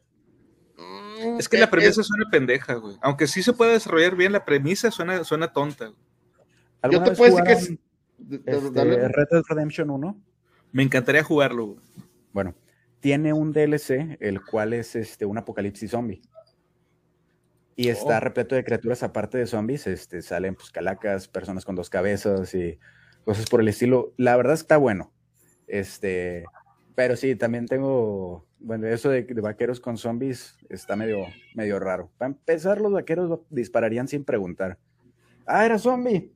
Mm, 0.78 1.40
es 1.40 1.50
que 1.50 1.58
la 1.58 1.72
premisa 1.72 2.04
suena 2.04 2.30
pendeja, 2.30 2.76
güey. 2.76 2.96
Aunque 3.02 3.26
sí 3.26 3.42
se 3.42 3.54
puede 3.54 3.72
desarrollar 3.74 4.16
bien, 4.16 4.34
la 4.34 4.46
premisa 4.46 4.92
suena, 4.92 5.24
suena 5.24 5.52
tonta. 5.52 5.94
Yo 6.92 7.02
te 7.02 7.12
puedo 7.14 7.36
decir 7.36 7.44
que 7.44 7.54
es. 7.54 7.72
Este, 8.46 8.84
Red 8.84 9.28
Dead 9.32 9.44
Redemption 9.50 9.90
1. 9.90 10.22
Me 10.72 10.84
encantaría 10.84 11.24
jugarlo. 11.24 11.78
Bueno, 12.34 12.56
tiene 13.00 13.34
un 13.34 13.52
DLC, 13.52 14.18
el 14.20 14.44
cual 14.44 14.74
es 14.74 14.96
este, 14.96 15.26
un 15.26 15.38
apocalipsis 15.38 15.92
zombie. 15.92 16.22
Y 17.76 17.90
está 17.90 18.18
oh. 18.18 18.20
repleto 18.20 18.56
de 18.56 18.64
criaturas 18.64 19.04
aparte 19.04 19.38
de 19.38 19.48
zombies. 19.48 19.88
Este, 19.88 20.22
salen 20.22 20.56
pues 20.56 20.72
calacas, 20.72 21.28
personas 21.28 21.66
con 21.66 21.76
dos 21.76 21.90
cabezas 21.90 22.54
y 22.54 22.80
cosas 23.26 23.50
por 23.50 23.62
el 23.62 23.68
estilo. 23.68 24.14
La 24.18 24.38
verdad 24.38 24.54
está 24.54 24.78
bueno. 24.78 25.12
Este, 25.68 26.46
pero 26.96 27.16
sí, 27.16 27.36
también 27.36 27.66
tengo, 27.66 28.46
bueno, 28.60 28.88
eso 28.88 29.10
de, 29.10 29.24
vaqueros 29.24 29.80
con 29.80 29.98
zombies 29.98 30.58
está 30.70 30.96
medio, 30.96 31.26
medio 31.56 31.80
raro. 31.80 32.12
Para 32.18 32.32
empezar, 32.32 32.80
los 32.80 32.92
vaqueros 32.92 33.40
dispararían 33.50 34.08
sin 34.08 34.24
preguntar. 34.24 34.78
Ah, 35.46 35.66
era 35.66 35.80
zombie. 35.80 36.32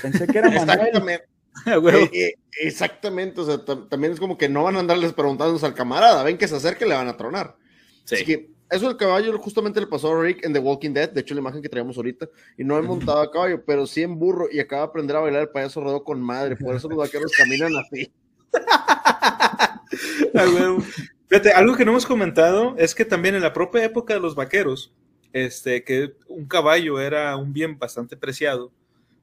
Pensé 0.00 0.26
que 0.26 0.38
era 0.38 0.50
Manuel. 0.66 1.20
Eh, 1.66 2.10
eh, 2.12 2.34
exactamente, 2.60 3.40
o 3.40 3.44
sea, 3.44 3.64
también 3.88 4.12
es 4.12 4.20
como 4.20 4.38
que 4.38 4.48
no 4.48 4.62
van 4.62 4.76
a 4.76 4.80
andarles 4.80 5.12
preguntando 5.12 5.64
al 5.64 5.74
camarada, 5.74 6.22
ven 6.22 6.38
que 6.38 6.48
se 6.48 6.56
acerque 6.56 6.86
le 6.86 6.94
van 6.94 7.08
a 7.08 7.16
tronar. 7.16 7.56
Así 8.04 8.24
que 8.24 8.50
eso 8.70 8.86
del 8.86 8.96
caballo 8.96 9.36
justamente 9.38 9.80
le 9.80 9.86
pasó 9.86 10.12
a 10.12 10.22
Rick 10.22 10.44
en 10.44 10.52
The 10.52 10.60
Walking 10.60 10.92
Dead, 10.92 11.10
de 11.10 11.20
hecho 11.20 11.34
la 11.34 11.40
imagen 11.40 11.60
que 11.60 11.68
traemos 11.68 11.96
ahorita, 11.96 12.28
y 12.56 12.64
no 12.64 12.78
he 12.78 12.82
montado 12.82 13.20
a 13.20 13.30
caballo, 13.30 13.64
pero 13.64 13.86
sí 13.86 14.02
en 14.02 14.18
burro 14.18 14.48
y 14.50 14.60
acaba 14.60 14.82
de 14.82 14.88
aprender 14.88 15.16
a 15.16 15.20
bailar 15.20 15.42
el 15.42 15.48
payaso 15.48 15.80
rodó 15.80 16.04
con 16.04 16.20
madre, 16.20 16.56
por 16.56 16.74
eso 16.74 16.88
los 16.88 16.98
vaqueros 16.98 17.32
caminan 17.36 17.72
así. 17.76 18.10
Fíjate, 21.28 21.52
algo 21.52 21.76
que 21.76 21.84
no 21.84 21.92
hemos 21.92 22.06
comentado 22.06 22.74
es 22.78 22.94
que 22.94 23.04
también 23.04 23.34
en 23.34 23.42
la 23.42 23.52
propia 23.52 23.84
época 23.84 24.14
de 24.14 24.20
los 24.20 24.34
vaqueros, 24.34 24.92
este, 25.32 25.84
que 25.84 26.14
un 26.28 26.46
caballo 26.46 27.00
era 27.00 27.36
un 27.36 27.52
bien 27.52 27.78
bastante 27.78 28.16
preciado, 28.16 28.72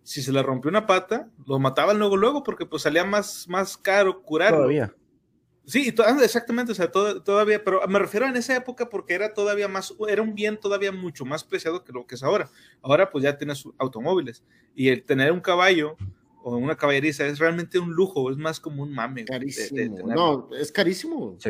si 0.08 0.22
se 0.22 0.32
le 0.32 0.42
rompió 0.42 0.70
una 0.70 0.88
pata, 0.88 1.30
lo 1.46 1.60
mataban 1.60 2.00
luego, 2.00 2.16
luego, 2.16 2.42
porque 2.42 2.66
pues 2.66 2.84
salía 2.84 3.04
más, 3.04 3.46
más 3.50 3.76
caro 3.76 4.24
curarlo. 4.24 4.60
Todavía. 4.60 4.96
Sí, 5.66 5.94
exactamente, 6.24 6.72
o 6.72 6.76
sea, 6.76 6.90
todavía, 6.90 7.62
pero 7.62 7.86
me 7.90 8.00
refiero 8.00 8.26
en 8.26 8.38
esa 8.38 8.56
época 8.56 8.88
porque 8.88 9.16
era 9.16 9.34
todavía 9.34 9.68
más, 9.68 9.94
era 10.08 10.22
un 10.22 10.34
bien 10.34 10.58
todavía 10.58 10.94
mucho 10.94 11.26
más 11.26 11.44
preciado 11.44 11.84
que 11.84 11.92
lo 11.92 12.08
que 12.08 12.16
es 12.16 12.24
ahora. 12.24 12.50
Ahora 12.82 13.10
pues 13.10 13.26
ya 13.26 13.38
tienes 13.38 13.66
automóviles 13.78 14.46
y 14.74 14.88
el 14.88 15.04
tener 15.04 15.34
un 15.34 15.42
caballo 15.42 15.98
o 16.42 16.56
una 16.56 16.78
caballeriza 16.78 17.26
es 17.26 17.38
realmente 17.38 17.78
un 17.78 17.92
lujo, 17.92 18.32
es 18.32 18.38
más 18.38 18.62
como 18.62 18.84
un 18.84 18.94
mame. 18.94 19.26
Carísimo. 19.26 20.08
no, 20.08 20.50
es 20.58 20.72
carísimo. 20.72 21.36
Sí. 21.38 21.50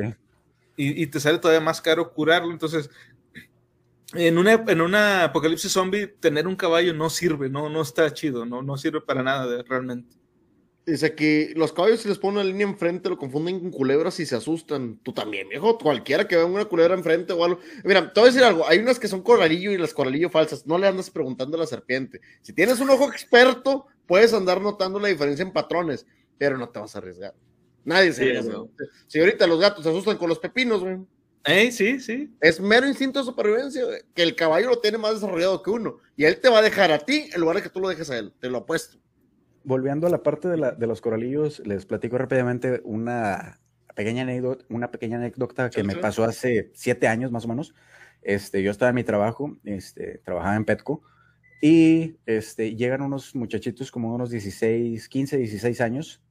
Y, 0.78 1.04
y, 1.04 1.08
te 1.08 1.20
sale 1.20 1.38
todavía 1.38 1.64
más 1.64 1.80
caro 1.80 2.12
curarlo, 2.12 2.52
entonces 2.52 2.90
en 4.14 4.38
una, 4.38 4.64
en 4.68 4.82
una 4.82 5.26
apocalipsis 5.26 5.72
zombie, 5.72 6.08
tener 6.08 6.48
un 6.48 6.56
caballo 6.56 6.94
no 6.94 7.10
sirve, 7.10 7.50
no, 7.50 7.70
no 7.70 7.82
está 7.82 8.14
chido, 8.14 8.46
no, 8.46 8.62
no 8.62 8.78
sirve 8.78 9.02
para 9.02 9.24
nada 9.24 9.64
realmente. 9.64 10.16
Dice 10.86 11.16
que 11.16 11.52
los 11.58 11.74
caballos 11.74 12.00
si 12.00 12.08
les 12.08 12.18
ponen 12.18 12.38
una 12.38 12.46
línea 12.46 12.66
enfrente 12.66 13.10
lo 13.10 13.18
confunden 13.18 13.60
con 13.60 13.72
culebras 13.72 14.22
y 14.22 14.26
se 14.26 14.38
asustan. 14.38 14.98
Tú 15.04 15.12
también, 15.12 15.50
viejo. 15.50 15.78
Cualquiera 15.78 16.26
que 16.26 16.38
vea 16.38 16.46
una 16.46 16.64
culebra 16.64 16.94
enfrente 16.94 17.34
o 17.34 17.44
algo. 17.44 17.60
Mira, 17.84 18.14
te 18.14 18.18
voy 18.22 18.30
a 18.30 18.32
decir 18.32 18.46
algo. 18.46 18.66
Hay 18.66 18.80
unas 18.80 18.98
que 18.98 19.10
son 19.10 19.22
coralillo 19.22 19.72
y 19.72 19.78
las 19.78 19.94
coralillo 19.94 20.30
falsas. 20.30 20.66
No 20.66 20.78
le 20.78 20.88
andas 20.88 21.10
preguntando 21.10 21.58
a 21.58 21.60
la 21.60 21.68
serpiente. 21.68 22.22
Si 22.42 22.54
tienes 22.54 22.80
un 22.80 22.90
ojo 22.90 23.10
experto, 23.12 23.88
puedes 24.06 24.34
andar 24.34 24.62
notando 24.62 24.98
la 24.98 25.10
diferencia 25.10 25.44
en 25.44 25.52
patrones, 25.52 26.06
pero 26.38 26.58
no 26.58 26.70
te 26.70 26.80
vas 26.80 26.96
a 26.96 27.00
arriesgar. 27.00 27.34
Nadie 27.84 28.14
se 28.14 28.24
arriesga. 28.24 28.64
Si 29.08 29.20
ahorita 29.20 29.46
los 29.46 29.60
gatos 29.60 29.84
se 29.84 29.90
asustan 29.90 30.18
con 30.18 30.30
los 30.30 30.40
pepinos, 30.40 30.80
güey. 30.80 31.00
Eh, 31.46 31.72
sí, 31.72 32.00
sí. 32.00 32.36
Es 32.42 32.60
mero 32.60 32.88
instinto 32.88 33.20
de 33.20 33.26
supervivencia, 33.26 33.84
que 34.14 34.24
el 34.24 34.36
caballo 34.36 34.70
lo 34.70 34.80
tiene 34.80 34.98
más 34.98 35.14
desarrollado 35.14 35.64
que 35.64 35.70
uno. 35.70 35.98
Y 36.16 36.26
él 36.26 36.40
te 36.40 36.50
va 36.50 36.60
a 36.60 36.62
dejar 36.62 36.92
a 36.92 37.00
ti 37.00 37.30
en 37.34 37.40
lugar 37.40 37.58
de 37.58 37.64
que 37.64 37.70
tú 37.70 37.80
lo 37.80 37.90
dejes 37.90 38.10
a 38.10 38.18
él. 38.18 38.34
Te 38.40 38.50
lo 38.50 38.60
apuesto 38.60 38.98
volviendo 39.68 40.08
a 40.08 40.10
la 40.10 40.24
parte 40.24 40.48
de, 40.48 40.56
la, 40.56 40.72
de, 40.72 40.88
los 40.88 41.02
coralillos, 41.02 41.60
les 41.66 41.86
platico 41.86 42.18
rápidamente 42.18 42.80
una 42.86 43.60
pequeña 43.96 44.24
anécdota, 44.24 44.64
una 44.70 44.92
pequeña 44.92 45.18
anécdota 45.18 45.70
que 45.70 45.84
me 45.84 45.98
pasó 45.98 46.24
hace 46.24 46.72
siete 46.74 47.10
años 47.10 47.32
más 47.32 47.44
o 47.44 47.50
menos. 47.50 47.76
Este, 48.22 48.64
yo 48.64 48.72
estaba 48.72 48.90
en 48.90 48.96
mi 48.96 49.04
trabajo, 49.04 49.58
este, 49.66 50.20
trabajaba 50.20 50.56
en 50.56 50.64
Petco, 50.64 51.02
y 51.62 52.16
este, 52.26 52.76
llegan 52.76 53.02
unos 53.02 53.36
muchachitos 53.36 53.92
como 53.92 54.16
unos 54.16 54.30
16, 54.30 55.10
15, 55.10 55.38
16 55.38 55.82
años, 55.82 56.22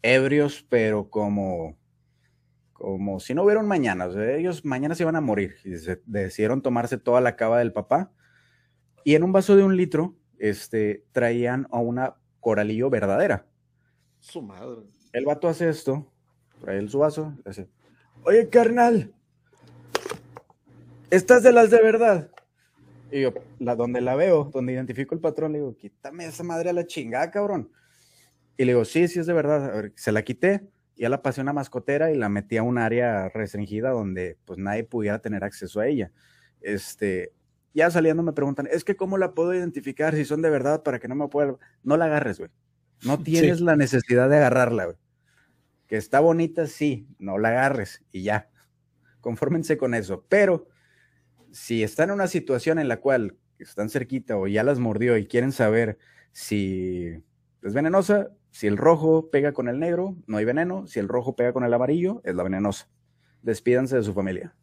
ebrios, 0.00 0.64
pero 0.66 1.10
como, 1.10 1.76
como 2.78 3.18
si 3.18 3.34
no 3.34 3.42
hubiera 3.42 3.60
un 3.60 3.66
mañana. 3.66 4.06
O 4.06 4.12
sea, 4.12 4.36
ellos 4.36 4.64
mañana 4.64 4.94
se 4.94 5.02
iban 5.02 5.16
a 5.16 5.20
morir 5.20 5.56
y 5.64 5.70
decidieron 6.06 6.62
tomarse 6.62 6.96
toda 6.96 7.20
la 7.20 7.34
cava 7.34 7.58
del 7.58 7.72
papá. 7.72 8.12
Y 9.04 9.16
en 9.16 9.24
un 9.24 9.32
vaso 9.32 9.56
de 9.56 9.64
un 9.64 9.76
litro, 9.76 10.14
este, 10.38 11.04
traían 11.12 11.66
a 11.70 11.80
una 11.80 12.14
coralillo 12.40 12.88
verdadera. 12.88 13.46
Su 14.20 14.42
madre. 14.42 14.82
El 15.12 15.24
vato 15.24 15.48
hace 15.48 15.68
esto, 15.68 16.10
trae 16.60 16.78
el 16.78 16.88
su 16.88 16.98
vaso, 16.98 17.34
dice, 17.44 17.68
oye 18.22 18.48
carnal, 18.48 19.12
estas 21.10 21.42
de 21.42 21.52
las 21.52 21.70
de 21.70 21.82
verdad. 21.82 22.30
Y 23.10 23.22
yo, 23.22 23.32
la, 23.58 23.74
donde 23.74 24.00
la 24.00 24.14
veo, 24.14 24.50
donde 24.52 24.74
identifico 24.74 25.14
el 25.14 25.20
patrón, 25.20 25.52
le 25.52 25.58
digo, 25.58 25.74
quítame 25.76 26.26
esa 26.26 26.44
madre 26.44 26.70
a 26.70 26.74
la 26.74 26.86
chingada, 26.86 27.30
cabrón. 27.30 27.70
Y 28.56 28.64
le 28.64 28.72
digo, 28.72 28.84
sí, 28.84 29.08
sí 29.08 29.18
es 29.18 29.26
de 29.26 29.32
verdad. 29.32 29.64
A 29.64 29.82
ver, 29.82 29.92
se 29.96 30.12
la 30.12 30.22
quité, 30.22 30.68
ya 30.98 31.08
la 31.08 31.22
pasé 31.22 31.40
a 31.40 31.42
una 31.42 31.52
mascotera 31.52 32.10
y 32.10 32.16
la 32.16 32.28
metí 32.28 32.56
a 32.56 32.62
un 32.62 32.76
área 32.76 33.28
restringida 33.28 33.90
donde 33.90 34.36
pues 34.44 34.58
nadie 34.58 34.84
pudiera 34.84 35.20
tener 35.20 35.44
acceso 35.44 35.80
a 35.80 35.86
ella. 35.86 36.10
Este, 36.60 37.32
ya 37.72 37.90
saliendo 37.90 38.22
me 38.22 38.32
preguntan, 38.32 38.68
es 38.70 38.84
que 38.84 38.96
cómo 38.96 39.16
la 39.16 39.32
puedo 39.32 39.54
identificar 39.54 40.14
si 40.14 40.24
son 40.24 40.42
de 40.42 40.50
verdad 40.50 40.82
para 40.82 40.98
que 40.98 41.08
no 41.08 41.14
me 41.14 41.28
pueda. 41.28 41.56
No 41.82 41.96
la 41.96 42.06
agarres, 42.06 42.38
güey. 42.38 42.50
No 43.04 43.22
tienes 43.22 43.60
la 43.60 43.76
necesidad 43.76 44.28
de 44.28 44.36
agarrarla, 44.36 44.86
güey. 44.86 44.96
Que 45.86 45.96
está 45.96 46.20
bonita, 46.20 46.66
sí, 46.66 47.06
no 47.18 47.38
la 47.38 47.50
agarres 47.50 48.02
y 48.10 48.22
ya. 48.24 48.50
Confórmense 49.20 49.78
con 49.78 49.94
eso. 49.94 50.24
Pero 50.28 50.68
si 51.52 51.82
están 51.82 52.10
en 52.10 52.14
una 52.14 52.26
situación 52.26 52.78
en 52.78 52.88
la 52.88 52.98
cual 52.98 53.36
están 53.58 53.88
cerquita 53.88 54.36
o 54.36 54.46
ya 54.48 54.64
las 54.64 54.80
mordió 54.80 55.16
y 55.16 55.26
quieren 55.26 55.52
saber 55.52 55.98
si 56.32 57.22
es 57.62 57.74
venenosa, 57.74 58.30
si 58.50 58.66
el 58.66 58.76
rojo 58.76 59.30
pega 59.30 59.52
con 59.52 59.68
el 59.68 59.78
negro, 59.78 60.16
no 60.26 60.36
hay 60.36 60.44
veneno. 60.44 60.86
Si 60.86 60.98
el 60.98 61.08
rojo 61.08 61.36
pega 61.36 61.52
con 61.52 61.64
el 61.64 61.72
amarillo, 61.72 62.20
es 62.24 62.34
la 62.34 62.42
venenosa. 62.42 62.88
Despídanse 63.42 63.96
de 63.96 64.02
su 64.02 64.14
familia. 64.14 64.54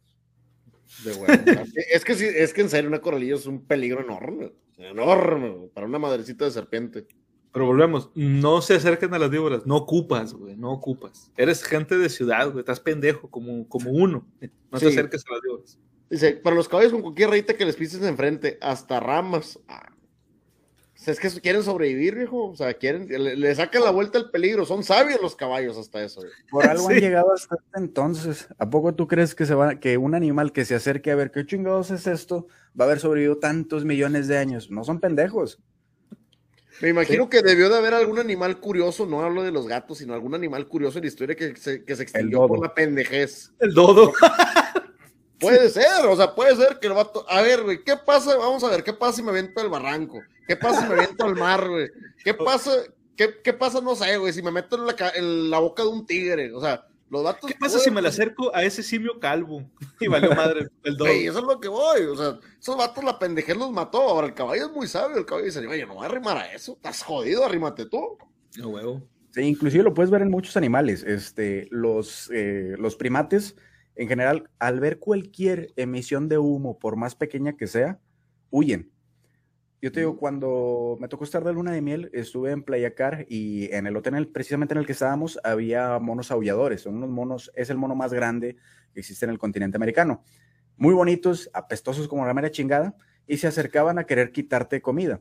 es 1.92 2.04
que 2.04 2.14
sí, 2.14 2.26
es 2.26 2.52
que 2.52 2.60
en 2.60 2.70
serio 2.70 2.88
una 2.88 3.00
coralillo 3.00 3.36
es 3.36 3.46
un 3.46 3.66
peligro 3.66 4.00
enorme, 4.00 4.52
enorme 4.78 5.68
para 5.74 5.86
una 5.86 5.98
madrecita 5.98 6.44
de 6.44 6.50
serpiente. 6.50 7.06
Pero 7.52 7.66
volvemos, 7.66 8.10
no 8.14 8.60
se 8.60 8.74
acerquen 8.74 9.14
a 9.14 9.18
las 9.18 9.30
víboras, 9.30 9.66
no 9.66 9.76
ocupas, 9.76 10.34
güey, 10.34 10.56
no 10.56 10.70
ocupas. 10.72 11.32
Eres 11.36 11.64
gente 11.64 11.96
de 11.96 12.08
ciudad, 12.08 12.50
güey, 12.50 12.60
estás 12.60 12.80
pendejo 12.80 13.30
como, 13.30 13.66
como 13.68 13.90
uno. 13.90 14.28
No 14.70 14.78
te 14.78 14.88
acerques 14.88 15.24
a 15.26 15.32
las 15.32 15.42
víboras. 15.42 15.78
Dice, 16.10 16.32
para 16.34 16.54
los 16.54 16.68
caballos 16.68 16.92
con 16.92 17.02
cualquier 17.02 17.30
rayita 17.30 17.56
que 17.56 17.64
les 17.64 17.74
pises 17.74 18.02
enfrente, 18.02 18.58
hasta 18.60 19.00
ramas. 19.00 19.58
Ah, 19.68 19.90
es 21.04 21.20
que 21.20 21.28
quieren 21.40 21.62
sobrevivir, 21.62 22.14
viejo. 22.14 22.50
O 22.50 22.56
sea, 22.56 22.74
quieren, 22.74 23.08
le, 23.08 23.54
sacan 23.54 23.84
la 23.84 23.90
vuelta 23.90 24.18
al 24.18 24.30
peligro. 24.30 24.64
Son 24.64 24.82
sabios 24.82 25.20
los 25.20 25.36
caballos 25.36 25.76
hasta 25.76 26.02
eso. 26.02 26.22
Por 26.50 26.66
algo 26.66 26.88
han 26.88 27.00
llegado 27.00 27.32
hasta 27.32 27.56
entonces. 27.74 28.48
¿A 28.58 28.68
poco 28.70 28.94
tú 28.94 29.06
crees 29.06 29.34
que 29.34 29.46
se 29.46 29.54
va, 29.54 29.78
que 29.78 29.98
un 29.98 30.14
animal 30.14 30.52
que 30.52 30.64
se 30.64 30.74
acerque 30.74 31.10
a 31.10 31.16
ver 31.16 31.30
qué 31.30 31.46
chingados 31.46 31.90
es 31.90 32.06
esto, 32.06 32.48
va 32.78 32.84
a 32.84 32.88
haber 32.88 33.00
sobrevivido 33.00 33.38
tantos 33.38 33.84
millones 33.84 34.26
de 34.26 34.38
años? 34.38 34.70
No 34.70 34.84
son 34.84 35.00
pendejos. 35.00 35.60
Me 36.80 36.88
imagino 36.88 37.30
que 37.30 37.40
debió 37.40 37.70
de 37.70 37.78
haber 37.78 37.94
algún 37.94 38.18
animal 38.18 38.60
curioso, 38.60 39.06
no 39.06 39.22
hablo 39.22 39.42
de 39.42 39.50
los 39.50 39.66
gatos, 39.66 39.98
sino 39.98 40.12
algún 40.12 40.34
animal 40.34 40.66
curioso 40.66 40.98
en 40.98 41.04
la 41.04 41.08
historia 41.08 41.34
que 41.34 41.56
se, 41.56 41.84
que 41.84 41.96
se 41.96 42.02
extinguió 42.02 42.46
por 42.46 42.60
la 42.60 42.74
pendejez. 42.74 43.52
El 43.60 43.72
dodo. 43.72 44.12
Puede 45.38 45.68
ser, 45.68 46.06
o 46.08 46.16
sea, 46.16 46.34
puede 46.34 46.56
ser 46.56 46.78
que 46.78 46.86
el 46.86 46.94
vato. 46.94 47.26
A 47.28 47.42
ver, 47.42 47.62
güey, 47.62 47.84
¿qué 47.84 47.96
pasa? 47.96 48.36
Vamos 48.36 48.64
a 48.64 48.70
ver, 48.70 48.82
¿qué 48.82 48.92
pasa 48.92 49.16
si 49.16 49.22
me 49.22 49.30
aviento 49.30 49.60
al 49.60 49.68
barranco? 49.68 50.22
¿Qué 50.46 50.56
pasa 50.56 50.82
si 50.82 50.88
me 50.88 50.94
aviento 50.94 51.24
al 51.24 51.36
mar, 51.36 51.68
güey? 51.68 51.90
¿Qué 52.24 52.32
pasa? 52.32 52.70
¿Qué, 53.16 53.40
¿Qué, 53.42 53.52
pasa? 53.52 53.80
No 53.80 53.94
sé, 53.94 54.16
güey, 54.16 54.32
si 54.32 54.42
me 54.42 54.50
meto 54.50 54.76
en 54.76 54.86
la, 54.86 54.94
en 55.14 55.50
la, 55.50 55.58
boca 55.58 55.82
de 55.82 55.88
un 55.88 56.06
tigre. 56.06 56.52
O 56.52 56.60
sea, 56.60 56.86
los 57.10 57.24
datos. 57.24 57.50
¿Qué 57.50 57.56
pasa 57.58 57.78
si 57.78 57.90
me 57.90 58.00
le 58.00 58.08
acerco 58.08 58.54
a 58.54 58.62
ese 58.62 58.82
simio 58.82 59.18
calvo? 59.20 59.62
Y 60.00 60.08
valió 60.08 60.34
madre 60.34 60.68
el 60.84 60.96
dodo. 60.96 61.08
eso 61.08 61.38
es 61.38 61.44
lo 61.44 61.60
que 61.60 61.68
voy. 61.68 62.02
O 62.02 62.16
sea, 62.16 62.38
esos 62.58 62.76
vatos 62.76 63.02
la 63.04 63.18
pendejez 63.18 63.56
los 63.56 63.70
mató. 63.70 64.00
Ahora 64.00 64.26
el 64.26 64.34
caballo 64.34 64.66
es 64.66 64.72
muy 64.72 64.86
sabio. 64.86 65.16
El 65.16 65.26
caballo 65.26 65.46
dice, 65.46 65.66
oye, 65.66 65.86
no 65.86 65.94
voy 65.94 66.04
a 66.04 66.08
arrimar 66.08 66.36
a 66.36 66.52
eso. 66.52 66.74
Estás 66.74 67.02
jodido, 67.02 67.44
arrímate 67.44 67.86
tú. 67.86 68.18
No 68.58 68.68
huevo. 68.68 69.02
Sí, 69.30 69.42
inclusive 69.42 69.84
lo 69.84 69.94
puedes 69.94 70.10
ver 70.10 70.22
en 70.22 70.30
muchos 70.30 70.56
animales. 70.56 71.02
Este, 71.02 71.68
los, 71.70 72.30
eh, 72.32 72.74
los 72.78 72.96
primates 72.96 73.56
en 73.96 74.08
general, 74.08 74.50
al 74.58 74.80
ver 74.80 74.98
cualquier 74.98 75.72
emisión 75.76 76.28
de 76.28 76.38
humo, 76.38 76.78
por 76.78 76.96
más 76.96 77.14
pequeña 77.14 77.56
que 77.56 77.66
sea, 77.66 77.98
huyen. 78.50 78.92
Yo 79.80 79.92
te 79.92 80.00
digo, 80.00 80.16
cuando 80.16 80.96
me 81.00 81.08
tocó 81.08 81.24
estar 81.24 81.44
de 81.44 81.52
luna 81.52 81.72
de 81.72 81.82
miel, 81.82 82.10
estuve 82.12 82.50
en 82.50 82.62
Playa 82.62 82.94
Car 82.94 83.26
y 83.28 83.72
en 83.74 83.86
el 83.86 83.96
hotel 83.96 84.28
precisamente 84.28 84.74
en 84.74 84.78
el 84.78 84.86
que 84.86 84.92
estábamos 84.92 85.38
había 85.44 85.98
monos 85.98 86.30
aulladores. 86.30 86.82
Son 86.82 86.96
unos 86.96 87.10
monos, 87.10 87.52
es 87.54 87.70
el 87.70 87.76
mono 87.76 87.94
más 87.94 88.12
grande 88.12 88.56
que 88.92 89.00
existe 89.00 89.24
en 89.26 89.30
el 89.30 89.38
continente 89.38 89.76
americano. 89.76 90.22
Muy 90.76 90.94
bonitos, 90.94 91.50
apestosos 91.52 92.08
como 92.08 92.26
la 92.26 92.34
mera 92.34 92.50
chingada, 92.50 92.96
y 93.26 93.38
se 93.38 93.46
acercaban 93.46 93.98
a 93.98 94.04
querer 94.04 94.32
quitarte 94.32 94.80
comida. 94.80 95.20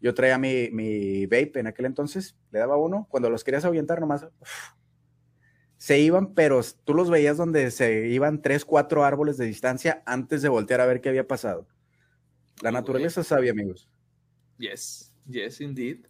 Yo 0.00 0.14
traía 0.14 0.38
mi, 0.38 0.70
mi 0.70 1.26
vape 1.26 1.60
en 1.60 1.66
aquel 1.66 1.86
entonces, 1.86 2.36
le 2.50 2.58
daba 2.58 2.76
uno, 2.76 3.06
cuando 3.10 3.28
los 3.28 3.44
querías 3.44 3.64
ahuyentar 3.64 4.00
nomás, 4.00 4.26
se 5.80 5.98
iban, 5.98 6.34
pero 6.34 6.60
tú 6.84 6.92
los 6.92 7.08
veías 7.08 7.38
donde 7.38 7.70
se 7.70 8.06
iban 8.08 8.42
tres, 8.42 8.66
cuatro 8.66 9.02
árboles 9.02 9.38
de 9.38 9.46
distancia 9.46 10.02
antes 10.04 10.42
de 10.42 10.50
voltear 10.50 10.82
a 10.82 10.86
ver 10.86 11.00
qué 11.00 11.08
había 11.08 11.26
pasado. 11.26 11.66
La 12.60 12.70
naturaleza 12.70 13.24
sabe, 13.24 13.48
amigos. 13.48 13.88
Yes, 14.58 15.14
yes, 15.26 15.62
indeed. 15.62 16.04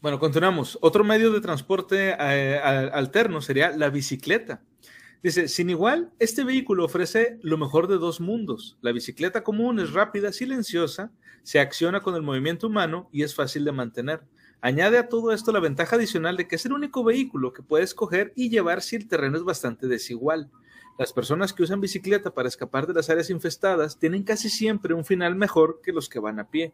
Bueno, 0.00 0.20
continuamos. 0.20 0.78
Otro 0.80 1.02
medio 1.02 1.32
de 1.32 1.40
transporte 1.40 2.14
eh, 2.16 2.60
alterno 2.62 3.40
sería 3.40 3.76
la 3.76 3.90
bicicleta. 3.90 4.62
Dice, 5.20 5.48
sin 5.48 5.70
igual, 5.70 6.12
este 6.20 6.44
vehículo 6.44 6.84
ofrece 6.84 7.40
lo 7.42 7.58
mejor 7.58 7.88
de 7.88 7.98
dos 7.98 8.20
mundos. 8.20 8.78
La 8.82 8.92
bicicleta 8.92 9.42
común 9.42 9.80
es 9.80 9.92
rápida, 9.92 10.32
silenciosa, 10.32 11.10
se 11.42 11.58
acciona 11.58 12.02
con 12.02 12.14
el 12.14 12.22
movimiento 12.22 12.68
humano 12.68 13.08
y 13.10 13.24
es 13.24 13.34
fácil 13.34 13.64
de 13.64 13.72
mantener. 13.72 14.22
Añade 14.64 14.96
a 14.96 15.08
todo 15.08 15.32
esto 15.32 15.50
la 15.50 15.58
ventaja 15.58 15.96
adicional 15.96 16.36
de 16.36 16.46
que 16.46 16.54
es 16.54 16.64
el 16.64 16.72
único 16.72 17.02
vehículo 17.02 17.52
que 17.52 17.64
puedes 17.64 17.94
coger 17.94 18.32
y 18.36 18.48
llevar 18.48 18.80
si 18.80 18.94
el 18.94 19.08
terreno 19.08 19.36
es 19.36 19.42
bastante 19.42 19.88
desigual. 19.88 20.52
Las 21.00 21.12
personas 21.12 21.52
que 21.52 21.64
usan 21.64 21.80
bicicleta 21.80 22.32
para 22.32 22.46
escapar 22.46 22.86
de 22.86 22.94
las 22.94 23.10
áreas 23.10 23.28
infestadas 23.28 23.98
tienen 23.98 24.22
casi 24.22 24.48
siempre 24.48 24.94
un 24.94 25.04
final 25.04 25.34
mejor 25.34 25.80
que 25.82 25.92
los 25.92 26.08
que 26.08 26.20
van 26.20 26.38
a 26.38 26.48
pie. 26.48 26.72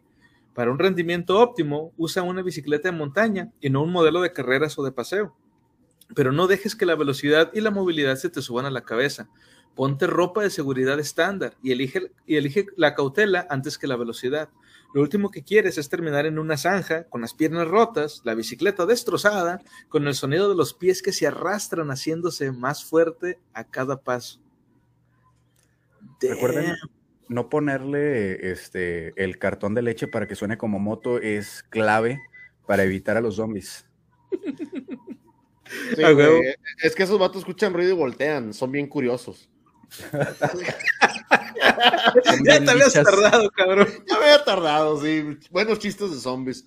Para 0.53 0.69
un 0.69 0.77
rendimiento 0.77 1.39
óptimo, 1.39 1.91
usa 1.97 2.21
una 2.21 2.43
bicicleta 2.43 2.91
de 2.91 2.97
montaña 2.97 3.51
y 3.59 3.71
no 3.71 3.81
un 3.81 3.91
modelo 3.91 4.21
de 4.21 4.33
carreras 4.33 4.77
o 4.77 4.83
de 4.83 4.91
paseo. 4.91 5.35
Pero 6.13 6.31
no 6.31 6.45
dejes 6.45 6.75
que 6.75 6.85
la 6.85 6.95
velocidad 6.95 7.49
y 7.55 7.61
la 7.61 7.71
movilidad 7.71 8.17
se 8.17 8.29
te 8.29 8.43
suban 8.43 8.67
a 8.67 8.71
la 8.71 8.83
cabeza. 8.83 9.29
Ponte 9.73 10.05
ropa 10.05 10.43
de 10.43 10.51
seguridad 10.51 10.99
estándar 10.99 11.57
y 11.63 11.71
elige, 11.71 12.11
y 12.27 12.35
elige 12.35 12.67
la 12.77 12.93
cautela 12.93 13.47
antes 13.49 13.79
que 13.79 13.87
la 13.87 13.95
velocidad. 13.95 14.49
Lo 14.93 15.01
último 15.01 15.29
que 15.29 15.43
quieres 15.43 15.77
es 15.77 15.87
terminar 15.87 16.25
en 16.25 16.39
una 16.39 16.57
zanja, 16.57 17.03
con 17.05 17.21
las 17.21 17.33
piernas 17.33 17.67
rotas, 17.67 18.21
la 18.23 18.33
bicicleta 18.33 18.85
destrozada, 18.85 19.61
con 19.87 20.07
el 20.07 20.15
sonido 20.15 20.49
de 20.49 20.55
los 20.55 20.73
pies 20.73 21.01
que 21.01 21.13
se 21.13 21.27
arrastran 21.27 21.89
haciéndose 21.89 22.51
más 22.51 22.83
fuerte 22.83 23.39
a 23.53 23.65
cada 23.65 24.01
paso. 24.01 24.41
Recuerden 26.21 26.75
no 27.27 27.49
ponerle 27.49 28.51
este 28.51 29.13
el 29.23 29.37
cartón 29.37 29.75
de 29.75 29.83
leche 29.83 30.07
para 30.07 30.27
que 30.27 30.35
suene 30.35 30.57
como 30.57 30.79
moto 30.79 31.19
es 31.19 31.63
clave 31.69 32.19
para 32.65 32.83
evitar 32.83 33.15
a 33.17 33.21
los 33.21 33.35
zombies. 33.35 33.85
es 36.83 36.95
que 36.95 37.03
esos 37.03 37.19
vatos 37.19 37.39
escuchan 37.39 37.73
ruido 37.73 37.91
y 37.91 37.95
voltean, 37.95 38.53
son 38.53 38.71
bien 38.71 38.87
curiosos. 38.87 39.49
ya 42.43 42.63
te 42.63 42.71
habías 42.71 42.93
tardado, 42.93 43.49
cabrón. 43.51 43.87
Ya 44.07 44.19
me 44.19 44.25
había 44.25 44.43
tardado, 44.43 45.01
sí. 45.01 45.37
Buenos 45.51 45.79
chistes 45.79 46.11
de 46.11 46.19
zombies. 46.19 46.65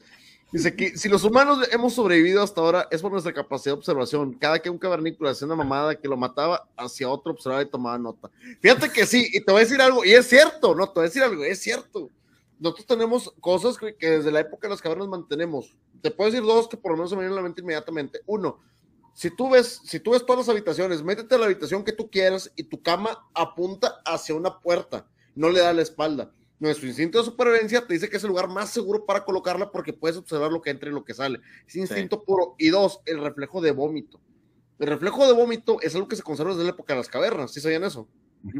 Dice 0.53 0.77
que 0.77 0.99
si 0.99 1.09
los 1.09 1.25
humanos 1.25 1.67
hemos 1.73 1.95
sobrevivido 1.95 2.43
hasta 2.43 2.61
ahora 2.61 2.87
es 2.91 3.01
por 3.01 3.11
nuestra 3.11 3.33
capacidad 3.33 3.75
de 3.75 3.79
observación. 3.79 4.35
Cada 4.35 4.59
que 4.59 4.69
un 4.69 4.77
cavernícola 4.77 5.31
hacía 5.31 5.47
una 5.47 5.57
mamada 5.57 5.95
que 5.95 6.07
lo 6.07 6.17
mataba 6.19 6.69
hacia 6.77 7.09
otro 7.09 7.33
observaba 7.33 7.63
y 7.63 7.71
tomaba 7.71 7.99
nota. 7.99 8.31
Fíjate 8.61 8.91
que 8.91 9.07
sí, 9.07 9.31
y 9.33 9.41
te 9.41 9.51
voy 9.51 9.63
a 9.63 9.65
decir 9.65 9.81
algo, 9.81 10.05
y 10.05 10.13
es 10.13 10.29
cierto, 10.29 10.75
no, 10.75 10.87
te 10.87 10.93
voy 10.97 11.05
a 11.05 11.09
decir 11.09 11.23
algo, 11.23 11.43
es 11.43 11.59
cierto. 11.59 12.11
Nosotros 12.59 12.87
tenemos 12.87 13.33
cosas 13.41 13.79
que, 13.79 13.97
desde 13.99 14.31
la 14.31 14.41
época 14.41 14.69
de 14.69 14.75
las 14.75 14.83
cavernas 14.83 15.09
mantenemos. 15.09 15.75
Te 16.03 16.11
puedo 16.11 16.31
decir 16.31 16.47
dos 16.47 16.69
que 16.69 16.77
por 16.77 16.93
lo 16.93 16.99
menos 16.99 17.09
se 17.09 17.17
me 17.17 17.23
vienen 17.23 17.39
a 17.39 17.41
la 17.41 17.45
mente 17.45 17.63
inmediatamente. 17.63 18.21
Uno, 18.27 18.61
si 19.15 19.31
tú 19.31 19.51
ves, 19.51 19.81
si 19.85 20.01
tú 20.01 20.13
ves 20.13 20.25
todas 20.25 20.47
las 20.47 20.49
habitaciones, 20.49 21.03
métete 21.03 21.35
a 21.35 21.39
la 21.39 21.47
habitación 21.47 21.85
que 21.85 21.93
tú 21.93 22.11
quieras 22.11 22.51
y 22.57 22.65
tu 22.65 22.83
cama 22.83 23.19
apunta 23.35 24.01
hacia 24.05 24.35
una 24.35 24.61
puerta, 24.61 25.07
no 25.35 25.51
le 25.51 25.61
da 25.61 25.73
la 25.73 25.83
espalda 25.83 26.33
nuestro 26.63 26.87
instinto 26.87 27.19
de 27.19 27.25
supervivencia 27.25 27.85
te 27.85 27.93
dice 27.93 28.09
que 28.09 28.17
es 28.17 28.23
el 28.23 28.29
lugar 28.29 28.49
más 28.49 28.71
seguro 28.71 29.05
para 29.05 29.25
colocarla 29.25 29.73
porque 29.73 29.93
puedes 29.93 30.17
observar 30.17 30.53
lo 30.53 30.63
que 30.63 30.71
entra 30.71 30.89
y 30.89 30.93
lo 30.93 31.05
que 31.05 31.13
sale. 31.13 31.41
Es 31.67 31.75
instinto 31.75 32.23
puro. 32.23 32.55
Y 32.57 32.69
dos, 32.69 33.01
el 33.05 33.21
reflejo 33.21 33.61
de 33.61 33.73
vómito. 33.73 34.21
El 34.79 34.87
reflejo 34.87 35.27
de 35.27 35.33
vómito 35.33 35.81
es 35.81 35.93
algo 35.97 36.07
que 36.07 36.15
se 36.15 36.23
conserva 36.23 36.53
desde 36.53 36.63
la 36.63 36.71
época 36.71 36.93
de 36.93 37.01
las 37.01 37.09
cavernas. 37.09 37.53
¿Sí 37.53 37.61
sabían 37.61 37.83
eso? 37.83 38.07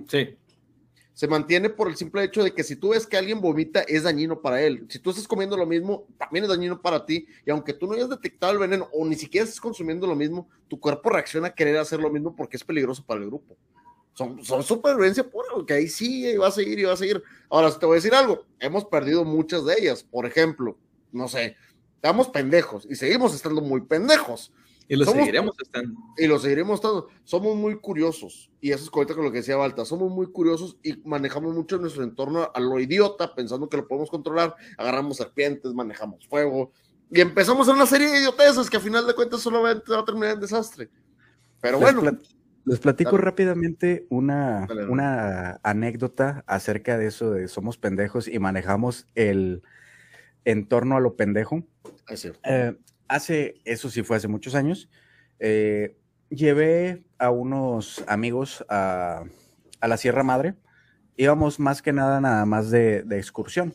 Sí. 0.09 0.37
Se 1.15 1.29
mantiene 1.29 1.69
por 1.69 1.89
el 1.89 1.97
simple 1.97 2.25
hecho 2.25 2.43
de 2.43 2.55
que 2.55 2.65
si 2.65 2.77
tú 2.77 2.91
ves 2.91 3.07
que 3.07 3.17
alguien 3.17 3.41
vomita, 3.41 3.81
es 3.83 4.05
dañino 4.05 4.41
para 4.41 4.63
él. 4.63 4.87
Si 4.89 4.99
tú 4.99 5.11
estás 5.11 5.29
comiendo 5.29 5.57
lo 5.57 5.67
mismo, 5.67 6.07
también 6.19 6.45
es 6.45 6.51
dañino 6.51 6.81
para 6.81 7.05
ti. 7.05 7.27
Y 7.45 7.51
aunque 7.51 7.75
tú 7.75 7.87
no 7.87 7.93
hayas 7.93 8.09
detectado 8.09 8.53
el 8.53 8.59
veneno 8.59 8.89
o 8.93 9.05
ni 9.07 9.15
siquiera 9.15 9.45
estés 9.45 9.61
consumiendo 9.61 10.07
lo 10.07 10.17
mismo, 10.17 10.49
tu 10.69 10.81
cuerpo 10.81 11.11
reacciona 11.11 11.49
a 11.49 11.55
querer 11.55 11.77
hacer 11.77 12.01
lo 12.01 12.11
mismo 12.11 12.35
porque 12.35 12.57
es 12.57 12.65
peligroso 12.65 13.05
para 13.05 13.21
el 13.21 13.27
grupo 13.27 13.57
son, 14.15 14.45
son 14.45 14.63
supervivencia 14.63 15.25
pura, 15.25 15.49
que 15.67 15.75
ahí 15.75 15.89
sí 15.89 16.37
va 16.37 16.49
a 16.49 16.53
seguir 16.53 16.79
y 16.79 16.85
va 16.85 16.93
a 16.93 16.97
seguir. 16.97 17.23
Ahora, 17.49 17.71
te 17.77 17.87
voy 17.87 17.95
a 17.95 17.97
decir 17.97 18.15
algo, 18.15 18.45
hemos 18.59 18.85
perdido 18.85 19.25
muchas 19.25 19.65
de 19.65 19.75
ellas. 19.79 20.03
Por 20.03 20.27
ejemplo, 20.27 20.77
no 21.13 21.29
sé, 21.29 21.57
estamos 21.97 22.29
pendejos 22.29 22.87
y 22.89 22.95
seguimos 22.95 23.35
estando 23.35 23.61
muy 23.61 23.83
pendejos. 23.83 24.53
Y 24.89 24.97
lo 24.97 25.05
seguiremos 25.05 25.55
estando. 25.61 26.01
Y 26.17 26.27
lo 26.27 26.39
seguiremos 26.39 26.77
estando. 26.77 27.09
Somos 27.25 27.57
muy 27.57 27.79
curiosos. 27.79 28.51
Y 28.61 28.73
eso 28.73 28.85
es 28.85 28.91
correcto 28.91 29.15
con 29.15 29.25
lo 29.25 29.33
que 29.33 29.39
decía 29.39 29.57
Balta. 29.57 29.85
Somos 29.85 30.11
muy 30.11 30.27
curiosos 30.27 30.77
y 30.83 30.97
manejamos 31.05 31.55
mucho 31.55 31.79
nuestro 31.79 32.05
entorno 32.05 32.51
a 32.53 32.61
lo 32.61 32.79
idiota, 32.79 33.35
pensando 33.35 33.69
que 33.69 33.77
lo 33.77 33.89
podemos 33.89 34.11
controlar. 34.11 34.55
Agarramos 34.77 35.17
serpientes, 35.17 35.73
manejamos 35.73 36.27
fuego. 36.27 36.73
Y 37.11 37.21
empezamos 37.21 37.69
en 37.69 37.75
una 37.75 37.87
serie 37.87 38.09
de 38.09 38.19
idioteces 38.19 38.71
que 38.71 38.77
a 38.77 38.81
final 38.81 39.07
de 39.07 39.15
cuentas 39.15 39.41
solamente 39.41 39.93
va 39.93 40.01
a 40.01 40.05
terminar 40.05 40.35
en 40.35 40.41
desastre. 40.41 40.91
Pero 41.61 41.79
bueno. 41.79 42.03
Les 42.65 42.79
platico 42.79 43.17
rápidamente 43.17 44.07
una, 44.09 44.69
una 44.89 45.59
anécdota 45.65 46.45
acerca 46.47 46.97
de 46.97 47.07
eso 47.07 47.33
de 47.33 47.49
somos 47.49 47.77
pendejos 47.77 48.29
y 48.29 48.39
manejamos 48.39 49.09
el 49.17 49.63
entorno 50.45 50.97
a 50.97 51.01
lo 51.01 51.17
pendejo. 51.17 51.65
Eh, 52.45 52.77
hace, 53.15 53.61
eso 53.65 53.91
sí 53.91 54.03
fue 54.03 54.17
hace 54.17 54.29
muchos 54.29 54.55
años, 54.55 54.89
eh, 55.39 55.97
llevé 56.31 57.05
a 57.19 57.31
unos 57.31 58.03
amigos 58.07 58.65
a, 58.69 59.25
la 59.81 59.97
Sierra 59.97 60.23
Madre. 60.23 60.55
Íbamos 61.17 61.61
más 61.61 61.83
que 61.83 61.93
nada 61.93 62.21
nada 62.21 62.47
más 62.47 62.71
de, 62.71 63.05
excursión. 63.11 63.75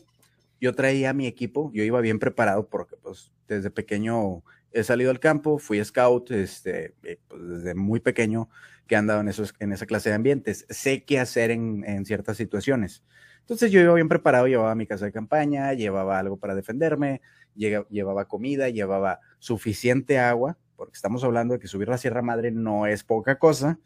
Yo 0.60 0.74
traía 0.74 1.12
mi 1.12 1.26
equipo, 1.26 1.70
yo 1.72 1.84
iba 1.84 2.00
bien 2.00 2.18
preparado 2.18 2.68
porque 2.68 2.96
pues 2.96 3.30
desde 3.46 3.70
pequeño 3.70 4.42
he 4.72 4.82
salido 4.82 5.10
al 5.10 5.20
campo, 5.20 5.58
fui 5.58 5.82
scout 5.84 6.30
este, 6.32 6.94
eh, 7.04 7.20
pues, 7.28 7.48
desde 7.48 7.74
muy 7.74 8.00
pequeño 8.00 8.48
que 8.88 8.96
he 8.96 8.98
andado 8.98 9.20
en, 9.20 9.28
esos, 9.28 9.54
en 9.60 9.72
esa 9.72 9.86
clase 9.86 10.08
de 10.08 10.16
ambientes. 10.16 10.66
Sé 10.68 11.04
qué 11.04 11.20
hacer 11.20 11.52
en, 11.52 11.84
en, 11.86 12.04
ciertas 12.04 12.36
situaciones. 12.36 13.04
Entonces 13.40 13.70
yo 13.70 13.80
iba 13.80 13.94
bien 13.94 14.08
preparado, 14.08 14.46
llevaba 14.46 14.74
mi 14.74 14.86
casa 14.86 15.04
de 15.04 15.12
campaña, 15.12 15.74
llevaba 15.74 16.18
algo 16.18 16.38
para 16.38 16.54
defenderme, 16.54 17.20
llevaba 17.58 18.26
comida, 18.26 18.68
llevaba 18.68 19.20
suficiente 19.38 20.18
agua, 20.18 20.56
porque 20.76 20.94
estamos 20.94 21.24
hablando 21.24 21.54
de 21.54 21.60
que 21.60 21.68
subir 21.68 21.88
la 21.88 21.98
Sierra 21.98 22.22
Madre 22.22 22.50
no 22.50 22.86
es 22.86 23.04
poca 23.04 23.38
cosa. 23.38 23.78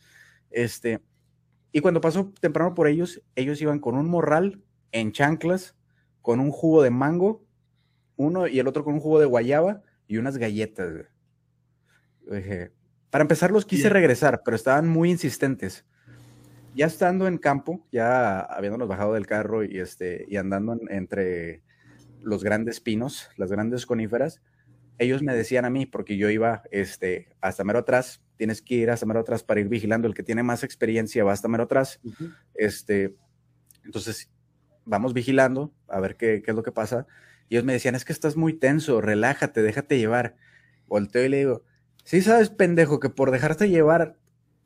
Este, 0.50 1.00
y 1.72 1.80
cuando 1.80 2.00
pasó 2.00 2.32
temprano 2.40 2.74
por 2.74 2.86
ellos, 2.86 3.22
ellos 3.34 3.60
iban 3.62 3.80
con 3.80 3.96
un 3.96 4.08
morral 4.08 4.62
en 4.92 5.12
chanclas, 5.12 5.74
con 6.20 6.38
un 6.38 6.50
jugo 6.50 6.82
de 6.82 6.90
mango, 6.90 7.44
uno 8.16 8.46
y 8.46 8.58
el 8.58 8.68
otro 8.68 8.84
con 8.84 8.94
un 8.94 9.00
jugo 9.00 9.18
de 9.18 9.26
guayaba 9.26 9.82
y 10.06 10.18
unas 10.18 10.36
galletas. 10.36 11.06
Dije, 12.30 12.72
para 13.10 13.22
empezar 13.22 13.50
los 13.50 13.64
quise 13.64 13.88
regresar, 13.88 14.42
pero 14.44 14.54
estaban 14.54 14.88
muy 14.88 15.10
insistentes. 15.10 15.86
Ya 16.74 16.86
estando 16.86 17.26
en 17.26 17.38
campo, 17.38 17.86
ya 17.90 18.40
habiéndonos 18.40 18.88
bajado 18.88 19.14
del 19.14 19.26
carro 19.26 19.64
y, 19.64 19.78
este, 19.78 20.24
y 20.28 20.36
andando 20.36 20.78
entre 20.88 21.62
los 22.22 22.44
grandes 22.44 22.80
pinos, 22.80 23.28
las 23.36 23.50
grandes 23.50 23.86
coníferas, 23.86 24.40
ellos 24.98 25.22
me 25.22 25.34
decían 25.34 25.64
a 25.64 25.70
mí, 25.70 25.86
porque 25.86 26.16
yo 26.16 26.30
iba 26.30 26.62
este, 26.70 27.28
hasta 27.40 27.64
mero 27.64 27.80
atrás, 27.80 28.22
tienes 28.36 28.62
que 28.62 28.74
ir 28.76 28.90
hasta 28.90 29.06
mero 29.06 29.20
atrás 29.20 29.42
para 29.42 29.60
ir 29.60 29.68
vigilando, 29.68 30.06
el 30.06 30.14
que 30.14 30.22
tiene 30.22 30.42
más 30.42 30.64
experiencia 30.64 31.24
va 31.24 31.32
hasta 31.32 31.48
mero 31.48 31.64
atrás. 31.64 32.00
este, 32.54 33.14
entonces, 33.84 34.30
vamos 34.84 35.12
vigilando 35.12 35.72
a 35.88 36.00
ver 36.00 36.16
qué, 36.16 36.42
qué 36.44 36.50
es 36.50 36.56
lo 36.56 36.62
que 36.62 36.72
pasa. 36.72 37.06
Y 37.48 37.56
ellos 37.56 37.64
me 37.64 37.72
decían, 37.72 37.94
es 37.94 38.04
que 38.04 38.12
estás 38.12 38.36
muy 38.36 38.52
tenso, 38.52 39.00
relájate, 39.00 39.62
déjate 39.62 39.98
llevar. 39.98 40.36
Volteo 40.86 41.24
y 41.24 41.28
le 41.28 41.38
digo, 41.38 41.64
sí 42.04 42.20
sabes, 42.22 42.50
pendejo, 42.50 43.00
que 43.00 43.10
por 43.10 43.30
dejarte 43.30 43.68
llevar, 43.68 44.16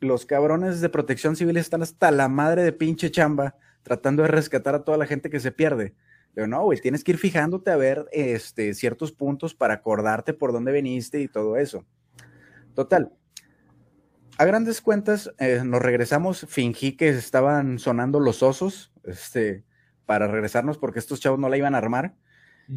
los 0.01 0.27
cabrones 0.27 0.81
de 0.81 0.89
protección 0.89 1.37
civil 1.37 1.57
están 1.57 1.83
hasta 1.83 2.11
la 2.11 2.29
madre 2.29 2.63
de 2.63 2.73
pinche 2.73 3.11
chamba 3.11 3.57
tratando 3.83 4.23
de 4.23 4.29
rescatar 4.29 4.75
a 4.75 4.85
toda 4.85 4.99
la 4.99 5.07
gente 5.07 5.31
que 5.31 5.41
se 5.41 5.53
pierde. 5.53 5.95
Pero 6.37 6.47
no, 6.47 6.63
güey, 6.63 6.79
tienes 6.79 7.03
que 7.03 7.11
ir 7.13 7.19
fijándote 7.19 7.73
a 7.73 7.77
ver 7.77 8.07
este, 8.13 8.75
ciertos 8.75 9.11
puntos 9.11 9.55
para 9.55 9.75
acordarte 9.75 10.35
por 10.35 10.53
dónde 10.53 10.71
viniste 10.71 11.21
y 11.21 11.27
todo 11.27 11.57
eso. 11.57 11.85
Total. 12.75 13.11
A 14.39 14.45
grandes 14.45 14.81
cuentas, 14.81 15.33
eh, 15.39 15.63
nos 15.65 15.83
regresamos, 15.83 16.47
fingí 16.49 16.97
que 16.97 17.09
estaban 17.09 17.79
sonando 17.79 18.21
los 18.21 18.43
osos, 18.43 18.93
este, 19.03 19.65
para 20.05 20.29
regresarnos 20.29 20.79
porque 20.79 21.01
estos 21.01 21.19
chavos 21.19 21.41
no 21.41 21.49
la 21.49 21.57
iban 21.57 21.75
a 21.75 21.79
armar 21.79 22.15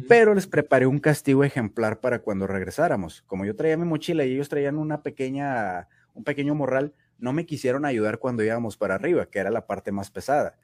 pero 0.08 0.34
les 0.34 0.46
preparé 0.46 0.86
un 0.86 0.98
castigo 0.98 1.42
ejemplar 1.44 2.00
para 2.00 2.20
cuando 2.20 2.46
regresáramos. 2.46 3.22
Como 3.22 3.44
yo 3.44 3.56
traía 3.56 3.76
mi 3.76 3.84
mochila 3.84 4.24
y 4.24 4.32
ellos 4.32 4.48
traían 4.48 4.78
una 4.78 5.02
pequeña, 5.02 5.88
un 6.14 6.24
pequeño 6.24 6.54
morral, 6.54 6.94
no 7.18 7.32
me 7.32 7.44
quisieron 7.44 7.84
ayudar 7.84 8.18
cuando 8.18 8.44
íbamos 8.44 8.76
para 8.76 8.94
arriba, 8.94 9.26
que 9.26 9.40
era 9.40 9.50
la 9.50 9.66
parte 9.66 9.92
más 9.92 10.10
pesada. 10.10 10.58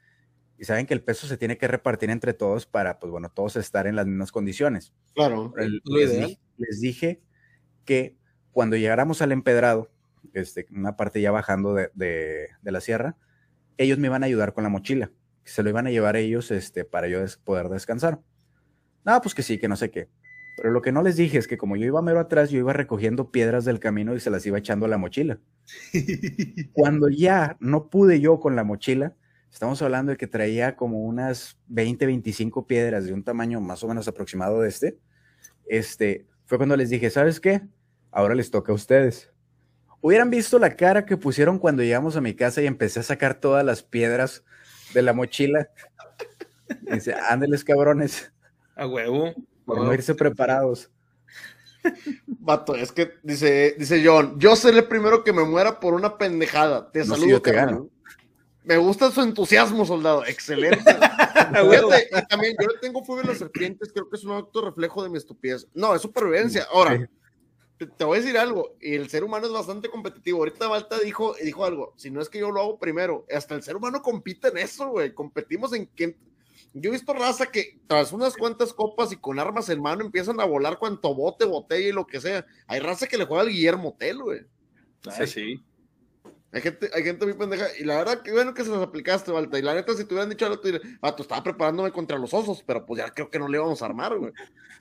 Y 0.57 0.65
saben 0.65 0.87
que 0.87 0.93
el 0.93 1.03
peso 1.03 1.27
se 1.27 1.37
tiene 1.37 1.57
que 1.57 1.67
repartir 1.67 2.09
entre 2.09 2.33
todos 2.33 2.65
para, 2.65 2.99
pues 2.99 3.11
bueno, 3.11 3.29
todos 3.29 3.55
estar 3.55 3.85
en 3.85 3.95
las 3.95 4.07
mismas 4.07 4.31
condiciones. 4.31 4.93
Claro. 5.13 5.53
les, 5.57 6.81
dije, 6.81 7.21
que 7.85 8.17
cuando 8.51 8.75
llegáramos 8.75 9.21
al 9.21 9.31
empedrado, 9.31 9.91
este, 10.33 10.65
una 10.71 10.97
parte 10.97 11.21
ya 11.21 11.31
bajando 11.31 11.75
de, 11.75 11.91
de, 11.93 12.71
la 12.71 12.81
sierra, 12.81 13.17
ellos 13.77 13.99
me 13.99 14.07
iban 14.07 14.23
a 14.23 14.25
ayudar 14.25 14.53
con 14.53 14.63
la 14.63 14.69
mochila. 14.69 15.11
Se 15.43 15.61
lo 15.61 15.69
iban 15.69 15.87
a 15.87 15.91
llevar 15.91 16.15
ellos 16.15 16.49
este, 16.51 16.85
para 16.85 17.07
yo 17.07 17.19
poder 17.43 17.69
descansar. 17.69 18.19
No, 19.05 19.21
pues 19.21 19.35
que 19.35 19.43
sí, 19.43 19.59
que 19.59 19.67
no 19.67 19.75
sé 19.75 19.91
qué. 19.91 20.09
Pero 20.57 20.71
lo 20.71 20.81
que 20.81 20.91
no 20.91 21.03
les 21.03 21.15
dije 21.15 21.37
es 21.37 21.47
que 21.47 21.57
como 21.57 21.75
yo 21.75 21.85
iba 21.85 22.01
mero 22.01 22.19
atrás, 22.19 22.49
yo 22.49 22.57
iba 22.57 22.73
recogiendo 22.73 23.31
piedras 23.31 23.63
del 23.63 23.79
camino 23.79 24.15
y 24.15 24.19
se 24.19 24.31
las 24.31 24.43
iba 24.47 24.57
echando 24.57 24.87
a 24.87 24.89
la 24.89 24.97
mochila. 24.97 25.39
Cuando 26.73 27.09
ya 27.09 27.57
no 27.59 27.89
pude 27.89 28.19
yo 28.19 28.39
con 28.39 28.55
la 28.55 28.63
mochila, 28.63 29.15
estamos 29.51 29.81
hablando 29.81 30.11
de 30.11 30.17
que 30.17 30.27
traía 30.27 30.75
como 30.75 31.01
unas 31.01 31.57
20, 31.67 32.05
25 32.05 32.67
piedras 32.67 33.05
de 33.05 33.13
un 33.13 33.23
tamaño 33.23 33.59
más 33.61 33.83
o 33.83 33.87
menos 33.87 34.07
aproximado 34.07 34.61
de 34.61 34.69
este. 34.69 34.97
Este, 35.65 36.25
fue 36.45 36.57
cuando 36.57 36.77
les 36.77 36.89
dije, 36.89 37.09
¿sabes 37.09 37.39
qué? 37.39 37.61
Ahora 38.11 38.35
les 38.35 38.51
toca 38.51 38.71
a 38.71 38.75
ustedes. 38.75 39.31
Hubieran 40.01 40.29
visto 40.29 40.59
la 40.59 40.75
cara 40.75 41.05
que 41.05 41.17
pusieron 41.17 41.59
cuando 41.59 41.83
llegamos 41.83 42.15
a 42.15 42.21
mi 42.21 42.35
casa 42.35 42.61
y 42.61 42.67
empecé 42.67 42.99
a 42.99 43.03
sacar 43.03 43.39
todas 43.39 43.65
las 43.65 43.83
piedras 43.83 44.43
de 44.93 45.01
la 45.01 45.13
mochila. 45.13 45.69
dice, 46.91 47.13
ándeles 47.13 47.63
cabrones. 47.63 48.31
A 48.75 48.87
huevo. 48.87 49.33
Por 49.65 49.83
no 49.83 49.93
irse 49.93 50.15
preparados. 50.15 50.89
Vato, 52.25 52.75
es 52.75 52.91
que 52.91 53.13
dice, 53.23 53.75
dice 53.77 54.01
John, 54.05 54.39
yo 54.39 54.55
seré 54.55 54.79
el 54.79 54.87
primero 54.87 55.23
que 55.23 55.33
me 55.33 55.43
muera 55.43 55.79
por 55.79 55.93
una 55.93 56.17
pendejada. 56.17 56.91
Te 56.91 57.03
saludo, 57.03 57.41
te 57.41 57.51
gano. 57.51 57.89
Me 58.67 58.75
gusta 58.75 59.09
su 59.11 59.21
entusiasmo, 59.21 59.85
soldado. 59.85 60.25
Excelente. 60.25 60.83
también 62.29 62.53
yo 62.59 62.67
le 62.67 62.79
tengo 62.81 63.01
fobia 63.01 63.23
a 63.23 63.27
las 63.27 63.37
serpientes, 63.37 63.93
creo 63.93 64.09
que 64.09 64.17
es 64.17 64.25
un 64.25 64.33
acto 64.33 64.59
reflejo 64.59 65.03
de 65.03 65.09
mi 65.09 65.17
estupidez. 65.17 65.69
No, 65.73 65.95
es 65.95 66.01
supervivencia. 66.01 66.67
Ahora, 66.69 67.09
te, 67.77 68.03
voy 68.03 68.17
a 68.17 68.21
decir 68.21 68.37
algo, 68.37 68.75
y 68.81 68.95
el 68.95 69.09
ser 69.09 69.23
humano 69.23 69.47
es 69.47 69.53
bastante 69.53 69.87
competitivo. 69.87 70.39
Ahorita 70.39 70.67
Balta 70.67 70.99
dijo, 70.99 71.33
dijo 71.41 71.63
algo, 71.63 71.93
si 71.95 72.11
no 72.11 72.21
es 72.21 72.27
que 72.27 72.39
yo 72.39 72.51
lo 72.51 72.59
hago 72.59 72.77
primero, 72.77 73.25
hasta 73.33 73.55
el 73.55 73.63
ser 73.63 73.77
humano 73.77 74.01
compite 74.01 74.49
en 74.49 74.57
eso, 74.57 74.89
güey. 74.89 75.13
Competimos 75.13 75.71
en 75.71 75.85
quién, 75.85 76.17
yo 76.73 76.89
he 76.89 76.93
visto 76.93 77.13
raza 77.13 77.45
que 77.45 77.79
tras 77.87 78.11
unas 78.11 78.35
cuantas 78.35 78.73
copas 78.73 79.13
y 79.13 79.15
con 79.15 79.39
armas 79.39 79.69
en 79.69 79.81
mano 79.81 80.03
empiezan 80.03 80.41
a 80.41 80.45
volar 80.45 80.77
cuanto 80.77 81.15
bote, 81.15 81.45
botella 81.45 81.87
y 81.87 81.93
lo 81.93 82.05
que 82.05 82.19
sea. 82.19 82.45
Hay 82.67 82.81
raza 82.81 83.07
que 83.07 83.17
le 83.17 83.23
juega 83.23 83.43
al 83.43 83.49
Guillermo 83.49 83.95
Tell, 83.97 84.21
güey. 84.21 84.41
Ah, 85.05 85.25
sí. 85.25 85.63
Hay 86.51 86.61
gente, 86.61 86.89
hay 86.93 87.03
gente 87.03 87.25
muy 87.25 87.35
pendeja. 87.35 87.65
Y 87.79 87.83
la 87.83 87.97
verdad, 87.97 88.21
que 88.21 88.31
bueno 88.31 88.53
que 88.53 88.63
se 88.63 88.69
las 88.69 88.81
aplicaste, 88.81 89.31
Valta. 89.31 89.59
Y 89.59 89.61
la 89.61 89.73
neta, 89.73 89.93
si 89.93 90.05
te 90.05 90.13
hubieran 90.13 90.29
dicho 90.29 90.45
algo, 90.45 90.59
tú 90.59 90.69
tú 90.71 91.21
estaba 91.21 91.43
preparándome 91.43 91.91
contra 91.91 92.17
los 92.17 92.33
osos, 92.33 92.63
pero 92.65 92.85
pues 92.85 92.99
ya 92.99 93.09
creo 93.11 93.29
que 93.29 93.39
no 93.39 93.47
le 93.47 93.57
íbamos 93.57 93.81
a 93.81 93.85
armar, 93.85 94.17
güey. 94.17 94.31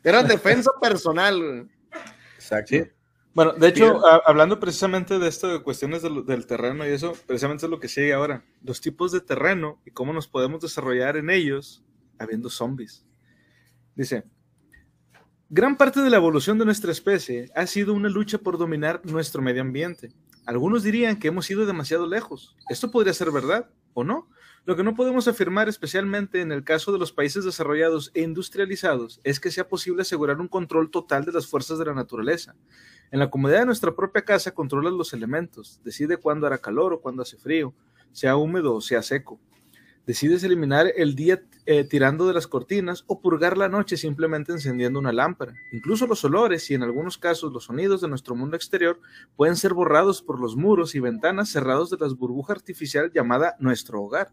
Era 0.02 0.22
defensa 0.22 0.70
personal, 0.80 1.42
güey. 1.42 1.66
Exacto. 2.36 2.76
Bueno, 3.36 3.52
de 3.52 3.68
hecho, 3.68 4.00
hablando 4.26 4.58
precisamente 4.58 5.18
de 5.18 5.28
esto 5.28 5.48
de 5.48 5.62
cuestiones 5.62 6.00
del, 6.00 6.46
terreno 6.46 6.88
y 6.88 6.92
eso, 6.92 7.12
precisamente 7.26 7.66
es 7.66 7.70
lo 7.70 7.78
que 7.78 7.86
sigue 7.86 8.14
ahora. 8.14 8.42
Los 8.62 8.80
tipos 8.80 9.12
de 9.12 9.20
terreno 9.20 9.78
y 9.84 9.90
cómo 9.90 10.14
nos 10.14 10.26
podemos 10.26 10.62
desarrollar 10.62 11.18
en 11.18 11.28
ellos 11.28 11.84
habiendo 12.18 12.48
zombies. 12.48 13.04
Dice, 13.94 14.24
gran 15.50 15.76
parte 15.76 16.00
de 16.00 16.08
la 16.08 16.16
evolución 16.16 16.58
de 16.58 16.64
nuestra 16.64 16.90
especie 16.90 17.50
ha 17.54 17.66
sido 17.66 17.92
una 17.92 18.08
lucha 18.08 18.38
por 18.38 18.56
dominar 18.56 19.02
nuestro 19.04 19.42
medio 19.42 19.60
ambiente. 19.60 20.14
Algunos 20.46 20.84
dirían 20.84 21.18
que 21.18 21.28
hemos 21.28 21.50
ido 21.50 21.66
demasiado 21.66 22.06
lejos. 22.06 22.56
Esto 22.68 22.92
podría 22.92 23.12
ser 23.12 23.32
verdad 23.32 23.68
o 23.94 24.04
no. 24.04 24.28
Lo 24.64 24.76
que 24.76 24.84
no 24.84 24.94
podemos 24.94 25.26
afirmar, 25.26 25.68
especialmente 25.68 26.40
en 26.40 26.52
el 26.52 26.62
caso 26.62 26.92
de 26.92 26.98
los 26.98 27.12
países 27.12 27.44
desarrollados 27.44 28.12
e 28.14 28.22
industrializados, 28.22 29.20
es 29.24 29.40
que 29.40 29.50
sea 29.50 29.68
posible 29.68 30.02
asegurar 30.02 30.40
un 30.40 30.48
control 30.48 30.90
total 30.90 31.24
de 31.24 31.32
las 31.32 31.46
fuerzas 31.46 31.78
de 31.78 31.84
la 31.84 31.94
naturaleza. 31.94 32.54
En 33.10 33.18
la 33.18 33.28
comodidad 33.28 33.60
de 33.60 33.66
nuestra 33.66 33.94
propia 33.94 34.24
casa 34.24 34.54
controlas 34.54 34.92
los 34.92 35.12
elementos, 35.12 35.80
decide 35.84 36.16
cuándo 36.16 36.46
hará 36.46 36.58
calor 36.58 36.92
o 36.92 37.00
cuándo 37.00 37.22
hace 37.22 37.36
frío, 37.36 37.74
sea 38.12 38.36
húmedo 38.36 38.74
o 38.74 38.80
sea 38.80 39.02
seco. 39.02 39.40
Decides 40.06 40.44
eliminar 40.44 40.86
el 40.94 41.16
día 41.16 41.42
eh, 41.66 41.82
tirando 41.82 42.28
de 42.28 42.32
las 42.32 42.46
cortinas 42.46 43.02
o 43.08 43.20
purgar 43.20 43.58
la 43.58 43.68
noche 43.68 43.96
simplemente 43.96 44.52
encendiendo 44.52 45.00
una 45.00 45.12
lámpara. 45.12 45.54
Incluso 45.72 46.06
los 46.06 46.24
olores 46.24 46.70
y 46.70 46.74
en 46.74 46.84
algunos 46.84 47.18
casos 47.18 47.52
los 47.52 47.64
sonidos 47.64 48.02
de 48.02 48.08
nuestro 48.08 48.36
mundo 48.36 48.54
exterior 48.54 49.00
pueden 49.34 49.56
ser 49.56 49.74
borrados 49.74 50.22
por 50.22 50.38
los 50.38 50.54
muros 50.54 50.94
y 50.94 51.00
ventanas 51.00 51.48
cerrados 51.48 51.90
de 51.90 51.96
la 51.98 52.06
burbuja 52.14 52.52
artificial 52.52 53.10
llamada 53.12 53.56
nuestro 53.58 54.00
hogar. 54.00 54.30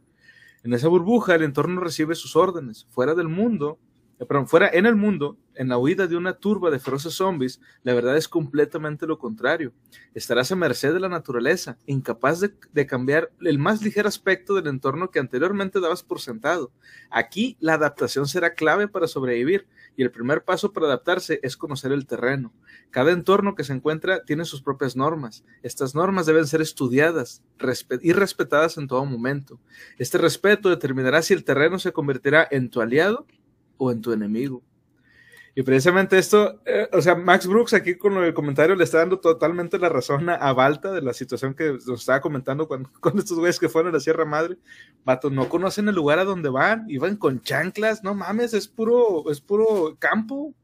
En 0.64 0.74
esa 0.74 0.90
burbuja 0.90 1.34
el 1.34 1.42
entorno 1.42 1.82
recibe 1.82 2.14
sus 2.14 2.36
órdenes. 2.36 2.86
Fuera 2.92 3.16
del 3.16 3.28
mundo, 3.28 3.80
eh, 4.24 4.26
perdón, 4.26 4.48
fuera 4.48 4.70
en 4.74 4.86
el 4.86 4.96
mundo, 4.96 5.38
en 5.56 5.68
la 5.68 5.78
huida 5.78 6.08
de 6.08 6.16
una 6.16 6.34
turba 6.34 6.72
de 6.72 6.80
feroces 6.80 7.14
zombies, 7.14 7.62
la 7.84 7.94
verdad 7.94 8.18
es 8.18 8.28
completamente 8.28 9.06
lo 9.06 9.18
contrario. 9.18 9.74
Estarás 10.14 10.52
a 10.52 10.56
merced 10.56 10.94
de 10.94 11.00
la 11.00 11.10
naturaleza, 11.10 11.78
incapaz 11.86 12.40
de, 12.40 12.88
cambiar 12.88 13.32
el 13.42 13.60
más 13.60 13.82
ligero 13.82 14.08
aspecto 14.08 14.56
del 14.56 14.68
entorno 14.68 15.12
que 15.12 15.20
anteriormente 15.20 15.80
dabas 15.80 16.04
por 16.04 16.20
sentado. 16.20 16.72
Aquí 17.10 17.58
la 17.60 17.76
adaptación 17.76 18.28
será 18.28 18.54
clave 18.54 18.88
para 18.88 19.08
sobrevivir 19.08 19.68
y 19.96 20.04
el 20.04 20.12
primer 20.12 20.44
paso 20.44 20.74
para 20.74 20.88
adaptarse 20.88 21.40
es 21.44 21.56
conocer 21.56 21.92
el 21.92 22.08
terreno. 22.08 22.52
Cada 22.90 23.12
entorno 23.12 23.56
que 23.56 23.64
se 23.64 23.74
encuentra 23.74 24.24
tiene 24.24 24.46
sus 24.46 24.62
propias 24.62 24.96
normas. 24.96 25.44
Estas 25.62 25.94
normas 25.96 26.26
deben 26.26 26.48
ser 26.48 26.62
estudiadas 26.62 27.44
y 28.02 28.14
respetadas 28.14 28.78
en 28.78 28.88
todo 28.88 29.06
momento. 29.06 29.60
Este 29.98 30.18
respeto 30.18 30.70
determinará 30.70 31.22
si 31.22 31.34
el 31.34 31.44
terreno 31.44 31.80
se 31.80 31.92
convertirá 31.94 32.48
en 32.50 32.70
tu 32.70 32.82
aliado 32.82 33.28
o 33.84 33.92
en 33.92 34.02
tu 34.02 34.12
enemigo. 34.12 34.64
Y 35.56 35.62
precisamente 35.62 36.18
esto, 36.18 36.62
eh, 36.66 36.90
o 36.92 37.02
sea, 37.02 37.14
Max 37.14 37.46
Brooks 37.46 37.74
aquí 37.74 37.96
con 37.96 38.18
el 38.18 38.34
comentario 38.34 38.76
le 38.76 38.84
está 38.84 39.00
dando 39.00 39.20
totalmente 39.20 39.78
la 39.78 39.88
razón 39.88 40.28
a, 40.30 40.52
Balta 40.52 40.92
de 40.92 41.02
la 41.02 41.14
situación 41.14 41.54
que 41.54 41.74
nos 41.74 42.00
estaba 42.00 42.22
comentando 42.22 42.68
con, 42.68 42.86
con 43.00 43.20
estos 43.20 43.38
güeyes 43.38 43.60
que 43.60 43.70
fueron 43.70 43.92
a 43.92 43.98
la 43.98 44.00
Sierra 44.00 44.26
Madre. 44.26 44.58
Vato, 45.06 45.30
no 45.30 45.50
conocen 45.50 45.88
el 45.88 45.96
lugar 45.96 46.18
a 46.18 46.24
donde 46.24 46.50
van, 46.50 46.90
iban 46.90 47.18
con 47.18 47.42
chanclas, 47.42 48.04
no 48.04 48.16
mames, 48.16 48.56
es 48.56 48.68
puro, 48.68 49.30
es 49.30 49.42
puro 49.42 49.96
campo. 50.00 50.56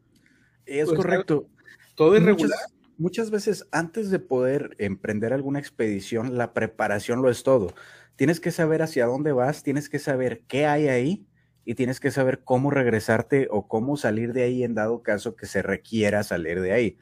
Es 0.66 0.92
correcto. 0.92 1.48
Todo 1.94 2.16
irregular. 2.16 2.58
Muchas, 2.58 2.74
muchas 2.98 3.32
veces 3.32 3.68
antes 3.72 4.10
de 4.10 4.18
poder 4.18 4.76
emprender 4.80 5.34
alguna 5.34 5.60
expedición, 5.60 6.36
la 6.36 6.54
preparación 6.54 7.22
lo 7.22 7.30
es 7.30 7.44
todo. 7.44 7.74
Tienes 8.16 8.40
que 8.40 8.52
saber 8.52 8.82
hacia 8.82 9.06
dónde 9.06 9.34
vas, 9.34 9.62
tienes 9.62 9.88
que 9.88 10.00
saber 10.00 10.42
qué 10.48 10.66
hay 10.66 10.88
ahí 10.88 11.29
y 11.70 11.76
tienes 11.76 12.00
que 12.00 12.10
saber 12.10 12.44
cómo 12.44 12.72
regresarte 12.72 13.48
o 13.52 13.68
cómo 13.68 13.96
salir 13.96 14.34
de 14.34 14.42
ahí 14.42 14.64
en 14.64 14.74
dado 14.74 15.04
caso 15.04 15.36
que 15.36 15.46
se 15.46 15.62
requiera 15.62 16.24
salir 16.24 16.62
de 16.62 16.74
ahí. 16.74 16.98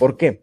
¿Por 0.00 0.16
qué? 0.16 0.42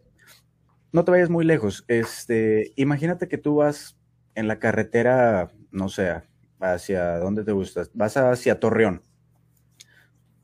No 0.90 1.04
te 1.04 1.10
vayas 1.10 1.28
muy 1.28 1.44
lejos. 1.44 1.84
Este, 1.86 2.72
imagínate 2.76 3.28
que 3.28 3.36
tú 3.36 3.56
vas 3.56 3.98
en 4.34 4.48
la 4.48 4.58
carretera, 4.58 5.52
no 5.70 5.90
sé, 5.90 6.22
hacia 6.58 7.18
dónde 7.18 7.44
te 7.44 7.52
gustas, 7.52 7.90
vas 7.92 8.16
hacia 8.16 8.58
Torreón. 8.58 9.02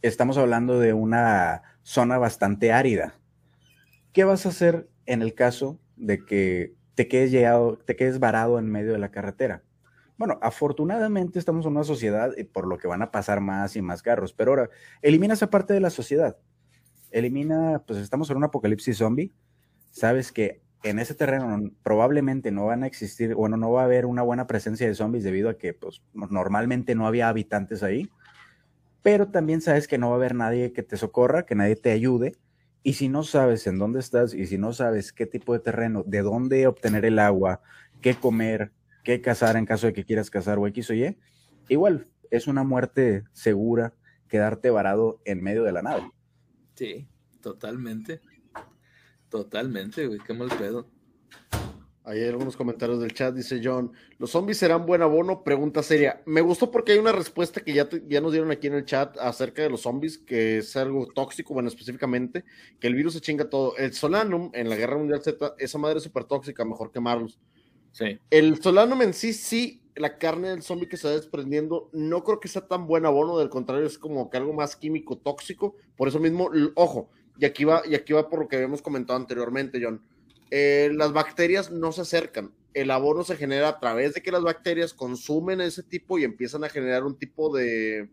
Estamos 0.03 0.37
hablando 0.37 0.79
de 0.79 0.93
una 0.93 1.63
zona 1.83 2.19
bastante 2.19 2.73
árida. 2.73 3.15
¿Qué 4.13 4.25
vas 4.25 4.45
a 4.45 4.51
hacer 4.51 4.91
en 5.07 5.23
el 5.23 5.33
caso 5.33 5.81
de 5.97 6.27
que 6.27 6.75
te 6.95 7.09
quedes, 7.09 7.31
llegado, 7.31 7.79
te 7.79 7.97
quedes 7.97 8.19
varado 8.19 8.59
en 8.59 8.71
medio 8.71 8.93
de 8.93 8.99
la 8.99 9.11
carretera? 9.11 9.63
Bueno, 10.17 10.39
afortunadamente 10.43 11.39
estamos 11.39 11.67
en 11.67 11.73
una 11.73 11.85
sociedad 11.85 12.31
y 12.37 12.45
por 12.45 12.67
lo 12.67 12.79
que 12.79 12.87
van 12.87 13.03
a 13.03 13.11
pasar 13.11 13.41
más 13.41 13.75
y 13.75 13.83
más 13.83 14.03
carros, 14.03 14.33
pero 14.33 14.53
ahora 14.53 14.71
elimina 15.03 15.35
esa 15.35 15.51
parte 15.51 15.75
de 15.75 15.81
la 15.81 15.91
sociedad. 15.91 16.37
Elimina, 17.11 17.83
pues 17.87 17.99
estamos 17.99 18.31
en 18.31 18.37
un 18.37 18.45
apocalipsis 18.45 18.99
zombie. 18.99 19.33
Sabes 19.91 20.31
que 20.31 20.63
en 20.85 20.99
ese 20.99 21.15
terreno 21.15 21.71
probablemente 21.83 22.53
no 22.53 22.67
van 22.67 22.85
a 22.85 22.87
existir, 22.87 23.35
bueno, 23.35 23.57
no 23.57 23.73
va 23.73 23.83
a 23.83 23.85
haber 23.87 24.07
una 24.07 24.23
buena 24.23 24.47
presencia 24.47 24.87
de 24.87 24.95
zombies 24.95 25.25
debido 25.25 25.49
a 25.49 25.59
que 25.59 25.73
pues 25.73 26.03
normalmente 26.13 26.95
no 26.95 27.07
había 27.07 27.29
habitantes 27.29 27.83
ahí, 27.83 28.11
pero 29.03 29.29
también 29.29 29.63
sabes 29.63 29.89
que 29.89 29.99
no 29.99 30.11
va 30.11 30.15
a 30.15 30.19
haber 30.19 30.35
nadie 30.35 30.73
que 30.73 30.83
te 30.83 30.97
socorra, 30.97 31.47
que 31.47 31.55
nadie 31.55 31.77
te 31.77 31.91
ayude, 31.91 32.37
y 32.83 32.95
si 32.95 33.09
no 33.09 33.23
sabes 33.23 33.67
en 33.67 33.79
dónde 33.79 33.99
estás 33.99 34.35
y 34.35 34.47
si 34.47 34.59
no 34.59 34.75
sabes 34.75 35.13
qué 35.13 35.25
tipo 35.27 35.55
de 35.55 35.61
terreno, 35.61 36.05
de 36.07 36.21
dónde 36.21 36.67
obtener 36.67 37.07
el 37.07 37.19
agua, 37.19 37.63
qué 38.03 38.15
comer, 38.15 38.71
qué 39.05 39.21
cazar 39.21 39.57
en 39.57 39.67
caso 39.67 39.87
de 39.87 39.93
que 39.93 40.05
quieras 40.05 40.31
cazar 40.31 40.59
o 40.59 40.67
X 40.67 40.91
o 40.91 40.95
Y, 40.95 41.17
igual 41.69 42.07
es 42.31 42.49
una 42.49 42.65
muerte 42.65 43.25
segura 43.33 43.95
quedarte 44.29 44.71
varado 44.71 45.21
en 45.25 45.43
medio 45.43 45.63
de 45.63 45.73
la 45.73 45.83
nada. 45.83 46.11
Sí, 46.75 47.07
totalmente. 47.41 48.21
Totalmente, 49.29 50.07
güey, 50.07 50.19
qué 50.27 50.35
mal 50.35 50.49
pedo. 50.49 50.89
Hay 52.07 52.23
algunos 52.23 52.55
comentarios 52.55 53.01
del 53.01 53.15
chat, 53.15 53.35
dice 53.35 53.63
John, 53.65 53.91
¿los 54.19 54.31
zombies 54.31 54.59
serán 54.59 54.85
buen 54.85 55.01
abono? 55.01 55.43
Pregunta 55.43 55.83
seria. 55.83 56.23
Me 56.27 56.43
gustó 56.43 56.71
porque 56.71 56.93
hay 56.93 56.99
una 56.99 57.13
respuesta 57.13 57.63
que 57.63 57.73
ya, 57.73 57.89
ya 58.07 58.21
nos 58.21 58.33
dieron 58.33 58.51
aquí 58.51 58.67
en 58.67 58.75
el 58.75 58.85
chat 58.85 59.17
acerca 59.17 59.63
de 59.63 59.71
los 59.71 59.81
zombies, 59.83 60.19
que 60.19 60.59
es 60.59 60.77
algo 60.77 61.07
tóxico, 61.07 61.55
bueno, 61.55 61.71
específicamente, 61.71 62.45
que 62.79 62.89
el 62.89 62.95
virus 62.95 63.15
se 63.15 63.23
chinga 63.23 63.49
todo. 63.49 63.75
El 63.79 63.95
Solanum 63.95 64.51
en 64.53 64.69
la 64.69 64.77
Guerra 64.77 64.99
Mundial 64.99 65.23
Z, 65.23 65.55
esa 65.59 65.79
madre 65.79 65.97
es 65.97 66.05
súper 66.05 66.25
tóxica, 66.25 66.63
mejor 66.65 66.93
quemarlos. 66.93 67.41
El 68.31 68.61
Solanum 68.61 69.03
en 69.03 69.15
sí, 69.15 69.33
sí, 69.33 69.83
la 69.97 70.19
carne 70.19 70.49
del 70.49 70.63
zombie 70.63 70.89
que 70.89 70.97
se 70.97 71.07
está 71.07 71.17
desprendiendo, 71.17 71.89
no 71.93 72.25
creo 72.25 72.41
que 72.41 72.49
sea 72.49 72.67
tan 72.67 72.87
buen 72.87 73.07
abono, 73.07 73.39
del 73.39 73.49
contrario, 73.49 73.87
es 73.87 73.99
como 73.99 74.31
que 74.31 74.37
algo 74.37 74.53
más 74.53 74.77
químico 74.77 75.17
tóxico. 75.17 75.77
Por 75.97 76.09
eso 76.09 76.19
mismo, 76.19 76.51
ojo, 76.75 77.11
y 77.39 77.45
aquí 77.45 77.65
va, 77.65 77.83
y 77.89 77.95
aquí 77.95 78.13
va 78.13 78.29
por 78.29 78.41
lo 78.41 78.49
que 78.49 78.57
habíamos 78.57 78.83
comentado 78.83 79.19
anteriormente, 79.19 79.81
John. 79.83 80.03
Eh, 80.51 80.91
las 80.95 81.13
bacterias 81.13 81.71
no 81.71 81.93
se 81.93 82.03
acercan. 82.03 82.53
El 82.75 82.91
abono 82.91 83.23
se 83.23 83.37
genera 83.37 83.69
a 83.69 83.81
través 83.81 84.15
de 84.15 84.23
que 84.23 84.33
las 84.33 84.43
bacterias 84.43 84.93
consumen 84.93 85.61
ese 85.61 85.83
tipo 85.83 86.19
y 86.19 86.25
empiezan 86.25 86.65
a 86.65 86.69
generar 86.69 87.05
un 87.05 87.17
tipo 87.17 87.55
de. 87.55 88.09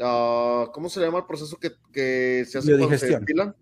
Ah, 0.00 0.70
¿Cómo 0.72 0.88
se 0.88 1.00
llama 1.00 1.18
el 1.18 1.26
proceso 1.26 1.58
que, 1.58 2.44
se 2.46 2.58
hace 2.58 2.76
cuando 2.78 2.96
se 2.96 3.06
destilan? 3.08 3.54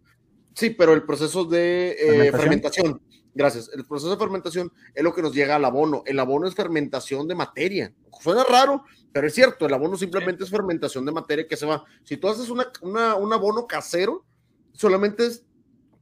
Sí, 0.55 0.71
pero 0.71 0.95
el 0.95 1.03
proceso 1.03 1.45
de 1.45 1.97
eh, 1.99 2.33
fermentación. 2.33 3.01
Gracias. 3.37 3.71
El 3.75 3.85
proceso 3.85 4.11
de 4.11 4.17
fermentación 4.17 4.73
es 4.95 5.05
lo 5.05 5.15
que 5.15 5.21
nos 5.21 5.35
llega 5.35 5.57
al 5.57 5.65
abono. 5.67 6.03
El 6.07 6.19
abono 6.19 6.49
es 6.49 6.55
fermentación 6.55 7.29
de 7.29 7.35
materia. 7.35 7.93
Suena 8.19 8.45
raro, 8.45 8.85
pero 9.13 9.27
es 9.27 9.35
cierto. 9.35 9.67
El 9.67 9.75
abono 9.75 9.99
simplemente 9.99 10.43
es 10.43 10.49
fermentación 10.49 11.05
de 11.05 11.13
materia 11.13 11.47
que 11.47 11.55
se 11.55 11.67
va. 11.67 11.85
Si 12.03 12.17
tú 12.17 12.29
haces 12.29 12.49
una, 12.49 13.15
un 13.15 13.33
abono 13.35 13.67
casero, 13.67 14.25
solamente 14.73 15.27
es 15.27 15.45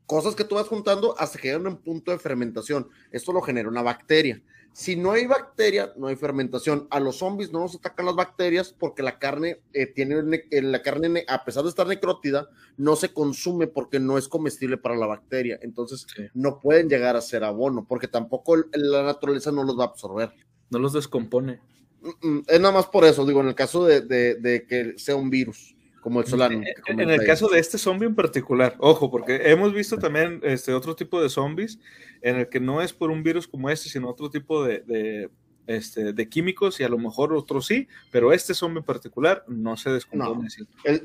cosas 0.07 0.37
que 0.37 0.45
tú 0.45 0.55
vas 0.55 0.69
juntando 0.69 1.19
hasta 1.19 1.37
que 1.41 1.49
llegan 1.49 1.67
a 1.67 1.71
un 1.71 1.79
punto 1.79 2.13
de 2.13 2.21
fermentación. 2.21 2.89
Esto 3.11 3.33
lo 3.33 3.43
genera 3.43 3.69
una 3.69 3.83
bacteria. 3.83 4.41
Si 4.75 4.97
no 4.97 5.13
hay 5.13 5.29
bacteria, 5.29 5.93
no 5.97 6.09
hay 6.09 6.17
fermentación. 6.17 6.89
A 6.91 6.99
los 6.99 7.19
zombies 7.19 7.53
no 7.53 7.61
nos 7.61 7.77
atacan 7.77 8.07
las 8.07 8.17
bacterias 8.17 8.75
porque 8.77 9.05
la 9.05 9.21
carne 9.21 9.61
eh, 9.73 9.87
tiene 9.87 10.17
eh, 10.51 10.63
la 10.63 10.83
carne, 10.83 11.25
a 11.29 11.45
pesar 11.45 11.63
de 11.63 11.69
estar 11.69 11.87
necrótida, 11.87 12.49
no 12.77 12.97
se 12.97 13.13
consume 13.13 13.69
porque 13.69 14.01
no 14.01 14.19
es 14.19 14.27
comestible 14.27 14.77
para 14.77 14.97
la 14.97 15.07
bacteria. 15.07 15.61
Entonces 15.63 16.09
no 16.35 16.59
pueden 16.59 16.89
llegar 16.89 17.15
a 17.15 17.21
ser 17.21 17.45
abono 17.45 17.87
porque 17.89 18.09
tampoco 18.09 18.57
la 18.57 19.05
naturaleza 19.05 19.53
no 19.53 19.63
los 19.63 19.79
va 19.79 19.85
a 19.85 19.89
absorber. 19.89 20.33
No 20.71 20.81
los 20.81 20.93
descompone. 20.93 21.61
Es 22.49 22.61
nada 22.61 22.75
más 22.75 22.87
por 22.87 23.05
eso, 23.05 23.25
digo, 23.25 23.43
en 23.43 23.49
el 23.49 23.55
caso 23.55 23.87
de 23.87 24.67
que 24.69 24.95
sea 24.97 25.15
un 25.15 25.31
virus 25.31 25.74
como 26.05 26.21
el 26.21 26.27
Solano. 26.27 26.61
En, 26.87 27.01
el 27.01 27.25
caso 27.25 27.49
de 27.49 27.59
este 27.59 27.79
zombie 27.79 28.07
en 28.07 28.15
particular, 28.15 28.77
ojo, 28.79 29.11
porque 29.11 29.41
hemos 29.51 29.73
visto 29.73 29.97
también 29.97 30.39
este 30.43 30.75
otro 30.75 30.95
tipo 30.95 31.23
de 31.23 31.31
zombies 31.31 31.79
en 32.21 32.37
el 32.37 32.49
que 32.51 32.61
no 32.61 32.83
es 32.83 32.93
por 32.93 33.11
un 33.11 33.23
virus 33.23 33.49
como 33.49 33.71
este, 33.71 33.89
sino 33.89 34.11
otro 34.11 34.29
tipo 34.29 34.63
de, 34.65 35.31
este, 35.67 36.13
de 36.13 36.29
químicos 36.29 36.81
y 36.81 36.85
a 36.85 36.89
lo 36.89 36.99
mejor 36.99 37.33
otros 37.33 37.67
sí, 37.67 37.89
pero 38.11 38.33
este 38.33 38.55
zombie 38.55 38.81
en 38.81 38.85
particular 38.85 39.45
no 39.49 39.77
se 39.77 39.91
descompone. 39.91 40.49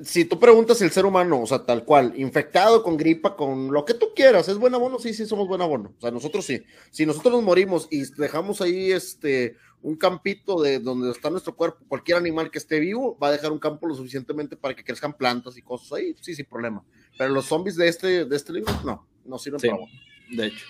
si 0.04 0.26
tú 0.26 0.40
preguntas 0.40 0.82
el 0.82 0.92
ser 0.92 1.06
humano, 1.06 1.42
o 1.42 1.48
sea, 1.48 1.66
tal 1.66 1.86
cual, 1.86 2.14
infectado 2.18 2.84
con 2.84 2.98
gripa, 2.98 3.36
con 3.36 3.72
lo 3.72 3.86
que 3.86 3.94
tú 3.94 4.08
quieras, 4.16 4.50
¿es 4.50 4.58
buen 4.58 4.74
abono? 4.76 5.00
Sí, 5.00 5.14
sí, 5.14 5.26
somos 5.26 5.48
buen 5.48 5.62
abono. 5.62 5.94
O 5.98 6.02
sea, 6.02 6.12
nosotros 6.12 6.46
sí. 6.46 6.62
Si 6.92 7.06
nosotros 7.06 7.34
nos 7.34 7.44
morimos 7.44 7.88
y 7.90 8.04
dejamos 8.18 8.62
ahí 8.62 8.92
este 8.92 9.56
un 9.82 9.96
campito 9.96 10.62
de 10.62 10.80
donde 10.80 11.10
está 11.12 11.30
nuestro 11.30 11.56
cuerpo, 11.56 11.86
cualquier 11.88 12.18
animal 12.18 12.52
que 12.52 12.58
esté 12.58 12.82
vivo 12.82 13.18
va 13.18 13.30
a 13.30 13.32
dejar 13.32 13.52
un 13.52 13.60
campo 13.60 13.88
lo 13.88 13.96
suficientemente 13.96 14.58
para 14.58 14.76
que 14.76 14.84
crezcan 14.84 15.14
plantas 15.14 15.58
y 15.58 15.62
cosas 15.62 15.94
ahí, 15.94 16.16
sí, 16.20 16.36
sin 16.36 16.46
problema. 16.46 16.84
Pero 17.18 17.32
los 17.32 17.46
zombies 17.46 17.78
de 17.78 17.88
este, 17.88 18.26
de 18.26 18.36
este 18.36 18.52
libro, 18.52 18.74
no, 18.84 19.08
no 19.24 19.38
sirven 19.38 19.62
para 19.62 19.74
abono. 19.74 19.92
De 20.32 20.48
hecho. 20.48 20.66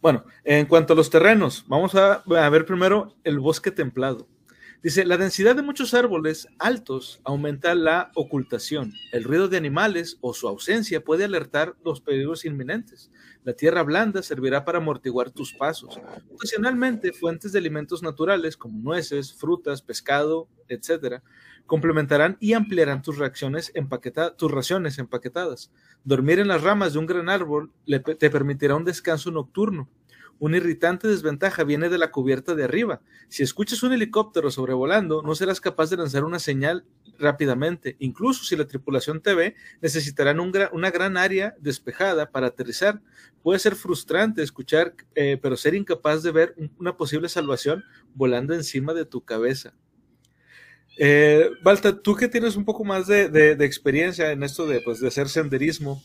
Bueno, 0.00 0.24
en 0.44 0.66
cuanto 0.66 0.94
a 0.94 0.96
los 0.96 1.10
terrenos, 1.10 1.64
vamos 1.68 1.94
a, 1.94 2.22
ver 2.26 2.64
primero 2.64 3.14
el 3.24 3.38
bosque 3.38 3.70
templado. 3.70 4.26
Dice, 4.82 5.04
la 5.04 5.18
densidad 5.18 5.54
de 5.54 5.60
muchos 5.60 5.92
árboles 5.92 6.48
altos 6.58 7.20
aumenta 7.24 7.74
la 7.74 8.10
ocultación. 8.14 8.94
El 9.12 9.24
ruido 9.24 9.46
de 9.46 9.58
animales 9.58 10.16
o 10.22 10.32
su 10.32 10.48
ausencia 10.48 11.04
puede 11.04 11.24
alertar 11.24 11.76
los 11.84 12.00
peligros 12.00 12.46
inminentes. 12.46 13.10
La 13.44 13.52
tierra 13.52 13.82
blanda 13.82 14.22
servirá 14.22 14.64
para 14.64 14.78
amortiguar 14.78 15.30
tus 15.30 15.52
pasos. 15.52 16.00
Ocasionalmente, 16.32 17.12
fuentes 17.12 17.52
de 17.52 17.58
alimentos 17.58 18.02
naturales 18.02 18.56
como 18.56 18.78
nueces, 18.78 19.34
frutas, 19.34 19.82
pescado, 19.82 20.48
etc., 20.66 21.20
complementarán 21.66 22.38
y 22.40 22.54
ampliarán 22.54 23.02
tus, 23.02 23.18
reacciones 23.18 23.72
tus 24.38 24.50
raciones 24.50 24.98
empaquetadas. 24.98 25.70
Dormir 26.04 26.38
en 26.38 26.48
las 26.48 26.62
ramas 26.62 26.94
de 26.94 27.00
un 27.00 27.06
gran 27.06 27.28
árbol 27.28 27.70
te 27.84 28.30
permitirá 28.30 28.76
un 28.76 28.84
descanso 28.86 29.30
nocturno. 29.30 29.90
Una 30.40 30.56
irritante 30.56 31.06
desventaja 31.06 31.64
viene 31.64 31.90
de 31.90 31.98
la 31.98 32.10
cubierta 32.10 32.54
de 32.54 32.64
arriba. 32.64 33.02
Si 33.28 33.42
escuchas 33.42 33.82
un 33.82 33.92
helicóptero 33.92 34.50
sobrevolando, 34.50 35.22
no 35.22 35.34
serás 35.34 35.60
capaz 35.60 35.90
de 35.90 35.98
lanzar 35.98 36.24
una 36.24 36.38
señal 36.38 36.86
rápidamente. 37.18 37.96
Incluso 37.98 38.42
si 38.44 38.56
la 38.56 38.66
tripulación 38.66 39.20
te 39.20 39.34
ve, 39.34 39.54
necesitarán 39.82 40.40
una 40.40 40.90
gran 40.90 41.18
área 41.18 41.54
despejada 41.60 42.30
para 42.30 42.46
aterrizar. 42.46 43.02
Puede 43.42 43.58
ser 43.58 43.76
frustrante 43.76 44.42
escuchar, 44.42 44.94
eh, 45.14 45.38
pero 45.40 45.58
ser 45.58 45.74
incapaz 45.74 46.22
de 46.22 46.32
ver 46.32 46.54
una 46.78 46.96
posible 46.96 47.28
salvación 47.28 47.84
volando 48.14 48.54
encima 48.54 48.94
de 48.94 49.04
tu 49.04 49.22
cabeza. 49.22 49.74
Eh, 50.96 51.50
Balta, 51.62 52.00
tú 52.00 52.16
que 52.16 52.28
tienes 52.28 52.56
un 52.56 52.64
poco 52.64 52.82
más 52.82 53.06
de, 53.06 53.52
experiencia 53.60 54.32
en 54.32 54.42
esto 54.42 54.66
de, 54.66 54.80
pues, 54.80 55.00
de 55.00 55.08
hacer 55.08 55.28
senderismo, 55.28 56.02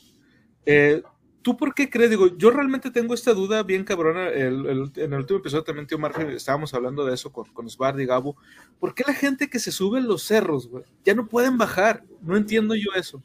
eh, 0.65 1.03
¿tú 1.45 1.55
por 1.55 1.75
qué 1.75 1.91
crees? 1.91 2.09
Digo, 2.09 2.35
yo 2.35 2.49
realmente 2.49 2.89
tengo 2.89 3.13
esta 3.13 3.31
duda 3.35 3.61
bien 3.61 3.83
cabrona. 3.83 4.29
en 4.29 4.65
el 4.65 5.13
último 5.13 5.39
episodio 5.39 5.63
también, 5.63 5.85
tío 5.85 5.99
Margen, 5.99 6.31
estábamos 6.31 6.73
hablando 6.73 7.05
de 7.05 7.13
eso 7.13 7.31
con, 7.31 7.45
con 7.53 7.69
Svard 7.69 7.99
y 7.99 8.07
Gabo. 8.07 8.35
¿Por 8.79 8.95
qué 8.95 9.03
la 9.05 9.13
gente 9.13 9.47
que 9.47 9.59
se 9.59 9.71
sube 9.71 9.99
en 9.99 10.07
los 10.07 10.23
cerros, 10.23 10.67
güey, 10.67 10.83
ya 11.03 11.13
no 11.13 11.27
pueden 11.27 11.59
bajar? 11.59 12.03
No 12.23 12.35
entiendo 12.35 12.73
yo 12.73 12.89
eso. 12.95 13.21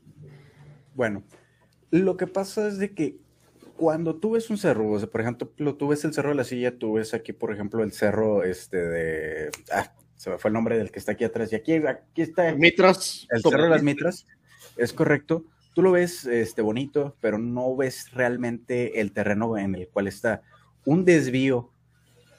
Bueno, 0.94 1.24
lo 1.90 2.18
que 2.18 2.26
pasa 2.26 2.68
es 2.68 2.76
de 2.76 2.92
que 2.92 3.16
cuando 3.78 4.14
tú 4.16 4.32
ves 4.32 4.51
un 4.51 4.59
cerro, 4.59 4.90
o 4.90 4.98
sea, 4.98 5.09
por 5.09 5.22
ejemplo, 5.22 5.74
tú 5.74 5.88
ves 5.88 6.05
el 6.05 6.12
cerro 6.12 6.28
de 6.28 6.34
la 6.34 6.44
silla, 6.44 6.76
tú 6.76 6.92
ves 6.94 7.14
aquí, 7.14 7.32
por 7.32 7.55
ejemplo, 7.55 7.82
el 7.82 7.92
cerro 7.92 8.44
este 8.44 8.76
de. 8.76 9.51
Ah, 9.72 9.94
se 10.16 10.28
me 10.28 10.36
fue 10.36 10.51
el 10.51 10.52
nombre 10.52 10.76
del 10.76 10.90
que 10.90 10.98
está 10.98 11.12
aquí 11.12 11.24
atrás. 11.24 11.51
Y 11.52 11.56
aquí, 11.56 11.72
aquí 11.76 12.20
está. 12.20 12.55
Mitras. 12.55 13.26
El 13.30 13.40
Cerro 13.40 13.62
de 13.62 13.70
las 13.70 13.82
Mitras. 13.82 14.26
Es 14.76 14.92
correcto. 14.92 15.47
Tú 15.74 15.82
lo 15.82 15.92
ves 15.92 16.26
este, 16.26 16.62
bonito, 16.62 17.16
pero 17.20 17.38
no 17.38 17.74
ves 17.76 18.10
realmente 18.12 19.01
el 19.01 19.12
terreno 19.12 19.56
en 19.56 19.74
el 19.74 19.88
cual 19.88 20.09
está. 20.09 20.42
Un 20.84 21.05
desvío 21.05 21.72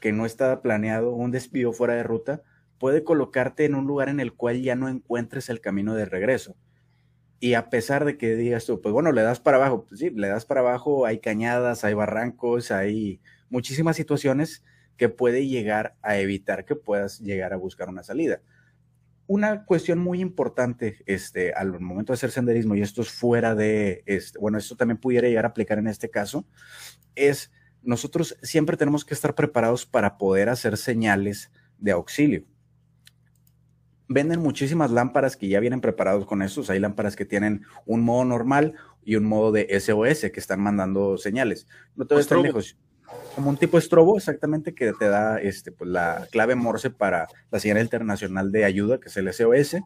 que 0.02 0.12
no 0.12 0.26
está 0.26 0.62
planeado, 0.62 1.14
un 1.14 1.32
desvío 1.32 1.72
fuera 1.72 1.94
de 1.94 2.03
ruta, 2.03 2.41
puede 2.80 3.03
colocarte 3.03 3.66
en 3.66 3.76
un 3.76 3.86
lugar 3.86 4.10
en 4.10 4.20
el 4.20 4.34
cual 4.34 4.62
ya 4.62 4.76
no 4.76 4.90
encuentres 4.90 5.49
el 5.49 5.62
camino 5.62 5.94
de 5.94 6.06
regreso. 6.06 6.56
Y 7.40 7.53
a 7.53 7.70
pesar 7.70 8.06
de 8.06 8.18
que 8.18 8.36
digas 8.36 8.66
tú, 8.66 8.82
pues 8.82 8.91
bueno, 8.91 9.12
le 9.12 9.22
das 9.22 9.40
para 9.40 9.58
abajo, 9.58 9.86
pues 9.88 9.99
sí, 9.99 10.10
le 10.10 10.28
das 10.28 10.45
para 10.45 10.62
abajo, 10.62 11.06
hay 11.06 11.20
cañadas, 11.20 11.84
hay 11.84 11.94
barrancos, 11.94 12.72
hay 12.72 13.22
muchísimas 13.49 13.95
situaciones 13.95 14.64
que 14.98 15.10
puede 15.10 15.48
llegar 15.48 15.95
a 16.02 16.18
evitar 16.18 16.66
que 16.66 16.76
puedas 16.76 17.20
llegar 17.20 17.53
a 17.53 17.58
buscar 17.58 17.90
una 17.90 18.03
salida. 18.03 18.41
Una 19.34 19.64
cuestión 19.64 19.98
muy 19.98 20.20
importante 20.20 21.03
este, 21.06 21.53
al 21.53 21.80
momento 21.80 22.12
de 22.12 22.16
hacer 22.16 22.32
senderismo, 22.32 22.76
y 22.76 22.82
esto 22.82 23.02
es 23.02 23.10
fuera 23.10 23.56
de, 23.56 24.03
este, 24.06 24.38
bueno, 24.38 24.58
esto 24.58 24.76
también 24.76 24.98
pudiera 24.98 25.30
llegar 25.30 25.45
a 25.45 25.48
aplicar 25.48 25.80
en 25.80 25.88
este 25.88 26.10
caso, 26.10 26.45
es 27.16 27.49
nosotros 27.82 28.38
siempre 28.41 28.76
tenemos 28.76 29.06
que 29.06 29.14
estar 29.14 29.34
preparados 29.34 29.86
para 29.86 30.18
poder 30.18 30.49
hacer 30.49 30.76
señales 30.76 31.49
de 31.78 31.94
auxilio. 31.94 32.44
Venden 34.10 34.41
muchísimas 34.41 34.91
lámparas 34.91 35.38
que 35.38 35.48
ya 35.48 35.62
vienen 35.62 35.80
preparados 35.80 36.26
con 36.26 36.41
estos. 36.41 36.70
Hay 36.70 36.82
lámparas 36.82 37.16
que 37.16 37.24
tienen 37.24 37.62
un 37.86 38.02
modo 38.02 38.26
normal 38.26 38.74
y 39.02 39.16
un 39.16 39.24
modo 39.24 39.53
de 39.53 39.80
SOS 39.80 40.30
que 40.30 40.41
están 40.41 40.60
mandando 40.60 41.18
señales. 41.18 41.68
No 41.95 42.06
te 42.06 42.16
ves 42.16 42.30
lejos 42.30 42.76
como 43.36 43.49
un 43.49 43.58
tipo 43.58 43.78
estrobo 43.78 44.18
exactamente 44.18 44.74
que 44.74 44.94
te 44.94 45.08
da 45.08 45.40
este, 45.40 45.72
pues, 45.72 45.90
la 45.90 46.28
clave 46.32 46.56
Morse 46.56 46.90
para 46.90 47.28
la 47.49 47.60
señal 47.60 47.80
internacional 47.80 48.52
de 48.52 48.66
ayuda, 48.66 48.99
que 48.99 49.10
es 49.10 49.18
el 49.18 49.32
SOS. 49.32 49.78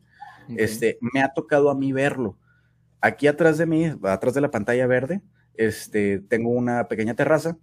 Este, 0.57 0.97
me 1.01 1.21
ha 1.21 1.33
tocado 1.33 1.69
a 1.69 1.75
mí 1.75 1.91
verlo. 1.91 2.37
Aquí 3.01 3.27
atrás 3.27 3.57
de 3.57 3.65
mí, 3.65 3.91
atrás 4.03 4.33
de 4.33 4.41
la 4.41 4.51
pantalla 4.51 4.87
verde, 4.87 5.21
este, 5.55 6.19
tengo 6.19 6.49
una 6.49 6.87
pequeña 6.87 7.15
terraza 7.15 7.57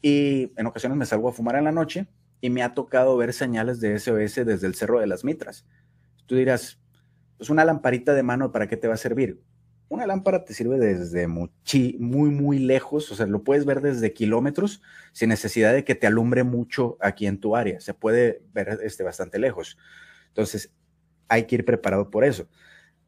y 0.00 0.52
en 0.56 0.66
ocasiones 0.66 0.98
me 0.98 1.06
salgo 1.06 1.28
a 1.28 1.32
fumar 1.32 1.56
en 1.56 1.64
la 1.64 1.72
noche 1.72 2.06
y 2.40 2.50
me 2.50 2.62
ha 2.62 2.74
tocado 2.74 3.16
ver 3.16 3.32
señales 3.32 3.80
de 3.80 3.98
SOS 3.98 4.44
desde 4.46 4.66
el 4.66 4.74
Cerro 4.74 5.00
de 5.00 5.06
las 5.06 5.24
Mitras. 5.24 5.66
Tú 6.26 6.36
dirás, 6.36 6.80
pues 7.38 7.50
una 7.50 7.64
lamparita 7.64 8.14
de 8.14 8.22
mano, 8.22 8.52
¿para 8.52 8.68
qué 8.68 8.76
te 8.76 8.88
va 8.88 8.94
a 8.94 8.98
servir? 8.98 9.40
Una 9.88 10.06
lámpara 10.06 10.44
te 10.44 10.54
sirve 10.54 10.78
desde 10.78 11.26
muy, 11.26 11.50
muy, 11.98 12.30
muy 12.30 12.58
lejos, 12.58 13.10
o 13.12 13.14
sea, 13.14 13.26
lo 13.26 13.44
puedes 13.44 13.64
ver 13.64 13.80
desde 13.80 14.12
kilómetros 14.12 14.82
sin 15.12 15.28
necesidad 15.28 15.72
de 15.72 15.84
que 15.84 15.94
te 15.94 16.06
alumbre 16.06 16.42
mucho 16.42 16.96
aquí 17.00 17.26
en 17.26 17.38
tu 17.38 17.54
área. 17.56 17.80
Se 17.80 17.94
puede 17.94 18.42
ver 18.52 18.80
este, 18.82 19.02
bastante 19.02 19.38
lejos. 19.38 19.78
Entonces, 20.28 20.72
hay 21.28 21.44
que 21.44 21.56
ir 21.56 21.64
preparado 21.64 22.10
por 22.10 22.24
eso. 22.24 22.48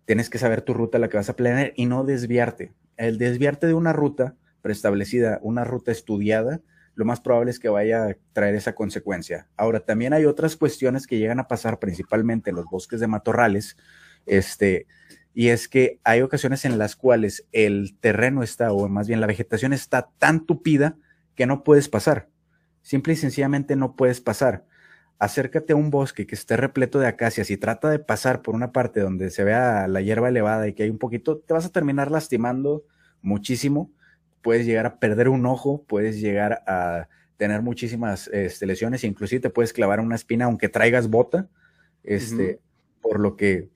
Tienes 0.05 0.31
que 0.31 0.39
saber 0.39 0.63
tu 0.63 0.75
ruta, 0.75 0.99
la 0.99 1.09
que 1.09 1.17
vas 1.17 1.29
a 1.29 1.37
planear 1.37 1.73
y 1.77 1.87
no 1.87 2.05
desviarte. 2.05 2.73
El 2.97 3.19
desviarte 3.19 3.67
de 3.67 3.75
una 3.75 3.93
ruta 3.93 4.37
preestablecida, 4.63 5.41
una 5.43 5.65
ruta 5.65 5.93
estudiada, 5.93 6.61
lo 6.95 7.05
más 7.05 7.21
probable 7.21 7.51
es 7.51 7.59
que 7.59 7.69
vaya 7.69 8.07
a 8.07 8.17
traer 8.33 8.55
esa 8.55 8.75
consecuencia. 8.75 9.49
Ahora, 9.57 9.81
también 9.81 10.13
hay 10.13 10.25
otras 10.25 10.57
cuestiones 10.57 11.07
que 11.07 11.19
llegan 11.19 11.41
a 11.41 11.49
pasar 11.49 11.79
principalmente 11.79 12.51
en 12.51 12.57
los 12.57 12.67
bosques 12.67 13.01
de 13.01 13.07
matorrales, 13.07 13.77
este, 14.25 14.87
y 15.39 15.51
es 15.51 15.69
que 15.69 16.01
hay 16.03 16.23
ocasiones 16.23 16.65
en 16.65 16.79
las 16.79 16.97
cuales 16.97 17.47
el 17.53 17.95
terreno 18.01 18.43
está, 18.43 18.73
o 18.73 18.89
más 18.89 19.07
bien 19.07 19.21
la 19.21 19.27
vegetación 19.27 19.75
está 19.75 20.09
tan 20.17 20.47
tupida 20.47 20.97
que 21.35 21.45
no 21.45 21.63
puedes 21.63 21.91
pasar. 21.91 22.31
Simple 22.81 23.13
y 23.13 23.17
sencillamente 23.17 23.77
no 23.77 23.97
puedes 23.97 24.23
pasar. 24.23 24.65
Acércate 25.19 25.75
a 25.75 25.77
un 25.77 25.91
bosque 25.91 26.27
que 26.27 26.35
esté 26.35 26.57
repleto 26.57 26.99
de 27.01 27.07
acacias 27.07 27.51
y 27.51 27.59
trata 27.59 27.91
de 27.91 27.99
pasar 27.99 28.41
por 28.41 28.55
una 28.55 28.73
parte 28.73 29.01
donde 29.01 29.29
se 29.29 29.45
vea 29.45 29.87
la 29.89 30.01
hierba 30.01 30.31
elevada 30.31 30.69
y 30.69 30.73
que 30.73 30.85
hay 30.85 30.89
un 30.89 30.97
poquito, 30.97 31.37
te 31.37 31.53
vas 31.53 31.67
a 31.67 31.71
terminar 31.71 32.11
lastimando 32.11 32.87
muchísimo. 33.21 33.93
Puedes 34.41 34.65
llegar 34.65 34.87
a 34.87 34.99
perder 34.99 35.29
un 35.29 35.45
ojo, 35.45 35.85
puedes 35.87 36.19
llegar 36.19 36.63
a 36.67 37.11
tener 37.37 37.61
muchísimas 37.61 38.29
este, 38.29 38.65
lesiones, 38.65 39.05
inclusive 39.05 39.41
te 39.43 39.51
puedes 39.51 39.75
clavar 39.75 40.01
una 40.01 40.15
espina 40.15 40.47
aunque 40.47 40.71
traigas 40.71 41.11
bota, 41.11 41.51
este, 42.05 42.59
por 43.03 43.21
lo 43.21 43.37
que 43.37 43.76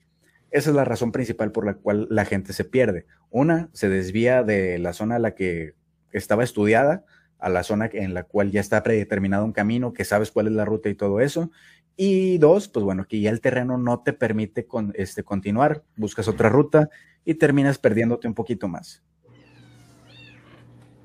esa 0.51 0.69
es 0.69 0.75
la 0.75 0.85
razón 0.85 1.11
principal 1.11 1.51
por 1.51 1.65
la 1.65 1.75
cual 1.75 2.07
la 2.09 2.25
gente 2.25 2.53
se 2.53 2.65
pierde. 2.65 3.05
Una, 3.29 3.69
se 3.73 3.89
desvía 3.89 4.43
de 4.43 4.77
la 4.79 4.93
zona 4.93 5.15
a 5.15 5.19
la 5.19 5.33
que 5.33 5.73
estaba 6.11 6.43
estudiada 6.43 7.05
a 7.41 7.49
la 7.49 7.63
zona 7.63 7.89
en 7.91 8.13
la 8.13 8.23
cual 8.23 8.51
ya 8.51 8.61
está 8.61 8.83
predeterminado 8.83 9.43
un 9.43 9.51
camino, 9.51 9.93
que 9.93 10.05
sabes 10.05 10.31
cuál 10.31 10.47
es 10.47 10.53
la 10.53 10.63
ruta 10.63 10.89
y 10.89 10.95
todo 10.95 11.19
eso. 11.19 11.51
Y 11.97 12.37
dos, 12.37 12.67
pues 12.67 12.85
bueno, 12.85 13.05
que 13.07 13.19
ya 13.19 13.31
el 13.31 13.41
terreno 13.41 13.77
no 13.77 14.01
te 14.01 14.13
permite 14.13 14.65
con, 14.65 14.93
este, 14.95 15.23
continuar, 15.23 15.83
buscas 15.95 16.27
otra 16.27 16.49
ruta 16.49 16.89
y 17.25 17.33
terminas 17.35 17.79
perdiéndote 17.79 18.27
un 18.27 18.35
poquito 18.35 18.67
más. 18.67 19.03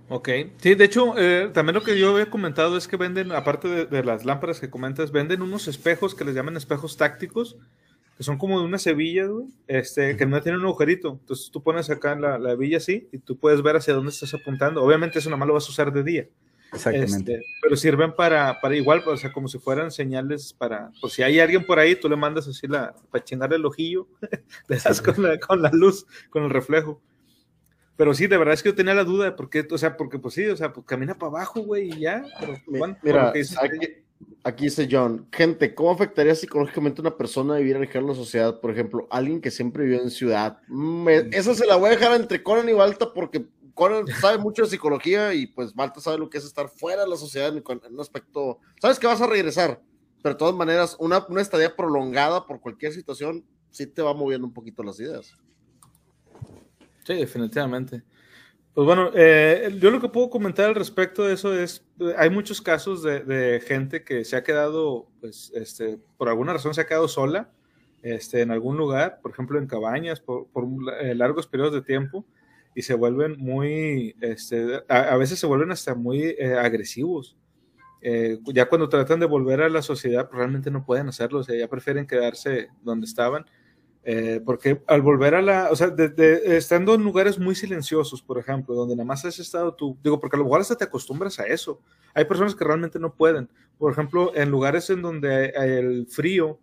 Ok, 0.08 0.28
sí, 0.58 0.74
de 0.76 0.84
hecho, 0.84 1.14
eh, 1.18 1.50
también 1.52 1.74
lo 1.74 1.82
que 1.82 1.98
yo 1.98 2.10
había 2.10 2.30
comentado 2.30 2.76
es 2.76 2.86
que 2.86 2.96
venden, 2.96 3.32
aparte 3.32 3.66
de, 3.66 3.86
de, 3.86 4.04
las 4.04 4.24
lámparas 4.24 4.60
que 4.60 4.70
comentas, 4.70 5.10
venden 5.10 5.42
unos 5.42 5.66
espejos 5.66 6.14
que 6.14 6.24
les 6.24 6.34
llaman 6.34 6.56
espejos 6.56 6.96
tácticos, 6.96 7.56
que 8.16 8.22
son 8.22 8.38
como 8.38 8.58
de 8.58 8.64
una 8.64 8.78
sevilla, 8.78 9.26
güey, 9.26 9.46
este, 9.66 10.16
que 10.16 10.24
no 10.24 10.40
tiene 10.40 10.58
un 10.58 10.64
agujerito. 10.64 11.18
Entonces 11.20 11.50
tú 11.50 11.62
pones 11.62 11.90
acá 11.90 12.12
en 12.12 12.22
la, 12.22 12.38
la 12.38 12.52
hebilla 12.52 12.78
así 12.78 13.08
y 13.12 13.18
tú 13.18 13.38
puedes 13.38 13.62
ver 13.62 13.76
hacia 13.76 13.94
dónde 13.94 14.10
estás 14.10 14.32
apuntando. 14.32 14.82
Obviamente 14.82 15.18
eso 15.18 15.28
nada 15.28 15.38
más 15.38 15.48
lo 15.48 15.54
vas 15.54 15.66
a 15.66 15.70
usar 15.70 15.92
de 15.92 16.02
día. 16.02 16.28
Exactamente. 16.72 17.34
Este, 17.34 17.46
pero 17.62 17.76
sirven 17.76 18.14
para, 18.14 18.58
para 18.60 18.74
igual, 18.74 19.02
o 19.06 19.16
sea, 19.16 19.32
como 19.32 19.48
si 19.48 19.58
fueran 19.58 19.90
señales 19.90 20.52
para, 20.52 20.90
pues 21.00 21.12
si 21.12 21.22
hay 21.22 21.38
alguien 21.40 21.64
por 21.64 21.78
ahí, 21.78 21.94
tú 21.94 22.08
le 22.08 22.16
mandas 22.16 22.48
así 22.48 22.66
la, 22.66 22.94
para 23.10 23.24
chingar 23.24 23.52
el 23.52 23.64
ojillo, 23.64 24.08
le 24.68 24.76
das 24.76 25.00
con 25.00 25.22
la, 25.22 25.38
con 25.38 25.62
la 25.62 25.70
luz, 25.70 26.06
con 26.30 26.44
el 26.44 26.50
reflejo. 26.50 27.00
Pero 27.96 28.12
sí, 28.12 28.26
de 28.26 28.36
verdad 28.36 28.54
es 28.54 28.62
que 28.62 28.70
yo 28.70 28.74
tenía 28.74 28.94
la 28.94 29.04
duda 29.04 29.26
de 29.26 29.32
por 29.32 29.48
qué, 29.48 29.66
o 29.70 29.78
sea, 29.78 29.96
porque 29.96 30.18
pues 30.18 30.34
sí, 30.34 30.46
o 30.46 30.56
sea, 30.56 30.72
pues 30.72 30.84
camina 30.86 31.14
para 31.14 31.30
abajo, 31.30 31.60
güey, 31.60 31.88
y 31.88 32.00
ya. 32.00 32.24
Pero, 32.40 32.58
bueno, 32.66 32.98
Mira, 33.02 33.28
aquí, 33.30 33.40
Aquí 34.44 34.64
dice 34.64 34.88
John, 34.90 35.26
gente, 35.32 35.74
¿cómo 35.74 35.90
afectaría 35.90 36.34
psicológicamente 36.34 37.00
a 37.00 37.02
una 37.02 37.16
persona 37.16 37.56
vivir 37.56 37.76
alejada 37.76 38.00
de 38.00 38.08
la 38.08 38.14
sociedad? 38.14 38.60
Por 38.60 38.70
ejemplo, 38.70 39.06
alguien 39.10 39.40
que 39.40 39.50
siempre 39.50 39.84
vivió 39.84 40.00
en 40.00 40.10
ciudad. 40.10 40.58
Mm, 40.68 41.08
esa 41.32 41.54
se 41.54 41.66
la 41.66 41.76
voy 41.76 41.88
a 41.88 41.96
dejar 41.96 42.14
entre 42.18 42.42
Conan 42.42 42.68
y 42.68 42.72
Balta 42.72 43.12
porque 43.12 43.46
Conan 43.74 44.06
sabe 44.06 44.38
mucho 44.38 44.62
de 44.62 44.68
psicología 44.68 45.34
y 45.34 45.48
pues 45.48 45.74
Balta 45.74 46.00
sabe 46.00 46.18
lo 46.18 46.30
que 46.30 46.38
es 46.38 46.44
estar 46.44 46.68
fuera 46.68 47.02
de 47.02 47.08
la 47.08 47.16
sociedad 47.16 47.48
en, 47.48 47.62
un 47.90 48.00
aspecto. 48.00 48.60
Sabes 48.80 48.98
que 48.98 49.06
vas 49.06 49.20
a 49.20 49.26
regresar, 49.26 49.82
pero 50.22 50.34
de 50.34 50.38
todas 50.38 50.54
maneras, 50.54 50.96
una, 50.98 51.26
una 51.28 51.42
estadía 51.42 51.74
prolongada 51.74 52.46
por 52.46 52.60
cualquier 52.60 52.92
situación 52.92 53.44
sí 53.70 53.86
te 53.86 54.00
va 54.00 54.14
moviendo 54.14 54.46
un 54.46 54.54
poquito 54.54 54.82
las 54.82 54.98
ideas. 54.98 55.34
Sí, 57.04 57.14
definitivamente. 57.14 58.02
Pues 58.76 58.84
bueno, 58.84 59.10
eh, 59.14 59.74
yo 59.80 59.90
lo 59.90 60.02
que 60.02 60.10
puedo 60.10 60.28
comentar 60.28 60.66
al 60.66 60.74
respecto 60.74 61.24
de 61.24 61.32
eso 61.32 61.58
es, 61.58 61.82
hay 62.18 62.28
muchos 62.28 62.60
casos 62.60 63.02
de, 63.02 63.62
gente 63.66 64.04
que 64.04 64.22
se 64.22 64.36
ha 64.36 64.44
quedado, 64.44 65.08
pues, 65.18 65.50
este, 65.54 65.98
por 66.18 66.28
alguna 66.28 66.52
razón 66.52 66.74
se 66.74 66.82
ha 66.82 66.86
quedado 66.86 67.08
sola, 67.08 67.50
este, 68.02 68.42
en 68.42 68.50
algún 68.50 68.76
lugar, 68.76 69.20
por 69.22 69.30
ejemplo 69.30 69.58
en 69.58 69.66
cabañas, 69.66 70.20
por, 70.20 70.46
eh, 71.00 71.14
largos 71.14 71.46
periodos 71.46 71.72
de 71.72 71.80
tiempo, 71.80 72.26
y 72.74 72.82
se 72.82 72.92
vuelven 72.92 73.38
muy, 73.38 74.14
este, 74.20 74.82
a, 74.88 75.16
veces 75.16 75.38
se 75.38 75.46
vuelven 75.46 75.70
hasta 75.70 75.94
muy 75.94 76.36
eh, 76.38 76.58
agresivos. 76.58 77.34
ya 78.52 78.68
cuando 78.68 78.90
tratan 78.90 79.20
de 79.20 79.26
volver 79.26 79.62
a 79.62 79.70
la 79.70 79.80
sociedad, 79.80 80.28
pues, 80.28 80.36
realmente 80.36 80.70
no 80.70 80.84
pueden 80.84 81.08
hacerlo, 81.08 81.38
o 81.38 81.44
sea, 81.44 81.56
ya 81.56 81.68
prefieren 81.68 82.06
quedarse 82.06 82.68
donde 82.82 83.06
estaban 83.06 83.46
eh, 84.08 84.40
porque 84.44 84.80
al 84.86 85.02
volver 85.02 85.34
a 85.34 85.42
la, 85.42 85.68
o 85.68 85.74
sea, 85.74 85.92
estando 86.44 86.94
en 86.94 87.02
lugares 87.02 87.40
muy 87.40 87.56
silenciosos, 87.56 88.22
por 88.22 88.38
ejemplo, 88.38 88.76
donde 88.76 88.94
nada 88.94 89.04
más 89.04 89.24
has 89.24 89.40
estado 89.40 89.74
tú, 89.74 89.98
digo, 90.00 90.20
porque 90.20 90.36
a 90.36 90.38
lo 90.38 90.44
mejor 90.44 90.60
hasta 90.60 90.76
te 90.76 90.84
acostumbras 90.84 91.40
a 91.40 91.46
eso. 91.46 91.80
Hay 92.14 92.24
personas 92.24 92.54
que 92.54 92.64
realmente 92.64 93.00
no 93.00 93.12
pueden. 93.12 93.48
Por 93.78 93.90
ejemplo, 93.90 94.30
en 94.36 94.48
lugares 94.48 94.90
en 94.90 95.02
donde 95.02 95.46
el 95.56 96.06
frío 96.06 96.60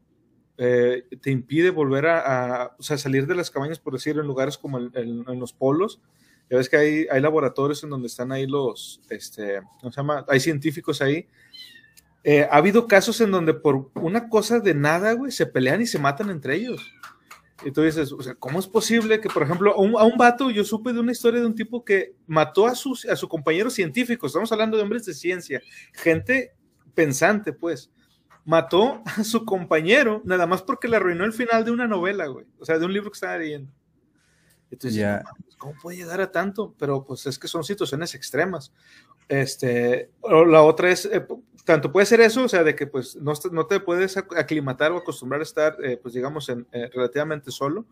eh, 0.57 1.03
te 1.21 1.31
impide 1.31 1.69
volver 1.69 2.07
a, 2.07 2.77
o 2.79 2.81
sea, 2.81 2.97
salir 2.97 3.27
de 3.27 3.35
las 3.35 3.51
cabañas, 3.51 3.77
por 3.77 3.91
decir, 3.91 4.17
en 4.17 4.25
lugares 4.25 4.57
como 4.57 4.79
en 4.79 5.39
los 5.39 5.51
polos. 5.51 5.99
Ya 6.49 6.55
ves 6.55 6.69
que 6.69 6.77
hay, 6.77 7.07
hay 7.11 7.19
laboratorios 7.19 7.83
en 7.83 7.89
donde 7.89 8.07
están 8.07 8.31
ahí 8.31 8.47
los, 8.47 9.01
este, 9.09 9.59
¿cómo 9.81 9.91
se 9.91 9.97
llama? 9.97 10.23
Hay 10.29 10.39
científicos 10.39 11.01
ahí. 11.01 11.27
Eh, 12.23 12.47
ha 12.49 12.55
habido 12.55 12.87
casos 12.87 13.19
en 13.19 13.31
donde 13.31 13.53
por 13.53 13.91
una 13.95 14.29
cosa 14.29 14.61
de 14.61 14.73
nada, 14.73 15.11
güey, 15.11 15.33
se 15.33 15.45
pelean 15.45 15.81
y 15.81 15.87
se 15.87 15.99
matan 15.99 16.29
entre 16.29 16.55
ellos. 16.55 16.89
Y 17.65 17.71
tú 17.71 17.81
dices, 17.81 18.11
o 18.11 18.21
sea, 18.21 18.35
¿cómo 18.35 18.59
es 18.59 18.67
posible 18.67 19.19
que, 19.21 19.29
por 19.29 19.43
ejemplo, 19.43 19.73
a 19.73 19.79
un, 19.79 19.95
a 19.97 20.03
un, 20.03 20.17
vato, 20.17 20.49
yo 20.49 20.63
supe 20.63 20.91
de 20.91 20.99
una 20.99 21.11
historia 21.11 21.39
de 21.39 21.45
un 21.45 21.55
tipo 21.55 21.83
que 21.83 22.15
mató 22.27 22.67
a, 22.67 22.75
sus, 22.75 23.05
a 23.05 23.15
su 23.15 23.27
compañero 23.27 23.69
científico, 23.69 24.27
estamos 24.27 24.51
hablando 24.51 24.77
de 24.77 24.83
hombres 24.83 25.05
de 25.05 25.13
ciencia, 25.13 25.61
gente 25.93 26.53
pensante, 26.93 27.53
pues, 27.53 27.89
mató 28.45 29.01
a 29.05 29.23
su 29.23 29.45
compañero 29.45 30.21
nada 30.25 30.45
más 30.45 30.61
porque 30.61 30.87
le 30.87 30.97
arruinó 30.97 31.25
el 31.25 31.33
final 31.33 31.63
de 31.63 31.71
una 31.71 31.87
novela, 31.87 32.27
güey, 32.27 32.45
o 32.59 32.65
sea, 32.65 32.77
de 32.77 32.85
un 32.85 32.93
libro 32.93 33.09
que 33.09 33.15
estaba 33.15 33.37
leyendo. 33.37 33.71
Entonces, 34.69 35.05
¿cómo 35.57 35.75
puede 35.79 35.97
llegar 35.97 36.19
a 36.19 36.31
tanto? 36.31 36.73
Pero 36.79 37.05
pues 37.05 37.27
es 37.27 37.37
que 37.37 37.47
son 37.47 37.63
situaciones 37.63 38.15
extremas. 38.15 38.73
Este, 39.27 40.11
o 40.21 40.45
la 40.45 40.61
otra 40.63 40.89
es, 40.91 41.05
eh, 41.05 41.25
tanto 41.65 41.91
puede 41.91 42.05
ser 42.05 42.21
eso, 42.21 42.43
o 42.43 42.49
sea, 42.49 42.63
de 42.63 42.75
que 42.75 42.87
pues 42.87 43.15
no, 43.15 43.65
te 43.65 43.79
puedes 43.79 44.17
aclimatar 44.17 44.91
o 44.91 44.97
acostumbrar 44.97 45.39
a 45.41 45.43
estar, 45.43 45.77
eh, 45.83 45.97
pues 46.01 46.13
digamos, 46.13 46.49
eh, 46.49 46.89
relativamente 46.93 47.51
solo, 47.51 47.85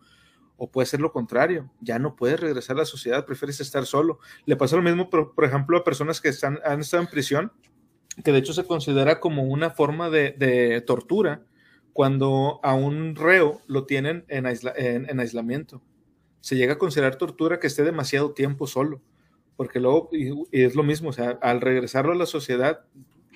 o 0.56 0.70
puede 0.70 0.86
ser 0.86 1.00
lo 1.00 1.12
contrario, 1.12 1.70
ya 1.80 1.98
no 1.98 2.14
puedes 2.14 2.38
regresar 2.38 2.76
a 2.76 2.80
la 2.80 2.84
sociedad, 2.84 3.24
prefieres 3.24 3.60
estar 3.60 3.86
solo. 3.86 4.20
Le 4.44 4.56
pasa 4.56 4.76
lo 4.76 4.82
mismo, 4.82 5.10
por, 5.10 5.44
ejemplo, 5.44 5.78
a 5.78 5.84
personas 5.84 6.20
que 6.20 6.28
están, 6.28 6.60
han 6.64 6.80
estado 6.80 7.02
en 7.02 7.08
prisión, 7.08 7.52
que 8.22 8.30
de 8.30 8.38
hecho 8.38 8.52
se 8.52 8.64
considera 8.64 9.18
como 9.18 9.44
una 9.44 9.70
forma 9.70 10.10
de, 10.10 10.82
tortura 10.86 11.42
cuando 11.92 12.60
a 12.62 12.74
un 12.74 13.16
reo 13.16 13.60
lo 13.66 13.86
tienen 13.86 14.24
en, 14.28 14.46
en, 14.46 15.10
en 15.10 15.20
aislamiento. 15.20 15.82
Se 16.40 16.56
llega 16.56 16.74
a 16.74 16.78
considerar 16.78 17.16
tortura 17.16 17.58
que 17.58 17.66
esté 17.66 17.82
demasiado 17.82 18.32
tiempo 18.32 18.66
solo 18.66 19.00
porque 19.56 19.80
luego, 19.80 20.08
y, 20.12 20.32
es 20.52 20.74
lo 20.74 20.82
mismo, 20.82 21.10
o 21.10 21.12
sea, 21.12 21.38
al 21.42 21.60
regresarlo 21.60 22.12
a 22.12 22.16
la 22.16 22.26
sociedad, 22.26 22.80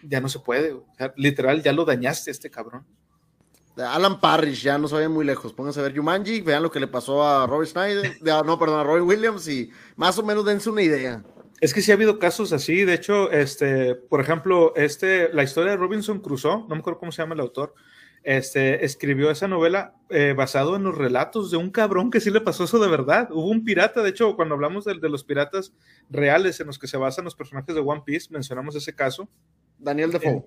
ya 0.03 0.21
no 0.21 0.29
se 0.29 0.39
puede, 0.39 0.73
o 0.73 0.87
sea, 0.97 1.13
literal, 1.17 1.63
ya 1.63 1.73
lo 1.73 1.85
dañaste 1.85 2.31
a 2.31 2.33
este 2.33 2.51
cabrón. 2.51 2.85
Alan 3.77 4.21
Parrish, 4.21 4.63
ya 4.63 4.79
no 4.79 4.89
se 4.89 4.95
vayan 4.95 5.13
muy 5.13 5.25
lejos. 5.25 5.53
Pónganse 5.53 5.81
a 5.81 5.83
ver 5.83 5.95
Jumanji, 5.95 6.41
vean 6.41 6.63
lo 6.63 6.71
que 6.71 6.81
le 6.81 6.87
pasó 6.87 7.23
a 7.23 7.47
Robert 7.47 7.71
Snyder, 7.71 8.17
no, 8.23 8.59
perdón, 8.59 8.81
a 8.81 8.85
Robert 8.85 9.05
Williams 9.05 9.47
y 9.49 9.71
más 9.97 10.19
o 10.19 10.23
menos 10.23 10.45
dense 10.45 10.71
una 10.71 10.83
idea. 10.83 11.23
Es 11.61 11.73
que 11.73 11.83
sí 11.83 11.91
ha 11.91 11.95
habido 11.95 12.19
casos 12.19 12.53
así, 12.53 12.85
de 12.85 12.95
hecho, 12.95 13.31
este, 13.31 13.95
por 13.95 14.21
ejemplo, 14.21 14.75
este, 14.77 15.33
la 15.33 15.43
historia 15.43 15.73
de 15.73 15.79
Robinson 15.79 16.21
Crusoe, 16.21 16.65
no 16.69 16.75
me 16.75 16.79
acuerdo 16.79 17.01
cómo 17.01 17.13
se 17.13 17.23
llama 17.23 17.35
el 17.35 17.41
autor, 17.41 17.75
este, 18.27 18.85
escribió 18.85 19.31
esa 19.31 19.47
novela 19.47 19.95
eh, 20.11 20.35
basado 20.37 20.75
en 20.75 20.83
los 20.83 20.99
relatos 20.99 21.53
de 21.53 21.59
un 21.59 21.71
cabrón 21.71 22.11
que 22.11 22.21
sí 22.21 22.29
le 22.33 22.41
pasó 22.41 22.65
eso 22.65 22.81
de 22.81 22.89
verdad. 22.89 23.29
Hubo 23.31 23.47
un 23.47 23.65
pirata, 23.65 24.03
de 24.03 24.11
hecho, 24.11 24.35
cuando 24.35 24.57
hablamos 24.57 24.85
de, 24.85 24.99
de 24.99 25.09
los 25.09 25.23
piratas 25.23 25.73
reales 26.11 26.59
en 26.59 26.67
los 26.67 26.77
que 26.77 26.89
se 26.89 26.97
basan 26.97 27.25
los 27.25 27.37
personajes 27.37 27.73
de 27.73 27.81
One 27.81 28.03
Piece, 28.05 28.27
mencionamos 28.33 28.75
ese 28.75 28.93
caso. 28.93 29.29
Daniel 29.79 30.11
Defoe. 30.11 30.39
Eh, 30.39 30.45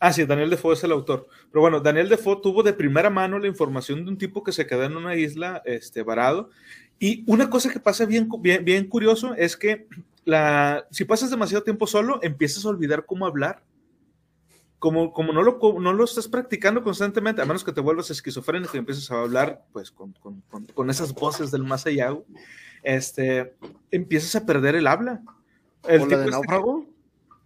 ah, 0.00 0.12
sí, 0.12 0.24
Daniel 0.24 0.50
Defoe 0.50 0.74
es 0.74 0.82
el 0.82 0.90
autor. 0.90 1.28
Pero 1.52 1.60
bueno, 1.60 1.78
Daniel 1.78 2.08
Defoe 2.08 2.40
tuvo 2.42 2.64
de 2.64 2.72
primera 2.72 3.10
mano 3.10 3.38
la 3.38 3.46
información 3.46 4.04
de 4.04 4.10
un 4.10 4.18
tipo 4.18 4.42
que 4.42 4.50
se 4.50 4.66
quedó 4.66 4.82
en 4.82 4.96
una 4.96 5.14
isla 5.14 5.62
este, 5.66 6.02
varado. 6.02 6.50
Y 6.98 7.22
una 7.28 7.48
cosa 7.48 7.72
que 7.72 7.78
pasa 7.78 8.06
bien, 8.06 8.28
bien, 8.40 8.64
bien 8.64 8.88
curioso 8.88 9.34
es 9.34 9.56
que 9.56 9.86
la, 10.24 10.84
si 10.90 11.04
pasas 11.04 11.30
demasiado 11.30 11.62
tiempo 11.62 11.86
solo, 11.86 12.18
empiezas 12.24 12.64
a 12.64 12.70
olvidar 12.70 13.06
cómo 13.06 13.24
hablar 13.24 13.62
como, 14.78 15.12
como 15.12 15.32
no, 15.32 15.42
lo, 15.42 15.58
no 15.80 15.92
lo 15.92 16.04
estás 16.04 16.28
practicando 16.28 16.82
constantemente, 16.82 17.42
a 17.42 17.46
menos 17.46 17.64
que 17.64 17.72
te 17.72 17.80
vuelvas 17.80 18.10
esquizofrénico 18.10 18.76
y 18.76 18.78
empieces 18.78 19.10
a 19.10 19.20
hablar 19.20 19.64
pues 19.72 19.90
con, 19.90 20.12
con, 20.12 20.42
con, 20.74 20.90
esas 20.90 21.14
voces 21.14 21.50
del 21.50 21.64
más 21.64 21.86
allá, 21.86 22.16
este, 22.82 23.54
empiezas 23.90 24.36
a 24.36 24.46
perder 24.46 24.76
el 24.76 24.86
habla. 24.86 25.22
El 25.84 26.02
¿O 26.02 26.06
la 26.06 26.16
de 26.18 26.24
este 26.24 26.30
náufrago? 26.30 26.86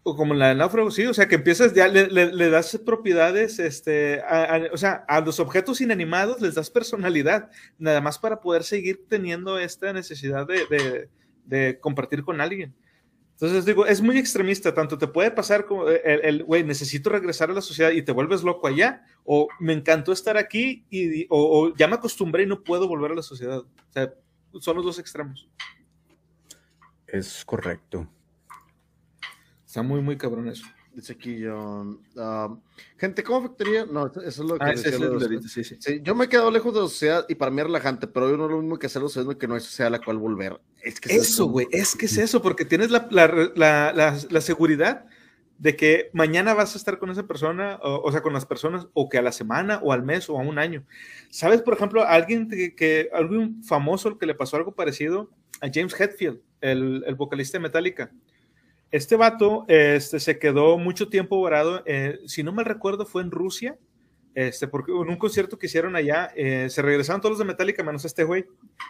o 0.04 0.16
como 0.16 0.34
la 0.34 0.48
de 0.48 0.56
náufrago, 0.56 0.90
sí, 0.90 1.06
o 1.06 1.14
sea, 1.14 1.28
que 1.28 1.36
empiezas, 1.36 1.74
ya 1.74 1.86
le, 1.86 2.08
le, 2.08 2.50
das 2.50 2.76
propiedades, 2.84 3.60
este, 3.60 4.20
o 4.72 4.76
sea, 4.76 5.04
a 5.06 5.20
los 5.20 5.38
objetos 5.38 5.80
inanimados 5.80 6.40
les 6.40 6.56
das 6.56 6.70
personalidad, 6.70 7.50
nada 7.78 8.00
más 8.00 8.18
para 8.18 8.40
poder 8.40 8.64
seguir 8.64 9.04
teniendo 9.08 9.60
esta 9.60 9.92
necesidad 9.92 10.46
de, 10.46 10.66
de, 10.66 11.08
de 11.44 11.78
compartir 11.78 12.24
con 12.24 12.40
alguien. 12.40 12.74
Entonces 13.42 13.64
digo, 13.64 13.86
es 13.86 14.00
muy 14.00 14.18
extremista, 14.18 14.72
tanto 14.72 14.96
te 14.96 15.08
puede 15.08 15.32
pasar 15.32 15.66
como 15.66 15.88
el, 15.88 16.44
güey, 16.44 16.62
necesito 16.62 17.10
regresar 17.10 17.50
a 17.50 17.54
la 17.54 17.60
sociedad 17.60 17.90
y 17.90 18.02
te 18.02 18.12
vuelves 18.12 18.44
loco 18.44 18.68
allá, 18.68 19.04
o 19.24 19.48
me 19.58 19.72
encantó 19.72 20.12
estar 20.12 20.36
aquí 20.36 20.86
y, 20.90 21.26
o, 21.28 21.74
ya 21.74 21.88
me 21.88 21.96
acostumbré 21.96 22.44
y 22.44 22.46
no 22.46 22.62
puedo 22.62 22.86
volver 22.86 23.10
a 23.10 23.14
la 23.16 23.22
sociedad. 23.22 23.58
O 23.58 23.92
sea, 23.92 24.14
son 24.60 24.76
los 24.76 24.84
dos 24.84 25.00
extremos. 25.00 25.48
Es 27.08 27.44
correcto. 27.44 28.08
Está 29.66 29.82
muy, 29.82 30.00
muy 30.02 30.16
cabrón 30.16 30.46
eso. 30.46 30.64
Dice 30.94 31.14
aquí 31.14 31.42
John. 31.42 32.00
Um, 32.16 32.60
gente, 32.98 33.22
¿cómo 33.22 33.38
afectaría? 33.38 33.86
No, 33.86 34.06
eso 34.08 34.22
es 34.26 34.38
lo 34.38 34.58
que 34.58 34.64
ah, 34.64 34.76
sí, 34.76 35.64
sí. 35.64 35.78
Yo 36.02 36.14
me 36.14 36.26
he 36.26 36.28
quedado 36.28 36.50
lejos 36.50 36.74
de 36.74 36.80
la 36.80 36.86
sociedad 36.86 37.24
y 37.30 37.34
para 37.34 37.50
mí 37.50 37.60
es 37.60 37.66
relajante, 37.66 38.06
pero 38.06 38.28
yo 38.28 38.36
no 38.36 38.44
es 38.44 38.50
lo 38.50 38.60
mismo 38.60 38.78
que 38.78 38.86
hacerlo 38.86 39.08
sabiendo 39.08 39.38
que 39.38 39.48
no 39.48 39.56
es 39.56 39.62
sociedad 39.62 39.86
a 39.86 39.98
la 39.98 40.04
cual 40.04 40.18
volver. 40.18 40.60
Es 40.82 41.00
que 41.00 41.14
eso, 41.14 41.46
güey, 41.46 41.66
es 41.70 41.96
que 41.96 42.06
es 42.06 42.18
eso, 42.18 42.42
porque 42.42 42.66
tienes 42.66 42.90
la, 42.90 43.08
la, 43.10 43.26
la, 43.54 44.18
la, 44.28 44.40
seguridad 44.42 45.06
de 45.58 45.76
que 45.76 46.10
mañana 46.12 46.52
vas 46.52 46.74
a 46.74 46.78
estar 46.78 46.98
con 46.98 47.10
esa 47.10 47.26
persona, 47.26 47.78
o, 47.82 48.10
sea, 48.12 48.20
con 48.20 48.34
las 48.34 48.44
personas, 48.44 48.86
o 48.92 49.08
que 49.08 49.16
a 49.16 49.22
la 49.22 49.32
semana, 49.32 49.80
o 49.82 49.92
al 49.92 50.02
mes, 50.02 50.28
o 50.28 50.38
a 50.38 50.42
un 50.42 50.58
año. 50.58 50.84
¿Sabes, 51.30 51.62
por 51.62 51.72
ejemplo, 51.74 52.04
alguien 52.04 52.50
que, 52.50 52.74
que 52.74 53.08
algún 53.14 53.62
famoso 53.64 54.18
que 54.18 54.26
le 54.26 54.34
pasó 54.34 54.56
algo 54.56 54.74
parecido 54.74 55.30
a 55.62 55.70
James 55.72 55.98
Hetfield, 55.98 56.40
el, 56.60 57.04
el 57.06 57.14
vocalista 57.14 57.56
de 57.56 57.62
Metallica? 57.62 58.10
Este 58.92 59.16
vato 59.16 59.64
este, 59.68 60.20
se 60.20 60.38
quedó 60.38 60.76
mucho 60.76 61.08
tiempo 61.08 61.40
varado, 61.40 61.82
eh, 61.86 62.20
si 62.26 62.42
no 62.42 62.52
me 62.52 62.62
recuerdo 62.62 63.06
fue 63.06 63.22
en 63.22 63.30
Rusia, 63.30 63.78
este, 64.34 64.68
porque 64.68 64.92
en 64.92 65.08
un 65.08 65.16
concierto 65.16 65.58
que 65.58 65.64
hicieron 65.64 65.96
allá, 65.96 66.30
eh, 66.36 66.68
se 66.68 66.82
regresaron 66.82 67.22
todos 67.22 67.32
los 67.32 67.38
de 67.38 67.46
Metallica 67.46 67.82
menos 67.82 68.04
este 68.04 68.24
güey. 68.24 68.44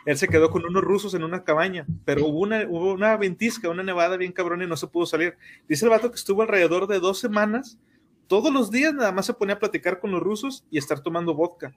Él 0.04 0.18
se 0.18 0.26
quedó 0.26 0.50
con 0.50 0.64
unos 0.64 0.82
rusos 0.82 1.14
en 1.14 1.22
una 1.22 1.44
cabaña, 1.44 1.86
pero 2.04 2.26
hubo 2.26 2.40
una, 2.40 2.66
hubo 2.68 2.92
una 2.92 3.16
ventisca, 3.16 3.68
una 3.68 3.84
nevada 3.84 4.16
bien 4.16 4.32
cabrón 4.32 4.62
y 4.62 4.66
no 4.66 4.76
se 4.76 4.88
pudo 4.88 5.06
salir. 5.06 5.36
Dice 5.68 5.84
el 5.84 5.90
vato 5.90 6.10
que 6.10 6.16
estuvo 6.16 6.42
alrededor 6.42 6.88
de 6.88 6.98
dos 6.98 7.20
semanas, 7.20 7.78
todos 8.26 8.52
los 8.52 8.72
días 8.72 8.92
nada 8.94 9.12
más 9.12 9.26
se 9.26 9.34
ponía 9.34 9.54
a 9.54 9.60
platicar 9.60 10.00
con 10.00 10.10
los 10.10 10.20
rusos 10.20 10.64
y 10.68 10.78
estar 10.78 10.98
tomando 10.98 11.32
vodka. 11.32 11.72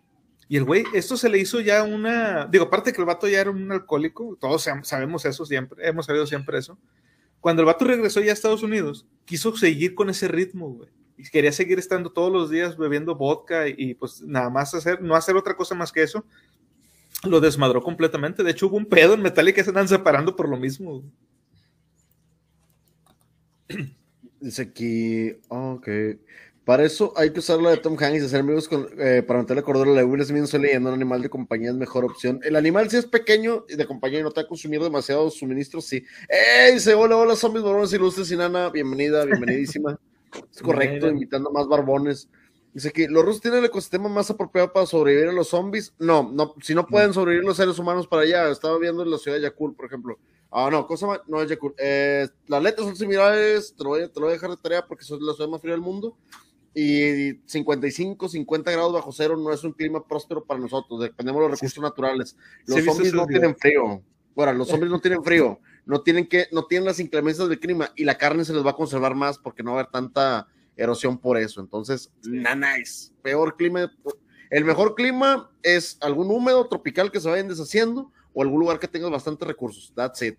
Y 0.47 0.57
el 0.57 0.63
güey, 0.63 0.83
esto 0.95 1.15
se 1.15 1.29
le 1.29 1.37
hizo 1.37 1.59
ya 1.59 1.83
una, 1.83 2.47
digo, 2.47 2.65
aparte 2.65 2.91
que 2.91 3.01
el 3.01 3.07
vato 3.07 3.27
ya 3.27 3.41
era 3.41 3.51
un 3.51 3.71
alcohólico, 3.71 4.35
todos 4.39 4.67
sabemos 4.81 5.25
eso 5.25 5.45
siempre, 5.45 5.87
hemos 5.87 6.07
sabido 6.07 6.25
siempre 6.25 6.57
eso 6.57 6.77
cuando 7.45 7.61
el 7.61 7.67
vato 7.67 7.85
regresó 7.85 8.21
ya 8.21 8.31
a 8.31 8.33
Estados 8.33 8.63
Unidos, 8.63 9.05
quiso 9.23 9.55
seguir 9.55 9.93
con 9.93 10.09
ese 10.09 10.27
ritmo, 10.27 10.67
güey. 10.67 10.89
Y 11.15 11.29
quería 11.29 11.51
seguir 11.51 11.77
estando 11.77 12.11
todos 12.11 12.33
los 12.33 12.49
días 12.49 12.75
bebiendo 12.75 13.13
vodka 13.13 13.67
y, 13.67 13.93
pues 13.93 14.19
nada 14.23 14.49
más 14.49 14.73
hacer, 14.73 14.99
no 14.99 15.13
hacer 15.13 15.35
otra 15.35 15.55
cosa 15.55 15.75
más 15.75 15.91
que 15.91 16.01
eso. 16.01 16.25
Lo 17.23 17.39
desmadró 17.39 17.83
completamente. 17.83 18.41
De 18.41 18.49
hecho, 18.49 18.65
hubo 18.65 18.77
un 18.77 18.87
pedo 18.87 19.13
en 19.13 19.21
Metallica 19.21 19.57
que 19.57 19.63
se 19.63 19.69
andan 19.69 19.87
separando 19.87 20.35
por 20.35 20.49
lo 20.49 20.57
mismo. 20.57 21.03
Dice 24.39 24.63
aquí, 24.63 25.37
ok. 25.47 25.87
Para 26.65 26.83
eso 26.83 27.13
hay 27.15 27.31
que 27.31 27.39
usar 27.39 27.61
la 27.61 27.69
de 27.69 27.77
Tom 27.77 27.95
Hanks 27.95 28.23
y 28.23 28.25
hacer 28.25 28.39
amigos 28.39 28.67
con, 28.67 28.89
eh, 28.97 29.21
para 29.21 29.39
meterle 29.39 29.61
cordura 29.61 29.91
a 29.91 29.93
la 29.93 30.03
Will 30.03 30.25
Smith 30.25 30.51
leyendo 30.53 30.89
un 30.89 30.95
animal 30.95 31.21
de 31.21 31.29
compañía 31.29 31.69
es 31.69 31.75
mejor 31.75 32.03
opción. 32.03 32.39
El 32.43 32.55
animal 32.55 32.89
si 32.89 32.97
es 32.97 33.05
pequeño 33.05 33.65
y 33.69 33.75
de 33.75 33.85
compañía 33.85 34.21
y 34.21 34.23
no 34.23 34.31
te 34.31 34.41
va 34.41 34.45
a 34.45 34.47
consumir 34.47 34.81
demasiado 34.81 35.29
suministros, 35.29 35.85
sí. 35.85 36.03
¡Ey! 36.27 36.73
Dice, 36.73 36.95
hola, 36.95 37.17
hola, 37.17 37.35
zombies, 37.35 37.63
barbones 37.63 37.93
ilustres, 37.93 38.31
y 38.31 38.35
nana, 38.35 38.71
bienvenida, 38.71 39.23
bienvenidísima. 39.25 39.99
es 40.51 40.59
correcto, 40.59 41.07
invitando 41.07 41.51
a 41.51 41.53
más 41.53 41.67
barbones. 41.67 42.29
Dice 42.73 42.91
que 42.91 43.07
los 43.09 43.23
rusos 43.23 43.41
tienen 43.41 43.59
el 43.59 43.65
ecosistema 43.65 44.09
más 44.09 44.31
apropiado 44.31 44.73
para 44.73 44.87
sobrevivir 44.87 45.29
a 45.29 45.33
los 45.33 45.49
zombies. 45.49 45.93
No, 45.99 46.31
no, 46.33 46.55
si 46.63 46.73
no 46.73 46.87
pueden 46.87 47.13
sobrevivir 47.13 47.45
los 47.45 47.57
seres 47.57 47.77
humanos 47.77 48.07
para 48.07 48.23
allá. 48.23 48.49
Estaba 48.49 48.79
viendo 48.79 49.03
en 49.03 49.11
la 49.11 49.19
ciudad 49.19 49.37
de 49.37 49.43
Yakul, 49.43 49.75
por 49.75 49.85
ejemplo. 49.85 50.17
Ah, 50.49 50.69
no, 50.71 50.87
cosa 50.87 51.05
más, 51.05 51.19
no 51.27 51.43
es 51.43 51.49
Yakul. 51.49 51.75
Eh, 51.77 52.27
las 52.47 52.63
letras 52.63 52.87
son 52.87 52.95
similares, 52.95 53.75
te 53.77 53.83
lo, 53.83 53.91
voy, 53.91 54.09
te 54.09 54.19
lo 54.19 54.25
voy 54.25 54.31
a 54.31 54.33
dejar 54.33 54.49
de 54.49 54.57
tarea 54.57 54.85
porque 54.87 55.05
son 55.05 55.23
la 55.23 55.33
ciudad 55.33 55.49
más 55.49 55.61
fría 55.61 55.73
del 55.73 55.81
mundo 55.81 56.17
y 56.77 57.39
55, 57.45 58.27
50 58.27 58.69
grados 58.69 58.93
bajo 58.93 59.13
cero 59.13 59.37
no 59.37 59.53
es 59.53 59.63
un 59.63 59.71
clima 59.71 60.05
próspero 60.05 60.43
para 60.43 60.59
nosotros, 60.59 60.99
dependemos 60.99 61.41
de 61.41 61.49
los 61.49 61.59
recursos 61.59 61.81
naturales. 61.81 62.35
Los 62.65 62.79
sí, 62.79 62.85
zombies 62.85 63.13
no 63.13 63.25
tienen 63.25 63.55
frío. 63.55 64.03
Bueno, 64.35 64.53
los 64.53 64.67
zombies 64.69 64.91
no 64.91 64.99
tienen 64.99 65.23
frío, 65.23 65.59
no 65.85 66.01
tienen 66.01 66.27
que, 66.27 66.47
no 66.51 66.65
tienen 66.65 66.85
las 66.85 66.99
inclemencias 66.99 67.47
del 67.47 67.61
clima 67.61 67.91
y 67.95 68.03
la 68.03 68.17
carne 68.17 68.43
se 68.43 68.53
les 68.53 68.65
va 68.65 68.71
a 68.71 68.75
conservar 68.75 69.15
más 69.15 69.37
porque 69.39 69.63
no 69.63 69.71
va 69.71 69.77
a 69.77 69.79
haber 69.81 69.91
tanta 69.91 70.49
erosión 70.75 71.17
por 71.17 71.37
eso. 71.37 71.61
Entonces, 71.61 72.11
nice. 72.23 73.13
Peor 73.21 73.55
clima. 73.55 73.89
El 74.49 74.65
mejor 74.65 74.95
clima 74.95 75.49
es 75.63 75.97
algún 76.01 76.29
húmedo 76.29 76.67
tropical 76.67 77.09
que 77.09 77.21
se 77.21 77.29
vayan 77.29 77.47
deshaciendo 77.47 78.11
o 78.33 78.41
algún 78.41 78.59
lugar 78.59 78.79
que 78.79 78.89
tenga 78.89 79.09
bastantes 79.09 79.47
recursos. 79.47 79.93
That's 79.95 80.21
it. 80.21 80.37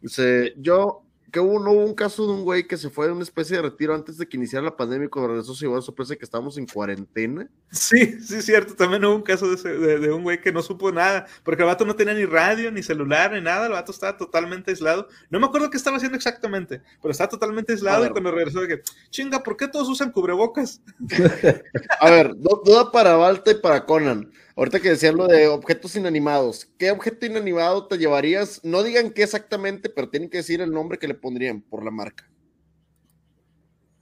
Dice, 0.00 0.54
yo 0.56 1.05
que 1.32 1.40
hubo, 1.40 1.58
no 1.58 1.72
hubo 1.72 1.84
un 1.84 1.94
caso 1.94 2.26
de 2.26 2.32
un 2.32 2.44
güey 2.44 2.66
que 2.66 2.76
se 2.76 2.90
fue 2.90 3.06
de 3.06 3.12
una 3.12 3.22
especie 3.22 3.56
de 3.56 3.62
retiro 3.62 3.94
antes 3.94 4.16
de 4.16 4.28
que 4.28 4.36
iniciara 4.36 4.64
la 4.64 4.76
pandemia 4.76 5.06
y 5.06 5.08
cuando 5.08 5.28
regresó 5.28 5.54
se 5.54 5.64
llevó 5.64 5.76
a 5.76 5.82
sorpresa 5.82 6.16
que 6.16 6.24
estábamos 6.24 6.56
en 6.58 6.66
cuarentena. 6.66 7.48
Sí, 7.70 8.20
sí, 8.20 8.42
cierto. 8.42 8.74
También 8.74 9.04
hubo 9.04 9.14
un 9.14 9.22
caso 9.22 9.48
de, 9.48 9.98
de, 9.98 10.12
un 10.12 10.22
güey 10.22 10.40
que 10.40 10.52
no 10.52 10.62
supo 10.62 10.92
nada, 10.92 11.26
porque 11.42 11.62
el 11.62 11.66
vato 11.66 11.84
no 11.84 11.96
tenía 11.96 12.14
ni 12.14 12.24
radio, 12.24 12.70
ni 12.70 12.82
celular, 12.82 13.32
ni 13.32 13.40
nada. 13.40 13.66
El 13.66 13.72
vato 13.72 13.92
estaba 13.92 14.16
totalmente 14.16 14.70
aislado. 14.70 15.08
No 15.30 15.40
me 15.40 15.46
acuerdo 15.46 15.70
qué 15.70 15.76
estaba 15.76 15.96
haciendo 15.96 16.16
exactamente, 16.16 16.80
pero 17.02 17.12
estaba 17.12 17.28
totalmente 17.28 17.72
aislado 17.72 18.06
y 18.06 18.10
cuando 18.10 18.30
regresó 18.30 18.60
de 18.60 18.68
que, 18.68 18.82
chinga, 19.10 19.42
¿por 19.42 19.56
qué 19.56 19.68
todos 19.68 19.88
usan 19.88 20.12
cubrebocas? 20.12 20.80
a 22.00 22.10
ver, 22.10 22.34
duda 22.36 22.90
para 22.92 23.16
Balta 23.16 23.50
y 23.50 23.54
para 23.56 23.84
Conan. 23.84 24.30
Ahorita 24.56 24.80
que 24.80 24.88
decían 24.88 25.16
lo 25.16 25.26
de 25.26 25.48
objetos 25.48 25.94
inanimados, 25.96 26.66
¿qué 26.78 26.90
objeto 26.90 27.26
inanimado 27.26 27.86
te 27.86 27.98
llevarías? 27.98 28.64
No 28.64 28.82
digan 28.82 29.10
qué 29.10 29.22
exactamente, 29.22 29.90
pero 29.90 30.08
tienen 30.08 30.30
que 30.30 30.38
decir 30.38 30.62
el 30.62 30.72
nombre 30.72 30.98
que 30.98 31.06
le 31.06 31.14
pondrían 31.14 31.60
por 31.60 31.84
la 31.84 31.90
marca. 31.90 32.26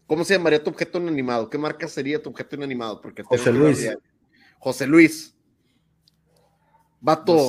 ¿Cómo 0.07 0.25
se 0.25 0.35
llamaría 0.35 0.63
tu 0.63 0.71
objeto 0.71 0.99
inanimado? 0.99 1.51
¿Qué 1.51 1.59
marca 1.59 1.89
sería 1.89 2.23
tu 2.23 2.31
objeto 2.31 2.55
inanimado? 2.55 3.01
Porque 3.01 3.25
José 3.25 3.53
Luis. 3.53 3.91
José 4.61 4.87
Luis. 4.87 5.35
Vato, 7.01 7.49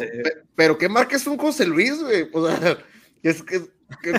pero 0.56 0.76
¿qué 0.76 0.90
marca 0.90 1.16
es 1.16 1.28
un 1.28 1.38
José 1.38 1.68
Luis, 1.68 2.02
güey? 2.02 2.28
O 2.34 2.48
sea, 2.48 2.78
es 3.24 3.44
que, 3.44 3.62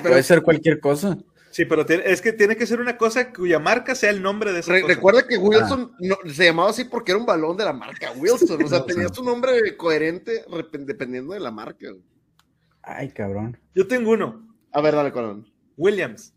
Puede 0.00 0.22
ser 0.22 0.42
cualquier 0.42 0.78
cosa. 0.78 1.18
Sí, 1.57 1.65
pero 1.65 1.89
es 1.89 2.20
que 2.20 2.35
tiene 2.35 2.55
que 2.55 2.66
ser 2.66 2.81
una 2.81 2.99
cosa 2.99 3.33
cuya 3.33 3.59
marca 3.59 3.95
sea 3.95 4.11
el 4.11 4.20
nombre 4.20 4.53
de 4.53 4.61
esa 4.61 4.78
cosa. 4.78 4.93
Recuerda 4.93 5.27
que 5.27 5.39
Wilson 5.39 5.91
ah. 6.12 6.28
se 6.31 6.45
llamaba 6.45 6.69
así 6.69 6.85
porque 6.85 7.12
era 7.12 7.19
un 7.19 7.24
balón 7.24 7.57
de 7.57 7.65
la 7.65 7.73
marca 7.73 8.12
Wilson. 8.12 8.62
O 8.62 8.69
sea, 8.69 8.85
tenía 8.87 9.09
su 9.09 9.24
nombre 9.24 9.74
coherente 9.74 10.45
dependiendo 10.81 11.33
de 11.33 11.41
la 11.41 11.51
marca. 11.51 11.87
Ay, 12.83 13.09
cabrón. 13.09 13.59
Yo 13.74 13.89
tengo 13.89 14.11
uno. 14.11 14.55
A 14.70 14.83
ver, 14.83 14.97
dale, 14.97 15.11
colón. 15.12 15.51
Williams. 15.78 16.35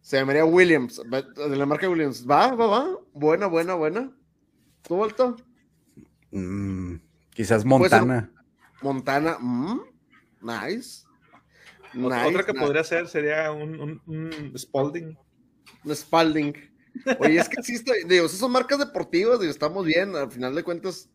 Se 0.00 0.16
llamaría 0.16 0.46
Williams, 0.46 1.02
de 1.10 1.56
la 1.56 1.66
marca 1.66 1.86
Williams. 1.86 2.26
Va, 2.26 2.54
va, 2.54 2.66
va. 2.66 2.98
Buena, 3.12 3.48
buena, 3.48 3.74
buena. 3.74 4.16
¿Tú, 4.80 4.96
vuelto? 4.96 5.36
Mm, 6.30 6.94
quizás 7.34 7.66
Montana. 7.66 8.32
Montana. 8.80 9.36
Mm, 9.38 9.82
nice. 10.40 11.04
Otra 12.02 12.44
que 12.44 12.54
podría 12.54 12.84
ser 12.84 13.08
sería 13.08 13.52
un, 13.52 14.00
un, 14.06 14.58
Spalding. 14.58 15.16
Un 15.84 15.96
Spalding. 15.96 16.54
Oye, 17.18 17.38
es 17.38 17.48
que 17.48 17.60
existe, 17.60 17.92
digo, 18.06 18.26
esas 18.26 18.38
son 18.38 18.52
marcas 18.52 18.78
deportivas, 18.78 19.40
digo, 19.40 19.50
estamos 19.50 19.84
bien, 19.84 20.14
al 20.14 20.30
final 20.30 20.54
de 20.54 20.62
cuentas, 20.62 21.10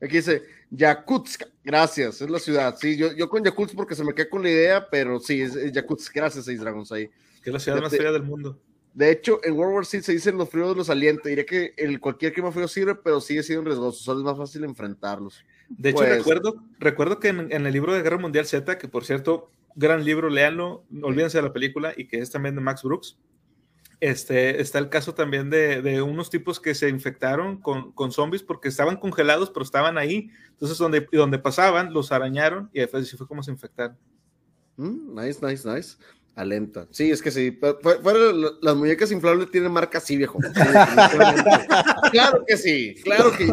aquí 0.00 0.16
dice 0.16 0.42
Yakutsk, 0.70 1.42
gracias, 1.64 2.20
es 2.20 2.30
la 2.30 2.38
ciudad, 2.38 2.76
sí, 2.78 2.96
yo, 2.96 3.12
yo 3.12 3.28
con 3.28 3.42
Yakutsk 3.42 3.74
porque 3.74 3.96
se 3.96 4.04
me 4.04 4.14
quedé 4.14 4.28
con 4.28 4.42
la 4.44 4.50
idea, 4.50 4.88
pero 4.88 5.18
sí, 5.18 5.42
es, 5.42 5.72
Yakutsk, 5.72 6.14
gracias, 6.14 6.44
Seis 6.44 6.60
Dragons 6.60 6.92
ahí. 6.92 7.08
Que 7.42 7.50
es 7.50 7.52
la 7.52 7.58
ciudad 7.58 7.80
más 7.80 7.94
fría 7.94 8.12
del 8.12 8.22
mundo. 8.22 8.60
De 8.96 9.10
hecho, 9.10 9.40
en 9.44 9.52
World 9.52 9.74
War 9.74 9.84
C 9.84 10.00
se 10.00 10.12
dicen 10.12 10.38
los 10.38 10.48
fríos 10.48 10.74
los 10.74 10.88
alientos, 10.88 11.26
diría 11.26 11.44
que 11.44 11.74
el, 11.76 12.00
cualquier 12.00 12.32
clima 12.32 12.50
frío 12.50 12.66
sirve, 12.66 12.94
pero 12.94 13.20
sigue 13.20 13.42
siendo 13.42 13.64
riesgoso, 13.64 14.02
solo 14.02 14.20
es 14.20 14.24
más 14.24 14.38
fácil 14.38 14.64
enfrentarlos. 14.64 15.44
De 15.68 15.90
hecho, 15.90 15.98
pues 15.98 16.16
recuerdo, 16.16 16.64
recuerdo 16.78 17.20
que 17.20 17.28
en, 17.28 17.52
en, 17.52 17.66
el 17.66 17.72
libro 17.74 17.92
de 17.92 18.00
Guerra 18.00 18.16
Mundial 18.16 18.46
Z, 18.46 18.78
que 18.78 18.88
por 18.88 19.04
cierto, 19.04 19.50
gran 19.76 20.04
libro, 20.04 20.28
léanlo, 20.28 20.84
olvídense 21.02 21.38
de 21.38 21.42
la 21.42 21.52
película 21.52 21.92
y 21.96 22.08
que 22.08 22.18
es 22.18 22.30
también 22.30 22.54
de 22.54 22.60
Max 22.60 22.82
Brooks. 22.82 23.18
Este, 24.00 24.60
está 24.60 24.78
el 24.78 24.90
caso 24.90 25.14
también 25.14 25.48
de, 25.48 25.80
de 25.80 26.02
unos 26.02 26.28
tipos 26.28 26.60
que 26.60 26.74
se 26.74 26.88
infectaron 26.88 27.60
con, 27.60 27.92
con, 27.92 28.12
zombies 28.12 28.42
porque 28.42 28.68
estaban 28.68 28.96
congelados, 28.96 29.50
pero 29.50 29.64
estaban 29.64 29.96
ahí. 29.96 30.30
Entonces, 30.50 30.76
donde, 30.76 31.06
donde 31.12 31.38
pasaban, 31.38 31.94
los 31.94 32.12
arañaron 32.12 32.68
y 32.74 32.80
así 32.80 33.16
fue 33.16 33.26
como 33.28 33.42
se 33.42 33.52
infectaron. 33.52 33.96
Mm, 34.76 35.14
nice, 35.14 35.46
nice, 35.46 35.68
nice. 35.68 35.96
Alenta. 36.36 36.86
Sí, 36.90 37.10
es 37.10 37.22
que 37.22 37.30
sí. 37.30 37.58
Fuera, 37.82 38.20
las 38.60 38.76
muñecas 38.76 39.10
inflables 39.10 39.50
tienen 39.50 39.72
marca 39.72 39.96
así, 39.96 40.18
viejo. 40.18 40.38
claro 42.12 42.44
que 42.46 42.58
sí, 42.58 42.94
claro 43.02 43.32
que 43.32 43.46
sí. 43.46 43.52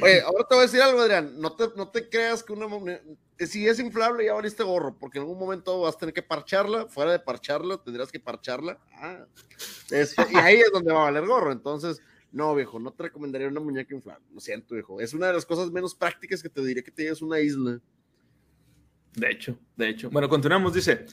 Oye, 0.00 0.20
ahora 0.20 0.46
te 0.48 0.54
voy 0.54 0.58
a 0.62 0.66
decir 0.66 0.80
algo, 0.80 1.00
Adrián. 1.00 1.40
No 1.40 1.56
te, 1.56 1.64
no 1.76 1.88
te 1.88 2.08
creas 2.08 2.44
que 2.44 2.52
una 2.52 2.68
si 3.44 3.66
es 3.66 3.80
inflable 3.80 4.24
ya 4.24 4.34
valiste 4.34 4.62
gorro, 4.62 4.96
porque 4.96 5.18
en 5.18 5.22
algún 5.22 5.38
momento 5.38 5.80
vas 5.80 5.96
a 5.96 5.98
tener 5.98 6.14
que 6.14 6.22
parcharla, 6.22 6.86
fuera 6.86 7.10
de 7.10 7.18
parcharla, 7.18 7.76
tendrás 7.78 8.12
que 8.12 8.20
parcharla. 8.20 8.78
Ah, 8.92 9.26
y 9.90 10.36
ahí 10.36 10.60
es 10.60 10.70
donde 10.72 10.92
va 10.92 11.00
a 11.00 11.10
valer 11.10 11.26
gorro. 11.26 11.50
Entonces, 11.50 12.00
no, 12.30 12.54
viejo, 12.54 12.78
no 12.78 12.92
te 12.92 13.02
recomendaría 13.02 13.48
una 13.48 13.60
muñeca 13.60 13.92
inflable. 13.94 14.24
Lo 14.32 14.40
siento, 14.40 14.74
viejo. 14.74 15.00
Es 15.00 15.12
una 15.12 15.26
de 15.26 15.32
las 15.32 15.44
cosas 15.44 15.72
menos 15.72 15.92
prácticas 15.92 16.40
que 16.40 16.48
te 16.48 16.64
diría 16.64 16.84
que 16.84 16.92
te 16.92 17.12
una 17.20 17.40
isla. 17.40 17.80
De 19.14 19.30
hecho, 19.30 19.58
de 19.76 19.88
hecho. 19.88 20.08
Bueno, 20.10 20.28
continuamos, 20.28 20.72
dice. 20.72 21.04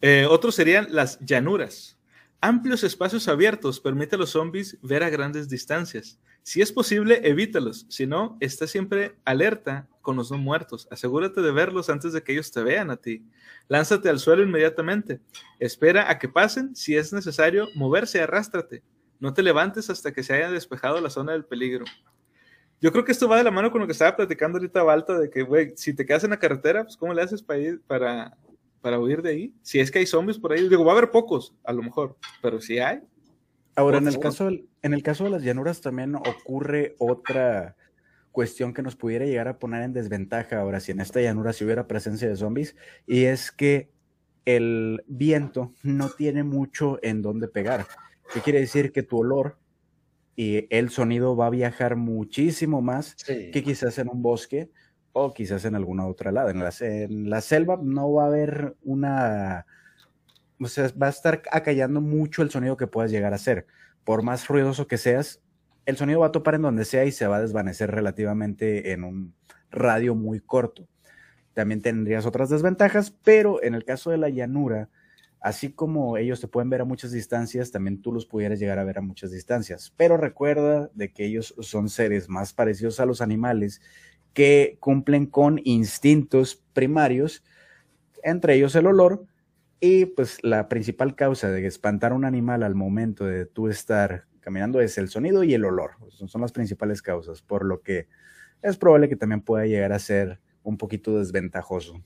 Eh, 0.00 0.26
otros 0.28 0.54
serían 0.54 0.88
las 0.90 1.18
llanuras. 1.20 1.98
Amplios 2.40 2.84
espacios 2.84 3.28
abiertos 3.28 3.80
permite 3.80 4.16
a 4.16 4.18
los 4.18 4.30
zombies 4.30 4.78
ver 4.80 5.02
a 5.02 5.10
grandes 5.10 5.48
distancias. 5.48 6.18
Si 6.42 6.62
es 6.62 6.72
posible, 6.72 7.20
evítalos. 7.22 7.84
Si 7.90 8.06
no, 8.06 8.38
está 8.40 8.66
siempre 8.66 9.16
alerta 9.26 9.88
con 10.00 10.16
los 10.16 10.30
no 10.30 10.38
muertos. 10.38 10.88
Asegúrate 10.90 11.42
de 11.42 11.52
verlos 11.52 11.90
antes 11.90 12.14
de 12.14 12.22
que 12.22 12.32
ellos 12.32 12.50
te 12.50 12.62
vean 12.62 12.90
a 12.90 12.96
ti. 12.96 13.26
Lánzate 13.68 14.08
al 14.08 14.18
suelo 14.18 14.42
inmediatamente. 14.42 15.20
Espera 15.58 16.10
a 16.10 16.18
que 16.18 16.28
pasen. 16.28 16.74
Si 16.74 16.96
es 16.96 17.12
necesario 17.12 17.68
moverse, 17.74 18.22
arrástrate. 18.22 18.82
No 19.18 19.34
te 19.34 19.42
levantes 19.42 19.90
hasta 19.90 20.12
que 20.12 20.22
se 20.22 20.32
haya 20.32 20.50
despejado 20.50 20.98
la 21.02 21.10
zona 21.10 21.32
del 21.32 21.44
peligro. 21.44 21.84
Yo 22.80 22.90
creo 22.90 23.04
que 23.04 23.12
esto 23.12 23.28
va 23.28 23.36
de 23.36 23.44
la 23.44 23.50
mano 23.50 23.70
con 23.70 23.82
lo 23.82 23.86
que 23.86 23.92
estaba 23.92 24.16
platicando 24.16 24.56
ahorita 24.56 24.82
Balta, 24.82 25.18
de 25.18 25.28
que, 25.28 25.42
güey, 25.42 25.74
si 25.76 25.92
te 25.92 26.06
quedas 26.06 26.24
en 26.24 26.30
la 26.30 26.38
carretera, 26.38 26.84
pues 26.84 26.96
¿cómo 26.96 27.12
le 27.12 27.20
haces 27.20 27.42
para, 27.42 27.60
ir, 27.60 27.82
para, 27.82 28.38
para 28.80 28.98
huir 28.98 29.22
de 29.22 29.30
ahí? 29.30 29.54
Si 29.62 29.80
es 29.80 29.90
que 29.90 30.00
hay 30.00 30.06
zombies 30.06 30.38
por 30.38 30.52
ahí, 30.52 30.68
digo, 30.68 30.84
va 30.84 30.92
a 30.92 30.96
haber 30.96 31.10
pocos, 31.10 31.54
a 31.64 31.72
lo 31.72 31.82
mejor, 31.82 32.16
pero 32.42 32.60
si 32.60 32.78
hay, 32.78 33.00
Ahora, 33.76 33.98
en 33.98 34.08
el, 34.08 34.18
caso, 34.18 34.48
en 34.48 34.94
el 34.94 35.02
caso 35.02 35.24
de 35.24 35.30
las 35.30 35.42
llanuras 35.42 35.80
también 35.80 36.14
ocurre 36.14 36.96
otra 36.98 37.76
cuestión 38.32 38.74
que 38.74 38.82
nos 38.82 38.96
pudiera 38.96 39.24
llegar 39.24 39.48
a 39.48 39.58
poner 39.58 39.82
en 39.82 39.92
desventaja 39.92 40.60
ahora 40.60 40.80
si 40.80 40.92
en 40.92 41.00
esta 41.00 41.20
llanura 41.20 41.52
si 41.52 41.64
hubiera 41.64 41.86
presencia 41.86 42.28
de 42.28 42.36
zombies, 42.36 42.76
y 43.06 43.24
es 43.24 43.50
que 43.50 43.90
el 44.44 45.02
viento 45.06 45.72
no 45.82 46.10
tiene 46.10 46.42
mucho 46.42 46.98
en 47.02 47.22
dónde 47.22 47.48
pegar. 47.48 47.86
¿Qué 48.32 48.40
quiere 48.40 48.60
decir? 48.60 48.92
Que 48.92 49.02
tu 49.02 49.18
olor 49.18 49.58
y 50.36 50.66
el 50.74 50.90
sonido 50.90 51.36
va 51.36 51.46
a 51.46 51.50
viajar 51.50 51.96
muchísimo 51.96 52.80
más 52.80 53.16
que 53.24 53.62
quizás 53.64 53.98
en 53.98 54.08
un 54.08 54.22
bosque 54.22 54.70
o 55.12 55.32
quizás 55.32 55.64
en 55.64 55.74
alguna 55.74 56.06
otra 56.06 56.32
lado. 56.32 56.50
En 56.50 56.58
la, 56.60 56.72
en 56.80 57.30
la 57.30 57.40
selva 57.40 57.78
no 57.82 58.12
va 58.12 58.24
a 58.24 58.26
haber 58.26 58.76
una 58.82 59.66
o 60.62 60.68
sea, 60.68 60.90
va 61.00 61.06
a 61.06 61.10
estar 61.10 61.42
acallando 61.50 62.00
mucho 62.00 62.42
el 62.42 62.50
sonido 62.50 62.76
que 62.76 62.86
puedas 62.86 63.10
llegar 63.10 63.32
a 63.32 63.36
hacer. 63.36 63.66
Por 64.04 64.22
más 64.22 64.46
ruidoso 64.48 64.86
que 64.86 64.98
seas, 64.98 65.40
el 65.86 65.96
sonido 65.96 66.20
va 66.20 66.26
a 66.26 66.32
topar 66.32 66.54
en 66.54 66.62
donde 66.62 66.84
sea 66.84 67.04
y 67.04 67.12
se 67.12 67.26
va 67.26 67.36
a 67.36 67.40
desvanecer 67.40 67.90
relativamente 67.90 68.92
en 68.92 69.04
un 69.04 69.34
radio 69.70 70.14
muy 70.14 70.40
corto. 70.40 70.86
También 71.54 71.80
tendrías 71.80 72.26
otras 72.26 72.50
desventajas, 72.50 73.10
pero 73.10 73.62
en 73.62 73.74
el 73.74 73.84
caso 73.84 74.10
de 74.10 74.18
la 74.18 74.28
llanura, 74.28 74.90
así 75.40 75.72
como 75.72 76.16
ellos 76.18 76.40
te 76.40 76.48
pueden 76.48 76.70
ver 76.70 76.82
a 76.82 76.84
muchas 76.84 77.12
distancias, 77.12 77.70
también 77.70 78.02
tú 78.02 78.12
los 78.12 78.26
pudieras 78.26 78.60
llegar 78.60 78.78
a 78.78 78.84
ver 78.84 78.98
a 78.98 79.02
muchas 79.02 79.30
distancias. 79.30 79.92
Pero 79.96 80.16
recuerda 80.16 80.90
de 80.94 81.12
que 81.12 81.24
ellos 81.24 81.54
son 81.60 81.88
seres 81.88 82.28
más 82.28 82.52
parecidos 82.52 83.00
a 83.00 83.06
los 83.06 83.22
animales 83.22 83.80
que 84.32 84.76
cumplen 84.80 85.26
con 85.26 85.60
instintos 85.64 86.62
primarios, 86.72 87.42
entre 88.22 88.54
ellos 88.54 88.74
el 88.74 88.86
olor, 88.86 89.24
y 89.80 90.04
pues 90.04 90.38
la 90.42 90.68
principal 90.68 91.16
causa 91.16 91.50
de 91.50 91.66
espantar 91.66 92.12
a 92.12 92.14
un 92.14 92.24
animal 92.24 92.62
al 92.62 92.74
momento 92.74 93.24
de 93.24 93.46
tú 93.46 93.68
estar 93.68 94.26
caminando 94.40 94.80
es 94.80 94.98
el 94.98 95.08
sonido 95.08 95.42
y 95.42 95.54
el 95.54 95.64
olor. 95.64 95.92
Son 96.10 96.40
las 96.40 96.52
principales 96.52 97.02
causas, 97.02 97.40
por 97.40 97.64
lo 97.64 97.80
que 97.80 98.08
es 98.62 98.76
probable 98.76 99.08
que 99.08 99.16
también 99.16 99.40
pueda 99.40 99.66
llegar 99.66 99.92
a 99.92 99.98
ser 99.98 100.40
un 100.62 100.76
poquito 100.76 101.18
desventajoso. 101.18 102.02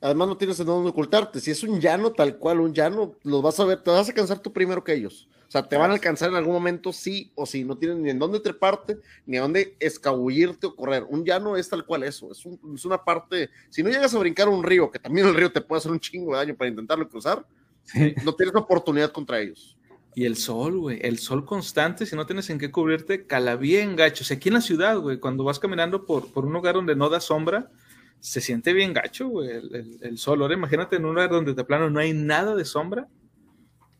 Además, 0.00 0.28
no 0.28 0.36
tienes 0.36 0.60
en 0.60 0.66
dónde 0.66 0.90
ocultarte. 0.90 1.40
Si 1.40 1.50
es 1.50 1.62
un 1.62 1.80
llano 1.80 2.12
tal 2.12 2.38
cual, 2.38 2.60
un 2.60 2.72
llano, 2.72 3.16
los 3.24 3.42
vas 3.42 3.58
a 3.58 3.64
ver, 3.64 3.82
te 3.82 3.90
vas 3.90 4.08
a 4.08 4.12
cansar 4.12 4.38
tú 4.38 4.52
primero 4.52 4.84
que 4.84 4.94
ellos. 4.94 5.28
O 5.48 5.50
sea, 5.50 5.66
te 5.66 5.76
van 5.76 5.90
a 5.90 5.94
alcanzar 5.94 6.28
en 6.28 6.36
algún 6.36 6.52
momento 6.52 6.92
sí 6.92 7.32
o 7.34 7.46
sí. 7.46 7.64
No 7.64 7.76
tienen 7.76 8.02
ni 8.02 8.10
en 8.10 8.18
dónde 8.18 8.38
treparte, 8.38 8.98
ni 9.26 9.38
a 9.38 9.40
dónde 9.40 9.76
escabullirte 9.80 10.66
o 10.66 10.76
correr. 10.76 11.04
Un 11.08 11.24
llano 11.24 11.56
es 11.56 11.68
tal 11.68 11.84
cual 11.86 12.04
eso. 12.04 12.30
Es, 12.30 12.44
es, 12.74 12.84
una 12.84 13.02
parte. 13.02 13.50
Si 13.70 13.82
no 13.82 13.88
llegas 13.88 14.14
a 14.14 14.18
brincar 14.18 14.48
un 14.48 14.62
río, 14.62 14.90
que 14.90 14.98
también 14.98 15.26
el 15.26 15.34
río 15.34 15.50
te 15.50 15.62
puede 15.62 15.78
hacer 15.78 15.90
un 15.90 16.00
chingo 16.00 16.32
de 16.32 16.38
daño 16.38 16.54
para 16.54 16.68
intentarlo 16.68 17.08
cruzar, 17.08 17.44
no 18.24 18.34
tienes 18.34 18.54
oportunidad 18.54 19.10
contra 19.10 19.40
ellos. 19.40 19.76
Y 20.14 20.26
el 20.26 20.36
sol, 20.36 20.78
güey, 20.78 20.98
el 21.02 21.18
sol 21.18 21.44
constante, 21.44 22.04
si 22.04 22.14
no 22.14 22.26
tienes 22.26 22.50
en 22.50 22.58
qué 22.58 22.70
cubrirte, 22.70 23.26
cala 23.26 23.56
bien 23.56 23.96
gacho. 23.96 24.24
O 24.24 24.26
sea, 24.26 24.36
aquí 24.36 24.48
en 24.48 24.54
la 24.54 24.60
ciudad, 24.60 24.98
güey, 24.98 25.18
cuando 25.18 25.44
vas 25.44 25.58
caminando 25.58 26.04
por, 26.04 26.30
por 26.32 26.44
un 26.44 26.52
lugar 26.52 26.74
donde 26.74 26.94
no 26.94 27.08
da 27.08 27.20
sombra, 27.20 27.70
se 28.20 28.40
siente 28.40 28.72
bien 28.72 28.92
gacho, 28.92 29.28
güey, 29.28 29.50
el, 29.50 29.98
el, 30.00 30.18
sol. 30.18 30.42
Ahora 30.42 30.54
imagínate 30.54 30.96
en 30.96 31.04
un 31.04 31.14
lugar 31.14 31.30
donde 31.30 31.54
de 31.54 31.64
plano 31.64 31.90
no 31.90 32.00
hay 32.00 32.12
nada 32.12 32.54
de 32.54 32.64
sombra. 32.64 33.08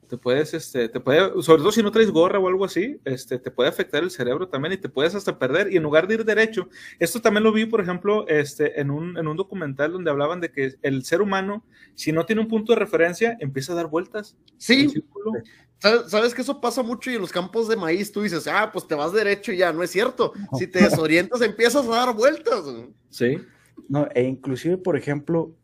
Te 0.09 0.17
puedes, 0.17 0.55
este, 0.55 0.89
te 0.89 1.01
puede, 1.01 1.43
sobre 1.43 1.61
todo 1.61 1.71
si 1.71 1.83
no 1.83 1.93
traes 1.93 2.11
gorra 2.11 2.39
o 2.39 2.49
algo 2.49 2.65
así, 2.65 2.99
este, 3.05 3.39
te 3.39 3.51
puede 3.51 3.69
afectar 3.69 4.03
el 4.03 4.11
cerebro 4.11 4.49
también 4.49 4.73
y 4.73 4.79
te 4.79 4.89
puedes 4.89 5.15
hasta 5.15 5.39
perder. 5.39 5.71
Y 5.71 5.77
en 5.77 5.83
lugar 5.83 6.09
de 6.09 6.15
ir 6.15 6.25
derecho, 6.25 6.71
esto 6.99 7.21
también 7.21 7.45
lo 7.45 7.53
vi, 7.53 7.67
por 7.67 7.83
ejemplo, 7.83 8.27
este, 8.27 8.81
en, 8.81 8.91
un, 8.91 9.19
en 9.19 9.29
un 9.29 9.37
documental 9.37 9.93
donde 9.93 10.11
hablaban 10.11 10.41
de 10.41 10.51
que 10.51 10.77
el 10.81 11.05
ser 11.05 11.21
humano, 11.21 11.63
si 11.95 12.11
no 12.11 12.25
tiene 12.25 12.41
un 12.41 12.49
punto 12.49 12.73
de 12.73 12.79
referencia, 12.79 13.37
empieza 13.39 13.73
a 13.73 13.77
dar 13.77 13.89
vueltas. 13.89 14.39
Sí. 14.57 14.91
¿Sabes, 15.79 16.11
¿Sabes 16.11 16.35
que 16.35 16.41
eso 16.41 16.59
pasa 16.59 16.83
mucho 16.83 17.11
y 17.11 17.17
en 17.17 17.21
los 17.21 17.31
campos 17.31 17.69
de 17.69 17.77
maíz 17.77 18.11
tú 18.11 18.23
dices, 18.23 18.47
ah, 18.49 18.71
pues 18.73 18.89
te 18.89 18.95
vas 18.95 19.13
derecho 19.13 19.53
y 19.53 19.59
ya, 19.59 19.75
no 19.75 19.83
es 19.83 19.91
cierto. 19.91 20.33
Si 20.59 20.67
te 20.67 20.81
desorientas, 20.81 21.41
empiezas 21.43 21.87
a 21.87 21.91
dar 21.91 22.15
vueltas. 22.15 22.65
Sí. 23.11 23.39
No, 23.89 24.09
e 24.15 24.23
inclusive, 24.23 24.77
por 24.77 24.97
ejemplo, 24.97 25.55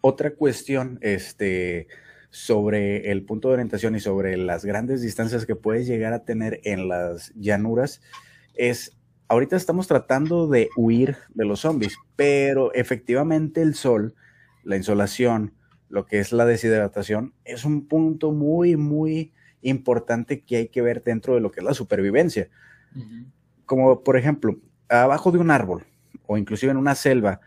otra 0.00 0.34
cuestión, 0.34 0.98
este, 1.02 1.88
sobre 2.30 3.10
el 3.10 3.24
punto 3.24 3.48
de 3.48 3.54
orientación 3.54 3.96
y 3.96 4.00
sobre 4.00 4.36
las 4.36 4.64
grandes 4.64 5.00
distancias 5.00 5.46
que 5.46 5.56
puedes 5.56 5.86
llegar 5.86 6.12
a 6.12 6.24
tener 6.24 6.60
en 6.64 6.86
las 6.86 7.32
llanuras 7.34 8.02
es, 8.54 8.96
ahorita 9.28 9.56
estamos 9.56 9.86
tratando 9.86 10.46
de 10.46 10.68
huir 10.76 11.16
de 11.34 11.44
los 11.46 11.60
zombies, 11.60 11.96
pero 12.14 12.74
efectivamente 12.74 13.62
el 13.62 13.74
sol, 13.74 14.14
la 14.64 14.76
insolación, 14.76 15.54
lo 15.88 16.06
que 16.06 16.18
es 16.18 16.30
la 16.32 16.44
deshidratación, 16.44 17.32
es 17.44 17.64
un 17.64 17.86
punto 17.86 18.32
muy, 18.32 18.76
muy 18.76 19.32
importante 19.62 20.42
que 20.42 20.56
hay 20.56 20.68
que 20.68 20.82
ver 20.82 21.02
dentro 21.02 21.34
de 21.34 21.40
lo 21.40 21.50
que 21.50 21.60
es 21.60 21.64
la 21.64 21.74
supervivencia. 21.74 22.48
Uh 22.94 22.98
-huh. 22.98 23.26
Como 23.64 24.04
por 24.04 24.16
ejemplo, 24.16 24.56
abajo 24.88 25.32
de 25.32 25.38
un 25.38 25.50
árbol 25.50 25.84
o 26.26 26.36
inclusive 26.36 26.72
en 26.72 26.78
una 26.78 26.94
selva, 26.94 27.40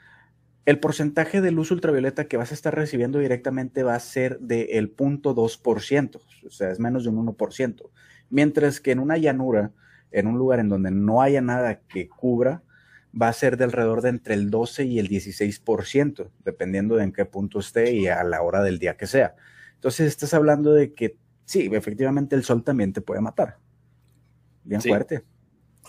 el 0.66 0.80
porcentaje 0.80 1.42
de 1.42 1.52
luz 1.52 1.72
ultravioleta 1.72 2.26
que 2.26 2.38
vas 2.38 2.52
a 2.52 2.54
estar 2.54 2.76
recibiendo 2.76 3.20
directamente 3.20 3.84
va 3.84 3.96
a 3.96 4.00
ser 4.00 4.40
del 4.40 4.96
0.2%, 4.96 6.22
o 6.46 6.50
sea, 6.50 6.72
es 6.72 6.80
menos 6.80 7.04
de 7.04 7.10
un 7.10 7.26
1%. 7.26 7.90
Mientras 8.30 8.80
que 8.80 8.92
en 8.92 9.00
una 9.00 9.18
llanura, 9.18 9.72
en 10.12 10.28
un 10.28 10.38
lugar 10.38 10.60
en 10.60 10.70
donde 10.70 10.92
no 10.92 11.22
haya 11.22 11.42
nada 11.42 11.80
que 11.82 12.08
cubra, 12.08 12.62
va 13.20 13.30
a 13.30 13.34
ser 13.34 13.58
de 13.58 13.64
alrededor 13.64 14.02
de 14.02 14.10
entre 14.10 14.36
el 14.36 14.50
12 14.50 14.86
y 14.86 15.00
el 15.00 15.10
16%, 15.10 16.30
dependiendo 16.46 16.96
de 16.96 17.06
en 17.06 17.14
qué 17.14 17.26
punto 17.26 17.60
esté 17.60 17.94
y 17.94 18.08
a 18.08 18.24
la 18.24 18.42
hora 18.42 18.62
del 18.62 18.78
día 18.78 18.98
que 18.98 19.08
sea. 19.08 19.36
Entonces, 19.76 20.08
estás 20.08 20.34
hablando 20.34 20.74
de 20.74 20.94
que 20.94 21.18
sí, 21.46 21.70
efectivamente 21.72 22.36
el 22.36 22.44
sol 22.44 22.64
también 22.64 22.94
te 22.94 23.02
puede 23.02 23.22
matar. 23.22 23.58
Bien 24.64 24.82
sí. 24.82 24.90
fuerte. 24.90 25.24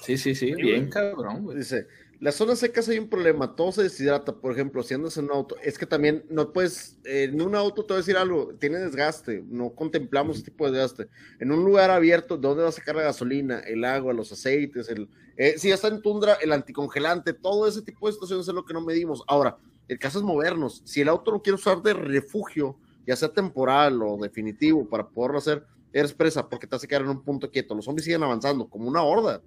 Sí, 0.01 0.17
sí, 0.17 0.35
sí, 0.35 0.55
bien 0.55 0.89
cabrón. 0.89 1.45
Güey. 1.45 1.59
Dice, 1.59 1.87
las 2.21 2.35
zonas 2.35 2.59
secas 2.59 2.87
hay 2.91 2.99
un 2.99 3.09
problema, 3.09 3.57
todo 3.57 3.73
se 3.73 3.83
deshidrata, 3.83 4.37
por 4.37 4.53
ejemplo, 4.53 4.83
si 4.83 4.93
andas 4.93 5.17
en 5.17 5.25
un 5.25 5.31
auto, 5.33 5.57
es 5.63 5.79
que 5.79 5.87
también 5.87 6.23
no 6.29 6.53
puedes, 6.53 6.99
eh, 7.05 7.25
en 7.25 7.41
un 7.41 7.55
auto 7.55 7.83
te 7.83 7.95
voy 7.95 7.97
a 7.97 8.03
decir 8.03 8.19
algo, 8.19 8.55
tiene 8.61 8.79
desgaste, 8.79 9.43
no 9.49 9.75
contemplamos 9.75 10.37
ese 10.37 10.45
tipo 10.45 10.67
de 10.67 10.73
desgaste. 10.73 11.09
En 11.39 11.51
un 11.51 11.65
lugar 11.65 11.91
abierto, 11.91 12.37
¿dónde 12.37 12.63
vas 12.63 12.75
a 12.75 12.79
sacar 12.79 12.97
la 12.97 13.05
gasolina, 13.05 13.61
el 13.61 13.85
agua, 13.87 14.13
los 14.13 14.31
aceites, 14.33 14.91
el, 14.91 15.09
eh, 15.39 15.55
si 15.57 15.71
ya 15.71 15.77
está 15.77 15.89
en 15.89 16.03
tundra, 16.03 16.35
el 16.35 16.53
anticongelante, 16.53 17.33
todo 17.33 17.67
ese 17.67 17.81
tipo 17.81 18.07
de 18.07 18.13
situaciones 18.13 18.47
es 18.47 18.55
lo 18.55 18.67
que 18.67 18.75
no 18.75 18.83
medimos. 18.83 19.25
Ahora, 19.27 19.57
el 19.89 19.99
caso 19.99 20.19
es 20.19 20.25
movernos, 20.25 20.83
si 20.85 21.01
el 21.01 21.09
auto 21.09 21.31
lo 21.31 21.41
quiere 21.41 21.55
usar 21.55 21.81
de 21.81 21.95
refugio, 21.95 22.77
ya 23.07 23.17
sea 23.17 23.33
temporal 23.33 24.03
o 24.03 24.19
definitivo, 24.19 24.87
para 24.87 25.09
poderlo 25.09 25.39
hacer, 25.39 25.65
eres 25.91 26.13
presa, 26.13 26.47
porque 26.47 26.67
te 26.67 26.77
hace 26.77 26.87
quedar 26.87 27.01
en 27.01 27.09
un 27.09 27.25
punto 27.25 27.51
quieto, 27.51 27.75
los 27.75 27.87
zombies 27.87 28.05
siguen 28.05 28.23
avanzando, 28.23 28.69
como 28.69 28.87
una 28.87 29.03
horda. 29.03 29.41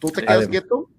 ¿Tú 0.00 0.08
te 0.08 0.22
quedas 0.22 0.38
Además, 0.38 0.48
quieto? 0.48 0.90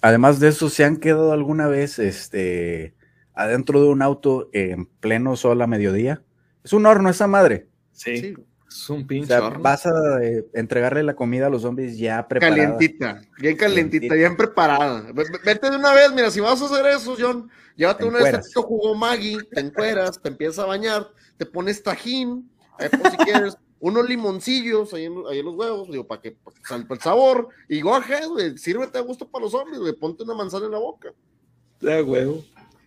Además 0.00 0.40
de 0.40 0.48
eso, 0.48 0.70
¿se 0.70 0.84
han 0.84 0.96
quedado 0.96 1.32
alguna 1.32 1.66
vez 1.68 1.98
este, 1.98 2.94
adentro 3.34 3.82
de 3.82 3.88
un 3.88 4.02
auto 4.02 4.48
en 4.52 4.86
pleno 4.86 5.36
sol 5.36 5.60
a 5.62 5.66
mediodía? 5.66 6.22
Es 6.64 6.72
un 6.72 6.86
horno 6.86 7.10
esa 7.10 7.26
madre. 7.26 7.68
Sí, 7.92 8.16
Sí. 8.16 8.34
es 8.68 8.88
un 8.90 9.02
O 9.02 9.06
pinche 9.06 9.26
sea, 9.28 9.44
horno. 9.44 9.60
vas 9.60 9.84
a 9.84 10.22
eh, 10.22 10.46
entregarle 10.54 11.02
la 11.02 11.14
comida 11.14 11.46
a 11.48 11.50
los 11.50 11.62
zombies 11.62 11.98
ya 11.98 12.26
preparada. 12.28 12.56
Calientita, 12.56 13.20
bien 13.38 13.56
calientita, 13.56 13.66
Calientita. 14.08 14.14
bien 14.14 14.36
preparada. 14.36 15.12
Vete 15.44 15.70
de 15.70 15.76
una 15.76 15.92
vez, 15.92 16.12
mira, 16.14 16.30
si 16.30 16.40
vas 16.40 16.62
a 16.62 16.64
hacer 16.66 16.86
eso, 16.86 17.16
John, 17.18 17.50
llévate 17.76 18.04
Te 18.04 18.08
una 18.08 18.18
vez 18.22 18.50
que 18.54 18.60
jugó 18.62 18.94
Maggie, 18.94 19.38
te 19.50 19.60
encueras, 19.60 20.20
te 20.22 20.28
empiezas 20.30 20.60
a 20.60 20.66
bañar, 20.66 21.08
te 21.36 21.44
pones 21.46 21.82
tajín, 21.82 22.50
ahí 22.78 22.88
por 22.88 23.10
si 23.10 23.16
quieres, 23.18 23.56
unos 23.80 24.08
limoncillos 24.08 24.94
ahí 24.94 25.04
en, 25.04 25.22
ahí 25.28 25.40
en 25.40 25.46
los 25.46 25.54
huevos, 25.54 25.90
digo, 25.90 26.06
para 26.06 26.20
que, 26.20 26.32
pa' 26.32 26.52
que 26.52 26.60
salga 26.62 26.94
el 26.94 27.00
sabor, 27.00 27.48
y 27.68 27.80
go 27.80 27.94
ahead, 27.94 28.28
güey, 28.28 28.56
sírvete 28.56 28.98
a 28.98 29.02
gusto 29.02 29.28
para 29.28 29.44
los 29.44 29.52
zombies, 29.52 29.80
güey, 29.80 29.92
ponte 29.94 30.22
una 30.22 30.34
manzana 30.34 30.66
en 30.66 30.72
la 30.72 30.78
boca. 30.78 31.12
Ah, 31.82 32.02
huevo. 32.04 32.44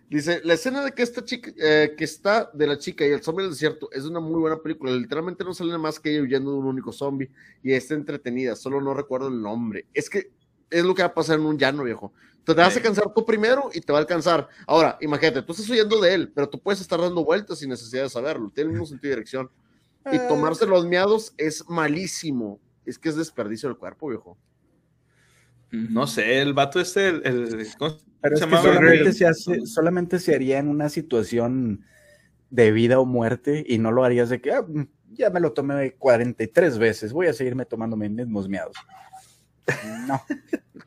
Dice, 0.10 0.42
la 0.44 0.54
escena 0.54 0.84
de 0.86 0.92
que 0.92 1.02
esta 1.02 1.26
chica, 1.26 1.52
eh, 1.58 1.96
que 1.98 2.04
está 2.04 2.52
de 2.54 2.68
la 2.68 2.78
chica 2.78 3.04
y 3.04 3.10
el 3.10 3.24
zombie 3.24 3.44
del 3.44 3.54
desierto 3.54 3.90
es 3.92 4.04
una 4.04 4.20
muy 4.20 4.40
buena 4.40 4.62
película. 4.62 4.92
Literalmente 4.92 5.44
no 5.44 5.56
sale 5.56 5.76
más 5.80 6.00
que 6.00 6.12
ella 6.12 6.22
huyendo 6.22 6.52
de 6.52 6.58
un 6.58 6.66
único 6.66 6.92
zombie 6.92 7.32
y 7.64 7.74
está 7.74 7.96
entretenida. 7.96 8.56
Solo 8.56 8.80
no 8.80 8.94
recuerdo 8.94 9.30
el 9.30 9.42
nombre. 9.42 9.88
Es 9.92 10.12
que 10.12 10.30
es 10.70 10.84
lo 10.84 10.94
que 10.94 11.02
va 11.02 11.08
a 11.08 11.14
pasar 11.16 11.40
en 11.40 11.48
un 11.48 11.58
llano, 11.58 11.84
viejo. 11.84 12.14
Te 12.46 12.54
vas 12.54 12.78
a 12.78 12.82
cansar 12.82 13.12
tú 13.12 13.26
primero 13.26 13.72
y 13.74 13.82
te 13.82 13.92
va 13.92 13.98
a 13.98 14.02
alcanzar. 14.02 14.48
Ahora, 14.68 15.00
imagínate, 15.02 15.42
tú 15.42 15.54
estás 15.54 15.68
huyendo 15.70 16.00
de 16.00 16.14
él, 16.14 16.32
pero 16.32 16.48
tú 16.48 16.60
puedes 16.60 16.80
estar 16.80 17.00
dando 17.00 17.24
vueltas 17.24 17.58
sin 17.58 17.70
necesidad 17.70 18.04
de 18.04 18.10
saberlo. 18.10 18.52
Tiene 18.54 18.68
el 18.68 18.74
mismo 18.74 18.86
sentido 18.86 19.10
de 19.10 19.16
dirección. 19.16 19.50
Y 20.12 20.18
Ah. 20.18 20.28
tomarse 20.28 20.66
los 20.66 20.86
miados 20.86 21.34
es 21.38 21.68
malísimo. 21.70 22.60
Es 22.86 22.98
que 23.00 23.10
es 23.10 23.16
desperdicio 23.16 23.70
del 23.70 23.78
cuerpo, 23.78 24.10
viejo. 24.10 24.38
No 25.72 26.06
sé, 26.06 26.40
el 26.42 26.54
vato 26.54 26.80
este, 26.80 27.08
el, 27.08 27.26
el- 27.26 27.68
¿cómo 27.80 27.98
Pero 28.22 28.36
es 28.36 28.46
que 28.46 28.50
solamente 28.58 29.14
se, 29.14 29.26
hace, 29.26 29.66
solamente 29.66 30.20
se 30.20 30.36
haría 30.36 30.60
en 30.60 30.68
una 30.68 30.88
situación 30.90 31.84
de 32.52 32.72
vida 32.72 33.00
o 33.00 33.06
muerte 33.06 33.64
y 33.68 33.80
no 33.80 33.92
lo 33.92 34.04
harías 34.04 34.30
de 34.30 34.40
que 34.40 34.52
"Ah, 34.54 34.62
mm, 34.62 34.84
ya 35.14 35.30
me 35.32 35.40
lo 35.40 35.54
tomé 35.54 35.94
43 35.96 36.78
veces, 36.78 37.12
voy 37.12 37.28
a 37.28 37.34
seguirme 37.34 37.66
tomando 37.66 37.96
mis 37.98 38.12
mismos 38.12 38.48
miados. 38.48 38.76
No, 40.08 40.22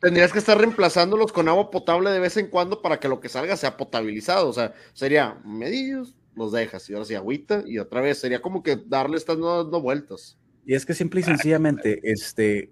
Tendrías 0.01 0.31
que 0.31 0.37
estar 0.39 0.55
reemplazándolos 0.57 1.33
con 1.33 1.47
agua 1.49 1.71
potable 1.71 2.11
de 2.11 2.19
vez 2.19 2.37
en 2.37 2.47
cuando 2.51 2.81
para 2.83 2.99
que 2.99 3.07
lo 3.09 3.19
que 3.19 3.27
salga 3.29 3.57
sea 3.57 3.75
potabilizado. 3.75 4.47
O 4.47 4.53
sea, 4.53 4.73
sería 4.93 5.41
medios, 5.43 6.15
los 6.37 6.51
dejas 6.51 6.89
y 6.89 6.93
ahora 6.93 7.05
sí 7.05 7.15
agüita 7.15 7.63
y 7.65 7.79
otra 7.79 7.99
vez 8.01 8.19
sería 8.19 8.41
como 8.41 8.63
que 8.63 8.77
darle 8.85 9.17
estas 9.17 9.37
no 9.37 9.63
dando 9.63 9.81
vueltas. 9.81 10.37
y 10.65 10.73
es 10.75 10.85
que 10.85 10.93
simple 10.93 11.21
y 11.21 11.23
sencillamente, 11.23 11.99
este, 12.03 12.71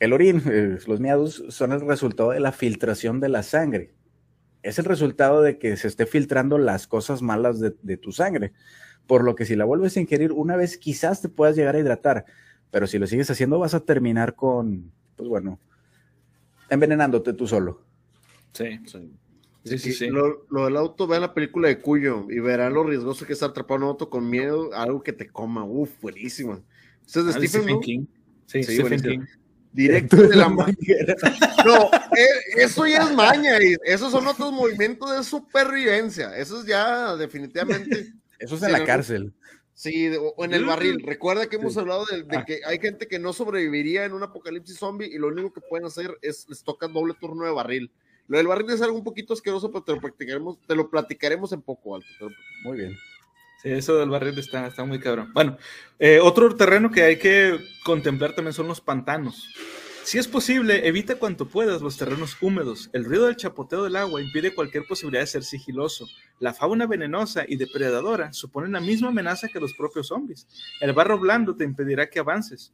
el 0.00 0.12
orín, 0.12 0.42
eh, 0.46 0.78
los 0.86 1.00
miados 1.00 1.44
son 1.48 1.72
el 1.72 1.80
resultado 1.86 2.30
de 2.30 2.40
la 2.40 2.52
filtración 2.52 3.20
de 3.20 3.28
la 3.30 3.42
sangre. 3.42 3.94
Es 4.62 4.78
el 4.78 4.84
resultado 4.84 5.42
de 5.42 5.58
que 5.58 5.76
se 5.76 5.88
esté 5.88 6.06
filtrando 6.06 6.58
las 6.58 6.86
cosas 6.86 7.22
malas 7.22 7.60
de, 7.60 7.74
de 7.82 7.96
tu 7.96 8.12
sangre. 8.12 8.52
Por 9.06 9.22
lo 9.24 9.34
que 9.36 9.44
si 9.46 9.56
la 9.56 9.64
vuelves 9.64 9.96
a 9.96 10.00
ingerir 10.00 10.32
una 10.32 10.56
vez, 10.56 10.76
quizás 10.78 11.22
te 11.22 11.28
puedas 11.28 11.56
llegar 11.56 11.76
a 11.76 11.78
hidratar. 11.78 12.24
Pero 12.70 12.86
si 12.86 12.98
lo 12.98 13.06
sigues 13.06 13.30
haciendo, 13.30 13.58
vas 13.58 13.74
a 13.74 13.80
terminar 13.84 14.34
con, 14.34 14.92
pues 15.16 15.28
bueno, 15.28 15.60
envenenándote 16.68 17.32
tú 17.32 17.46
solo. 17.46 17.82
Sí, 18.52 18.80
Sí. 18.86 19.12
Sí, 19.66 19.78
sí. 19.78 19.88
Y 19.90 19.92
sí. 19.92 20.06
Lo, 20.08 20.46
lo 20.50 20.64
del 20.64 20.76
auto, 20.76 21.06
vean 21.06 21.22
la 21.22 21.34
película 21.34 21.68
de 21.68 21.80
Cuyo 21.80 22.26
y 22.30 22.38
verán 22.40 22.74
lo 22.74 22.84
riesgoso 22.84 23.26
que 23.26 23.32
es 23.32 23.36
estar 23.36 23.50
atrapado 23.50 23.76
en 23.78 23.82
un 23.84 23.88
auto 23.90 24.08
con 24.10 24.28
miedo 24.30 24.72
a 24.74 24.82
algo 24.84 25.02
que 25.02 25.12
te 25.12 25.28
coma. 25.28 25.64
Uf, 25.64 25.90
buenísima. 26.00 26.62
Ese 27.06 27.20
es 27.20 27.26
de 27.34 27.48
Stephen. 27.48 27.80
King. 27.80 28.06
Sí, 28.46 28.62
Sí, 28.62 28.74
Stephen 28.74 28.82
buenísimo. 29.00 29.24
King. 29.26 29.32
Directo 29.72 30.16
de 30.16 30.36
la 30.36 30.48
ma- 30.48 30.66
No, 31.66 31.84
eh, 32.16 32.26
eso 32.56 32.86
ya 32.86 33.02
es 33.02 33.12
maña 33.14 33.62
y 33.62 33.74
esos 33.84 34.10
son 34.10 34.26
otros 34.26 34.50
movimientos 34.52 35.14
de 35.14 35.22
supervivencia. 35.22 36.36
Eso 36.36 36.60
es 36.60 36.66
ya 36.66 37.14
definitivamente. 37.16 38.12
Eso 38.38 38.56
es 38.56 38.62
en 38.64 38.72
la 38.72 38.84
cárcel. 38.84 39.32
Sí, 39.72 40.08
de- 40.08 40.18
o 40.18 40.44
en 40.44 40.52
el 40.54 40.64
barril. 40.64 41.02
Recuerda 41.04 41.46
que 41.48 41.56
hemos 41.56 41.74
Sí. 41.74 41.78
hablado 41.80 42.04
de, 42.10 42.22
de 42.22 42.36
Ah. 42.36 42.44
que 42.46 42.60
hay 42.66 42.78
gente 42.78 43.06
que 43.08 43.18
no 43.18 43.32
sobreviviría 43.32 44.04
en 44.04 44.12
un 44.12 44.22
apocalipsis 44.22 44.78
zombie 44.78 45.06
y 45.06 45.18
lo 45.18 45.28
único 45.28 45.52
que 45.52 45.60
pueden 45.62 45.86
hacer 45.86 46.16
es 46.22 46.46
les 46.48 46.62
toca 46.62 46.86
doble 46.88 47.14
turno 47.20 47.44
de 47.44 47.50
barril. 47.52 47.90
Lo 48.28 48.38
del 48.38 48.46
barril 48.46 48.70
es 48.70 48.82
algo 48.82 48.96
un 48.96 49.04
poquito 49.04 49.32
asqueroso, 49.32 49.70
pero 49.70 49.84
te 49.84 50.74
lo 50.74 50.90
platicaremos, 50.90 51.52
en 51.52 51.62
poco, 51.62 51.96
Alto. 51.96 52.06
Muy 52.64 52.78
bien. 52.78 52.96
Sí, 53.62 53.70
eso 53.70 53.96
del 53.96 54.10
barril 54.10 54.38
está, 54.38 54.66
está 54.66 54.84
muy 54.84 55.00
cabrón. 55.00 55.32
Bueno, 55.32 55.56
eh, 55.98 56.20
otro 56.20 56.54
terreno 56.54 56.90
que 56.90 57.02
hay 57.02 57.18
que 57.18 57.58
contemplar 57.84 58.34
también 58.34 58.52
son 58.52 58.68
los 58.68 58.80
pantanos. 58.80 59.48
Si 60.06 60.18
es 60.18 60.28
posible, 60.28 60.86
evita 60.86 61.16
cuanto 61.16 61.48
puedas 61.48 61.82
los 61.82 61.96
terrenos 61.96 62.36
húmedos. 62.40 62.90
El 62.92 63.04
ruido 63.04 63.26
del 63.26 63.34
chapoteo 63.34 63.82
del 63.82 63.96
agua 63.96 64.22
impide 64.22 64.54
cualquier 64.54 64.84
posibilidad 64.86 65.22
de 65.22 65.26
ser 65.26 65.42
sigiloso. 65.42 66.06
La 66.38 66.54
fauna 66.54 66.86
venenosa 66.86 67.44
y 67.48 67.56
depredadora 67.56 68.32
suponen 68.32 68.70
la 68.70 68.80
misma 68.80 69.08
amenaza 69.08 69.48
que 69.48 69.58
los 69.58 69.74
propios 69.74 70.06
zombies. 70.06 70.46
El 70.80 70.92
barro 70.92 71.18
blando 71.18 71.56
te 71.56 71.64
impedirá 71.64 72.08
que 72.08 72.20
avances, 72.20 72.72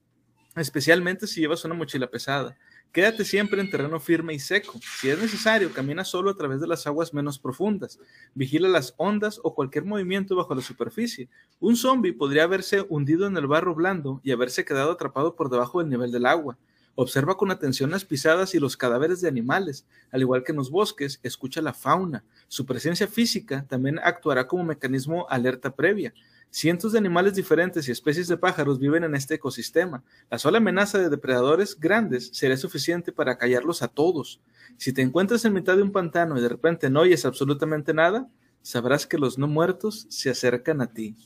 especialmente 0.57 1.27
si 1.27 1.41
llevas 1.41 1.65
una 1.65 1.73
mochila 1.73 2.07
pesada. 2.11 2.59
Quédate 2.93 3.24
siempre 3.24 3.59
en 3.59 3.70
terreno 3.70 3.98
firme 3.98 4.35
y 4.35 4.39
seco. 4.39 4.78
Si 5.01 5.09
es 5.09 5.19
necesario, 5.19 5.73
camina 5.73 6.05
solo 6.05 6.31
a 6.31 6.36
través 6.36 6.60
de 6.60 6.66
las 6.66 6.86
aguas 6.86 7.14
menos 7.14 7.39
profundas. 7.39 7.98
Vigila 8.35 8.69
las 8.69 8.93
ondas 8.98 9.40
o 9.43 9.55
cualquier 9.55 9.86
movimiento 9.86 10.36
bajo 10.36 10.55
la 10.55 10.60
superficie. 10.60 11.31
Un 11.59 11.77
zombie 11.77 12.12
podría 12.12 12.44
haberse 12.44 12.85
hundido 12.86 13.27
en 13.27 13.35
el 13.39 13.47
barro 13.47 13.74
blando 13.74 14.20
y 14.23 14.31
haberse 14.31 14.66
quedado 14.66 14.93
atrapado 14.93 15.35
por 15.36 15.48
debajo 15.48 15.81
del 15.81 15.89
nivel 15.89 16.12
del 16.12 16.27
agua. 16.27 16.59
Observa 16.94 17.39
con 17.39 17.51
atención 17.51 17.90
las 17.90 18.05
pisadas 18.05 18.55
y 18.55 18.59
los 18.59 18.77
cadáveres 18.77 19.23
de 19.23 19.28
animales. 19.28 19.86
Al 20.10 20.20
igual 20.20 20.44
que 20.44 20.52
en 20.52 20.59
los 20.59 20.70
bosques, 20.70 21.19
escucha 21.23 21.62
la 21.62 21.73
fauna. 21.73 22.24
Su 22.48 22.66
presencia 22.66 23.06
física 23.06 23.64
también 23.66 23.98
actuará 24.01 24.47
como 24.47 24.64
mecanismo 24.64 25.27
alerta 25.31 25.74
previa. 25.74 26.12
Cientos 26.55 26.93
de 26.93 26.99
animales 26.99 27.35
diferentes 27.35 27.89
y 27.89 27.93
especies 27.93 28.29
de 28.29 28.37
pájaros 28.37 28.79
viven 28.79 29.05
en 29.05 29.15
este 29.15 29.37
ecosistema. 29.37 30.05
La 30.29 30.39
sola 30.39 30.59
amenaza 30.59 30.99
de 30.99 31.09
depredadores 31.09 31.81
grandes 31.81 32.29
será 32.35 32.59
suficiente 32.59 33.11
para 33.11 33.39
callarlos 33.39 33.81
a 33.81 33.89
todos. 33.89 34.39
Si 34.77 34.93
te 34.93 35.01
encuentras 35.01 35.47
en 35.47 35.55
mitad 35.55 35.77
de 35.77 35.83
un 35.83 35.93
pantano 35.93 36.37
y 36.37 36.43
de 36.43 36.51
repente 36.51 36.91
no 36.91 37.01
oyes 37.01 37.24
absolutamente 37.24 37.95
nada, 37.95 38.29
sabrás 38.61 39.07
que 39.07 39.16
los 39.16 39.39
no 39.39 39.49
muertos 39.49 40.07
se 40.11 40.29
acercan 40.29 40.83
a 40.83 40.93
ti. 40.93 41.16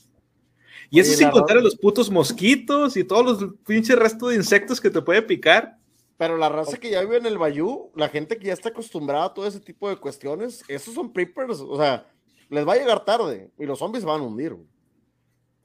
Y 0.89 1.01
eso 1.01 1.09
Oye, 1.09 1.17
sin 1.17 1.29
contar 1.29 1.57
a 1.57 1.61
los 1.61 1.75
putos 1.75 2.09
mosquitos 2.09 2.95
y 2.95 3.03
todos 3.03 3.25
los 3.41 3.53
pinches 3.65 3.99
restos 3.99 4.29
de 4.29 4.35
insectos 4.35 4.79
que 4.79 4.89
te 4.89 5.01
puede 5.01 5.21
picar. 5.21 5.77
Pero 6.15 6.37
la 6.37 6.47
raza 6.47 6.77
que 6.77 6.89
ya 6.89 7.01
vive 7.01 7.17
en 7.17 7.25
el 7.25 7.37
Bayou, 7.37 7.91
la 7.95 8.07
gente 8.07 8.37
que 8.37 8.47
ya 8.47 8.53
está 8.53 8.69
acostumbrada 8.69 9.25
a 9.25 9.33
todo 9.33 9.45
ese 9.45 9.59
tipo 9.59 9.89
de 9.89 9.97
cuestiones, 9.97 10.63
esos 10.69 10.93
son 10.93 11.11
preppers, 11.11 11.59
o 11.59 11.75
sea, 11.75 12.09
les 12.49 12.65
va 12.65 12.75
a 12.75 12.77
llegar 12.77 13.03
tarde 13.03 13.51
y 13.59 13.65
los 13.65 13.79
zombies 13.79 14.05
van 14.05 14.21
a 14.21 14.23
hundir. 14.23 14.53
güey. 14.53 14.76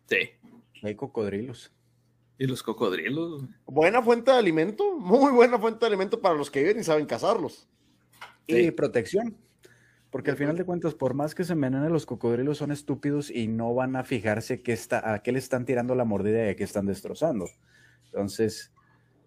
Sí. 0.09 0.31
Hay 0.83 0.95
cocodrilos. 0.95 1.73
Y 2.39 2.47
los 2.47 2.63
cocodrilos. 2.63 3.45
Buena 3.67 4.03
fuente 4.03 4.31
de 4.33 4.39
alimento, 4.39 4.99
muy 4.99 5.31
buena 5.33 5.59
fuente 5.59 5.81
de 5.81 5.87
alimento 5.87 6.21
para 6.21 6.35
los 6.35 6.51
que 6.51 6.61
viven 6.63 6.81
y 6.81 6.85
saben 6.85 7.07
cazarlos. 7.07 7.69
Y 8.47 8.55
Sí. 8.55 8.71
protección. 8.73 9.37
Porque 10.11 10.31
al 10.31 10.37
final 10.37 10.57
de 10.57 10.65
cuentas, 10.65 10.95
por 10.95 11.15
más 11.15 11.35
que 11.35 11.45
se 11.45 11.55
envenenen, 11.55 11.93
los 11.93 12.05
cocodrilos 12.05 12.59
son 12.59 12.71
estúpidos 12.71 13.31
y 13.31 13.49
no 13.49 13.73
van 13.75 13.97
a 13.97 14.05
fijarse 14.05 14.61
qué 14.61 14.73
está, 14.73 15.15
a 15.15 15.23
qué 15.23 15.33
le 15.33 15.39
están 15.39 15.65
tirando 15.65 15.95
la 15.95 16.05
mordida 16.05 16.45
y 16.47 16.49
a 16.51 16.57
qué 16.57 16.65
están 16.65 16.85
destrozando. 16.85 17.47
Entonces, 18.07 18.73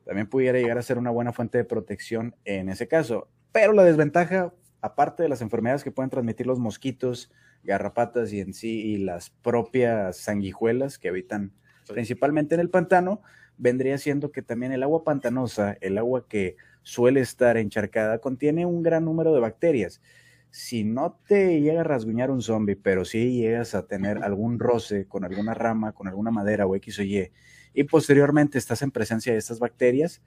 también 0.03 0.27
pudiera 0.27 0.59
llegar 0.59 0.77
a 0.77 0.83
ser 0.83 0.99
una 0.99 1.09
buena 1.09 1.33
fuente 1.33 1.57
de 1.57 1.63
protección 1.63 2.35
en 2.45 2.69
ese 2.69 2.87
caso. 2.87 3.29
Pero 3.51 3.73
la 3.73 3.83
desventaja, 3.83 4.53
aparte 4.85 5.23
de 5.23 5.29
las 5.29 5.41
enfermedades 5.41 5.83
que 5.83 5.91
pueden 5.91 6.09
transmitir 6.09 6.45
los 6.47 6.59
mosquitos, 6.59 7.31
garrapatas 7.63 8.31
y 8.31 8.39
en 8.39 8.53
sí, 8.53 8.81
y 8.93 8.97
las 8.97 9.29
propias 9.29 10.17
sanguijuelas 10.17 10.97
que 10.99 11.09
habitan 11.09 11.51
Sí. 11.83 11.93
principalmente 11.93 12.55
en 12.55 12.61
el 12.61 12.69
pantano, 12.69 13.21
vendría 13.57 13.97
siendo 13.99 14.31
que 14.31 14.41
también 14.41 14.71
el 14.71 14.81
agua 14.83 15.03
pantanosa, 15.03 15.77
el 15.81 15.97
agua 15.99 16.27
que 16.27 16.55
suele 16.81 17.21
estar 17.21 17.57
encharcada, 17.57 18.17
contiene 18.19 18.65
un 18.65 18.81
gran 18.81 19.05
número 19.05 19.33
de 19.33 19.39
bacterias. 19.39 20.01
Si 20.49 20.83
no 20.83 21.19
te 21.27 21.61
llega 21.61 21.81
a 21.81 21.83
rasguñar 21.83 22.31
un 22.31 22.41
zombie, 22.41 22.75
pero 22.75 23.05
sí 23.05 23.33
llegas 23.37 23.75
a 23.75 23.85
tener 23.87 24.23
algún 24.23 24.57
roce 24.59 25.05
con 25.07 25.25
alguna 25.25 25.53
rama, 25.53 25.91
con 25.91 26.07
alguna 26.07 26.31
madera 26.31 26.65
o 26.65 26.75
X 26.75 26.99
o 26.99 27.03
Y, 27.03 27.31
y 27.73 27.83
posteriormente 27.83 28.57
estás 28.57 28.81
en 28.81 28.89
presencia 28.91 29.33
de 29.33 29.37
estas 29.39 29.59
bacterias, 29.59 30.21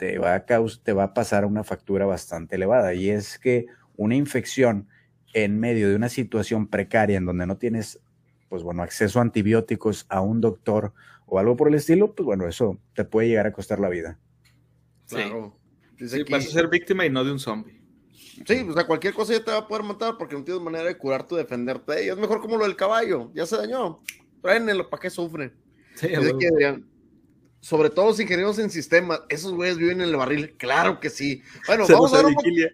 te 0.00 0.18
va 0.18 0.34
a, 0.34 0.46
caus- 0.46 0.80
te 0.82 0.94
va 0.94 1.04
a 1.04 1.14
pasar 1.14 1.44
una 1.44 1.62
factura 1.62 2.06
bastante 2.06 2.56
elevada. 2.56 2.94
Y 2.94 3.10
es 3.10 3.38
que 3.38 3.66
una 3.96 4.16
infección 4.16 4.88
en 5.34 5.60
medio 5.60 5.90
de 5.90 5.94
una 5.94 6.08
situación 6.08 6.66
precaria 6.68 7.18
en 7.18 7.26
donde 7.26 7.46
no 7.46 7.58
tienes, 7.58 8.00
pues 8.48 8.62
bueno, 8.62 8.82
acceso 8.82 9.18
a 9.18 9.22
antibióticos, 9.22 10.06
a 10.08 10.22
un 10.22 10.40
doctor 10.40 10.94
o 11.26 11.38
algo 11.38 11.54
por 11.54 11.68
el 11.68 11.74
estilo, 11.74 12.14
pues 12.14 12.24
bueno, 12.24 12.48
eso 12.48 12.78
te 12.94 13.04
puede 13.04 13.28
llegar 13.28 13.46
a 13.46 13.52
costar 13.52 13.78
la 13.78 13.90
vida. 13.90 14.18
Claro. 15.08 15.54
Dice 15.98 16.16
Sí, 16.16 16.22
aquí- 16.22 16.32
vas 16.32 16.46
a 16.46 16.50
ser 16.50 16.68
víctima 16.68 17.04
y 17.04 17.10
no 17.10 17.22
de 17.22 17.32
un 17.32 17.38
zombie. 17.38 17.78
Sí, 18.46 18.66
o 18.66 18.72
sea, 18.72 18.86
cualquier 18.86 19.12
cosa 19.12 19.34
ya 19.34 19.44
te 19.44 19.50
va 19.50 19.58
a 19.58 19.68
poder 19.68 19.84
matar 19.84 20.16
porque 20.18 20.34
no 20.34 20.42
tienes 20.44 20.62
manera 20.62 20.84
de 20.84 20.96
curarte 20.96 21.34
o 21.34 21.36
defenderte 21.36 21.92
de 21.92 22.04
ella. 22.04 22.12
Es 22.14 22.18
mejor 22.18 22.40
como 22.40 22.56
lo 22.56 22.64
del 22.64 22.74
caballo, 22.74 23.30
ya 23.34 23.44
se 23.44 23.56
dañó. 23.58 24.00
Tráenelo, 24.40 24.88
¿para 24.88 25.00
qué 25.02 25.10
sufre? 25.10 25.52
Sí, 25.94 26.08
Dice 26.08 26.32
güey. 26.32 26.82
Sobre 27.60 27.90
todo 27.90 28.06
los 28.06 28.20
ingenieros 28.20 28.58
en 28.58 28.70
sistemas, 28.70 29.20
esos 29.28 29.52
güeyes 29.52 29.76
viven 29.76 30.00
en 30.00 30.08
el 30.08 30.16
barril. 30.16 30.54
Claro 30.56 30.98
que 30.98 31.10
sí. 31.10 31.42
Bueno, 31.66 31.86
vamos 31.88 32.12
a 32.12 32.16
ver 32.16 32.26
un 32.26 32.34
Vigilia. 32.34 32.72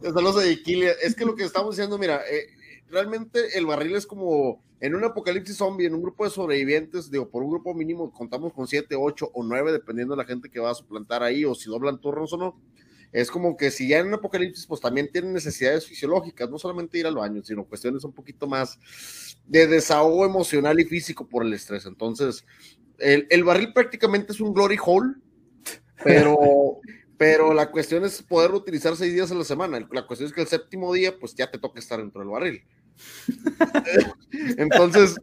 Saludos 0.00 0.42
a 0.42 0.48
Iquilia. 0.48 0.92
Es 1.02 1.14
que 1.14 1.24
lo 1.24 1.34
que 1.34 1.44
estamos 1.44 1.76
diciendo, 1.76 1.98
mira, 1.98 2.22
eh, 2.30 2.46
realmente 2.88 3.58
el 3.58 3.66
barril 3.66 3.96
es 3.96 4.06
como 4.06 4.62
en 4.80 4.94
un 4.94 5.04
apocalipsis 5.04 5.56
zombie, 5.56 5.86
en 5.86 5.94
un 5.94 6.02
grupo 6.02 6.24
de 6.24 6.30
sobrevivientes, 6.30 7.10
digo, 7.10 7.28
por 7.28 7.42
un 7.42 7.50
grupo 7.50 7.74
mínimo 7.74 8.12
contamos 8.12 8.52
con 8.52 8.68
siete, 8.68 8.94
ocho 8.96 9.28
o 9.34 9.42
nueve, 9.42 9.72
dependiendo 9.72 10.14
de 10.14 10.22
la 10.22 10.24
gente 10.24 10.48
que 10.48 10.60
va 10.60 10.70
a 10.70 10.74
suplantar 10.74 11.24
ahí 11.24 11.44
o 11.44 11.54
si 11.54 11.68
doblan 11.68 12.00
turnos 12.00 12.32
o 12.32 12.36
no. 12.36 12.60
Es 13.10 13.30
como 13.30 13.56
que 13.56 13.70
si 13.70 13.88
ya 13.88 13.98
en 13.98 14.08
un 14.08 14.14
apocalipsis, 14.14 14.66
pues 14.66 14.80
también 14.80 15.10
tienen 15.10 15.32
necesidades 15.32 15.86
fisiológicas, 15.86 16.48
no 16.50 16.58
solamente 16.58 16.98
ir 16.98 17.06
al 17.06 17.16
baño, 17.16 17.42
sino 17.42 17.64
cuestiones 17.64 18.04
un 18.04 18.12
poquito 18.12 18.46
más 18.46 18.78
de 19.46 19.66
desahogo 19.66 20.26
emocional 20.26 20.78
y 20.78 20.84
físico 20.84 21.26
por 21.26 21.44
el 21.44 21.54
estrés. 21.54 21.86
Entonces, 21.86 22.44
el, 22.98 23.26
el 23.30 23.44
barril 23.44 23.72
prácticamente 23.72 24.32
es 24.32 24.40
un 24.40 24.52
glory 24.52 24.78
hole, 24.84 25.14
pero, 26.02 26.80
pero 27.18 27.54
la 27.54 27.70
cuestión 27.70 28.04
es 28.04 28.22
poder 28.22 28.52
utilizar 28.52 28.96
seis 28.96 29.12
días 29.12 29.30
a 29.30 29.34
la 29.34 29.44
semana. 29.44 29.86
La 29.92 30.06
cuestión 30.06 30.28
es 30.28 30.34
que 30.34 30.42
el 30.42 30.46
séptimo 30.46 30.92
día, 30.92 31.18
pues 31.18 31.34
ya 31.34 31.50
te 31.50 31.58
toca 31.58 31.78
estar 31.78 31.98
dentro 31.98 32.20
del 32.20 32.30
barril. 32.30 32.62
Entonces, 34.58 35.16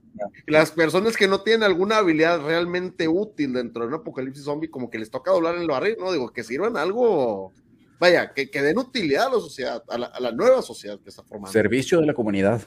las 0.47 0.71
personas 0.71 1.17
que 1.17 1.27
no 1.27 1.41
tienen 1.41 1.63
alguna 1.63 1.97
habilidad 1.97 2.41
realmente 2.41 3.07
útil 3.07 3.53
dentro 3.53 3.83
de 3.83 3.89
un 3.89 3.95
apocalipsis 3.95 4.45
zombie, 4.45 4.69
como 4.69 4.89
que 4.89 4.99
les 4.99 5.11
toca 5.11 5.31
doblar 5.31 5.55
en 5.55 5.61
el 5.61 5.67
barril, 5.67 5.97
no 5.99 6.11
digo 6.11 6.31
que 6.31 6.43
sirvan 6.43 6.77
algo, 6.77 7.53
vaya, 7.99 8.33
que, 8.33 8.49
que 8.49 8.61
den 8.61 8.77
utilidad 8.77 9.27
a 9.27 9.35
la 9.35 9.39
sociedad, 9.41 9.83
a 9.89 9.97
la, 9.97 10.07
a 10.07 10.19
la 10.21 10.31
nueva 10.31 10.61
sociedad 10.61 10.99
que 11.01 11.09
está 11.09 11.23
formando. 11.23 11.51
Servicio 11.51 11.99
de 11.99 12.05
la 12.05 12.13
comunidad. 12.13 12.61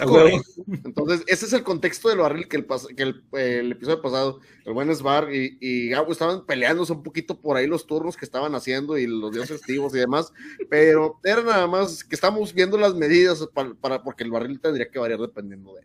A 0.00 0.06
huevo. 0.06 0.42
Correcto. 0.42 0.64
Entonces, 0.88 1.22
ese 1.26 1.46
es 1.46 1.52
el 1.52 1.62
contexto 1.62 2.08
del 2.08 2.18
barril 2.18 2.48
que 2.48 2.56
el, 2.56 2.66
pas- 2.66 2.86
que 2.94 3.02
el, 3.02 3.22
el 3.32 3.72
episodio 3.72 4.02
pasado, 4.02 4.40
el 4.64 4.72
buen 4.72 4.94
Sbar 4.94 5.32
y, 5.34 5.56
y 5.60 5.88
Gabo 5.90 6.10
estaban 6.12 6.44
peleándose 6.46 6.92
un 6.92 7.02
poquito 7.02 7.40
por 7.40 7.56
ahí 7.56 7.66
los 7.66 7.86
turnos 7.86 8.16
que 8.16 8.24
estaban 8.24 8.54
haciendo 8.54 8.98
y 8.98 9.06
los 9.06 9.32
días 9.32 9.48
festivos 9.50 9.94
y 9.94 9.98
demás, 9.98 10.32
pero 10.68 11.18
era 11.24 11.42
nada 11.42 11.66
más 11.66 12.02
que 12.04 12.14
estamos 12.14 12.52
viendo 12.54 12.76
las 12.78 12.94
medidas 12.94 13.46
para, 13.52 13.74
para- 13.74 14.02
porque 14.02 14.24
el 14.24 14.30
barril 14.30 14.60
tendría 14.60 14.88
que 14.88 14.98
variar 14.98 15.20
dependiendo 15.20 15.74
de 15.74 15.82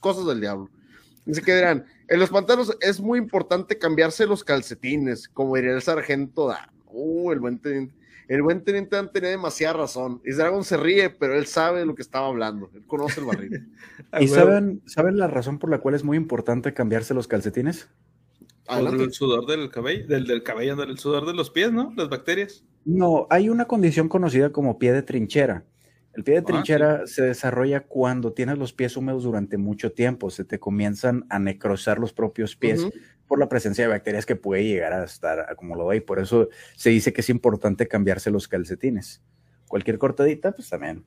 cosas 0.00 0.26
del 0.26 0.40
diablo. 0.40 0.68
Dice 1.24 1.40
que 1.42 1.54
dirán, 1.54 1.86
en 2.08 2.18
los 2.18 2.30
pantanos 2.30 2.76
es 2.80 3.00
muy 3.00 3.18
importante 3.18 3.78
cambiarse 3.78 4.26
los 4.26 4.42
calcetines, 4.42 5.28
como 5.28 5.54
diría 5.54 5.72
el 5.72 5.82
sargento 5.82 6.48
Dan. 6.48 6.68
Uh, 6.86 7.30
el 7.32 7.38
buen 7.38 7.58
teniente. 7.58 7.94
El 8.32 8.40
buen 8.40 8.64
teniente 8.64 8.96
Dan 8.96 9.12
tenía 9.12 9.28
demasiada 9.28 9.74
razón. 9.74 10.22
Y 10.24 10.32
Dragon 10.32 10.64
se 10.64 10.78
ríe, 10.78 11.10
pero 11.10 11.34
él 11.34 11.44
sabe 11.44 11.80
de 11.80 11.86
lo 11.86 11.94
que 11.94 12.00
estaba 12.00 12.28
hablando. 12.28 12.70
Él 12.74 12.86
conoce 12.86 13.20
el 13.20 13.26
barril. 13.26 13.68
¿Y 14.20 14.26
saben, 14.26 14.80
saben 14.86 15.18
la 15.18 15.26
razón 15.26 15.58
por 15.58 15.68
la 15.68 15.80
cual 15.80 15.94
es 15.94 16.02
muy 16.02 16.16
importante 16.16 16.72
cambiarse 16.72 17.12
los 17.12 17.28
calcetines? 17.28 17.90
Por 18.64 18.76
Adelante. 18.76 19.04
el 19.04 19.12
sudor 19.12 19.44
del 19.46 19.70
cabello, 19.70 20.06
del, 20.06 20.26
del 20.26 20.42
cabello, 20.42 20.76
del 20.76 20.96
sudor 20.96 21.26
de 21.26 21.34
los 21.34 21.50
pies, 21.50 21.72
¿no? 21.72 21.92
Las 21.94 22.08
bacterias. 22.08 22.64
No, 22.86 23.26
hay 23.28 23.50
una 23.50 23.66
condición 23.66 24.08
conocida 24.08 24.50
como 24.50 24.78
pie 24.78 24.92
de 24.92 25.02
trinchera. 25.02 25.64
El 26.14 26.24
pie 26.24 26.36
de 26.36 26.40
Ah, 26.40 26.44
trinchera 26.44 27.06
se 27.06 27.22
desarrolla 27.22 27.80
cuando 27.80 28.32
tienes 28.32 28.56
los 28.56 28.72
pies 28.72 28.96
húmedos 28.96 29.24
durante 29.24 29.58
mucho 29.58 29.92
tiempo, 29.92 30.30
se 30.30 30.44
te 30.44 30.58
comienzan 30.58 31.26
a 31.28 31.38
necrosar 31.38 31.98
los 31.98 32.14
propios 32.14 32.56
pies. 32.56 32.86
Por 33.32 33.38
la 33.38 33.48
presencia 33.48 33.84
de 33.84 33.88
bacterias 33.88 34.26
que 34.26 34.36
puede 34.36 34.62
llegar 34.62 34.92
a 34.92 35.04
estar 35.04 35.56
como 35.56 35.74
lo 35.74 35.94
y 35.94 36.00
por 36.00 36.18
eso 36.18 36.50
se 36.76 36.90
dice 36.90 37.14
que 37.14 37.22
es 37.22 37.30
importante 37.30 37.88
cambiarse 37.88 38.30
los 38.30 38.46
calcetines. 38.46 39.22
Cualquier 39.68 39.96
cortadita, 39.96 40.52
pues 40.52 40.68
también 40.68 41.02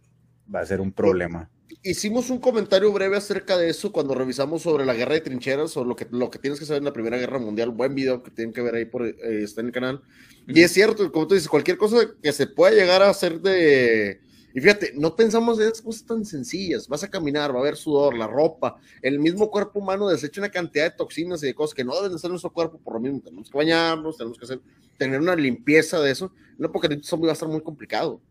va 0.53 0.61
a 0.61 0.65
ser 0.65 0.81
un 0.81 0.91
problema. 0.91 1.51
Hicimos 1.83 2.31
un 2.31 2.39
comentario 2.39 2.91
breve 2.91 3.15
acerca 3.15 3.57
de 3.57 3.69
eso 3.69 3.91
cuando 3.91 4.15
revisamos 4.15 4.63
sobre 4.63 4.87
la 4.87 4.95
guerra 4.95 5.13
de 5.13 5.21
trincheras 5.21 5.77
o 5.77 5.85
lo 5.85 5.95
que, 5.95 6.07
lo 6.09 6.31
que 6.31 6.39
tienes 6.39 6.59
que 6.59 6.65
saber 6.65 6.79
en 6.79 6.85
la 6.85 6.93
Primera 6.93 7.17
Guerra 7.19 7.37
Mundial. 7.37 7.69
Buen 7.69 7.93
video 7.93 8.23
que 8.23 8.31
tienen 8.31 8.55
que 8.55 8.63
ver 8.63 8.73
ahí, 8.73 8.85
por, 8.85 9.05
eh, 9.05 9.43
está 9.43 9.61
en 9.61 9.67
el 9.67 9.71
canal. 9.71 10.01
Y 10.47 10.63
es 10.63 10.71
cierto, 10.71 11.11
como 11.11 11.27
tú 11.27 11.35
dices, 11.35 11.47
cualquier 11.47 11.77
cosa 11.77 11.97
que 12.23 12.31
se 12.33 12.47
pueda 12.47 12.73
llegar 12.73 13.03
a 13.03 13.11
hacer 13.11 13.39
de... 13.39 14.19
Y 14.55 14.61
fíjate, 14.61 14.93
no 14.95 15.17
pensamos 15.17 15.59
en 15.59 15.65
esas 15.65 15.81
cosas 15.81 16.05
tan 16.05 16.23
sencillas. 16.23 16.87
Vas 16.87 17.03
a 17.03 17.09
caminar, 17.09 17.51
va 17.51 17.57
a 17.57 17.59
haber 17.59 17.75
sudor, 17.75 18.15
la 18.15 18.25
ropa, 18.25 18.77
el 19.01 19.19
mismo 19.19 19.51
cuerpo 19.51 19.79
humano 19.79 20.07
desecha 20.07 20.39
una 20.39 20.49
cantidad 20.49 20.85
de 20.85 20.91
toxinas 20.91 21.43
y 21.43 21.47
de 21.47 21.53
cosas 21.53 21.75
que 21.75 21.83
no 21.83 21.93
deben 21.93 22.15
estar 22.15 22.29
en 22.29 22.33
nuestro 22.33 22.53
cuerpo 22.53 22.79
por 22.79 22.93
lo 22.93 23.01
mismo. 23.01 23.19
Tenemos 23.19 23.49
que 23.49 23.57
bañarnos, 23.57 24.15
tenemos 24.15 24.37
que 24.37 24.45
hacer, 24.45 24.61
tener 24.97 25.19
una 25.19 25.35
limpieza 25.35 25.99
de 25.99 26.09
eso. 26.09 26.31
Un 26.57 26.67
apocalipsis 26.67 27.05
zombie 27.05 27.25
va 27.25 27.33
a 27.33 27.33
estar 27.33 27.49
muy 27.49 27.59
complicado. 27.59 28.21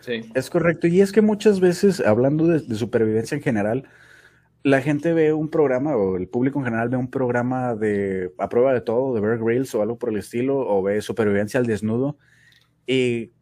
Sí. 0.00 0.30
Es 0.34 0.48
correcto, 0.48 0.86
y 0.86 1.02
es 1.02 1.12
que 1.12 1.20
muchas 1.20 1.60
veces, 1.60 2.00
hablando 2.00 2.46
de, 2.46 2.60
de 2.60 2.74
supervivencia 2.74 3.34
en 3.34 3.42
general, 3.42 3.84
la 4.62 4.80
gente 4.80 5.12
ve 5.12 5.34
un 5.34 5.50
programa, 5.50 5.98
o 5.98 6.16
el 6.16 6.28
público 6.28 6.60
en 6.60 6.64
general 6.64 6.88
ve 6.88 6.96
un 6.96 7.10
programa 7.10 7.74
de 7.74 8.32
a 8.38 8.48
prueba 8.48 8.72
de 8.72 8.80
todo, 8.80 9.14
de 9.14 9.20
Bear 9.20 9.38
Grylls 9.38 9.74
o 9.74 9.82
algo 9.82 9.98
por 9.98 10.08
el 10.08 10.16
estilo, 10.16 10.66
o 10.66 10.82
ve 10.82 11.02
supervivencia 11.02 11.60
al 11.60 11.66
desnudo, 11.66 12.16
y 12.86 13.32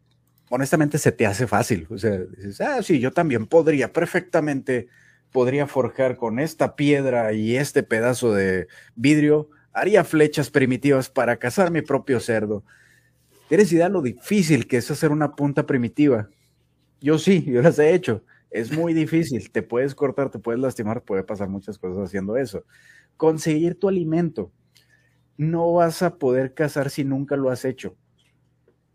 honestamente 0.49 0.97
se 0.97 1.11
te 1.11 1.25
hace 1.25 1.47
fácil. 1.47 1.87
O 1.89 1.97
sea, 1.97 2.17
dices, 2.17 2.61
ah, 2.61 2.81
sí, 2.83 2.99
yo 2.99 3.11
también 3.11 3.47
podría 3.47 3.93
perfectamente, 3.93 4.87
podría 5.31 5.67
forjar 5.67 6.17
con 6.17 6.39
esta 6.39 6.75
piedra 6.75 7.33
y 7.33 7.57
este 7.57 7.83
pedazo 7.83 8.33
de 8.33 8.67
vidrio, 8.95 9.49
haría 9.73 10.03
flechas 10.03 10.49
primitivas 10.49 11.09
para 11.09 11.37
cazar 11.37 11.71
mi 11.71 11.81
propio 11.81 12.19
cerdo. 12.19 12.63
¿Tienes 13.47 13.71
idea 13.71 13.89
lo 13.89 14.01
difícil 14.01 14.67
que 14.67 14.77
es 14.77 14.91
hacer 14.91 15.11
una 15.11 15.35
punta 15.35 15.65
primitiva? 15.65 16.29
Yo 16.99 17.17
sí, 17.19 17.43
yo 17.43 17.61
las 17.61 17.79
he 17.79 17.93
hecho. 17.93 18.23
Es 18.49 18.71
muy 18.71 18.93
difícil. 18.93 19.51
Te 19.51 19.61
puedes 19.61 19.95
cortar, 19.95 20.29
te 20.29 20.39
puedes 20.39 20.59
lastimar, 20.59 21.03
puede 21.03 21.23
pasar 21.23 21.47
muchas 21.47 21.77
cosas 21.77 22.05
haciendo 22.05 22.37
eso. 22.37 22.63
Conseguir 23.15 23.79
tu 23.79 23.87
alimento. 23.87 24.51
No 25.37 25.73
vas 25.73 26.01
a 26.01 26.17
poder 26.17 26.53
cazar 26.53 26.89
si 26.89 27.03
nunca 27.03 27.35
lo 27.35 27.49
has 27.49 27.63
hecho. 27.63 27.95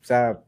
O 0.03 0.05
sea, 0.05 0.43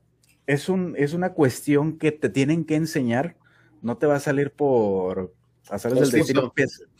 es, 0.47 0.69
un, 0.69 0.95
es 0.97 1.15
una 1.15 1.33
cuestión 1.33 1.99
que 1.99 2.13
te 2.13 2.29
tienen 2.29 2.65
que 2.65 2.77
enseñar. 2.77 3.37
No 3.83 3.97
te 3.97 4.07
va 4.07 4.17
a 4.17 4.21
salir 4.21 4.51
por 4.51 5.35
hacer 5.69 5.93
el 5.93 6.11
destino. 6.11 6.53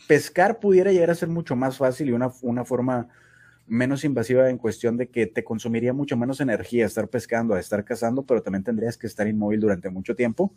pescar 0.07 0.61
pudiera 0.61 0.93
llegar 0.93 1.11
a 1.11 1.15
ser 1.15 1.29
mucho 1.29 1.57
más 1.57 1.79
fácil 1.79 2.09
y 2.09 2.13
una, 2.13 2.31
una 2.43 2.65
forma 2.65 3.09
menos 3.67 4.05
invasiva 4.05 4.51
en 4.51 4.59
cuestión 4.59 4.97
de 4.97 5.09
que 5.09 5.27
te 5.27 5.43
consumiría 5.43 5.93
mucho 5.93 6.17
menos 6.17 6.41
energía 6.41 6.85
estar 6.85 7.09
pescando 7.09 7.55
a 7.55 7.61
estar 7.61 7.85
cazando, 7.85 8.23
pero 8.23 8.43
también 8.43 8.63
tendrías 8.63 8.99
que 8.99 9.07
estar 9.07 9.27
inmóvil 9.27 9.61
durante 9.61 9.89
mucho 9.89 10.15
tiempo, 10.15 10.53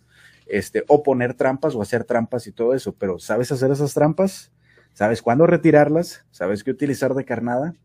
este, 0.45 0.84
o 0.88 1.03
poner 1.03 1.34
trampas 1.34 1.76
o 1.76 1.81
hacer 1.81 2.03
trampas 2.03 2.47
y 2.47 2.51
todo 2.51 2.73
eso, 2.73 2.93
pero 2.93 3.19
¿sabes 3.19 3.51
hacer 3.51 3.72
esas 3.72 3.93
trampas? 3.93 4.51
¿Sabes 4.93 5.22
cuándo 5.22 5.47
retirarlas? 5.47 6.26
¿Sabes 6.31 6.64
qué 6.64 6.72
utilizar 6.72 7.14
de 7.14 7.23
carnada? 7.23 7.76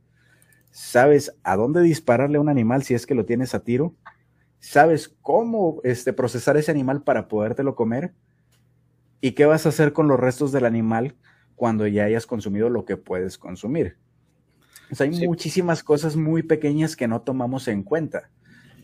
¿Sabes 0.70 1.34
a 1.42 1.56
dónde 1.56 1.82
dispararle 1.82 2.38
a 2.38 2.40
un 2.40 2.48
animal 2.48 2.82
si 2.82 2.94
es 2.94 3.06
que 3.06 3.14
lo 3.14 3.26
tienes 3.26 3.54
a 3.54 3.60
tiro? 3.60 3.94
¿Sabes 4.62 5.08
cómo 5.22 5.80
este, 5.82 6.12
procesar 6.12 6.56
ese 6.56 6.70
animal 6.70 7.02
para 7.02 7.26
podértelo 7.26 7.74
comer? 7.74 8.12
¿Y 9.20 9.32
qué 9.32 9.44
vas 9.44 9.66
a 9.66 9.70
hacer 9.70 9.92
con 9.92 10.06
los 10.06 10.20
restos 10.20 10.52
del 10.52 10.64
animal 10.64 11.16
cuando 11.56 11.84
ya 11.88 12.04
hayas 12.04 12.26
consumido 12.26 12.70
lo 12.70 12.84
que 12.84 12.96
puedes 12.96 13.38
consumir? 13.38 13.96
hay 15.00 15.26
muchísimas 15.26 15.82
cosas 15.82 16.14
muy 16.14 16.44
pequeñas 16.44 16.94
que 16.94 17.08
no 17.08 17.22
tomamos 17.22 17.66
en 17.66 17.82
cuenta. 17.82 18.30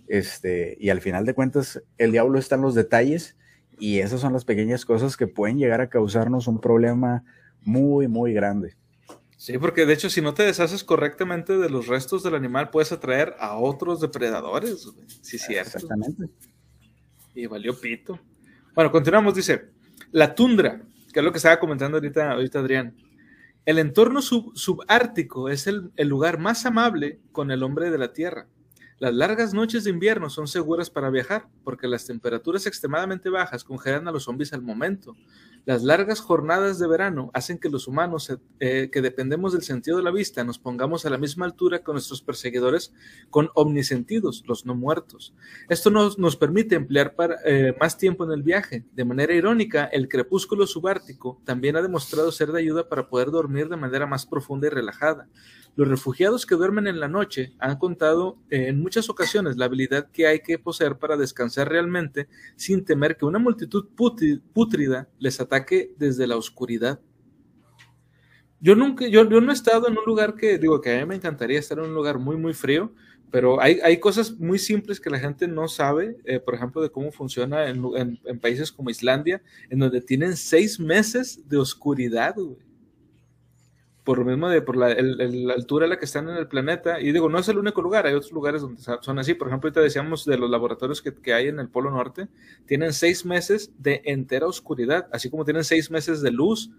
Este, 0.09 0.77
y 0.81 0.91
al 0.91 1.01
final 1.01 1.25
de 1.25 1.35
cuentas, 1.35 1.81
el 1.97 2.11
diablo 2.11 2.41
está 2.41 2.57
en 2.57 2.63
los 2.63 2.75
detalles 2.75 3.37
y 3.79 4.01
esas 4.01 4.21
son 4.21 4.33
las 4.33 4.45
pequeñas 4.45 4.85
cosas 4.85 5.17
que 5.17 5.29
pueden 5.29 5.59
llegar 5.59 5.81
a 5.81 5.89
causarnos 5.89 6.49
un 6.49 6.61
problema 6.61 7.23
muy, 7.63 8.09
muy 8.09 8.33
grande. 8.33 8.75
Sí, 9.39 9.56
porque 9.56 9.86
de 9.86 9.94
hecho, 9.94 10.10
si 10.10 10.20
no 10.20 10.35
te 10.35 10.43
deshaces 10.43 10.82
correctamente 10.82 11.59
de 11.59 11.70
los 11.70 11.86
restos 11.86 12.24
del 12.24 12.35
animal, 12.35 12.70
puedes 12.70 12.90
atraer 12.90 13.36
a 13.39 13.56
otros 13.56 14.01
depredadores. 14.01 14.93
Sí, 15.23 15.39
cierto. 15.39 15.77
Exactamente. 15.77 16.28
Y 17.36 17.47
valió 17.47 17.78
pito. 17.78 18.19
Bueno, 18.74 18.90
continuamos, 18.90 19.36
dice, 19.36 19.70
la 20.10 20.35
tundra, 20.35 20.82
que 21.12 21.20
es 21.20 21.24
lo 21.24 21.31
que 21.31 21.36
estaba 21.36 21.60
comentando 21.60 21.98
ahorita, 21.98 22.32
ahorita 22.32 22.59
Adrián. 22.59 22.97
El 23.65 23.78
entorno 23.78 24.23
subártico 24.23 25.48
es 25.48 25.69
el, 25.69 25.93
lugar 25.98 26.40
más 26.40 26.66
amable 26.66 27.20
con 27.31 27.52
el 27.52 27.62
hombre 27.62 27.93
de 27.93 27.98
la 27.98 28.12
Tierra. 28.12 28.48
Las 28.98 29.15
largas 29.15 29.55
noches 29.55 29.85
de 29.85 29.90
invierno 29.90 30.31
son 30.31 30.48
seguras 30.48 30.90
para 30.90 31.10
viajar, 31.10 31.47
porque 31.62 31.86
las 31.86 32.06
temperaturas 32.06 32.66
extremadamente 32.66 33.31
bajas 33.31 33.62
congelan 33.62 34.09
a 34.09 34.10
los 34.10 34.24
zombies 34.24 34.52
al 34.52 34.62
momento. 34.62 35.15
Las 35.65 35.83
largas 35.83 36.21
jornadas 36.21 36.79
de 36.79 36.87
verano 36.87 37.31
hacen 37.35 37.59
que 37.59 37.69
los 37.69 37.89
humanos 37.89 38.33
eh, 38.61 38.89
que 38.91 39.03
dependemos 39.03 39.53
del 39.53 39.63
sentido 39.63 39.97
de 39.97 40.03
la 40.03 40.11
vista 40.11 40.45
nos 40.45 40.59
pongamos 40.59 41.05
a 41.05 41.11
la 41.11 41.19
misma 41.19 41.47
altura 41.47 41.83
que 41.83 41.93
nuestros 41.93 42.23
perseguidores 42.23 42.93
con 43.31 43.51
omnisentidos, 43.55 44.45
los 44.47 44.67
no 44.67 44.75
muertos. 44.75 45.35
Esto 45.69 45.91
nos, 45.91 46.19
nos 46.19 46.37
permite 46.37 46.75
emplear 46.75 47.15
eh, 47.45 47.75
más 47.79 47.99
tiempo 47.99 48.25
en 48.25 48.33
el 48.33 48.43
viaje. 48.43 48.85
De 48.93 49.05
manera 49.05 49.35
irónica, 49.35 49.85
el 49.87 50.09
crepúsculo 50.09 50.67
subártico 50.67 51.41
también 51.45 51.77
ha 51.77 51.83
demostrado 51.83 52.33
ser 52.33 52.53
de 52.53 52.61
ayuda 52.61 52.89
para 52.89 53.09
poder 53.09 53.31
dormir 53.31 53.69
de 53.69 53.77
manera 53.77 54.07
más 54.07 54.27
profunda 54.27 54.67
y 54.67 54.71
relajada. 54.71 55.29
Los 55.79 55.87
refugiados 55.87 56.45
que 56.45 56.57
duermen 56.57 56.89
en 56.89 56.99
la 56.99 57.07
noche 57.07 57.53
han 57.61 57.79
contado 57.79 58.37
eh, 58.51 58.67
en 58.67 58.81
muchas 58.81 59.09
ocasiones 59.09 59.57
la 59.57 59.67
habilidad 59.67 60.11
que 60.11 60.27
hay 60.27 60.41
que 60.41 60.59
poseer 60.59 60.99
para 60.99 61.17
descansar 61.17 61.69
realmente 61.69 62.27
sin 62.57 62.85
temer 62.85 63.17
que 63.17 63.27
una 63.27 63.39
multitud 63.39 63.87
pútrida 63.95 65.09
les 65.21 65.41
ataque 65.41 65.95
desde 65.97 66.27
la 66.27 66.37
oscuridad. 66.37 66.99
Yo 68.59 68.75
nunca, 68.75 69.07
yo, 69.07 69.23
no 69.23 69.53
he 69.53 69.55
estado 69.55 69.87
en 69.87 69.97
un 69.97 70.05
lugar 70.05 70.35
que, 70.35 70.59
digo, 70.59 70.81
que 70.81 70.97
a 70.97 70.99
mí 70.99 71.07
me 71.07 71.15
encantaría 71.15 71.61
estar 71.61 71.79
en 71.79 71.85
un 71.85 71.95
lugar 71.95 72.19
muy, 72.19 72.37
muy 72.37 72.55
frío, 72.55 72.93
pero 73.31 73.61
hay, 73.61 73.79
hay 73.85 74.01
cosas 74.01 74.33
muy 74.33 74.59
simples 74.59 74.99
que 74.99 75.11
la 75.11 75.21
gente 75.21 75.47
no 75.47 75.69
sabe, 75.69 76.17
eh, 76.25 76.41
por 76.41 76.57
ejemplo, 76.57 76.83
de 76.83 76.91
cómo 76.91 77.13
funciona 77.13 77.69
en, 77.69 78.19
países 78.41 78.73
como 78.73 78.91
Islandia, 78.91 79.43
en 79.71 79.79
donde 79.79 80.01
tienen 80.01 80.37
seis 80.37 80.81
meses 80.81 81.49
de 81.49 81.57
oscuridad, 81.57 82.35
por 84.09 84.21
lo 84.21 84.25
mismo 84.25 84.49
de 84.49 84.63
por 84.63 84.75
la, 84.75 84.87
altura 85.55 85.85
a 85.85 85.89
la 85.91 85.99
que 85.99 86.07
están 86.07 86.31
en 86.31 86.37
el 86.39 86.49
planeta. 86.49 86.99
Y 86.99 87.13
digo, 87.13 87.29
no 87.29 87.39
es 87.39 87.47
el 87.51 87.59
único 87.59 87.83
lugar, 87.83 88.07
hay 88.07 88.15
otros 88.15 88.33
lugares 88.33 88.63
donde 88.63 88.81
son 88.81 89.19
así. 89.19 89.35
Por 89.35 89.49
ejemplo, 89.49 89.69
ahorita 89.69 89.83
decíamos 89.83 90.25
de 90.25 90.39
los 90.39 90.49
laboratorios 90.49 91.03
que, 91.03 91.13
que, 91.15 91.35
hay 91.35 91.49
en 91.49 91.61
el 91.61 91.69
Polo 91.69 91.91
Norte, 91.91 92.27
tienen 92.65 92.95
seis 92.95 93.27
meses 93.27 93.71
de 93.77 94.01
entera 94.07 94.47
oscuridad, 94.47 95.09
así 95.13 95.29
como 95.29 95.45
tienen 95.45 95.63
seis 95.63 95.91
meses 95.91 96.23
de 96.23 96.31
luz. 96.31 96.71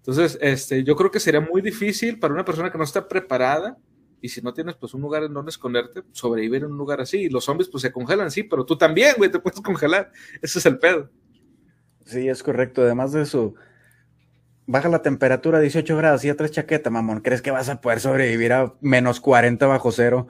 Entonces, 0.00 0.36
este, 0.42 0.84
yo 0.84 0.96
creo 0.96 1.10
que 1.10 1.18
sería 1.18 1.40
muy 1.40 1.62
difícil 1.62 2.18
para 2.18 2.34
una 2.34 2.44
persona 2.44 2.70
que 2.70 2.76
no 2.76 2.84
está 2.84 3.08
preparada 3.08 3.78
y 4.20 4.28
si 4.28 4.42
no 4.42 4.52
tienes 4.52 4.74
pues 4.74 4.92
un 4.92 5.00
lugar 5.00 5.22
en 5.22 5.32
donde 5.32 5.48
esconderte, 5.48 6.02
sobrevivir 6.12 6.64
en 6.64 6.72
un 6.72 6.76
lugar 6.76 7.00
así. 7.00 7.20
Y 7.20 7.28
los 7.30 7.46
zombies 7.46 7.70
pues 7.70 7.80
se 7.80 7.90
congelan, 7.90 8.30
sí, 8.30 8.42
pero 8.42 8.66
tú 8.66 8.76
también, 8.76 9.14
güey, 9.16 9.30
te 9.30 9.38
puedes 9.38 9.62
congelar. 9.62 10.12
Ese 10.42 10.58
es 10.58 10.66
el 10.66 10.78
pedo. 10.78 11.08
Sí, 12.04 12.28
es 12.28 12.42
correcto. 12.42 12.82
Además 12.82 13.12
de 13.12 13.22
eso, 13.22 13.54
baja 14.70 14.88
la 14.88 15.02
temperatura 15.02 15.58
a 15.58 15.60
18 15.60 15.96
grados 15.96 16.24
y 16.24 16.28
ya 16.28 16.36
traes 16.36 16.52
chaqueta, 16.52 16.90
mamón. 16.90 17.20
¿Crees 17.20 17.42
que 17.42 17.50
vas 17.50 17.68
a 17.68 17.80
poder 17.80 17.98
sobrevivir 17.98 18.52
a 18.52 18.72
menos 18.80 19.20
40 19.20 19.66
bajo 19.66 19.90
cero? 19.90 20.28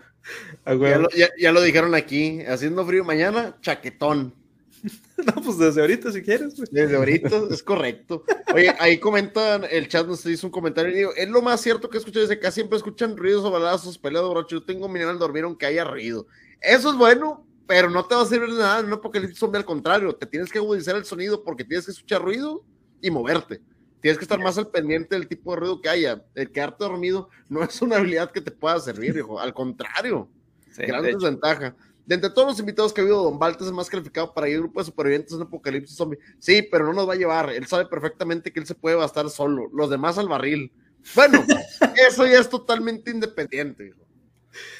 Ya 1.36 1.52
lo, 1.52 1.60
dijeron 1.60 1.94
aquí, 1.94 2.40
haciendo 2.48 2.86
frío 2.86 3.04
mañana, 3.04 3.56
chaquetón. 3.60 4.34
No, 5.20 5.34
pues 5.42 5.58
desde 5.58 5.82
ahorita 5.82 6.10
si 6.10 6.22
quieres. 6.22 6.56
Desde 6.70 6.96
ahorita, 6.96 7.42
es 7.50 7.62
correcto. 7.62 8.24
Oye, 8.54 8.74
ahí 8.78 8.96
comentan, 8.96 9.66
el 9.70 9.86
chat 9.86 10.06
nos 10.06 10.24
hizo 10.24 10.46
un 10.46 10.50
comentario 10.50 10.90
y 10.90 10.94
digo, 10.94 11.10
es 11.14 11.28
lo 11.28 11.42
más 11.42 11.60
cierto 11.60 11.90
que 11.90 11.98
escucho 11.98 12.20
desde 12.20 12.32
acá, 12.32 12.50
siempre 12.50 12.78
escuchan 12.78 13.14
ruidos 13.18 13.44
o 13.44 13.50
balazos, 13.50 13.98
peleas 13.98 14.24
borracho, 14.24 14.56
yo 14.56 14.64
tengo 14.64 14.88
mi 14.88 14.98
al 15.02 15.18
dormir 15.18 15.44
aunque 15.44 15.66
haya 15.66 15.84
ruido. 15.84 16.26
Eso 16.62 16.88
es 16.88 16.96
bueno, 16.96 17.46
pero 17.66 17.90
no 17.90 18.06
te 18.06 18.14
va 18.14 18.22
a 18.22 18.24
servir 18.24 18.48
de 18.48 18.62
nada 18.62 18.80
en 18.80 18.86
un 18.86 18.94
apocalipsis 18.94 19.38
zombie, 19.38 19.58
al 19.58 19.66
contrario, 19.66 20.14
te 20.14 20.24
tienes 20.24 20.50
que 20.50 20.56
agudizar 20.56 20.96
el 20.96 21.04
sonido 21.04 21.44
porque 21.44 21.64
tienes 21.66 21.84
que 21.84 21.92
escuchar 21.92 22.22
ruido 22.22 22.64
y 23.02 23.10
moverte. 23.10 23.60
Tienes 24.00 24.18
que 24.18 24.24
estar 24.24 24.38
más 24.38 24.56
al 24.56 24.68
pendiente 24.68 25.14
del 25.14 25.28
tipo 25.28 25.52
de 25.52 25.60
ruido 25.60 25.80
que 25.80 25.88
haya. 25.88 26.24
El 26.34 26.50
quedarte 26.50 26.84
dormido 26.84 27.28
no 27.48 27.62
es 27.62 27.80
una 27.82 27.96
habilidad 27.96 28.30
que 28.30 28.40
te 28.40 28.50
pueda 28.50 28.78
servir, 28.80 29.16
hijo. 29.16 29.38
Al 29.38 29.54
contrario, 29.54 30.28
gran 30.76 31.02
desventaja. 31.02 31.74
De 32.06 32.14
entre 32.14 32.30
todos 32.30 32.48
los 32.48 32.58
invitados 32.58 32.92
que 32.92 33.00
ha 33.00 33.04
habido, 33.04 33.22
Don 33.22 33.38
Baltas 33.38 33.68
es 33.68 33.72
más 33.72 33.88
calificado 33.88 34.34
para 34.34 34.48
ir 34.48 34.56
al 34.56 34.62
grupo 34.62 34.80
de 34.80 34.86
supervivientes 34.86 35.32
en 35.32 35.42
Apocalipsis 35.42 35.96
Zombie. 35.96 36.18
Sí, 36.38 36.66
pero 36.68 36.84
no 36.86 36.92
nos 36.92 37.08
va 37.08 37.12
a 37.12 37.16
llevar. 37.16 37.50
Él 37.50 37.66
sabe 37.66 37.86
perfectamente 37.86 38.52
que 38.52 38.58
él 38.58 38.66
se 38.66 38.74
puede 38.74 38.96
bastar 38.96 39.28
solo. 39.30 39.70
Los 39.72 39.90
demás 39.90 40.18
al 40.18 40.28
barril. 40.28 40.72
Bueno, 41.14 41.44
eso 42.08 42.26
ya 42.26 42.40
es 42.40 42.48
totalmente 42.48 43.10
independiente, 43.10 43.88
hijo. 43.88 44.00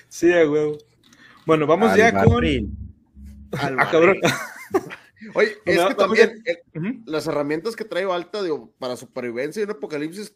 Sí, 0.09 0.29
güey. 0.45 0.79
Bueno, 1.47 1.67
vamos 1.67 1.97
ya 1.97 2.13
con. 2.25 2.45
Al 3.53 3.79
ah, 3.79 3.89
cabrón. 3.91 4.19
Oye, 5.35 5.57
es 5.65 5.85
que 5.85 5.95
también 5.95 6.43
las 7.07 7.27
herramientas 7.27 7.77
que 7.77 7.85
trae 7.85 8.05
Balta 8.05 8.43
digo, 8.43 8.73
para 8.79 8.97
supervivencia 8.97 9.61
y 9.61 9.65
un 9.65 9.71
apocalipsis, 9.71 10.35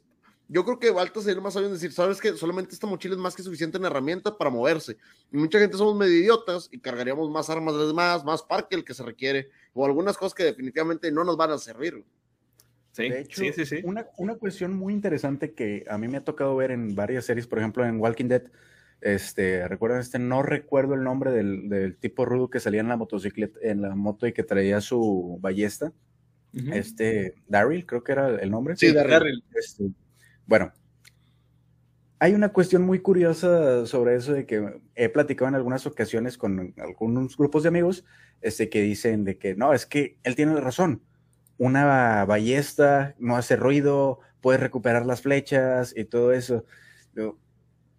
yo 0.48 0.65
creo 0.65 0.78
que 0.78 0.90
Balta 0.90 1.20
sería 1.20 1.40
más 1.40 1.55
sabio 1.55 1.69
en 1.69 1.74
decir, 1.74 1.93
sabes 1.93 2.20
que 2.20 2.35
solamente 2.35 2.74
esta 2.74 2.86
mochila 2.86 3.15
es 3.15 3.20
más 3.20 3.35
que 3.35 3.43
suficiente 3.43 3.78
en 3.78 3.85
herramienta 3.85 4.36
para 4.36 4.51
moverse. 4.51 4.97
Y 5.32 5.36
mucha 5.36 5.59
gente 5.59 5.77
somos 5.77 5.97
medio 5.97 6.15
idiotas 6.15 6.69
y 6.70 6.78
cargaríamos 6.78 7.31
más 7.31 7.48
armas 7.48 7.74
de 7.77 7.93
más, 7.94 8.24
más 8.24 8.43
parque 8.43 8.77
el 8.77 8.85
que 8.85 8.94
se 8.94 9.02
requiere, 9.02 9.48
o 9.73 9.86
algunas 9.86 10.19
cosas 10.19 10.35
que 10.35 10.44
definitivamente 10.44 11.11
no 11.11 11.24
nos 11.24 11.36
van 11.36 11.52
a 11.52 11.59
servir. 11.59 12.05
Sí, 12.93 13.09
de 13.09 13.20
hecho, 13.23 13.43
sí, 13.43 13.66
sí, 13.66 13.81
Una, 13.82 14.06
una 14.19 14.36
cuestión 14.36 14.74
muy 14.74 14.93
interesante 14.93 15.52
que 15.52 15.85
a 15.89 15.98
mí 15.98 16.06
me 16.06 16.19
ha 16.19 16.24
tocado 16.24 16.55
ver 16.55 16.70
en 16.70 16.94
varias 16.94 17.24
series, 17.24 17.47
por 17.47 17.59
ejemplo 17.59 17.85
en 17.85 17.98
Walking 17.98 18.27
Dead, 18.27 18.44
este, 19.05 19.68
recuerdan 19.68 20.01
este, 20.01 20.18
no 20.18 20.43
recuerdo 20.43 20.94
el 20.94 21.05
nombre 21.05 21.31
del, 21.31 21.97
tipo 22.01 22.24
rudo 22.24 22.48
que 22.48 22.59
salía 22.59 22.81
en 22.81 22.89
la 22.89 22.97
motocicleta, 22.97 23.59
en 23.62 23.82
la 23.82 23.94
moto 23.94 24.26
y 24.26 24.32
que 24.32 24.43
traía 24.43 24.81
su 24.81 25.39
ballesta. 25.40 25.93
Este, 26.72 27.35
Daryl, 27.48 27.85
creo 27.85 28.02
que 28.02 28.12
era 28.12 28.28
el 28.31 28.51
nombre. 28.51 28.76
Sí, 28.76 28.93
Daryl. 28.93 29.44
Este, 29.55 29.90
bueno, 30.47 30.72
hay 32.18 32.32
una 32.32 32.48
cuestión 32.51 32.82
muy 32.82 33.01
curiosa 33.01 33.85
sobre 33.85 34.16
eso 34.16 34.32
de 34.32 34.47
que 34.47 34.81
he 34.94 35.10
platicado 35.10 35.51
en 35.51 35.56
algunas 35.56 35.86
ocasiones 35.86 36.39
con 36.39 36.72
algunos 36.78 37.36
grupos 37.36 37.64
de 37.64 37.68
amigos, 37.68 38.06
este, 38.40 38.70
que 38.70 38.81
dicen 38.81 39.24
de 39.24 39.36
que 39.36 39.55
no, 39.55 39.74
es 39.74 39.85
que 39.85 40.16
él 40.22 40.35
tiene 40.35 40.59
razón. 40.60 41.02
Una 41.59 42.24
ballesta 42.24 43.14
no 43.18 43.36
hace 43.36 43.56
ruido, 43.56 44.20
puedes 44.40 44.62
recuperar 44.62 45.05
las 45.05 45.20
flechas 45.20 45.93
y 45.94 46.06
todo 46.06 46.32
eso. 46.32 46.64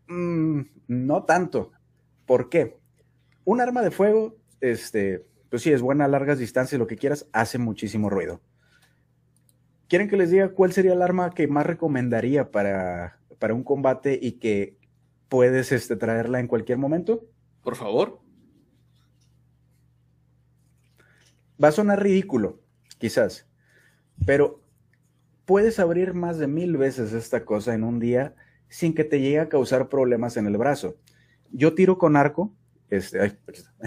Mm, 0.07 0.61
no 0.87 1.23
tanto. 1.23 1.71
¿Por 2.25 2.49
qué? 2.49 2.77
Un 3.43 3.61
arma 3.61 3.81
de 3.81 3.91
fuego, 3.91 4.35
este, 4.61 5.25
pues 5.49 5.61
sí, 5.61 5.71
es 5.71 5.81
buena 5.81 6.05
a 6.05 6.07
largas 6.07 6.39
distancias, 6.39 6.79
lo 6.79 6.87
que 6.87 6.97
quieras, 6.97 7.27
hace 7.31 7.57
muchísimo 7.57 8.09
ruido. 8.09 8.41
¿Quieren 9.87 10.09
que 10.09 10.17
les 10.17 10.31
diga 10.31 10.49
cuál 10.49 10.73
sería 10.73 10.93
el 10.93 11.01
arma 11.01 11.29
que 11.31 11.47
más 11.47 11.65
recomendaría 11.65 12.49
para, 12.49 13.19
para 13.39 13.53
un 13.53 13.63
combate 13.63 14.17
y 14.19 14.33
que 14.33 14.77
puedes 15.29 15.71
este, 15.71 15.95
traerla 15.95 16.39
en 16.39 16.47
cualquier 16.47 16.77
momento? 16.77 17.25
Por 17.63 17.75
favor. 17.75 18.19
Va 21.63 21.69
a 21.69 21.71
sonar 21.71 22.01
ridículo, 22.01 22.59
quizás, 22.97 23.47
pero 24.25 24.61
puedes 25.45 25.79
abrir 25.79 26.13
más 26.13 26.37
de 26.37 26.47
mil 26.47 26.75
veces 26.75 27.13
esta 27.13 27.45
cosa 27.45 27.73
en 27.73 27.83
un 27.83 27.99
día 27.99 28.35
sin 28.75 28.93
que 28.93 29.05
te 29.05 29.21
llegue 29.21 29.39
a 29.39 29.47
causar 29.47 29.87
problemas 29.87 30.35
en 30.35 30.47
el 30.47 30.57
brazo. 30.57 30.97
Yo 31.49 31.75
tiro 31.75 31.97
con 31.97 32.17
arco, 32.17 32.51
este, 32.89 33.21
ahí 33.21 33.31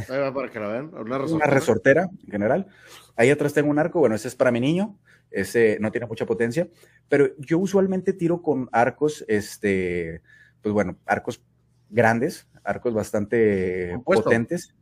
va 0.09 0.33
para 0.33 0.51
que 0.51 0.59
la 0.59 0.69
vean, 0.69 0.91
una 0.95 1.19
resortera. 1.19 1.37
una 1.37 1.47
resortera 1.47 2.09
en 2.25 2.31
general. 2.31 2.67
Ahí 3.15 3.29
atrás 3.29 3.53
tengo 3.53 3.69
un 3.69 3.79
arco, 3.79 4.01
bueno, 4.01 4.15
ese 4.15 4.29
es 4.29 4.35
para 4.35 4.51
mi 4.51 4.61
niño, 4.61 4.99
ese 5.31 5.77
no 5.79 5.91
tiene 5.93 6.07
mucha 6.07 6.25
potencia, 6.25 6.69
pero 7.07 7.37
yo 7.37 7.59
usualmente 7.59 8.15
tiro 8.15 8.41
con 8.41 8.71
arcos, 8.73 9.27
este, 9.29 10.23
pues 10.63 10.73
bueno, 10.73 10.97
arcos 11.05 11.43
grandes, 11.91 12.49
arcos 12.65 12.95
bastante 12.95 14.01
potentes. 14.07 14.75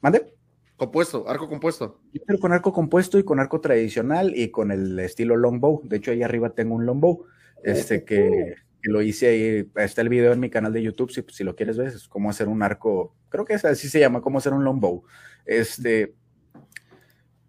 ¿Mande? 0.00 0.34
Compuesto, 0.78 1.28
arco 1.28 1.50
compuesto. 1.50 2.00
Yo 2.14 2.22
tiro 2.26 2.38
con 2.38 2.54
arco 2.54 2.72
compuesto 2.72 3.18
y 3.18 3.24
con 3.24 3.38
arco 3.38 3.60
tradicional 3.60 4.32
y 4.34 4.50
con 4.50 4.70
el 4.70 4.98
estilo 5.00 5.36
longbow. 5.36 5.82
De 5.84 5.98
hecho, 5.98 6.12
ahí 6.12 6.22
arriba 6.22 6.48
tengo 6.48 6.76
un 6.76 6.86
longbow, 6.86 7.26
este 7.62 8.04
que, 8.04 8.54
lo 8.82 9.02
hice 9.02 9.26
ahí. 9.28 9.70
Está 9.76 10.02
el 10.02 10.08
video 10.08 10.32
en 10.32 10.40
mi 10.40 10.50
canal 10.50 10.72
de 10.72 10.82
YouTube, 10.82 11.10
si, 11.10 11.24
si 11.28 11.44
lo 11.44 11.56
quieres 11.56 11.76
ver, 11.76 11.88
es 11.88 12.08
cómo 12.08 12.30
hacer 12.30 12.48
un 12.48 12.62
arco. 12.62 13.14
Creo 13.28 13.44
que 13.44 13.54
es 13.54 13.64
así 13.64 13.88
se 13.88 14.00
llama, 14.00 14.20
cómo 14.20 14.38
hacer 14.38 14.52
un 14.52 14.64
longbow. 14.64 15.04
Este, 15.44 16.14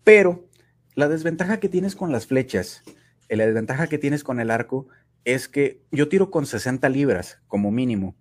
pero 0.03 0.47
la 0.95 1.07
desventaja 1.07 1.59
que 1.59 1.69
tienes 1.69 1.95
con 1.95 2.11
las 2.11 2.27
flechas, 2.27 2.83
eh, 3.29 3.35
la 3.37 3.45
desventaja 3.45 3.87
que 3.87 3.97
tienes 3.97 4.23
con 4.23 4.39
el 4.39 4.51
arco, 4.51 4.87
es 5.23 5.47
que 5.47 5.81
yo 5.91 6.09
tiro 6.09 6.31
con 6.31 6.45
60 6.45 6.89
libras 6.89 7.41
como 7.47 7.71
mínimo. 7.71 8.15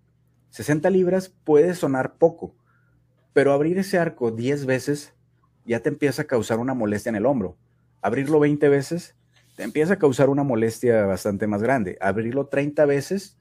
60 0.51 0.91
libras 0.91 1.29
puede 1.29 1.75
sonar 1.75 2.17
poco, 2.19 2.57
pero 3.33 3.53
abrir 3.53 3.79
ese 3.79 3.99
arco 3.99 4.31
10 4.31 4.67
veces 4.67 5.15
ya 5.65 5.81
te 5.81 5.89
empieza 5.89 6.23
a 6.23 6.27
causar 6.27 6.59
una 6.59 6.75
molestia 6.75 7.11
en 7.11 7.17
el 7.17 7.27
hombro. 7.27 7.57
Abrirlo 8.03 8.41
20 8.41 8.69
veces 8.69 9.17
empieza 9.61 9.95
a 9.95 9.99
causar 9.99 10.29
una 10.29 10.43
molestia 10.43 11.05
bastante 11.07 11.47
más 11.47 11.63
grande. 11.63 11.97
Abrirlo 12.01 12.47
30 12.47 12.85
veces 12.87 13.39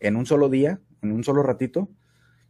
en 0.00 0.16
un 0.16 0.26
solo 0.26 0.48
día, 0.48 0.80
en 1.02 1.12
un 1.12 1.24
solo 1.24 1.42
ratito, 1.42 1.88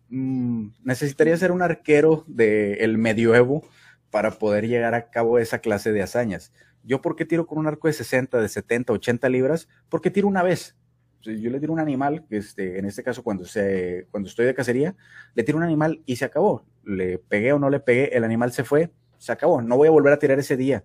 mm, 0.08 0.68
necesitaría 0.84 1.36
ser 1.36 1.52
un 1.52 1.62
arquero 1.62 2.24
del 2.26 2.98
medioevo 2.98 3.62
para 4.10 4.32
poder 4.32 4.68
llegar 4.68 4.94
a 4.94 5.10
cabo 5.10 5.38
esa 5.38 5.60
clase 5.60 5.92
de 5.92 6.02
hazañas. 6.02 6.52
Yo, 6.84 7.00
¿por 7.00 7.16
qué 7.16 7.24
tiro 7.24 7.46
con 7.46 7.58
un 7.58 7.66
arco 7.66 7.88
de 7.88 7.94
60, 7.94 8.40
de 8.40 8.48
70, 8.48 8.92
80 8.92 9.28
libras? 9.28 9.68
Porque 9.88 10.10
tiro 10.10 10.28
una 10.28 10.42
vez. 10.42 10.76
Yo 11.22 11.50
le 11.50 11.60
tiro 11.60 11.72
un 11.72 11.78
animal, 11.78 12.26
este, 12.30 12.80
en 12.80 12.84
este 12.84 13.04
caso 13.04 13.22
cuando, 13.22 13.44
se, 13.44 14.08
cuando 14.10 14.28
estoy 14.28 14.44
de 14.44 14.54
cacería, 14.54 14.96
le 15.34 15.44
tiro 15.44 15.56
un 15.56 15.64
animal 15.64 16.02
y 16.04 16.16
se 16.16 16.24
acabó. 16.24 16.66
Le 16.84 17.18
pegué 17.18 17.52
o 17.52 17.60
no 17.60 17.70
le 17.70 17.78
pegué, 17.78 18.16
el 18.16 18.24
animal 18.24 18.52
se 18.52 18.64
fue, 18.64 18.90
se 19.18 19.30
acabó. 19.30 19.62
No 19.62 19.76
voy 19.76 19.86
a 19.86 19.92
volver 19.92 20.12
a 20.12 20.18
tirar 20.18 20.40
ese 20.40 20.56
día. 20.56 20.84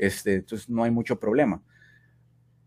Este, 0.00 0.36
entonces 0.36 0.68
no 0.70 0.82
hay 0.82 0.90
mucho 0.90 1.20
problema. 1.20 1.62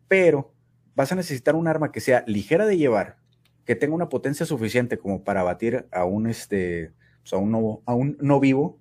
Pero 0.08 0.54
vas 0.96 1.12
a 1.12 1.16
necesitar 1.16 1.56
un 1.56 1.68
arma 1.68 1.92
que 1.92 2.00
sea 2.00 2.24
ligera 2.28 2.68
de 2.68 2.78
llevar, 2.78 3.18
que 3.66 3.76
tenga 3.76 3.96
una 3.96 4.08
potencia 4.10 4.46
suficiente 4.46 5.00
como 5.00 5.24
para 5.24 5.42
batir 5.42 5.88
a 5.92 6.06
un, 6.06 6.28
este, 6.28 6.92
pues, 7.22 7.34
a 7.34 7.38
un, 7.38 7.52
no, 7.52 7.82
a 7.88 7.96
un 7.96 8.18
no 8.22 8.40
vivo, 8.40 8.80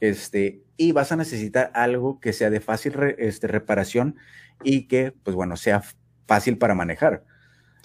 este, 0.00 0.64
y 0.76 0.90
vas 0.90 1.12
a 1.12 1.16
necesitar 1.16 1.70
algo 1.74 2.18
que 2.18 2.32
sea 2.32 2.50
de 2.50 2.60
fácil 2.60 2.94
este, 3.18 3.46
reparación 3.46 4.16
y 4.64 4.88
que, 4.88 5.12
pues 5.22 5.36
bueno, 5.36 5.56
sea 5.56 5.82
fácil 6.26 6.58
para 6.58 6.74
manejar. 6.74 7.24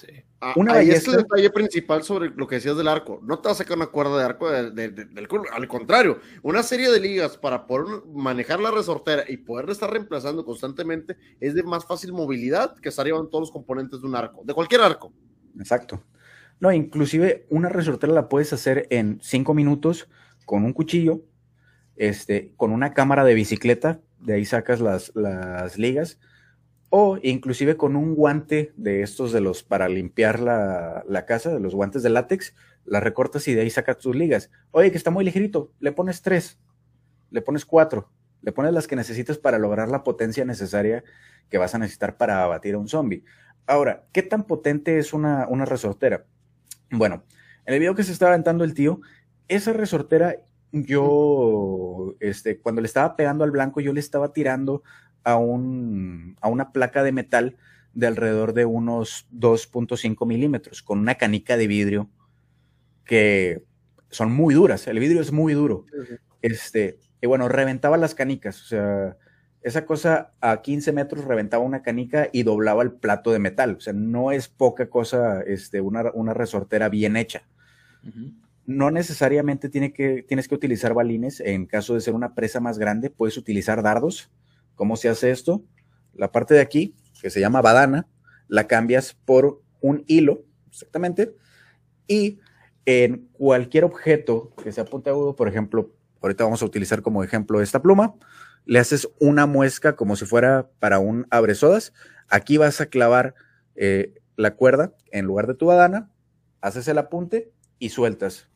Ah, 0.02 0.25
una 0.56 0.74
ahí 0.74 0.90
es 0.92 1.08
el 1.08 1.18
detalle 1.18 1.50
principal 1.50 2.04
sobre 2.04 2.30
lo 2.30 2.48
que 2.48 2.56
decías 2.56 2.78
del 2.78 2.88
arco. 2.88 3.20
No 3.24 3.40
te 3.40 3.48
vas 3.48 3.60
a 3.60 3.64
sacar 3.64 3.78
una 3.78 3.88
cuerda 3.88 4.18
de 4.18 4.24
arco 4.24 4.52
del 4.52 5.28
culo. 5.28 5.44
Al 5.52 5.68
contrario, 5.68 6.20
una 6.44 6.62
serie 6.62 6.92
de 6.92 7.00
ligas 7.00 7.38
para 7.38 7.66
poder 7.66 8.04
manejar 8.08 8.60
la 8.60 8.72
resortera 8.72 9.24
y 9.28 9.38
poder 9.38 9.70
estar 9.70 9.90
reemplazando 9.92 10.46
constantemente 10.46 11.18
es 11.40 11.56
de 11.56 11.64
más 11.64 11.86
fácil 11.86 12.14
movilidad 12.14 12.76
que 12.76 12.90
estar 12.90 13.06
llevando 13.06 13.30
todos 13.30 13.44
los 13.44 13.52
componentes 13.52 14.02
de 14.02 14.08
un 14.08 14.16
arco, 14.16 14.44
de 14.44 14.54
cualquier 14.54 14.82
arco. 14.82 15.14
Exacto. 15.58 16.04
No, 16.60 16.72
inclusive 16.72 17.46
una 17.50 17.70
resortera 17.70 18.14
la 18.14 18.30
puedes 18.30 18.54
hacer 18.54 18.88
en 18.90 19.20
cinco 19.22 19.54
minutos 19.54 20.08
con 20.46 20.64
un 20.64 20.74
cuchillo, 20.74 21.22
este, 21.96 22.54
con 22.56 22.72
una 22.72 22.94
cámara 22.94 23.24
de 23.24 23.34
bicicleta, 23.34 24.02
de 24.20 24.34
ahí 24.34 24.46
sacas 24.46 24.80
las, 24.80 25.12
las 25.16 25.78
ligas 25.78 26.20
o 26.90 27.18
inclusive 27.22 27.78
con 27.78 27.96
un 27.96 28.16
guante 28.16 28.74
de 28.78 29.02
estos 29.02 29.32
de 29.32 29.42
los 29.42 29.64
para 29.64 29.90
limpiar 29.90 30.40
la, 30.40 31.26
casa, 31.28 31.54
de 31.54 31.60
los 31.60 31.76
guantes 31.76 32.04
de 32.04 32.10
látex, 32.10 32.56
la 32.86 33.00
recortas 33.00 33.48
y 33.48 33.54
de 33.54 33.62
ahí 33.62 33.70
sacas 33.70 33.98
tus 33.98 34.16
ligas. 34.16 34.52
Oye, 34.72 34.92
que 34.92 34.98
está 34.98 35.12
muy 35.12 35.26
ligerito, 35.26 35.72
le 35.80 35.92
pones 35.92 36.22
tres, 36.22 36.60
le 37.32 37.42
pones 37.42 37.66
cuatro, 37.66 38.10
le 38.42 38.52
pones 38.52 38.74
las 38.74 38.88
que 38.88 38.96
necesitas 38.96 39.38
para 39.38 39.60
lograr 39.60 39.90
la 39.90 40.04
potencia 40.04 40.46
necesaria 40.46 41.04
que 41.50 41.58
vas 41.58 41.76
a 41.76 41.80
necesitar 41.80 42.18
para 42.18 42.44
abatir 42.44 42.76
a 42.76 42.80
un 42.80 42.88
zombie. 42.88 43.24
Ahora, 43.68 44.06
¿qué 44.12 44.22
tan 44.22 44.46
potente 44.46 45.00
es 45.00 45.14
una, 45.14 45.48
una 45.48 45.66
resortera? 45.66 46.26
Bueno, 46.92 47.24
en 47.66 47.74
el 47.74 47.80
video 47.80 47.96
que 47.96 48.04
se 48.04 48.12
estaba 48.12 48.32
aventando 48.32 48.64
el 48.64 48.76
tío, 48.76 49.02
esa 49.48 49.74
resortera, 49.74 50.36
yo, 50.72 52.16
este, 52.20 52.60
cuando 52.60 52.82
le 52.82 52.88
estaba 52.88 53.16
pegando 53.16 53.44
al 53.44 53.52
blanco, 53.52 53.82
yo 53.82 53.94
le 53.94 54.00
estaba 54.00 54.34
tirando 54.34 54.84
a, 55.26 55.36
un, 55.36 56.38
a 56.40 56.48
una 56.48 56.72
placa 56.72 57.04
de 57.04 57.12
metal 57.12 57.58
de 57.94 58.08
alrededor 58.08 58.54
de 58.54 58.66
unos 58.66 59.28
2.5 59.34 60.26
milímetros, 60.26 60.82
con 60.82 61.00
una 61.00 61.16
canica 61.16 61.58
de 61.58 61.68
vidrio 61.68 62.10
que 63.04 63.64
son 64.10 64.32
muy 64.32 64.54
duras, 64.54 64.88
el 64.88 65.00
vidrio 65.00 65.22
es 65.22 65.32
muy 65.32 65.54
duro. 65.54 65.86
Este, 66.42 67.00
y 67.22 67.28
bueno, 67.28 67.50
reventaba 67.50 67.98
las 67.98 68.16
canicas, 68.16 68.62
o 68.62 68.66
sea, 68.66 69.18
esa 69.62 69.86
cosa 69.86 70.34
a 70.42 70.62
15 70.62 70.92
metros 70.92 71.26
reventaba 71.26 71.64
una 71.64 71.82
canica 71.82 72.30
y 72.32 72.44
doblaba 72.44 72.84
el 72.84 72.92
plato 72.92 73.32
de 73.32 73.40
metal, 73.40 73.78
o 73.78 73.80
sea, 73.80 73.94
no 73.94 74.32
es 74.32 74.48
poca 74.48 74.90
cosa 74.90 75.42
este, 75.42 75.82
una, 75.82 76.12
una 76.14 76.34
resortera 76.34 76.88
bien 76.88 77.18
hecha. 77.18 77.48
No 78.68 78.92
necesariamente 78.92 79.70
tiene 79.70 79.92
que, 79.92 80.22
tienes 80.22 80.48
que 80.48 80.56
utilizar 80.56 80.94
balines, 80.94 81.40
en 81.40 81.66
caso 81.66 81.96
de 81.96 82.02
ser 82.02 82.14
una 82.14 82.36
presa 82.36 82.60
más 82.60 82.78
grande, 82.78 83.10
puedes 83.10 83.38
utilizar 83.38 83.82
dardos, 83.82 84.30
¿Cómo 84.76 84.98
se 84.98 85.10
hace 85.10 85.32
esto? 85.32 85.64
La 86.14 86.32
parte 86.32 86.54
de 86.54 86.62
aquí, 86.62 86.96
que 87.22 87.30
se 87.30 87.40
llama 87.40 87.62
badana, 87.62 88.08
la 88.48 88.68
cambias 88.68 89.14
por 89.26 89.62
un 89.82 90.04
hilo, 90.08 90.44
exactamente, 90.70 91.36
y 92.08 92.40
en 92.86 93.28
cualquier 93.34 93.84
objeto 93.84 94.54
que 94.62 94.72
sea 94.72 94.86
puntiagudo, 94.86 95.36
por 95.36 95.48
ejemplo, 95.48 95.92
ahorita 96.22 96.44
vamos 96.44 96.62
a 96.62 96.66
utilizar 96.66 97.02
como 97.02 97.24
ejemplo 97.24 97.62
esta 97.62 97.82
pluma, 97.82 98.16
le 98.66 98.80
haces 98.80 99.10
una 99.20 99.46
muesca 99.46 99.96
como 99.96 100.16
si 100.16 100.26
fuera 100.26 100.70
para 100.80 101.00
un 101.00 101.28
abresodas. 101.30 101.94
Aquí 102.28 102.58
vas 102.58 102.82
a 102.82 102.88
clavar 102.88 103.36
eh, 103.76 104.16
la 104.36 104.56
cuerda 104.56 104.94
en 105.12 105.26
lugar 105.26 105.48
de 105.48 105.54
tu 105.54 105.68
badana, 105.68 106.10
haces 106.62 106.88
el 106.88 106.98
apunte 106.98 107.52
y 107.80 107.90
sueltas. 107.90 108.50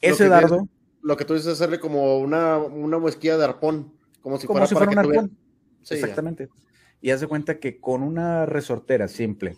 Ese 0.00 0.28
dardo. 0.28 0.68
lo 1.00 1.16
que 1.16 1.24
tú 1.24 1.34
dices 1.34 1.48
es 1.48 1.54
hacerle 1.54 1.78
como 1.78 2.18
una, 2.18 2.58
una 2.58 2.98
muesquilla 2.98 3.36
de 3.36 3.44
arpón, 3.44 3.92
como 4.20 4.38
si 4.38 4.46
fuera, 4.46 4.66
un 4.88 4.98
arpón. 4.98 5.38
Exactamente. 5.90 6.48
Y 7.00 7.10
haz 7.10 7.20
de 7.20 7.26
cuenta 7.26 7.58
que 7.58 7.80
con 7.80 8.02
una 8.02 8.46
resortera 8.46 9.08
simple, 9.08 9.56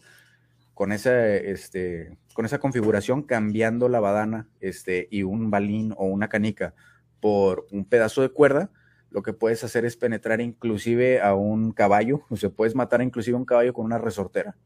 con 0.72 0.92
esa, 0.92 1.28
este, 1.28 2.16
con 2.32 2.46
esa 2.46 2.58
configuración, 2.58 3.22
cambiando 3.22 3.88
la 3.88 4.00
badana 4.00 4.48
este, 4.60 5.08
y 5.10 5.22
un 5.22 5.50
balín 5.50 5.94
o 5.96 6.06
una 6.06 6.28
canica 6.28 6.74
por 7.20 7.66
un 7.70 7.84
pedazo 7.84 8.22
de 8.22 8.30
cuerda, 8.30 8.70
lo 9.10 9.22
que 9.22 9.32
puedes 9.32 9.62
hacer 9.62 9.84
es 9.84 9.96
penetrar 9.96 10.40
inclusive 10.40 11.20
a 11.20 11.34
un 11.34 11.72
caballo, 11.72 12.22
o 12.30 12.36
sea, 12.36 12.50
puedes 12.50 12.74
matar 12.74 13.00
inclusive 13.00 13.36
a 13.36 13.38
un 13.38 13.44
caballo 13.44 13.72
con 13.72 13.84
una 13.86 13.98
resortera. 13.98 14.56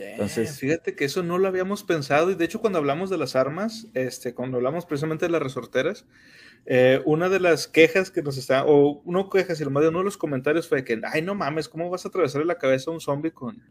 Entonces, 0.00 0.58
fíjate 0.58 0.94
que 0.94 1.04
eso 1.04 1.22
no 1.22 1.38
lo 1.38 1.48
habíamos 1.48 1.84
pensado 1.84 2.30
y 2.30 2.34
de 2.34 2.44
hecho 2.44 2.60
cuando 2.60 2.78
hablamos 2.78 3.10
de 3.10 3.18
las 3.18 3.36
armas, 3.36 3.86
este, 3.94 4.34
cuando 4.34 4.56
hablamos 4.56 4.86
precisamente 4.86 5.26
de 5.26 5.32
las 5.32 5.42
resorteras, 5.42 6.06
eh, 6.66 7.00
una 7.04 7.28
de 7.28 7.40
las 7.40 7.66
quejas 7.66 8.10
que 8.10 8.22
nos 8.22 8.36
está, 8.36 8.64
o 8.66 9.02
no 9.04 9.30
quejas, 9.30 9.58
sino 9.58 9.70
más 9.70 9.82
de 9.82 9.88
uno 9.88 9.98
de 9.98 10.04
los 10.04 10.16
comentarios 10.16 10.68
fue 10.68 10.84
que, 10.84 11.00
ay, 11.12 11.22
no 11.22 11.34
mames, 11.34 11.68
¿cómo 11.68 11.90
vas 11.90 12.04
a 12.04 12.08
atravesarle 12.08 12.46
la 12.46 12.58
cabeza 12.58 12.90
a 12.90 12.94
un 12.94 13.00
zombie 13.00 13.32
con, 13.32 13.62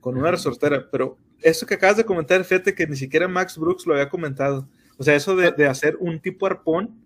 con 0.00 0.16
una 0.16 0.30
resortera? 0.30 0.88
Pero 0.90 1.16
eso 1.40 1.66
que 1.66 1.74
acabas 1.74 1.96
de 1.96 2.04
comentar, 2.04 2.42
fíjate 2.44 2.74
que 2.74 2.86
ni 2.86 2.96
siquiera 2.96 3.28
Max 3.28 3.58
Brooks 3.58 3.86
lo 3.86 3.94
había 3.94 4.08
comentado. 4.08 4.68
O 4.96 5.04
sea, 5.04 5.14
eso 5.14 5.36
de, 5.36 5.52
de 5.52 5.66
hacer 5.66 5.96
un 6.00 6.20
tipo 6.20 6.46
arpón 6.46 7.02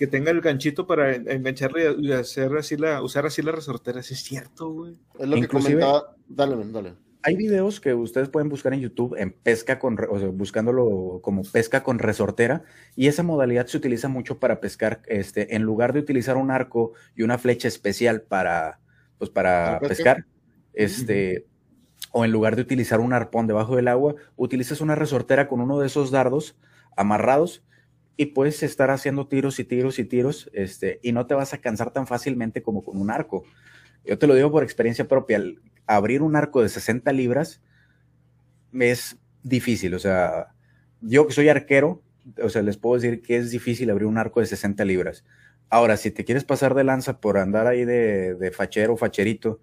que 0.00 0.06
tenga 0.06 0.30
el 0.30 0.40
ganchito 0.40 0.86
para 0.86 1.14
engancharle 1.14 1.94
y 1.98 2.10
hacer 2.12 2.56
así 2.56 2.78
la, 2.78 3.02
usar 3.02 3.26
así 3.26 3.42
la 3.42 3.52
resortera, 3.52 4.02
sí 4.02 4.14
es 4.14 4.22
cierto, 4.22 4.70
güey. 4.70 4.96
Es 5.18 5.28
lo 5.28 5.36
que 5.36 5.46
comentaba, 5.46 6.16
dale, 6.26 6.56
dale. 6.72 6.94
Hay 7.22 7.36
videos 7.36 7.80
que 7.80 7.94
ustedes 7.94 8.28
pueden 8.28 8.48
buscar 8.48 8.72
en 8.72 8.80
YouTube 8.80 9.14
en 9.18 9.32
pesca 9.32 9.78
con, 9.78 9.98
o 10.08 10.18
sea, 10.18 10.28
buscándolo 10.28 11.20
como 11.22 11.42
pesca 11.42 11.82
con 11.82 11.98
resortera, 11.98 12.64
y 12.96 13.08
esa 13.08 13.22
modalidad 13.22 13.66
se 13.66 13.76
utiliza 13.76 14.08
mucho 14.08 14.38
para 14.38 14.60
pescar, 14.60 15.02
este, 15.06 15.54
en 15.54 15.62
lugar 15.62 15.92
de 15.92 16.00
utilizar 16.00 16.36
un 16.36 16.50
arco 16.50 16.92
y 17.14 17.22
una 17.22 17.38
flecha 17.38 17.68
especial 17.68 18.22
para, 18.22 18.80
pues 19.18 19.30
para 19.30 19.80
pescar, 19.80 20.24
este, 20.72 21.46
o 22.12 22.24
en 22.24 22.32
lugar 22.32 22.56
de 22.56 22.62
utilizar 22.62 23.00
un 23.00 23.12
arpón 23.12 23.46
debajo 23.46 23.76
del 23.76 23.88
agua, 23.88 24.14
utilizas 24.36 24.80
una 24.80 24.94
resortera 24.94 25.48
con 25.48 25.60
uno 25.60 25.78
de 25.78 25.86
esos 25.86 26.10
dardos 26.10 26.58
amarrados 26.96 27.64
y 28.16 28.26
puedes 28.26 28.62
estar 28.62 28.90
haciendo 28.90 29.28
tiros 29.28 29.58
y 29.60 29.64
tiros 29.64 29.98
y 29.98 30.04
tiros, 30.04 30.50
este, 30.52 31.00
y 31.02 31.12
no 31.12 31.26
te 31.26 31.34
vas 31.34 31.54
a 31.54 31.58
cansar 31.58 31.92
tan 31.92 32.06
fácilmente 32.06 32.62
como 32.62 32.82
con 32.82 33.00
un 33.00 33.10
arco. 33.10 33.44
Yo 34.04 34.18
te 34.18 34.26
lo 34.26 34.34
digo 34.34 34.50
por 34.50 34.62
experiencia 34.62 35.06
propia, 35.06 35.42
abrir 35.96 36.22
un 36.22 36.36
arco 36.36 36.62
de 36.62 36.68
60 36.68 37.12
libras 37.12 37.60
es 38.72 39.18
difícil, 39.42 39.94
o 39.94 39.98
sea, 39.98 40.54
yo 41.00 41.26
que 41.26 41.32
soy 41.32 41.48
arquero, 41.48 42.02
o 42.42 42.48
sea, 42.48 42.62
les 42.62 42.76
puedo 42.76 43.00
decir 43.00 43.22
que 43.22 43.36
es 43.36 43.50
difícil 43.50 43.90
abrir 43.90 44.06
un 44.06 44.18
arco 44.18 44.40
de 44.40 44.46
60 44.46 44.84
libras. 44.84 45.24
Ahora, 45.68 45.96
si 45.96 46.10
te 46.10 46.24
quieres 46.24 46.44
pasar 46.44 46.74
de 46.74 46.84
lanza 46.84 47.20
por 47.20 47.38
andar 47.38 47.66
ahí 47.66 47.84
de, 47.84 48.34
de 48.34 48.50
fachero 48.50 48.96
facherito 48.96 49.60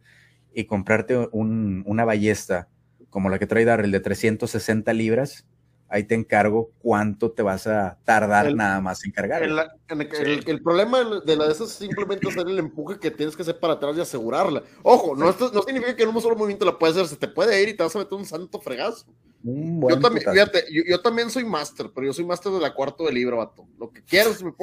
y 0.54 0.66
comprarte 0.66 1.30
una 1.32 2.06
ballesta 2.06 2.70
como 3.10 3.30
la 3.30 3.40
que 3.40 3.48
trae 3.48 3.66
Darrell 3.66 3.92
de 3.92 4.00
360 4.00 4.92
libras, 4.94 5.46
ahí 5.90 6.04
te 6.04 6.16
encargo 6.16 6.72
cuánto 6.80 7.32
te 7.32 7.42
vas 7.42 7.68
a 7.68 7.98
tardar 8.04 8.54
nada 8.54 8.82
más 8.82 9.04
en 9.06 9.12
cargar. 9.12 9.44
El, 9.44 10.62
problema 10.62 11.22
de 11.26 11.36
la 11.36 11.46
de 11.46 11.52
esas 11.52 11.70
es 11.70 11.76
simplemente 11.76 12.28
hacer 12.28 12.48
el 12.48 12.60
empuje 12.60 13.00
que 13.00 13.12
tienes 13.12 13.36
que 13.36 13.42
hacer 13.42 13.60
para 13.60 13.74
atrás 13.74 13.96
y 13.98 14.02
asegurarla. 14.02 14.64
Ojo, 14.84 15.16
no, 15.16 15.30
esto, 15.30 15.52
no 15.54 15.62
significa 15.62 15.96
que 15.96 16.04
en 16.04 16.10
un 16.10 16.22
solo 16.22 16.36
movimiento 16.36 16.66
la 16.66 16.78
puedes 16.78 16.96
hacer, 16.98 17.08
se 17.08 17.16
te 17.16 17.28
puede 17.28 17.62
ir 17.62 17.70
y 17.70 17.74
te 17.74 17.84
vas 17.84 17.96
a 17.96 18.00
meter 18.00 18.14
un 18.14 18.26
santo 18.26 18.60
fregazo. 18.60 19.06
yo, 19.44 20.00
también, 20.00 20.26
fíjate, 20.30 20.66
yo, 20.70 21.02
también 21.02 21.30
soy 21.30 21.46
máster, 21.46 21.90
pero 21.94 22.08
yo 22.08 22.14
soy 22.14 22.26
máster 22.26 22.52
de 22.52 22.60
la 22.60 22.74
cuarto 22.74 23.06
de 23.06 23.14
libra, 23.14 23.38
vato. 23.38 23.66
Lo 23.80 23.92
que 23.92 24.04
quieras, 24.04 24.44
me 24.44 24.54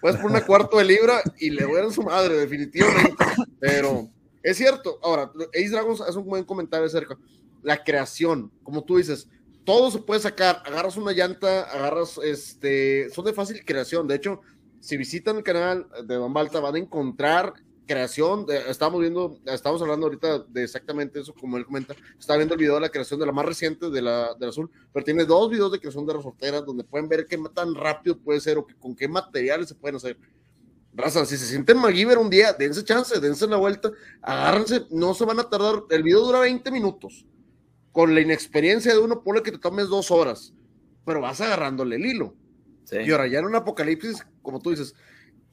puedes 0.00 0.16
poner 0.16 0.36
una 0.36 0.40
cuarto 0.46 0.78
de 0.78 0.84
libra 0.84 1.20
y 1.38 1.50
le 1.50 1.64
voy 1.64 1.78
a 1.78 1.82
dar 1.82 1.92
su 1.92 2.02
madre, 2.02 2.36
definitivamente. 2.36 3.24
Pero 3.60 4.08
es 4.42 4.56
cierto. 4.56 4.98
Ahora, 5.02 5.30
Ace 5.54 5.68
Dragons 5.68 6.00
hace 6.00 6.18
un 6.18 6.26
buen 6.26 6.44
comentario 6.44 6.86
acerca. 6.86 7.16
La 7.62 7.84
creación, 7.84 8.50
como 8.64 8.82
tú 8.82 8.96
dices, 8.96 9.28
todo 9.64 9.90
se 9.90 9.98
puede 9.98 10.20
sacar. 10.20 10.62
Agarras 10.64 10.96
una 10.96 11.12
llanta, 11.12 11.62
agarras, 11.62 12.18
este, 12.18 13.10
son 13.10 13.24
de 13.24 13.32
fácil 13.32 13.64
creación. 13.64 14.06
De 14.06 14.16
hecho, 14.16 14.40
si 14.80 14.96
visitan 14.96 15.36
el 15.36 15.42
canal 15.42 15.86
de 16.06 16.14
Don 16.16 16.32
Balta, 16.32 16.60
van 16.60 16.74
a 16.74 16.78
encontrar 16.78 17.54
creación. 17.86 18.46
estamos 18.68 19.00
viendo, 19.00 19.38
estamos 19.46 19.80
hablando 19.82 20.06
ahorita 20.06 20.40
de 20.40 20.64
exactamente 20.64 21.20
eso, 21.20 21.34
como 21.34 21.56
él 21.56 21.64
comenta. 21.64 21.94
Está 22.18 22.36
viendo 22.36 22.54
el 22.54 22.60
video 22.60 22.74
de 22.74 22.80
la 22.80 22.88
creación 22.88 23.20
de 23.20 23.26
la 23.26 23.32
más 23.32 23.44
reciente 23.44 23.90
de 23.90 24.02
la, 24.02 24.36
azul, 24.48 24.70
pero 24.92 25.04
tiene 25.04 25.24
dos 25.24 25.50
videos 25.50 25.70
de 25.70 25.78
creación 25.78 26.06
de 26.06 26.14
resorteras 26.14 26.64
donde 26.64 26.84
pueden 26.84 27.08
ver 27.08 27.26
qué 27.26 27.38
tan 27.54 27.74
rápido 27.74 28.18
puede 28.18 28.40
ser 28.40 28.58
o 28.58 28.66
con 28.80 28.94
qué 28.96 29.08
materiales 29.08 29.68
se 29.68 29.74
pueden 29.74 29.96
hacer. 29.96 30.18
Raza, 30.94 31.24
si 31.24 31.38
se 31.38 31.46
sienten 31.46 31.78
MacGyver 31.78 32.18
un 32.18 32.28
día, 32.28 32.52
dense 32.52 32.84
chance, 32.84 33.18
dense 33.18 33.46
la 33.46 33.56
vuelta, 33.56 33.90
agárrense, 34.20 34.86
no 34.90 35.14
se 35.14 35.24
van 35.24 35.40
a 35.40 35.48
tardar. 35.48 35.84
El 35.88 36.02
video 36.02 36.20
dura 36.20 36.40
20 36.40 36.70
minutos 36.70 37.24
con 37.92 38.14
la 38.14 38.20
inexperiencia 38.20 38.92
de 38.92 38.98
uno, 38.98 39.22
pone 39.22 39.42
que 39.42 39.52
te 39.52 39.58
tomes 39.58 39.88
dos 39.88 40.10
horas, 40.10 40.54
pero 41.04 41.20
vas 41.20 41.40
agarrándole 41.40 41.96
el 41.96 42.06
hilo. 42.06 42.34
Y 42.90 43.10
ahora 43.10 43.26
ya 43.26 43.38
en 43.38 43.46
un 43.46 43.54
apocalipsis, 43.54 44.26
como 44.42 44.60
tú 44.60 44.70
dices, 44.70 44.94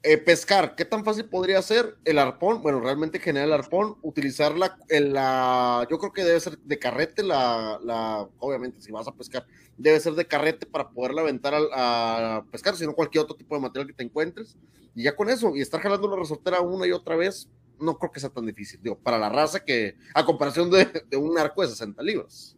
eh, 0.02 0.16
pescar, 0.16 0.74
¿qué 0.76 0.84
tan 0.84 1.04
fácil 1.04 1.26
podría 1.26 1.60
ser 1.60 1.96
el 2.04 2.18
arpón? 2.18 2.62
Bueno, 2.62 2.80
realmente 2.80 3.18
generar 3.18 3.48
el 3.48 3.54
arpón, 3.54 3.96
utilizar 4.02 4.56
la, 4.56 4.78
la, 4.88 5.86
yo 5.90 5.98
creo 5.98 6.12
que 6.12 6.24
debe 6.24 6.40
ser 6.40 6.58
de 6.58 6.78
carrete, 6.78 7.22
la, 7.22 7.78
la, 7.82 8.28
obviamente 8.38 8.80
si 8.80 8.92
vas 8.92 9.06
a 9.08 9.14
pescar, 9.14 9.46
debe 9.76 10.00
ser 10.00 10.14
de 10.14 10.26
carrete 10.26 10.66
para 10.66 10.90
poderla 10.90 11.20
aventar 11.20 11.54
a, 11.54 12.36
a 12.36 12.44
pescar, 12.46 12.76
sino 12.76 12.94
cualquier 12.94 13.24
otro 13.24 13.36
tipo 13.36 13.54
de 13.54 13.60
material 13.60 13.86
que 13.86 13.94
te 13.94 14.04
encuentres. 14.04 14.56
Y 14.94 15.04
ya 15.04 15.14
con 15.14 15.28
eso, 15.28 15.54
y 15.54 15.60
estar 15.60 15.80
jalando 15.80 16.08
la 16.08 16.16
resortera 16.16 16.60
una 16.60 16.86
y 16.86 16.92
otra 16.92 17.16
vez, 17.16 17.48
no 17.80 17.98
creo 17.98 18.12
que 18.12 18.20
sea 18.20 18.30
tan 18.30 18.46
difícil, 18.46 18.80
digo, 18.82 18.98
para 18.98 19.18
la 19.18 19.28
raza 19.28 19.64
que, 19.64 19.96
a 20.14 20.24
comparación 20.24 20.70
de, 20.70 21.16
un 21.16 21.38
arco 21.38 21.62
de 21.62 21.68
60 21.68 22.02
libras. 22.02 22.56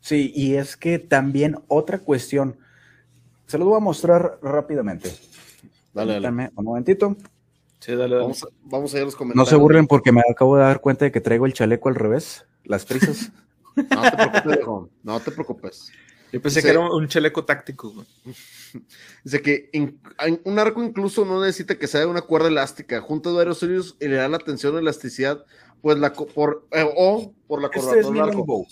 Sí, 0.00 0.32
y 0.34 0.54
es 0.54 0.76
que 0.76 0.98
también 0.98 1.58
otra 1.68 1.98
cuestión, 1.98 2.58
se 3.46 3.58
lo 3.58 3.66
voy 3.66 3.76
a 3.76 3.80
mostrar 3.80 4.38
rápidamente. 4.42 5.12
Dale, 5.92 6.20
dale. 6.20 6.50
Un 6.54 6.64
momentito. 6.64 7.16
Sí, 7.80 7.94
dale, 7.94 8.16
Vamos, 8.16 8.42
a, 8.42 8.48
vamos 8.62 8.92
a 8.92 8.96
ir 8.96 9.02
a 9.02 9.06
los 9.06 9.16
comentarios. 9.16 9.46
No 9.46 9.50
se 9.50 9.60
burlen 9.60 9.86
porque 9.86 10.12
me 10.12 10.22
acabo 10.28 10.56
de 10.56 10.62
dar 10.62 10.80
cuenta 10.80 11.04
de 11.04 11.12
que 11.12 11.20
traigo 11.20 11.46
el 11.46 11.52
chaleco 11.52 11.88
al 11.88 11.94
revés, 11.94 12.46
las 12.64 12.84
prisas. 12.84 13.32
no 13.76 14.02
te 14.02 14.42
preocupes, 14.42 14.92
no 15.02 15.20
te 15.20 15.30
preocupes. 15.30 15.92
Yo 16.32 16.42
pensé 16.42 16.62
que 16.62 16.68
era 16.68 16.80
un 16.80 17.08
chaleco 17.08 17.44
táctico. 17.44 18.04
Dice 19.24 19.42
que 19.42 19.70
un 20.44 20.58
arco 20.58 20.82
incluso 20.82 21.24
no 21.24 21.40
necesita 21.40 21.78
que 21.78 21.86
sea 21.86 22.00
de 22.00 22.06
una 22.06 22.22
cuerda 22.22 22.48
elástica. 22.48 23.00
Junta 23.00 23.30
varios 23.30 23.58
suyos 23.58 23.96
y 24.00 24.08
le 24.08 24.16
da 24.16 24.28
la 24.28 24.38
tensión 24.38 24.74
de 24.74 24.80
elasticidad, 24.80 25.44
pues 25.80 25.98
la 25.98 26.12
por 26.12 26.66
eh, 26.72 26.86
o 26.96 27.32
por 27.46 27.62
la 27.62 27.70
este 27.72 28.00
es 28.00 28.06
longbow. 28.06 28.66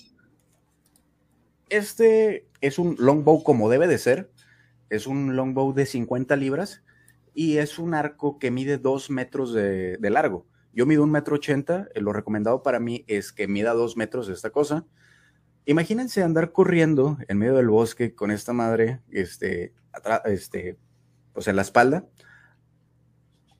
Este 1.68 2.46
es 2.60 2.78
un 2.78 2.96
longbow 2.98 3.42
como 3.42 3.70
debe 3.70 3.86
de 3.86 3.98
ser. 3.98 4.30
Es 4.90 5.06
un 5.06 5.34
longbow 5.34 5.72
de 5.72 5.86
50 5.86 6.36
libras 6.36 6.82
y 7.34 7.56
es 7.56 7.78
un 7.78 7.94
arco 7.94 8.38
que 8.38 8.50
mide 8.50 8.78
2 8.78 9.10
metros 9.10 9.52
de, 9.52 9.96
de 9.96 10.10
largo. 10.10 10.46
Yo 10.72 10.84
mido 10.84 11.02
un 11.02 11.10
metro 11.10 11.36
ochenta. 11.36 11.88
Lo 11.94 12.12
recomendado 12.12 12.62
para 12.62 12.80
mí 12.80 13.04
es 13.08 13.32
que 13.32 13.48
mida 13.48 13.72
2 13.72 13.96
metros 13.96 14.26
de 14.26 14.34
esta 14.34 14.50
cosa 14.50 14.84
Imagínense 15.68 16.22
andar 16.22 16.52
corriendo 16.52 17.18
en 17.26 17.38
medio 17.38 17.56
del 17.56 17.68
bosque 17.68 18.14
con 18.14 18.30
esta 18.30 18.52
madre, 18.52 19.00
este, 19.10 19.74
este, 20.24 20.78
pues 21.32 21.48
en 21.48 21.56
la 21.56 21.62
espalda, 21.62 22.06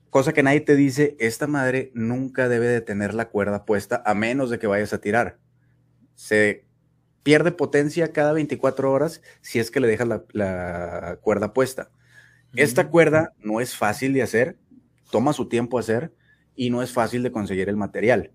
cosa 0.09 0.31
que 0.31 0.41
nadie 0.41 0.61
te 0.61 0.77
dice, 0.77 1.17
esta 1.19 1.47
madre 1.47 1.91
nunca 1.93 2.47
debe 2.47 2.67
de 2.67 2.79
tener 2.79 3.13
la 3.13 3.27
cuerda 3.27 3.65
puesta 3.65 4.01
a 4.05 4.13
menos 4.13 4.49
de 4.49 4.57
que 4.57 4.67
vayas 4.67 4.93
a 4.93 5.01
tirar. 5.01 5.37
Se 6.15 6.65
pierde 7.23 7.51
potencia 7.51 8.13
cada 8.13 8.31
24 8.31 8.89
horas 8.89 9.21
si 9.41 9.59
es 9.59 9.69
que 9.69 9.81
le 9.81 9.89
dejas 9.89 10.07
la, 10.31 11.19
cuerda 11.19 11.51
puesta. 11.51 11.91
Esta 12.55 12.89
cuerda 12.89 13.33
no 13.39 13.59
es 13.59 13.75
fácil 13.75 14.13
de 14.13 14.21
hacer, 14.21 14.57
toma 15.11 15.33
su 15.33 15.49
tiempo 15.49 15.77
hacer 15.77 16.13
y 16.55 16.69
no 16.69 16.81
es 16.81 16.93
fácil 16.93 17.21
de 17.21 17.33
conseguir 17.33 17.67
el 17.67 17.75
material 17.75 18.31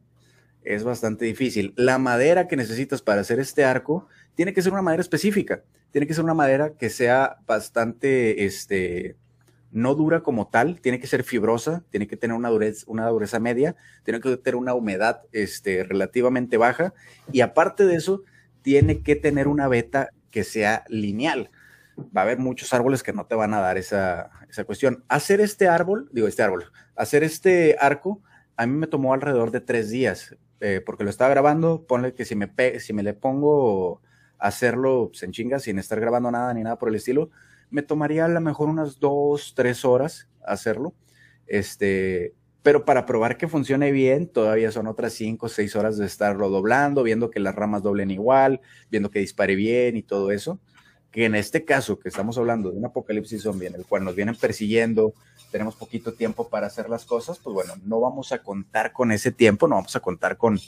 es 0.64 0.84
bastante 0.84 1.24
difícil. 1.24 1.72
La 1.76 1.98
madera 1.98 2.48
que 2.48 2.56
necesitas 2.56 3.02
para 3.02 3.20
hacer 3.20 3.40
este 3.40 3.64
arco 3.64 4.08
tiene 4.34 4.52
que 4.52 4.62
ser 4.62 4.72
una 4.72 4.82
madera 4.82 5.00
específica, 5.00 5.62
tiene 5.90 6.06
que 6.06 6.14
ser 6.14 6.24
una 6.24 6.34
madera 6.34 6.74
que 6.74 6.90
sea 6.90 7.38
bastante, 7.46 8.44
este, 8.44 9.16
no 9.70 9.94
dura 9.94 10.22
como 10.22 10.48
tal, 10.48 10.80
tiene 10.80 11.00
que 11.00 11.06
ser 11.06 11.24
fibrosa, 11.24 11.82
tiene 11.90 12.06
que 12.06 12.16
tener 12.16 12.36
una 12.36 12.50
dureza, 12.50 12.84
una 12.86 13.08
dureza 13.08 13.40
media, 13.40 13.76
tiene 14.04 14.20
que 14.20 14.36
tener 14.36 14.56
una 14.56 14.74
humedad 14.74 15.22
este, 15.32 15.84
relativamente 15.84 16.56
baja 16.56 16.94
y 17.32 17.40
aparte 17.40 17.84
de 17.84 17.96
eso, 17.96 18.22
tiene 18.62 19.02
que 19.02 19.16
tener 19.16 19.48
una 19.48 19.68
veta 19.68 20.10
que 20.30 20.44
sea 20.44 20.84
lineal. 20.88 21.50
Va 21.98 22.22
a 22.22 22.24
haber 22.24 22.38
muchos 22.38 22.72
árboles 22.72 23.02
que 23.02 23.12
no 23.12 23.26
te 23.26 23.34
van 23.34 23.54
a 23.54 23.60
dar 23.60 23.76
esa, 23.76 24.30
esa 24.48 24.64
cuestión. 24.64 25.04
Hacer 25.08 25.40
este 25.40 25.68
árbol, 25.68 26.08
digo 26.12 26.28
este 26.28 26.42
árbol, 26.42 26.64
hacer 26.96 27.22
este 27.22 27.76
arco, 27.78 28.22
a 28.56 28.66
mí 28.66 28.76
me 28.76 28.86
tomó 28.86 29.12
alrededor 29.12 29.50
de 29.50 29.60
tres 29.60 29.90
días. 29.90 30.36
Eh, 30.64 30.80
porque 30.80 31.02
lo 31.02 31.10
estaba 31.10 31.28
grabando, 31.30 31.84
ponle 31.88 32.14
que 32.14 32.24
si 32.24 32.36
me, 32.36 32.48
si 32.78 32.92
me 32.92 33.02
le 33.02 33.14
pongo 33.14 34.00
a 34.38 34.46
hacerlo 34.46 35.08
pues, 35.10 35.24
en 35.24 35.32
chinga, 35.32 35.58
sin 35.58 35.80
estar 35.80 35.98
grabando 35.98 36.30
nada 36.30 36.54
ni 36.54 36.62
nada 36.62 36.78
por 36.78 36.88
el 36.88 36.94
estilo, 36.94 37.30
me 37.68 37.82
tomaría 37.82 38.26
a 38.26 38.28
lo 38.28 38.40
mejor 38.40 38.68
unas 38.68 39.00
dos, 39.00 39.54
tres 39.56 39.84
horas 39.84 40.28
hacerlo. 40.46 40.94
Este, 41.48 42.32
pero 42.62 42.84
para 42.84 43.06
probar 43.06 43.38
que 43.38 43.48
funcione 43.48 43.90
bien, 43.90 44.28
todavía 44.28 44.70
son 44.70 44.86
otras 44.86 45.14
cinco 45.14 45.46
o 45.46 45.48
seis 45.48 45.74
horas 45.74 45.98
de 45.98 46.06
estarlo 46.06 46.48
doblando, 46.48 47.02
viendo 47.02 47.28
que 47.28 47.40
las 47.40 47.56
ramas 47.56 47.82
doblen 47.82 48.12
igual, 48.12 48.60
viendo 48.88 49.10
que 49.10 49.18
dispare 49.18 49.56
bien 49.56 49.96
y 49.96 50.04
todo 50.04 50.30
eso. 50.30 50.60
Que 51.12 51.26
en 51.26 51.34
este 51.34 51.64
caso, 51.64 51.98
que 51.98 52.08
estamos 52.08 52.38
hablando 52.38 52.70
de 52.70 52.78
un 52.78 52.86
apocalipsis 52.86 53.42
zombie 53.42 53.68
en 53.68 53.74
el 53.74 53.86
cual 53.86 54.02
nos 54.02 54.16
vienen 54.16 54.34
persiguiendo, 54.34 55.14
tenemos 55.52 55.76
poquito 55.76 56.14
tiempo 56.14 56.48
para 56.48 56.66
hacer 56.66 56.88
las 56.88 57.04
cosas, 57.04 57.38
pues 57.38 57.54
bueno, 57.54 57.74
no 57.84 58.00
vamos 58.00 58.32
a 58.32 58.42
contar 58.42 58.92
con 58.92 59.12
ese 59.12 59.30
tiempo, 59.30 59.68
no 59.68 59.76
vamos 59.76 59.94
a 59.94 60.00
contar 60.00 60.38
con, 60.38 60.58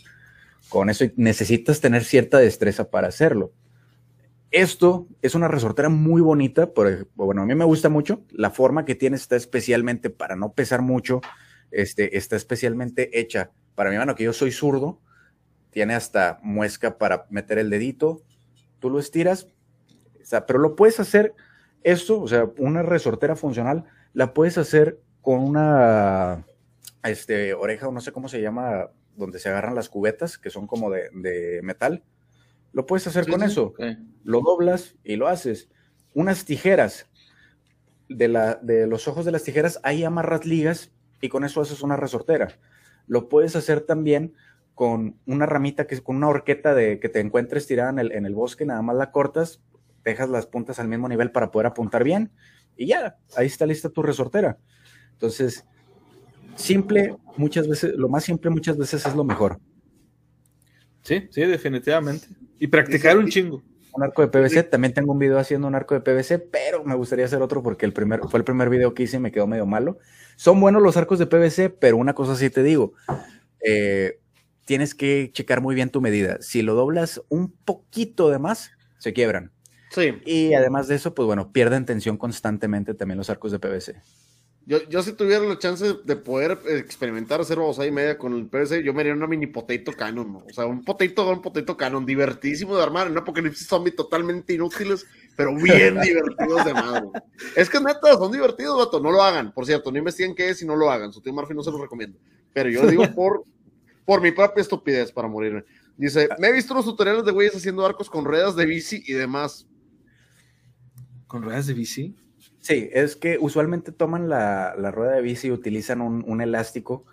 con 0.68 0.90
eso. 0.90 1.06
Necesitas 1.16 1.80
tener 1.80 2.04
cierta 2.04 2.38
destreza 2.38 2.90
para 2.90 3.08
hacerlo. 3.08 3.52
Esto 4.50 5.08
es 5.20 5.34
una 5.34 5.48
resortera 5.48 5.88
muy 5.88 6.20
bonita, 6.20 6.72
por, 6.72 7.08
bueno, 7.16 7.42
a 7.42 7.46
mí 7.46 7.54
me 7.56 7.64
gusta 7.64 7.88
mucho. 7.88 8.22
La 8.30 8.50
forma 8.50 8.84
que 8.84 8.94
tiene 8.94 9.16
está 9.16 9.34
especialmente 9.34 10.10
para 10.10 10.36
no 10.36 10.52
pesar 10.52 10.80
mucho, 10.80 11.22
este, 11.72 12.16
está 12.16 12.36
especialmente 12.36 13.18
hecha 13.18 13.50
para 13.74 13.90
mi 13.90 13.96
mano, 13.96 14.14
que 14.14 14.22
yo 14.22 14.32
soy 14.32 14.52
zurdo, 14.52 15.00
tiene 15.70 15.94
hasta 15.94 16.38
muesca 16.42 16.98
para 16.98 17.26
meter 17.30 17.58
el 17.58 17.68
dedito, 17.68 18.22
tú 18.78 18.90
lo 18.90 19.00
estiras, 19.00 19.48
o 20.24 20.26
sea, 20.26 20.46
pero 20.46 20.58
lo 20.58 20.74
puedes 20.74 20.98
hacer 21.00 21.34
esto, 21.82 22.20
o 22.20 22.26
sea, 22.26 22.50
una 22.56 22.82
resortera 22.82 23.36
funcional, 23.36 23.84
la 24.14 24.32
puedes 24.32 24.56
hacer 24.56 25.00
con 25.20 25.40
una 25.40 26.46
este, 27.04 27.52
oreja, 27.52 27.88
o 27.88 27.92
no 27.92 28.00
sé 28.00 28.10
cómo 28.10 28.28
se 28.28 28.40
llama, 28.40 28.88
donde 29.16 29.38
se 29.38 29.50
agarran 29.50 29.74
las 29.74 29.90
cubetas, 29.90 30.38
que 30.38 30.48
son 30.48 30.66
como 30.66 30.90
de, 30.90 31.60
metal. 31.62 32.02
Lo 32.72 32.86
puedes 32.86 33.06
hacer 33.06 33.26
Sí, 33.26 33.30
con 33.30 33.40
sí, 33.40 33.46
eso. 33.46 33.74
Lo 34.24 34.40
doblas 34.40 34.96
y 35.04 35.16
lo 35.16 35.28
haces. 35.28 35.68
Unas 36.14 36.44
tijeras. 36.44 37.06
De, 38.08 38.28
la, 38.28 38.56
de 38.56 38.86
los 38.86 39.08
ojos 39.08 39.24
de 39.24 39.32
las 39.32 39.44
tijeras, 39.44 39.80
ahí 39.82 40.04
amarras 40.04 40.44
ligas 40.44 40.92
y 41.22 41.30
con 41.30 41.42
eso 41.42 41.62
haces 41.62 41.82
una 41.82 41.96
resortera. 41.96 42.58
Lo 43.06 43.30
puedes 43.30 43.56
hacer 43.56 43.80
también 43.80 44.34
con 44.74 45.18
una 45.26 45.46
ramita, 45.46 45.86
que 45.86 45.98
con 46.02 46.16
una 46.16 46.28
horqueta 46.28 46.74
de 46.74 47.00
que 47.00 47.08
te 47.08 47.20
encuentres 47.20 47.66
tirada 47.66 47.90
en 47.90 47.98
el, 47.98 48.12
en 48.12 48.26
el 48.26 48.34
bosque, 48.34 48.66
nada 48.66 48.82
más 48.82 48.96
la 48.96 49.10
cortas, 49.10 49.62
dejas 50.04 50.28
las 50.28 50.46
puntas 50.46 50.78
al 50.78 50.88
mismo 50.88 51.08
nivel 51.08 51.30
para 51.30 51.50
poder 51.50 51.66
apuntar 51.66 52.04
bien 52.04 52.30
y 52.76 52.86
ya, 52.86 53.16
ahí 53.36 53.46
está 53.46 53.66
lista 53.66 53.88
tu 53.88 54.02
resortera. 54.02 54.58
Entonces, 55.12 55.64
simple, 56.56 57.16
muchas 57.36 57.68
veces, 57.68 57.94
lo 57.96 58.08
más 58.08 58.24
simple 58.24 58.50
muchas 58.50 58.76
veces 58.76 59.06
es 59.06 59.14
lo 59.14 59.24
mejor. 59.24 59.58
Sí, 61.02 61.28
sí, 61.30 61.42
definitivamente. 61.42 62.26
Y 62.58 62.66
practicar 62.66 63.18
un 63.18 63.28
chingo. 63.28 63.62
Un 63.92 64.02
arco 64.02 64.22
de 64.22 64.28
PVC, 64.28 64.64
también 64.64 64.92
tengo 64.92 65.12
un 65.12 65.20
video 65.20 65.38
haciendo 65.38 65.68
un 65.68 65.74
arco 65.76 65.94
de 65.94 66.00
PVC, 66.00 66.40
pero 66.40 66.82
me 66.82 66.96
gustaría 66.96 67.26
hacer 67.26 67.40
otro 67.42 67.62
porque 67.62 67.86
el 67.86 67.92
primer, 67.92 68.22
fue 68.28 68.38
el 68.38 68.44
primer 68.44 68.68
video 68.68 68.92
que 68.92 69.04
hice 69.04 69.18
y 69.18 69.20
me 69.20 69.30
quedó 69.30 69.46
medio 69.46 69.66
malo. 69.66 69.98
Son 70.34 70.60
buenos 70.60 70.82
los 70.82 70.96
arcos 70.96 71.20
de 71.20 71.26
PVC, 71.26 71.70
pero 71.70 71.96
una 71.96 72.12
cosa 72.12 72.34
sí 72.34 72.50
te 72.50 72.64
digo, 72.64 72.94
eh, 73.64 74.18
tienes 74.64 74.96
que 74.96 75.30
checar 75.32 75.60
muy 75.60 75.76
bien 75.76 75.90
tu 75.90 76.00
medida. 76.00 76.38
Si 76.40 76.62
lo 76.62 76.74
doblas 76.74 77.22
un 77.28 77.52
poquito 77.52 78.30
de 78.30 78.40
más, 78.40 78.72
se 78.98 79.12
quiebran. 79.12 79.53
Sí. 79.94 80.20
Y 80.26 80.54
además 80.54 80.88
de 80.88 80.96
eso, 80.96 81.14
pues 81.14 81.26
bueno, 81.26 81.52
pierden 81.52 81.84
tensión 81.84 82.16
constantemente 82.16 82.94
también 82.94 83.18
los 83.18 83.30
arcos 83.30 83.52
de 83.52 83.60
PVC. 83.60 84.02
Yo, 84.66 84.78
yo 84.88 85.02
si 85.02 85.12
tuviera 85.12 85.44
la 85.44 85.58
chance 85.58 85.94
de 86.04 86.16
poder 86.16 86.58
experimentar 86.66 87.40
hacer 87.40 87.58
babosada 87.58 87.86
y 87.86 87.92
media 87.92 88.16
con 88.16 88.32
el 88.32 88.46
PVC, 88.46 88.82
yo 88.82 88.94
me 88.94 89.00
haría 89.00 89.12
una 89.12 89.26
mini 89.26 89.46
potato 89.46 89.92
cannon, 89.92 90.32
¿no? 90.32 90.38
O 90.38 90.52
sea, 90.52 90.64
un 90.64 90.82
potato 90.82 91.28
un 91.28 91.42
potato 91.42 91.76
cannon, 91.76 92.06
divertidísimo 92.06 92.74
de 92.74 92.82
armar, 92.82 93.06
en 93.06 93.18
apocalipsis 93.18 93.68
zombie 93.68 93.92
totalmente 93.92 94.54
inútiles, 94.54 95.06
pero 95.36 95.54
bien 95.54 96.00
divertidos 96.02 96.64
de 96.64 96.72
madre. 96.72 97.02
Es 97.54 97.68
que 97.68 97.78
neta, 97.78 98.14
son 98.14 98.32
divertidos, 98.32 98.78
vato, 98.78 99.00
no 99.00 99.12
lo 99.12 99.22
hagan. 99.22 99.52
Por 99.52 99.66
cierto, 99.66 99.92
no 99.92 99.98
investiguen 99.98 100.34
qué 100.34 100.48
es 100.48 100.62
y 100.62 100.66
no 100.66 100.76
lo 100.76 100.90
hagan. 100.90 101.12
Su 101.12 101.20
tío 101.20 101.34
Murphy 101.34 101.54
no 101.54 101.62
se 101.62 101.70
los 101.70 101.80
recomiendo. 101.80 102.18
Pero 102.52 102.70
yo 102.70 102.82
lo 102.82 102.88
digo 102.88 103.04
por, 103.14 103.44
por 104.06 104.22
mi 104.22 104.32
propia 104.32 104.62
estupidez 104.62 105.12
para 105.12 105.28
morirme. 105.28 105.64
Dice, 105.96 106.28
me 106.38 106.48
he 106.48 106.52
visto 106.52 106.72
los 106.72 106.86
tutoriales 106.86 107.24
de 107.24 107.32
güeyes 107.32 107.54
haciendo 107.54 107.84
arcos 107.84 108.08
con 108.08 108.24
ruedas 108.24 108.56
de 108.56 108.64
bici 108.64 109.02
y 109.06 109.12
demás. 109.12 109.68
Con 111.34 111.42
ruedas 111.42 111.66
de 111.66 111.74
bici. 111.74 112.14
Sí, 112.60 112.88
es 112.92 113.16
que 113.16 113.38
usualmente 113.40 113.90
toman 113.90 114.28
la, 114.28 114.76
la 114.78 114.92
rueda 114.92 115.16
de 115.16 115.20
bici 115.20 115.48
y 115.48 115.50
utilizan 115.50 116.00
un, 116.00 116.24
un, 116.28 116.40
elástico 116.40 117.06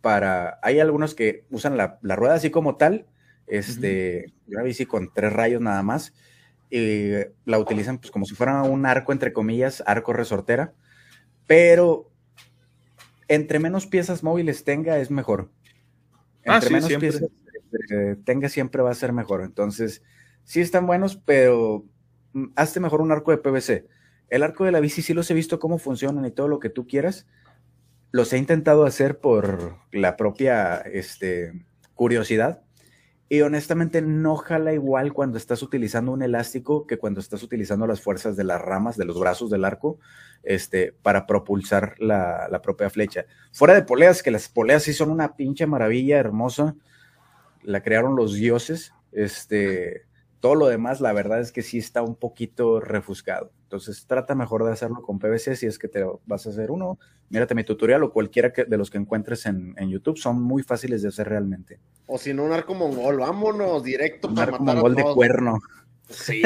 para... 0.00 0.58
Hay 0.62 0.80
algunos 0.80 1.14
que 1.14 1.44
usan 1.50 1.76
la, 1.76 1.98
la 2.00 2.16
rueda 2.16 2.32
así 2.32 2.48
como 2.48 2.78
tal, 2.78 3.04
este, 3.46 4.28
uh 4.28 4.30
-huh. 4.30 4.54
una 4.54 4.62
bici 4.62 4.86
con 4.86 5.12
tres 5.12 5.30
rayos 5.30 5.60
nada 5.60 5.82
más, 5.82 6.14
y 6.70 7.10
la 7.44 7.58
utilizan 7.58 7.98
pues 7.98 8.10
como 8.10 8.24
si 8.24 8.34
fuera 8.34 8.62
un 8.62 8.86
arco, 8.86 9.12
entre 9.12 9.34
comillas, 9.34 9.82
arco 9.86 10.14
resortera, 10.14 10.72
pero 11.46 12.10
entre 13.28 13.58
menos 13.58 13.86
piezas 13.86 14.22
móviles 14.22 14.64
tenga 14.64 14.96
es 15.00 15.10
mejor. 15.10 15.50
Entre 16.44 16.50
ah, 16.54 16.60
sí, 16.62 16.72
menos 16.72 16.88
siempre. 16.88 17.10
piezas 17.10 17.28
eh, 17.90 18.16
tenga 18.24 18.48
siempre 18.48 18.80
va 18.80 18.90
a 18.90 18.94
ser 18.94 19.12
mejor. 19.12 19.42
Entonces, 19.42 20.02
sí 20.44 20.62
están 20.62 20.86
buenos, 20.86 21.16
pero 21.16 21.84
hazte 22.54 22.80
mejor 22.80 23.00
un 23.00 23.12
arco 23.12 23.30
de 23.30 23.38
PVC. 23.38 23.86
El 24.28 24.42
arco 24.42 24.64
de 24.64 24.72
la 24.72 24.80
bici 24.80 25.02
sí 25.02 25.14
los 25.14 25.30
he 25.30 25.34
visto 25.34 25.58
cómo 25.58 25.78
funcionan 25.78 26.24
y 26.24 26.30
todo 26.30 26.48
lo 26.48 26.58
que 26.58 26.70
tú 26.70 26.86
quieras. 26.86 27.26
Los 28.10 28.32
he 28.32 28.38
intentado 28.38 28.84
hacer 28.84 29.18
por 29.18 29.76
la 29.92 30.16
propia 30.16 30.78
este, 30.78 31.52
curiosidad. 31.94 32.62
Y 33.28 33.40
honestamente 33.40 34.02
no 34.02 34.36
jala 34.36 34.72
igual 34.72 35.12
cuando 35.12 35.36
estás 35.36 35.60
utilizando 35.62 36.12
un 36.12 36.22
elástico 36.22 36.86
que 36.86 36.96
cuando 36.96 37.18
estás 37.18 37.42
utilizando 37.42 37.86
las 37.88 38.00
fuerzas 38.00 38.36
de 38.36 38.44
las 38.44 38.60
ramas, 38.60 38.96
de 38.96 39.04
los 39.04 39.18
brazos 39.18 39.50
del 39.50 39.64
arco, 39.64 39.98
este, 40.44 40.94
para 41.02 41.26
propulsar 41.26 41.96
la, 41.98 42.46
la 42.48 42.62
propia 42.62 42.88
flecha. 42.88 43.26
Fuera 43.52 43.74
de 43.74 43.82
poleas, 43.82 44.22
que 44.22 44.30
las 44.30 44.48
poleas 44.48 44.84
sí 44.84 44.92
son 44.92 45.10
una 45.10 45.34
pinche 45.34 45.66
maravilla 45.66 46.18
hermosa. 46.18 46.76
La 47.62 47.82
crearon 47.82 48.14
los 48.14 48.34
dioses. 48.34 48.92
Este, 49.10 50.05
todo 50.40 50.54
lo 50.54 50.66
demás, 50.66 51.00
la 51.00 51.12
verdad 51.12 51.40
es 51.40 51.52
que 51.52 51.62
sí 51.62 51.78
está 51.78 52.02
un 52.02 52.14
poquito 52.14 52.80
refuscado. 52.80 53.52
Entonces, 53.62 54.06
trata 54.06 54.34
mejor 54.34 54.64
de 54.64 54.72
hacerlo 54.72 55.02
con 55.02 55.18
PVC 55.18 55.56
si 55.56 55.66
es 55.66 55.78
que 55.78 55.88
te 55.88 56.04
vas 56.26 56.46
a 56.46 56.50
hacer 56.50 56.70
uno. 56.70 56.98
Mírate 57.30 57.54
mi 57.54 57.64
tutorial 57.64 58.02
o 58.04 58.12
cualquiera 58.12 58.52
que, 58.52 58.64
de 58.64 58.76
los 58.76 58.90
que 58.90 58.98
encuentres 58.98 59.46
en, 59.46 59.74
en, 59.76 59.88
YouTube. 59.90 60.18
Son 60.18 60.40
muy 60.40 60.62
fáciles 60.62 61.02
de 61.02 61.08
hacer 61.08 61.28
realmente. 61.28 61.80
O 62.06 62.18
si 62.18 62.32
no, 62.32 62.44
un 62.44 62.52
arco 62.52 62.74
mongol. 62.74 63.18
Vámonos 63.18 63.82
directo 63.82 64.28
un 64.28 64.34
para 64.34 64.52
arco 64.52 64.62
matar 64.62 64.82
mongol 64.82 64.92
a 64.92 65.08
de 65.08 65.14
cuerno. 65.14 65.58
Sí. 66.08 66.42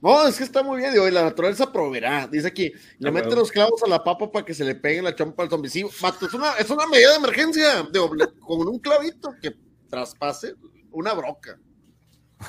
No, 0.00 0.28
es 0.28 0.36
que 0.36 0.44
está 0.44 0.62
muy 0.62 0.80
bien, 0.80 0.92
digo, 0.92 1.08
y 1.08 1.10
la 1.10 1.22
naturaleza 1.22 1.72
proveerá. 1.72 2.28
Dice 2.28 2.48
aquí, 2.48 2.70
le 2.98 3.08
Ah, 3.08 3.10
mete 3.10 3.28
bueno. 3.28 3.40
los 3.40 3.50
clavos 3.50 3.82
a 3.82 3.88
la 3.88 4.04
papa 4.04 4.30
para 4.30 4.44
que 4.44 4.52
se 4.52 4.62
le 4.62 4.74
pegue 4.74 5.00
la 5.00 5.14
chompa 5.14 5.44
al 5.44 5.48
zombie. 5.48 5.70
Sí, 5.70 5.80
es 5.80 6.34
una, 6.34 6.52
es 6.58 6.68
una 6.68 6.86
medida 6.86 7.12
de 7.12 7.16
emergencia. 7.16 7.88
Digo, 7.90 8.10
con 8.40 8.68
un 8.68 8.78
clavito 8.80 9.34
que 9.40 9.56
traspase 9.88 10.56
una 10.90 11.14
broca. 11.14 11.58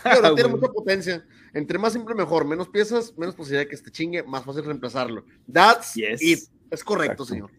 Pero 0.04 0.22
no 0.22 0.34
tiene 0.36 0.50
mucha 0.50 0.68
potencia. 0.68 1.26
Entre 1.54 1.78
más 1.80 1.94
simple, 1.94 2.16
mejor. 2.16 2.46
Menos 2.46 2.70
piezas, 2.70 3.18
menos 3.18 3.36
posibilidad 3.36 3.64
de 3.64 3.70
que 3.70 3.76
este 3.76 3.92
chingue, 3.92 4.24
más 4.24 4.44
fácil 4.44 4.66
reemplazarlo. 4.66 5.26
That's 5.52 5.94
Yes. 5.94 6.22
it. 6.22 6.40
Es 6.70 6.84
correcto, 6.84 7.24
Exacto. 7.24 7.26
señor. 7.26 7.52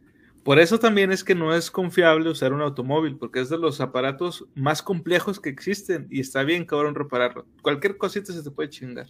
Por 0.45 0.61
eso 0.61 0.79
también 0.79 1.11
es 1.11 1.25
que 1.25 1.35
no 1.35 1.53
es 1.55 1.71
confiable 1.73 2.31
usar 2.31 2.53
un 2.53 2.61
automóvil, 2.61 3.17
porque 3.17 3.41
es 3.41 3.49
de 3.49 3.59
los 3.59 3.81
aparatos 3.81 4.45
más 4.55 4.81
complejos 4.81 5.41
que 5.41 5.49
existen 5.49 6.07
y 6.09 6.21
está 6.21 6.45
bien 6.45 6.65
cabrón 6.65 6.95
repararlo. 6.95 7.47
Cualquier 7.63 7.97
cosita 7.97 8.33
se 8.33 8.43
te 8.45 8.51
puede 8.53 8.69
chingar. 8.69 9.07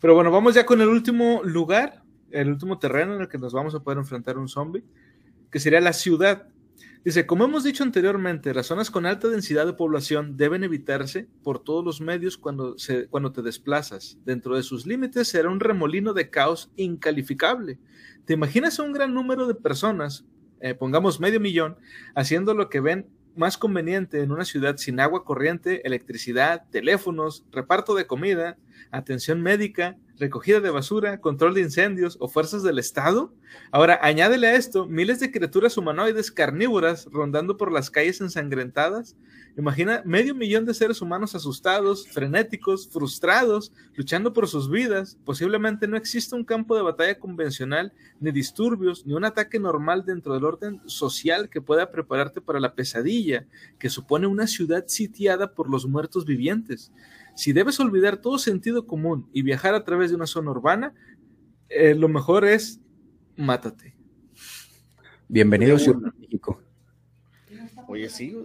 Pero 0.00 0.14
bueno, 0.14 0.30
vamos 0.30 0.54
ya 0.54 0.64
con 0.64 0.80
el 0.80 0.88
último 0.88 1.42
lugar, 1.44 2.02
el 2.30 2.48
último 2.48 2.78
terreno 2.78 3.14
en 3.16 3.20
el 3.20 3.28
que 3.28 3.36
nos 3.36 3.52
vamos 3.52 3.74
a 3.74 3.80
poder 3.80 3.98
enfrentar 3.98 4.36
a 4.36 4.38
un 4.38 4.48
zombie, 4.48 4.82
que 5.50 5.60
sería 5.60 5.80
la 5.80 5.92
ciudad. 5.92 6.46
Dice, 7.02 7.24
como 7.24 7.44
hemos 7.46 7.64
dicho 7.64 7.82
anteriormente, 7.82 8.52
las 8.52 8.66
zonas 8.66 8.90
con 8.90 9.06
alta 9.06 9.28
densidad 9.28 9.64
de 9.64 9.72
población 9.72 10.36
deben 10.36 10.64
evitarse 10.64 11.26
por 11.42 11.58
todos 11.58 11.82
los 11.82 12.02
medios 12.02 12.36
cuando, 12.36 12.78
se, 12.78 13.06
cuando 13.06 13.32
te 13.32 13.40
desplazas. 13.40 14.18
Dentro 14.26 14.54
de 14.54 14.62
sus 14.62 14.86
límites 14.86 15.28
será 15.28 15.48
un 15.48 15.60
remolino 15.60 16.12
de 16.12 16.28
caos 16.28 16.70
incalificable. 16.76 17.78
¿Te 18.26 18.34
imaginas 18.34 18.78
a 18.78 18.82
un 18.82 18.92
gran 18.92 19.14
número 19.14 19.46
de 19.46 19.54
personas, 19.54 20.26
eh, 20.60 20.74
pongamos 20.74 21.20
medio 21.20 21.40
millón, 21.40 21.78
haciendo 22.14 22.52
lo 22.52 22.68
que 22.68 22.80
ven 22.80 23.06
más 23.34 23.56
conveniente 23.56 24.22
en 24.22 24.30
una 24.30 24.44
ciudad 24.44 24.76
sin 24.76 25.00
agua 25.00 25.24
corriente, 25.24 25.86
electricidad, 25.86 26.64
teléfonos, 26.70 27.46
reparto 27.50 27.94
de 27.94 28.06
comida, 28.06 28.58
atención 28.90 29.40
médica, 29.40 29.96
recogida 30.20 30.60
de 30.60 30.70
basura, 30.70 31.20
control 31.20 31.54
de 31.54 31.62
incendios 31.62 32.16
o 32.20 32.28
fuerzas 32.28 32.62
del 32.62 32.78
Estado? 32.78 33.32
Ahora, 33.72 33.98
añádele 34.02 34.46
a 34.46 34.54
esto 34.54 34.86
miles 34.86 35.18
de 35.18 35.32
criaturas 35.32 35.76
humanoides 35.76 36.30
carnívoras 36.30 37.06
rondando 37.10 37.56
por 37.56 37.72
las 37.72 37.90
calles 37.90 38.20
ensangrentadas. 38.20 39.16
Imagina 39.56 40.02
medio 40.04 40.34
millón 40.34 40.64
de 40.64 40.74
seres 40.74 41.02
humanos 41.02 41.34
asustados, 41.34 42.06
frenéticos, 42.08 42.88
frustrados, 42.88 43.72
luchando 43.94 44.32
por 44.32 44.46
sus 44.46 44.70
vidas. 44.70 45.18
Posiblemente 45.24 45.88
no 45.88 45.96
exista 45.96 46.36
un 46.36 46.44
campo 46.44 46.76
de 46.76 46.82
batalla 46.82 47.18
convencional, 47.18 47.92
ni 48.20 48.30
disturbios, 48.30 49.04
ni 49.06 49.14
un 49.14 49.24
ataque 49.24 49.58
normal 49.58 50.04
dentro 50.04 50.34
del 50.34 50.44
orden 50.44 50.80
social 50.86 51.48
que 51.48 51.60
pueda 51.60 51.90
prepararte 51.90 52.40
para 52.40 52.60
la 52.60 52.74
pesadilla 52.74 53.46
que 53.78 53.90
supone 53.90 54.26
una 54.26 54.46
ciudad 54.46 54.84
sitiada 54.86 55.54
por 55.54 55.68
los 55.68 55.86
muertos 55.86 56.24
vivientes. 56.24 56.92
Si 57.34 57.52
debes 57.52 57.80
olvidar 57.80 58.18
todo 58.18 58.38
sentido 58.38 58.86
común 58.86 59.28
y 59.32 59.42
viajar 59.42 59.74
a 59.74 59.84
través 59.84 60.10
de 60.10 60.16
una 60.16 60.26
zona 60.26 60.50
urbana, 60.50 60.94
eh, 61.68 61.94
lo 61.94 62.08
mejor 62.08 62.44
es 62.44 62.80
mátate. 63.36 63.94
Bienvenido 65.28 65.76
a 65.76 65.78
Ciudad 65.78 66.00
de 66.00 66.20
México. 66.20 66.60
Oye, 67.88 68.08
sí. 68.08 68.36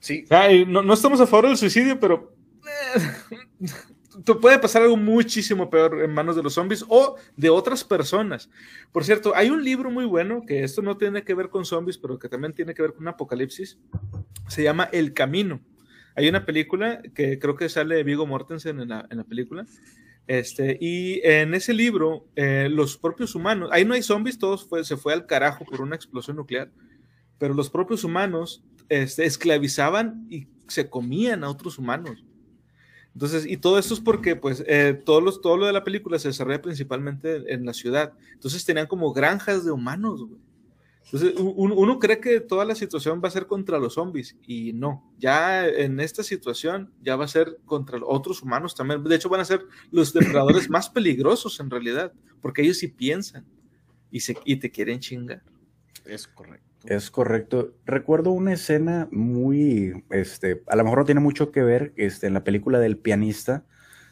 Sí, 0.00 0.24
Ay, 0.30 0.64
no, 0.66 0.82
no 0.82 0.94
estamos 0.94 1.20
a 1.20 1.26
favor 1.26 1.48
del 1.48 1.56
suicidio, 1.56 1.98
pero 1.98 2.32
eh, 2.96 3.00
te 4.24 4.34
puede 4.34 4.58
pasar 4.58 4.82
algo 4.82 4.96
muchísimo 4.96 5.68
peor 5.68 6.02
en 6.02 6.12
manos 6.12 6.36
de 6.36 6.42
los 6.42 6.54
zombies 6.54 6.84
o 6.88 7.16
de 7.36 7.50
otras 7.50 7.84
personas. 7.84 8.50
Por 8.92 9.04
cierto, 9.04 9.34
hay 9.34 9.50
un 9.50 9.64
libro 9.64 9.90
muy 9.90 10.04
bueno 10.04 10.42
que 10.46 10.62
esto 10.64 10.82
no 10.82 10.96
tiene 10.96 11.22
que 11.22 11.34
ver 11.34 11.48
con 11.48 11.64
zombies, 11.64 11.98
pero 11.98 12.18
que 12.18 12.28
también 12.28 12.52
tiene 12.52 12.74
que 12.74 12.82
ver 12.82 12.92
con 12.92 13.02
un 13.02 13.08
apocalipsis. 13.08 13.78
Se 14.48 14.62
llama 14.62 14.88
El 14.92 15.12
Camino. 15.12 15.60
Hay 16.16 16.28
una 16.28 16.46
película 16.46 17.02
que 17.14 17.38
creo 17.38 17.56
que 17.56 17.68
sale 17.68 18.02
Vigo 18.02 18.26
Mortensen 18.26 18.80
en 18.80 18.88
la, 18.88 19.24
película. 19.28 19.66
Este, 20.26 20.78
y 20.80 21.20
en 21.22 21.54
ese 21.54 21.74
libro, 21.74 22.26
eh, 22.34 22.68
los 22.70 22.96
propios 22.96 23.34
humanos, 23.34 23.68
ahí 23.70 23.84
no 23.84 23.94
hay 23.94 24.02
zombies, 24.02 24.38
todos 24.38 24.66
se 24.82 24.96
fue 24.96 25.12
al 25.12 25.26
carajo 25.26 25.64
por 25.64 25.82
una 25.82 25.94
explosión 25.94 26.36
nuclear, 26.36 26.70
pero 27.38 27.54
los 27.54 27.68
propios 27.68 28.02
humanos 28.02 28.64
este, 28.88 29.26
esclavizaban 29.26 30.26
y 30.30 30.48
se 30.68 30.88
comían 30.88 31.44
a 31.44 31.50
otros 31.50 31.78
humanos. 31.78 32.24
Entonces, 33.12 33.46
y 33.46 33.58
todo 33.58 33.78
esto 33.78 33.94
es 33.94 34.00
porque, 34.00 34.36
pues, 34.36 34.64
eh, 34.66 35.00
todos 35.04 35.22
los, 35.22 35.40
todo 35.40 35.56
lo 35.56 35.66
de 35.66 35.72
la 35.72 35.84
película 35.84 36.18
se 36.18 36.28
desarrolla 36.28 36.60
principalmente 36.62 37.52
en 37.52 37.64
la 37.64 37.72
ciudad. 37.72 38.12
Entonces 38.32 38.64
tenían 38.64 38.86
como 38.86 39.12
granjas 39.12 39.64
de 39.64 39.70
humanos, 39.70 40.22
güey. 40.26 40.40
Entonces, 41.06 41.34
uno, 41.38 42.00
cree 42.00 42.18
que 42.18 42.40
toda 42.40 42.64
la 42.64 42.74
situación 42.74 43.20
va 43.22 43.28
a 43.28 43.30
ser 43.30 43.46
contra 43.46 43.78
los 43.78 43.94
zombies 43.94 44.36
y 44.44 44.72
no. 44.72 45.08
Ya 45.18 45.64
en 45.68 46.00
esta 46.00 46.24
situación 46.24 46.92
ya 47.00 47.14
va 47.14 47.26
a 47.26 47.28
ser 47.28 47.58
contra 47.64 48.00
otros 48.04 48.42
humanos 48.42 48.74
también. 48.74 49.04
De 49.04 49.14
hecho, 49.14 49.28
van 49.28 49.40
a 49.40 49.44
ser 49.44 49.62
los 49.92 50.12
depredadores 50.12 50.68
más 50.70 50.90
peligrosos 50.90 51.60
en 51.60 51.70
realidad, 51.70 52.12
porque 52.40 52.62
ellos 52.62 52.78
sí 52.78 52.88
piensan 52.88 53.46
y, 54.10 54.18
se, 54.18 54.36
y 54.44 54.56
te 54.56 54.72
quieren 54.72 54.98
chingar. 54.98 55.44
Es 56.04 56.26
correcto. 56.26 56.66
Es 56.86 57.10
correcto. 57.12 57.74
Recuerdo 57.84 58.32
una 58.32 58.54
escena 58.54 59.08
muy, 59.12 60.04
este, 60.10 60.64
a 60.66 60.74
lo 60.74 60.82
mejor 60.82 61.00
no 61.00 61.04
tiene 61.04 61.20
mucho 61.20 61.52
que 61.52 61.62
ver, 61.62 61.92
este, 61.96 62.26
en 62.26 62.34
la 62.34 62.42
película 62.42 62.80
del 62.80 62.98
pianista, 62.98 63.64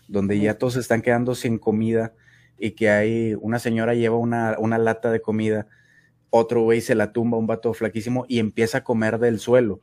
donde 0.06 0.38
ya 0.38 0.58
todos 0.58 0.76
están 0.76 1.02
quedando 1.02 1.34
sin 1.34 1.58
comida 1.58 2.14
y 2.56 2.72
que 2.72 2.88
hay 2.90 3.34
una 3.40 3.58
señora 3.58 3.94
lleva 3.94 4.16
una, 4.16 4.56
una 4.58 4.78
lata 4.78 5.10
de 5.10 5.20
comida, 5.20 5.66
otro 6.36 6.62
güey 6.62 6.80
se 6.80 6.96
la 6.96 7.12
tumba, 7.12 7.38
un 7.38 7.46
vato 7.46 7.72
flaquísimo, 7.74 8.26
y 8.28 8.40
empieza 8.40 8.78
a 8.78 8.84
comer 8.84 9.20
del 9.20 9.38
suelo. 9.38 9.80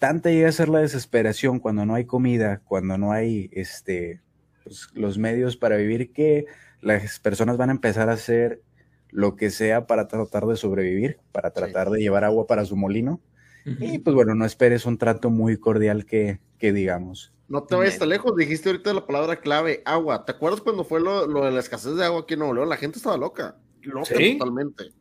Tanta 0.00 0.30
llega 0.30 0.48
a 0.48 0.52
ser 0.52 0.68
la 0.68 0.80
desesperación 0.80 1.60
cuando 1.60 1.86
no 1.86 1.94
hay 1.94 2.06
comida, 2.06 2.60
cuando 2.64 2.98
no 2.98 3.12
hay 3.12 3.48
este, 3.52 4.20
pues, 4.64 4.88
los 4.94 5.16
medios 5.16 5.56
para 5.56 5.76
vivir, 5.76 6.12
que 6.12 6.46
las 6.80 7.20
personas 7.20 7.56
van 7.56 7.68
a 7.68 7.72
empezar 7.72 8.10
a 8.10 8.14
hacer 8.14 8.62
lo 9.10 9.36
que 9.36 9.50
sea 9.50 9.86
para 9.86 10.08
tratar 10.08 10.46
de 10.46 10.56
sobrevivir, 10.56 11.20
para 11.30 11.52
tratar 11.52 11.90
de 11.90 12.00
llevar 12.00 12.24
agua 12.24 12.48
para 12.48 12.64
su 12.64 12.74
molino. 12.74 13.20
Y 13.64 13.98
pues 13.98 14.14
bueno, 14.14 14.34
no 14.34 14.44
esperes 14.44 14.86
un 14.86 14.98
trato 14.98 15.30
muy 15.30 15.56
cordial 15.56 16.04
que, 16.04 16.40
que 16.58 16.72
digamos. 16.72 17.32
No 17.48 17.62
te 17.62 17.76
vayas 17.76 17.98
tan 17.98 18.08
lejos, 18.08 18.34
dijiste 18.36 18.70
ahorita 18.70 18.92
la 18.92 19.06
palabra 19.06 19.36
clave, 19.36 19.82
agua. 19.84 20.24
¿Te 20.24 20.32
acuerdas 20.32 20.60
cuando 20.60 20.84
fue 20.84 21.00
lo, 21.00 21.26
de 21.26 21.50
la 21.52 21.60
escasez 21.60 21.94
de 21.94 22.04
agua 22.04 22.22
aquí 22.22 22.34
en 22.34 22.40
Nuevo 22.40 22.54
León? 22.54 22.68
La 22.68 22.76
gente 22.76 22.98
estaba 22.98 23.16
loca, 23.16 23.56
loca 23.82 24.14
totalmente. 24.14 24.92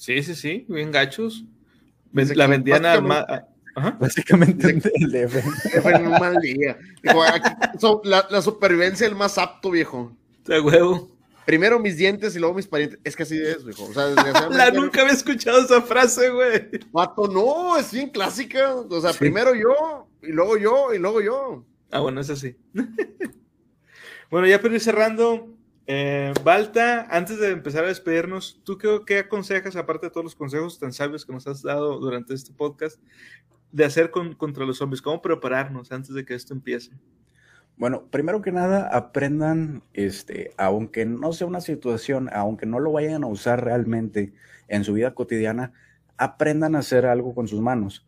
Sí, 0.00 0.22
sí, 0.22 0.34
sí, 0.34 0.64
bien 0.66 0.90
gachos. 0.90 1.44
La 2.12 2.46
vendían 2.46 2.86
al 2.86 3.06
Básicamente 3.98 4.70
el 4.70 4.82
en 5.14 6.06
un 6.06 6.12
mal 6.12 6.36
día. 6.40 6.78
la, 7.02 8.26
la, 8.30 8.40
supervivencia 8.40 9.06
es 9.06 9.12
el 9.12 9.18
más 9.18 9.36
apto, 9.36 9.70
viejo. 9.70 10.16
De 10.46 10.58
huevo 10.58 11.20
primero 11.50 11.80
mis 11.80 11.96
dientes 11.96 12.36
y 12.36 12.38
luego 12.38 12.54
mis 12.54 12.68
parientes. 12.68 13.00
Es 13.02 13.16
que 13.16 13.24
así 13.24 13.36
es, 13.36 13.58
hijo. 13.68 13.84
O 13.84 13.92
sea, 13.92 14.06
La 14.50 14.70
nunca 14.70 15.02
había 15.02 15.14
escuchado 15.14 15.60
esa 15.60 15.82
frase, 15.82 16.30
güey. 16.30 16.70
Pato, 16.92 17.26
no, 17.26 17.76
es 17.76 17.92
bien 17.92 18.08
clásica. 18.08 18.74
O 18.74 19.00
sea, 19.00 19.12
primero 19.12 19.52
yo, 19.54 20.08
y 20.22 20.28
luego 20.28 20.56
yo, 20.56 20.94
y 20.94 20.98
luego 20.98 21.20
yo. 21.20 21.64
Ah, 21.90 21.98
bueno, 21.98 22.20
es 22.20 22.30
así. 22.30 22.56
bueno, 24.30 24.46
ya 24.46 24.62
para 24.62 24.74
ir 24.74 24.80
cerrando, 24.80 25.48
eh, 25.92 26.32
Balta, 26.44 27.08
antes 27.10 27.40
de 27.40 27.50
empezar 27.50 27.84
a 27.84 27.88
despedirnos, 27.88 28.60
¿tú 28.62 28.78
qué, 28.78 29.00
qué, 29.04 29.18
aconsejas, 29.18 29.74
aparte 29.74 30.06
de 30.06 30.10
todos 30.10 30.22
los 30.22 30.36
consejos 30.36 30.78
tan 30.78 30.92
sabios 30.92 31.26
que 31.26 31.32
nos 31.32 31.48
has 31.48 31.62
dado 31.62 31.98
durante 31.98 32.32
este 32.32 32.52
podcast, 32.52 33.00
de 33.72 33.84
hacer 33.84 34.10
contra 34.10 34.64
los 34.64 34.78
zombies? 34.78 35.02
¿Cómo 35.02 35.20
prepararnos 35.20 35.90
antes 35.90 36.14
de 36.14 36.24
que 36.24 36.34
esto 36.34 36.54
empiece? 36.54 36.92
Bueno, 37.76 38.06
primero 38.08 38.40
que 38.40 38.52
nada, 38.52 38.88
aprendan, 38.96 39.82
este, 39.92 40.52
aunque 40.58 41.06
no 41.06 41.32
sea 41.32 41.48
una 41.48 41.60
situación, 41.60 42.28
aunque 42.32 42.66
no 42.66 42.78
lo 42.78 42.92
vayan 42.92 43.24
a 43.24 43.26
usar 43.26 43.64
realmente 43.64 44.32
en 44.68 44.84
su 44.84 44.92
vida 44.92 45.14
cotidiana, 45.14 45.72
aprendan 46.16 46.76
a 46.76 46.80
hacer 46.80 47.04
algo 47.04 47.34
con 47.34 47.48
sus 47.48 47.60
manos. 47.60 48.06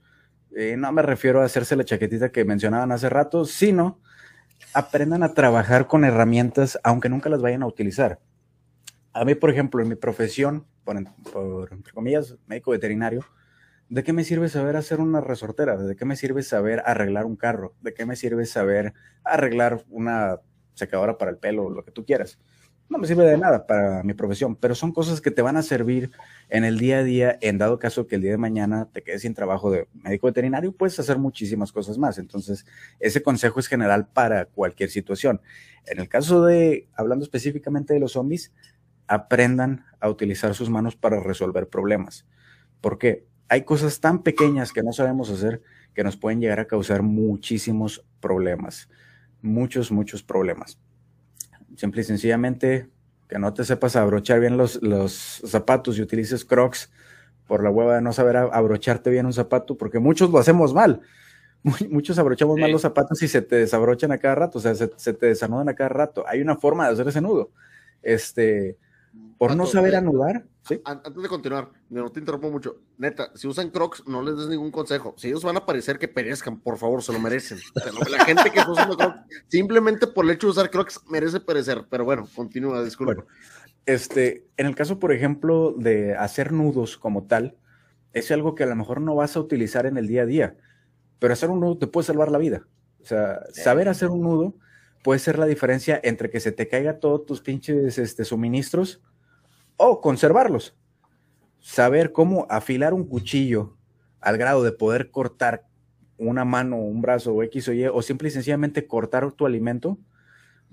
Eh, 0.54 0.76
no 0.76 0.92
me 0.92 1.02
refiero 1.02 1.40
a 1.40 1.46
hacerse 1.46 1.74
la 1.74 1.84
chaquetita 1.84 2.30
que 2.30 2.44
mencionaban 2.44 2.92
hace 2.92 3.08
rato, 3.08 3.44
sino 3.44 3.98
aprendan 4.74 5.22
a 5.22 5.34
trabajar 5.34 5.86
con 5.86 6.04
herramientas, 6.04 6.78
aunque 6.82 7.08
nunca 7.08 7.28
las 7.28 7.42
vayan 7.42 7.62
a 7.62 7.66
utilizar. 7.66 8.20
A 9.12 9.24
mí, 9.24 9.34
por 9.34 9.50
ejemplo, 9.50 9.82
en 9.82 9.88
mi 9.88 9.94
profesión, 9.94 10.66
por, 10.84 10.96
entre 10.96 11.92
comillas, 11.92 12.36
médico 12.46 12.70
veterinario, 12.70 13.24
¿De 13.92 14.02
qué 14.04 14.14
me 14.14 14.24
sirve 14.24 14.48
saber 14.48 14.76
hacer 14.76 15.00
una 15.00 15.20
resortera? 15.20 15.76
¿De 15.76 15.96
qué 15.96 16.06
me 16.06 16.16
sirve 16.16 16.42
saber 16.42 16.82
arreglar 16.86 17.26
un 17.26 17.36
carro? 17.36 17.74
¿De 17.82 17.92
qué 17.92 18.06
me 18.06 18.16
sirve 18.16 18.46
saber 18.46 18.94
arreglar 19.22 19.84
una 19.90 20.40
secadora 20.72 21.18
para 21.18 21.30
el 21.30 21.36
pelo, 21.36 21.68
lo 21.68 21.84
que 21.84 21.90
tú 21.90 22.06
quieras? 22.06 22.38
No 22.92 22.98
me 22.98 23.06
sirve 23.06 23.24
de 23.24 23.38
nada 23.38 23.66
para 23.66 24.02
mi 24.02 24.12
profesión, 24.12 24.54
pero 24.54 24.74
son 24.74 24.92
cosas 24.92 25.22
que 25.22 25.30
te 25.30 25.40
van 25.40 25.56
a 25.56 25.62
servir 25.62 26.10
en 26.50 26.64
el 26.64 26.78
día 26.78 26.98
a 26.98 27.02
día, 27.02 27.38
en 27.40 27.56
dado 27.56 27.78
caso 27.78 28.06
que 28.06 28.16
el 28.16 28.20
día 28.20 28.32
de 28.32 28.36
mañana 28.36 28.90
te 28.92 29.02
quedes 29.02 29.22
sin 29.22 29.32
trabajo 29.32 29.70
de 29.70 29.88
médico 29.94 30.26
veterinario, 30.26 30.72
puedes 30.72 30.98
hacer 30.98 31.16
muchísimas 31.18 31.72
cosas 31.72 31.96
más. 31.96 32.18
Entonces, 32.18 32.66
ese 33.00 33.22
consejo 33.22 33.60
es 33.60 33.66
general 33.66 34.08
para 34.08 34.44
cualquier 34.44 34.90
situación. 34.90 35.40
En 35.86 36.00
el 36.00 36.10
caso 36.10 36.44
de, 36.44 36.86
hablando 36.92 37.24
específicamente 37.24 37.94
de 37.94 38.00
los 38.00 38.12
zombies, 38.12 38.52
aprendan 39.06 39.86
a 39.98 40.10
utilizar 40.10 40.54
sus 40.54 40.68
manos 40.68 40.94
para 40.94 41.18
resolver 41.18 41.68
problemas. 41.68 42.26
¿Por 42.82 42.98
qué? 42.98 43.24
hay 43.52 43.64
cosas 43.64 44.00
tan 44.00 44.22
pequeñas 44.22 44.72
que 44.72 44.82
no 44.82 44.94
sabemos 44.94 45.28
hacer 45.28 45.60
que 45.94 46.02
nos 46.02 46.16
pueden 46.16 46.40
llegar 46.40 46.58
a 46.60 46.66
causar 46.66 47.02
muchísimos 47.02 48.02
problemas, 48.18 48.88
muchos, 49.42 49.92
muchos 49.92 50.22
problemas. 50.22 50.78
Simple 51.76 52.02
y 52.02 52.04
sencillamente 52.04 52.88
que 53.28 53.38
no 53.38 53.54
te 53.54 53.64
sepas 53.64 53.96
abrochar 53.96 54.40
bien 54.40 54.56
los, 54.56 54.80
zapatos 55.46 55.98
y 55.98 56.02
utilices 56.02 56.44
crocs 56.44 56.90
por 57.46 57.62
la 57.62 57.70
hueva 57.70 57.94
de 57.94 58.02
no 58.02 58.12
saber 58.12 58.36
abrocharte 58.36 59.10
bien 59.10 59.26
un 59.26 59.32
zapato, 59.32 59.76
porque 59.76 59.98
muchos 59.98 60.30
lo 60.30 60.38
hacemos 60.38 60.74
mal. 60.74 61.00
Muchos 61.90 62.18
abrochamos 62.18 62.58
mal 62.58 62.72
los 62.72 62.82
zapatos 62.82 63.22
y 63.22 63.28
se 63.28 63.40
te 63.40 63.54
desabrochan 63.54 64.10
a 64.10 64.18
cada 64.18 64.34
rato, 64.34 64.58
o 64.58 64.60
sea, 64.60 64.74
se, 64.74 64.90
se, 64.96 65.14
te 65.14 65.26
desanudan 65.26 65.68
a 65.68 65.74
cada 65.74 65.90
rato. 65.90 66.24
Hay 66.26 66.40
una 66.40 66.56
forma 66.56 66.86
de 66.86 66.94
hacer 66.94 67.06
ese 67.06 67.20
nudo. 67.20 67.52
Este, 68.02 68.76
por 69.38 69.56
no 69.56 69.66
saber 69.66 69.96
anudar. 69.96 70.44
Antes 70.84 71.22
de 71.22 71.28
continuar, 71.28 71.70
no 71.90 72.10
te 72.12 72.20
interrumpo 72.20 72.50
mucho. 72.50 72.76
Neta, 72.96 73.32
si 73.34 73.48
usan 73.48 73.70
Crocs, 73.70 74.04
no 74.06 74.22
les 74.22 74.36
des 74.36 74.46
ningún 74.46 74.70
consejo. 74.70 75.14
Si 75.16 75.28
ellos 75.28 75.42
van 75.42 75.56
a 75.56 75.66
parecer 75.66 75.98
que 75.98 76.06
perezcan, 76.06 76.60
por 76.60 76.78
favor, 76.78 77.02
se 77.02 77.12
lo 77.12 77.18
merecen. 77.18 77.58
la 78.08 78.24
gente 78.24 78.50
que 78.50 78.60
está 78.60 78.70
usando 78.70 78.96
Crocs, 78.96 79.20
simplemente 79.48 80.06
por 80.06 80.24
el 80.24 80.30
hecho 80.30 80.46
de 80.46 80.52
usar 80.52 80.70
Crocs, 80.70 81.00
merece 81.08 81.40
perecer. 81.40 81.86
Pero 81.90 82.04
bueno, 82.04 82.28
continúa, 82.34 82.84
disculpa. 82.84 83.24
este, 83.84 84.46
en 84.56 84.66
el 84.66 84.76
caso, 84.76 85.00
por 85.00 85.12
ejemplo, 85.12 85.74
de 85.76 86.14
hacer 86.14 86.52
nudos 86.52 86.96
como 86.96 87.24
tal, 87.24 87.56
es 88.12 88.30
algo 88.30 88.54
que 88.54 88.62
a 88.62 88.66
lo 88.66 88.76
mejor 88.76 89.00
no 89.00 89.16
vas 89.16 89.36
a 89.36 89.40
utilizar 89.40 89.86
en 89.86 89.96
el 89.96 90.06
día 90.06 90.22
a 90.22 90.26
día, 90.26 90.56
pero 91.18 91.32
hacer 91.32 91.50
un 91.50 91.60
nudo 91.60 91.78
te 91.78 91.86
puede 91.88 92.06
salvar 92.06 92.30
la 92.30 92.38
vida. 92.38 92.66
O 93.00 93.04
sea, 93.04 93.40
saber 93.52 93.88
hacer 93.88 94.08
un 94.08 94.22
nudo 94.22 94.54
puede 95.02 95.18
ser 95.18 95.38
la 95.38 95.46
diferencia 95.46 96.00
entre 96.02 96.30
que 96.30 96.40
se 96.40 96.52
te 96.52 96.68
caiga 96.68 97.00
todos 97.00 97.26
tus 97.26 97.40
pinches 97.40 97.98
este, 97.98 98.24
suministros 98.24 99.02
o 99.76 100.00
conservarlos. 100.00 100.76
Saber 101.60 102.12
cómo 102.12 102.46
afilar 102.48 102.94
un 102.94 103.06
cuchillo 103.06 103.76
al 104.20 104.38
grado 104.38 104.62
de 104.62 104.72
poder 104.72 105.10
cortar 105.10 105.66
una 106.16 106.44
mano, 106.44 106.76
un 106.76 107.02
brazo 107.02 107.34
o 107.34 107.42
X 107.42 107.68
o 107.68 107.72
Y, 107.72 107.86
o 107.86 108.02
simple 108.02 108.28
y 108.28 108.30
sencillamente 108.30 108.86
cortar 108.86 109.30
tu 109.32 109.44
alimento, 109.44 109.98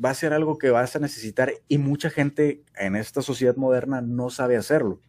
va 0.03 0.11
a 0.11 0.15
ser 0.15 0.33
algo 0.33 0.57
que 0.57 0.69
vas 0.69 0.95
a 0.95 0.99
necesitar 0.99 1.51
y 1.67 1.77
mucha 1.77 2.09
gente 2.09 2.63
en 2.77 2.95
esta 2.95 3.21
sociedad 3.21 3.55
moderna 3.55 4.01
no 4.01 4.29
sabe 4.29 4.57
hacerlo. 4.57 5.01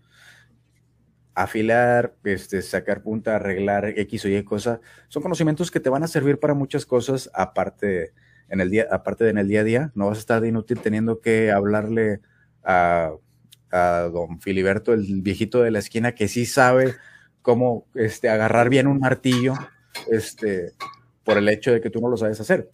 Afilar, 1.34 2.16
este, 2.24 2.60
sacar 2.62 3.02
punta, 3.02 3.36
arreglar 3.36 3.98
X 3.98 4.24
o 4.24 4.28
Y 4.28 4.42
cosa, 4.42 4.80
son 5.08 5.22
conocimientos 5.22 5.70
que 5.70 5.80
te 5.80 5.90
van 5.90 6.02
a 6.02 6.08
servir 6.08 6.40
para 6.40 6.54
muchas 6.54 6.86
cosas 6.86 7.30
aparte 7.34 8.12
en 8.50 8.60
el 8.60 8.70
día, 8.70 8.86
aparte 8.90 9.24
de 9.24 9.30
en 9.30 9.38
el 9.38 9.48
día 9.48 9.60
a 9.60 9.64
día. 9.64 9.92
No 9.94 10.08
vas 10.08 10.18
a 10.18 10.20
estar 10.20 10.40
de 10.40 10.48
inútil 10.48 10.80
teniendo 10.80 11.20
que 11.20 11.50
hablarle 11.50 12.20
a 12.62 13.12
a 13.72 14.08
don 14.12 14.40
Filiberto, 14.40 14.92
el 14.92 15.22
viejito 15.22 15.62
de 15.62 15.70
la 15.70 15.78
esquina, 15.78 16.14
que 16.14 16.28
sí 16.28 16.46
sabe 16.46 16.94
cómo 17.42 17.86
este, 17.94 18.28
agarrar 18.28 18.68
bien 18.68 18.86
un 18.86 18.98
martillo, 18.98 19.54
este, 20.10 20.72
por 21.24 21.38
el 21.38 21.48
hecho 21.48 21.72
de 21.72 21.80
que 21.80 21.90
tú 21.90 22.00
no 22.00 22.08
lo 22.08 22.16
sabes 22.16 22.40
hacer. 22.40 22.70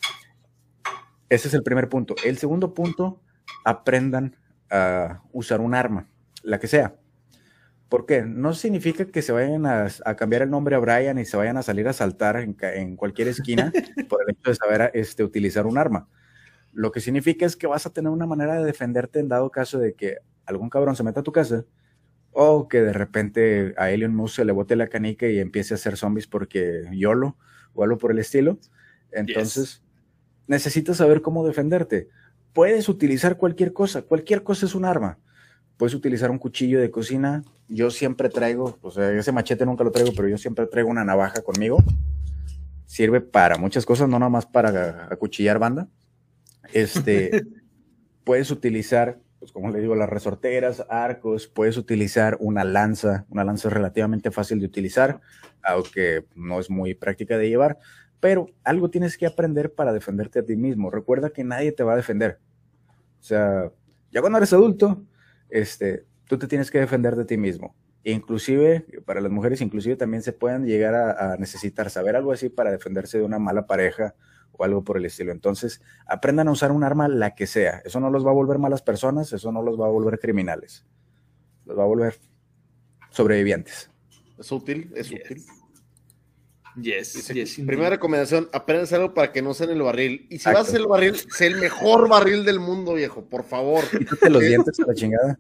Ese 1.29 1.49
es 1.49 1.55
el 1.55 1.63
primer 1.63 1.89
punto. 1.89 2.15
El 2.25 2.39
segundo 2.39 2.73
punto, 2.73 3.21
aprendan 3.65 4.37
a 4.71 5.23
usar 5.33 5.61
un 5.61 5.75
arma, 5.75 6.09
la 6.43 6.59
que 6.59 6.69
sea. 6.69 6.97
¿Por 7.89 8.05
qué? 8.05 8.23
No 8.23 8.53
significa 8.53 9.05
que 9.07 9.23
se 9.23 9.33
vayan 9.33 9.65
a, 9.67 9.89
cambiar 10.17 10.43
el 10.43 10.51
nombre 10.51 10.75
a 10.75 10.81
Brian 10.81 11.19
y 11.19 11.25
se 11.25 11.37
vayan 11.37 11.57
a 11.57 11.63
salir 11.63 11.87
a 11.87 11.93
saltar 11.93 12.37
en, 12.37 12.97
cualquier 12.97 13.29
esquina 13.29 13.73
por 14.09 14.23
el 14.23 14.35
hecho 14.35 14.51
de 14.51 14.57
saber 14.57 14.91
este, 14.95 15.23
utilizar 15.23 15.67
un 15.67 15.79
arma. 15.79 16.09
Lo 16.73 16.91
que 16.91 17.01
significa 17.01 17.47
es 17.47 17.57
que 17.57 17.67
vas 17.67 17.87
a 17.87 17.91
tener 17.93 18.11
una 18.11 18.27
manera 18.27 18.59
de 18.59 18.65
defenderte 18.65 19.21
en 19.21 19.29
dado 19.29 19.51
caso 19.51 19.79
de 19.79 19.95
que 19.95 20.17
algún 20.47 20.69
cabrón 20.69 20.97
se 20.97 21.05
meta 21.05 21.21
a 21.21 21.23
tu 21.23 21.33
casa 21.33 21.65
o 22.33 22.69
que 22.69 22.83
de 22.83 22.93
repente 22.93 23.75
a 23.79 23.85
Alien 23.85 24.15
Moose 24.15 24.37
se 24.37 24.45
le 24.45 24.53
bote 24.53 24.77
la 24.77 24.89
canica 24.89 25.27
y 25.27 25.39
empiece 25.39 25.73
a 25.73 25.77
hacer 25.77 25.97
zombies 25.97 26.27
porque 26.27 26.85
YOLO 26.93 27.37
o 27.73 27.85
algo 27.85 27.99
por 27.99 28.11
el 28.11 28.19
estilo. 28.19 28.59
Entonces, 29.13 29.83
necesitas 30.47 30.99
saber 30.99 31.23
cómo 31.23 31.47
defenderte. 31.47 32.09
Puedes 32.53 32.89
utilizar 32.89 33.37
cualquier 33.37 33.73
cosa, 33.73 34.03
cualquier 34.03 34.43
cosa 34.43 34.67
es 34.67 34.75
un 34.75 34.85
arma. 34.85 35.19
Puedes 35.77 35.95
utilizar 35.95 36.31
un 36.31 36.39
cuchillo 36.39 36.81
de 36.81 36.91
cocina. 36.91 37.43
Yo 37.69 37.91
siempre 37.91 38.29
traigo, 38.29 38.79
o 38.81 38.91
sea, 38.91 39.11
ese 39.13 39.33
machete 39.33 39.67
nunca 39.67 39.85
lo 39.85 39.91
traigo, 39.91 40.13
pero 40.17 40.29
yo 40.29 40.39
siempre 40.39 40.67
traigo 40.67 40.89
una 40.89 41.05
navaja 41.05 41.43
conmigo. 41.43 41.79
Sirve 42.87 43.21
para 43.21 43.59
muchas 43.59 43.85
cosas, 43.85 44.09
no 44.09 44.19
nada 44.19 44.31
más 44.31 44.47
para 44.47 45.09
acuchillar 45.11 45.59
banda. 45.59 45.89
Este, 46.73 47.43
puedes 48.25 48.51
utilizar 48.51 49.21
pues 49.39 49.53
como 49.53 49.71
le 49.71 49.81
digo, 49.81 49.95
las 49.95 50.09
resorteras, 50.09 50.85
arcos, 50.89 51.47
puedes 51.47 51.77
utilizar 51.77 52.37
una 52.41 52.65
lanza, 52.65 53.27
una 53.29 53.45
lanza 53.45 53.69
relativamente 53.69 54.31
fácil 54.31 54.61
de 54.61 54.67
utilizar, 54.67 55.21
aunque 55.63 56.25
no 56.35 56.59
es 56.59 56.71
muy 56.71 56.95
práctica 56.95 57.37
de 57.37 57.49
llevar, 57.49 57.79
pero 58.19 58.49
algo 58.65 58.91
tienes 58.91 59.19
que 59.19 59.27
aprender 59.27 59.75
para 59.75 59.93
defenderte 59.93 60.39
a 60.39 60.45
ti 60.45 60.57
mismo. 60.57 60.91
Recuerda 60.91 61.31
que 61.31 61.45
nadie 61.45 61.73
te 61.73 61.85
va 61.85 61.93
a 61.93 61.97
defender. 61.97 62.41
O 63.21 63.23
sea, 63.23 63.71
ya 64.11 64.21
cuando 64.21 64.39
eres 64.39 64.53
adulto, 64.53 65.05
este, 65.51 66.05
tú 66.27 66.39
te 66.39 66.47
tienes 66.47 66.71
que 66.71 66.79
defender 66.79 67.17
de 67.17 67.25
ti 67.25 67.37
mismo. 67.37 67.75
Inclusive, 68.05 68.87
para 69.05 69.21
las 69.21 69.33
mujeres, 69.33 69.61
inclusive 69.61 69.97
también 69.97 70.23
se 70.23 70.33
pueden 70.33 70.65
llegar 70.65 70.95
a, 70.95 71.37
necesitar 71.39 71.91
saber 71.91 72.15
algo 72.15 72.33
así 72.33 72.49
para 72.49 72.71
defenderse 72.71 73.19
de 73.19 73.25
una 73.25 73.39
mala 73.39 73.67
pareja 73.67 74.15
o 74.53 74.65
algo 74.65 74.85
por 74.85 74.97
el 74.97 75.05
estilo. 75.07 75.33
Entonces, 75.33 75.83
aprendan 76.07 76.47
a 76.49 76.53
usar 76.53 76.71
un 76.71 76.85
arma 76.85 77.09
la 77.09 77.35
que 77.35 77.47
sea. 77.47 77.83
Eso 77.85 77.99
no 77.99 78.11
los 78.11 78.25
va 78.25 78.31
a 78.31 78.35
volver 78.35 78.59
malas 78.59 78.83
personas, 78.83 79.33
eso 79.33 79.51
no 79.51 79.61
los 79.61 79.81
va 79.81 79.87
a 79.87 79.91
volver 79.91 80.21
criminales. 80.21 80.87
Los 81.65 81.77
va 81.77 81.83
a 81.83 81.87
volver 81.87 82.15
sobrevivientes. 83.11 83.91
Es 84.39 84.53
útil, 84.53 84.93
es 84.95 85.11
útil. 85.11 85.43
Yes, 86.81 87.33
Primera 87.67 87.91
recomendación, 87.91 88.49
aprendan 88.53 88.87
algo 89.01 89.15
para 89.15 89.33
que 89.33 89.41
no 89.41 89.55
sea 89.55 89.67
en 89.67 89.73
el 89.73 89.83
barril. 89.83 90.27
Y 90.29 90.39
si 90.39 90.45
vas 90.47 90.57
a 90.57 90.61
hacer 90.61 90.81
el 90.81 90.87
barril, 90.87 91.15
sé 91.17 91.47
el 91.47 91.57
mejor 91.57 92.09
barril 92.09 92.45
del 92.45 92.61
mundo, 92.61 92.95
viejo, 92.95 93.25
por 93.25 93.45
favor. 93.45 93.85
Quítate 93.89 94.29
los 94.29 94.43
dientes 94.43 94.79
a 94.81 94.87
la 94.87 94.95
chingada. 94.95 95.39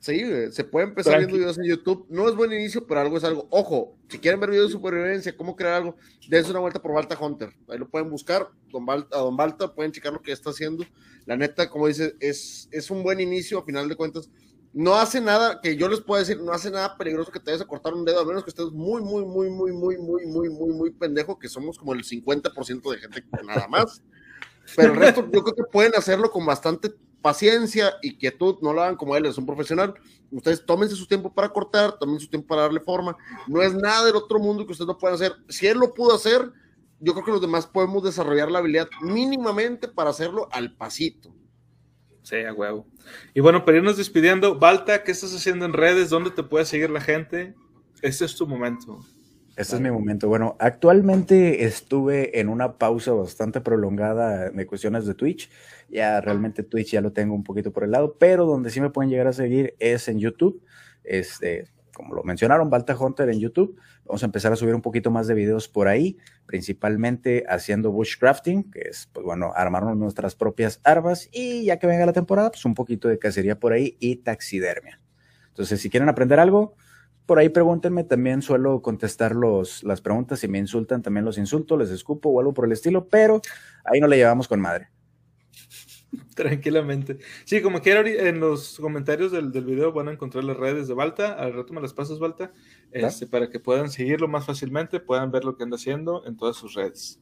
Sí, 0.00 0.22
se 0.52 0.64
puede 0.64 0.86
empezar 0.86 1.18
viendo 1.18 1.36
videos 1.36 1.58
en 1.58 1.64
YouTube. 1.64 2.06
No 2.08 2.28
es 2.28 2.34
buen 2.34 2.52
inicio, 2.52 2.86
pero 2.86 3.00
algo 3.00 3.18
es 3.18 3.24
algo. 3.24 3.46
Ojo, 3.50 3.98
si 4.08 4.18
quieren 4.18 4.40
ver 4.40 4.50
videos 4.50 4.68
de 4.68 4.72
supervivencia, 4.72 5.36
cómo 5.36 5.56
crear 5.56 5.74
algo, 5.74 5.96
dense 6.28 6.50
una 6.50 6.60
vuelta 6.60 6.80
por 6.80 6.94
Balta 6.94 7.18
Hunter. 7.20 7.50
Ahí 7.68 7.78
lo 7.78 7.88
pueden 7.88 8.08
buscar. 8.08 8.48
Don 8.70 8.86
Balta, 8.86 9.16
a 9.16 9.20
Don 9.20 9.36
Balta 9.36 9.74
pueden 9.74 9.92
checar 9.92 10.12
lo 10.12 10.22
que 10.22 10.32
está 10.32 10.50
haciendo. 10.50 10.86
La 11.26 11.36
neta, 11.36 11.68
como 11.68 11.88
dice, 11.88 12.14
es, 12.20 12.68
es 12.70 12.90
un 12.90 13.02
buen 13.02 13.20
inicio, 13.20 13.58
a 13.58 13.64
final 13.64 13.88
de 13.88 13.96
cuentas. 13.96 14.30
No 14.72 14.94
hace 14.94 15.20
nada 15.20 15.60
que 15.60 15.76
yo 15.76 15.88
les 15.88 16.00
pueda 16.00 16.20
decir, 16.20 16.40
no 16.40 16.52
hace 16.52 16.70
nada 16.70 16.96
peligroso 16.96 17.32
que 17.32 17.40
te 17.40 17.50
vayas 17.50 17.62
a 17.62 17.66
cortar 17.66 17.94
un 17.94 18.04
dedo, 18.04 18.20
a 18.20 18.24
menos 18.24 18.44
que 18.44 18.50
estés 18.50 18.70
muy, 18.70 19.02
muy, 19.02 19.24
muy, 19.24 19.50
muy, 19.50 19.72
muy, 19.72 19.98
muy, 19.98 20.26
muy, 20.26 20.50
muy, 20.50 20.72
muy 20.72 20.90
pendejo, 20.90 21.38
que 21.38 21.48
somos 21.48 21.78
como 21.78 21.94
el 21.94 22.04
50% 22.04 22.90
de 22.90 22.98
gente 22.98 23.24
nada 23.44 23.66
más. 23.68 24.02
Pero 24.76 24.92
el 24.92 24.98
resto, 24.98 25.22
yo 25.32 25.42
creo 25.42 25.54
que 25.54 25.64
pueden 25.64 25.94
hacerlo 25.94 26.30
con 26.30 26.44
bastante 26.44 26.92
paciencia 27.22 27.94
y 28.02 28.16
quietud, 28.16 28.56
no 28.62 28.72
lo 28.72 28.82
hagan 28.82 28.96
como 28.96 29.16
él, 29.16 29.26
es 29.26 29.38
un 29.38 29.46
profesional. 29.46 29.94
Ustedes 30.30 30.64
tómense 30.64 30.94
su 30.94 31.06
tiempo 31.06 31.32
para 31.32 31.48
cortar, 31.48 31.98
tomen 31.98 32.20
su 32.20 32.28
tiempo 32.28 32.48
para 32.48 32.62
darle 32.62 32.80
forma. 32.80 33.16
No 33.46 33.62
es 33.62 33.74
nada 33.74 34.04
del 34.04 34.16
otro 34.16 34.38
mundo 34.38 34.66
que 34.66 34.72
ustedes 34.72 34.88
no 34.88 34.98
puedan 34.98 35.14
hacer. 35.14 35.32
Si 35.48 35.66
él 35.66 35.78
lo 35.78 35.94
pudo 35.94 36.14
hacer, 36.14 36.52
yo 37.00 37.12
creo 37.12 37.24
que 37.24 37.32
los 37.32 37.40
demás 37.40 37.66
podemos 37.66 38.02
desarrollar 38.02 38.50
la 38.50 38.58
habilidad 38.58 38.88
mínimamente 39.00 39.88
para 39.88 40.10
hacerlo 40.10 40.48
al 40.52 40.76
pasito. 40.76 41.34
Sí, 42.28 42.36
a 42.44 42.52
huevo. 42.52 42.86
Y 43.32 43.40
bueno, 43.40 43.64
para 43.64 43.78
irnos 43.78 43.96
despidiendo, 43.96 44.58
Balta, 44.58 45.02
¿qué 45.02 45.12
estás 45.12 45.34
haciendo 45.34 45.64
en 45.64 45.72
redes? 45.72 46.10
¿Dónde 46.10 46.30
te 46.30 46.42
puede 46.42 46.66
seguir 46.66 46.90
la 46.90 47.00
gente? 47.00 47.54
Este 48.02 48.26
es 48.26 48.36
tu 48.36 48.46
momento. 48.46 48.98
Este 49.56 49.76
es 49.76 49.80
mi 49.80 49.90
momento. 49.90 50.28
Bueno, 50.28 50.54
actualmente 50.60 51.64
estuve 51.64 52.38
en 52.38 52.50
una 52.50 52.76
pausa 52.76 53.12
bastante 53.12 53.62
prolongada 53.62 54.50
de 54.50 54.66
cuestiones 54.66 55.06
de 55.06 55.14
Twitch. 55.14 55.48
Ya 55.88 56.20
realmente 56.20 56.62
Twitch 56.62 56.90
ya 56.90 57.00
lo 57.00 57.14
tengo 57.14 57.34
un 57.34 57.44
poquito 57.44 57.72
por 57.72 57.84
el 57.84 57.92
lado, 57.92 58.18
pero 58.18 58.44
donde 58.44 58.68
sí 58.68 58.82
me 58.82 58.90
pueden 58.90 59.10
llegar 59.10 59.28
a 59.28 59.32
seguir 59.32 59.74
es 59.78 60.06
en 60.08 60.18
YouTube. 60.18 60.62
Este, 61.04 61.64
como 61.98 62.14
lo 62.14 62.22
mencionaron, 62.22 62.70
Balta 62.70 62.96
Hunter 62.96 63.28
en 63.28 63.40
YouTube. 63.40 63.76
Vamos 64.06 64.22
a 64.22 64.26
empezar 64.26 64.52
a 64.52 64.56
subir 64.56 64.72
un 64.72 64.82
poquito 64.82 65.10
más 65.10 65.26
de 65.26 65.34
videos 65.34 65.66
por 65.68 65.88
ahí, 65.88 66.16
principalmente 66.46 67.44
haciendo 67.48 67.90
bushcrafting, 67.90 68.70
que 68.70 68.82
es, 68.82 69.08
pues 69.12 69.26
bueno, 69.26 69.52
armarnos 69.56 69.96
nuestras 69.96 70.36
propias 70.36 70.80
armas 70.84 71.28
y 71.32 71.64
ya 71.64 71.80
que 71.80 71.88
venga 71.88 72.06
la 72.06 72.12
temporada, 72.12 72.52
pues 72.52 72.64
un 72.64 72.74
poquito 72.74 73.08
de 73.08 73.18
cacería 73.18 73.58
por 73.58 73.72
ahí 73.72 73.96
y 73.98 74.14
taxidermia. 74.14 75.00
Entonces, 75.48 75.80
si 75.80 75.90
quieren 75.90 76.08
aprender 76.08 76.38
algo, 76.38 76.76
por 77.26 77.40
ahí 77.40 77.48
pregúntenme, 77.48 78.04
también 78.04 78.42
suelo 78.42 78.80
contestar 78.80 79.34
los, 79.34 79.82
las 79.82 80.00
preguntas, 80.00 80.38
si 80.38 80.46
me 80.46 80.58
insultan 80.58 81.02
también 81.02 81.24
los 81.24 81.36
insulto, 81.36 81.76
les 81.76 81.90
escupo 81.90 82.28
o 82.28 82.38
algo 82.38 82.54
por 82.54 82.64
el 82.64 82.70
estilo, 82.70 83.08
pero 83.08 83.42
ahí 83.84 83.98
no 84.00 84.06
le 84.06 84.18
llevamos 84.18 84.46
con 84.46 84.60
madre. 84.60 84.88
Tranquilamente. 86.42 87.18
Sí, 87.44 87.60
como 87.60 87.80
quiera, 87.80 88.08
en 88.08 88.40
los 88.40 88.78
comentarios 88.78 89.32
del, 89.32 89.50
del, 89.50 89.64
video 89.64 89.92
van 89.92 90.08
a 90.08 90.12
encontrar 90.12 90.44
las 90.44 90.56
redes 90.56 90.88
de 90.88 90.94
Balta. 90.94 91.32
Al 91.32 91.52
rato 91.52 91.72
me 91.72 91.80
las 91.80 91.92
pasas, 91.92 92.18
Balta, 92.18 92.52
este, 92.92 93.26
para 93.26 93.50
que 93.50 93.58
puedan 93.58 93.90
seguirlo 93.90 94.28
más 94.28 94.46
fácilmente, 94.46 95.00
puedan 95.00 95.30
ver 95.30 95.44
lo 95.44 95.56
que 95.56 95.64
anda 95.64 95.76
haciendo 95.76 96.24
en 96.26 96.36
todas 96.36 96.56
sus 96.56 96.74
redes 96.74 97.20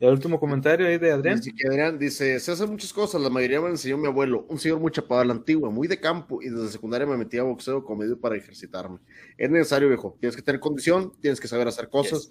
el 0.00 0.12
último 0.12 0.38
comentario 0.40 0.86
ahí 0.86 0.98
de 0.98 1.12
Adrián. 1.12 1.40
Dice 1.40 1.68
Adrián 1.68 1.98
dice, 1.98 2.40
se 2.40 2.52
hacen 2.52 2.70
muchas 2.70 2.92
cosas, 2.92 3.20
la 3.20 3.30
mayoría 3.30 3.60
me 3.60 3.68
enseñó 3.68 3.96
mi 3.96 4.06
abuelo, 4.06 4.44
un 4.48 4.58
señor 4.58 4.80
muy 4.80 4.90
chapado 4.90 5.20
a 5.20 5.24
la 5.24 5.32
antigua, 5.32 5.70
muy 5.70 5.88
de 5.88 6.00
campo, 6.00 6.42
y 6.42 6.48
desde 6.48 6.68
secundaria 6.68 7.06
me 7.06 7.16
metí 7.16 7.38
a 7.38 7.42
boxeo 7.42 7.84
como 7.84 8.00
medio 8.00 8.20
para 8.20 8.36
ejercitarme. 8.36 8.98
Es 9.38 9.50
necesario, 9.50 9.88
viejo, 9.88 10.16
tienes 10.20 10.36
que 10.36 10.42
tener 10.42 10.60
condición, 10.60 11.12
tienes 11.20 11.40
que 11.40 11.48
saber 11.48 11.68
hacer 11.68 11.88
cosas. 11.88 12.30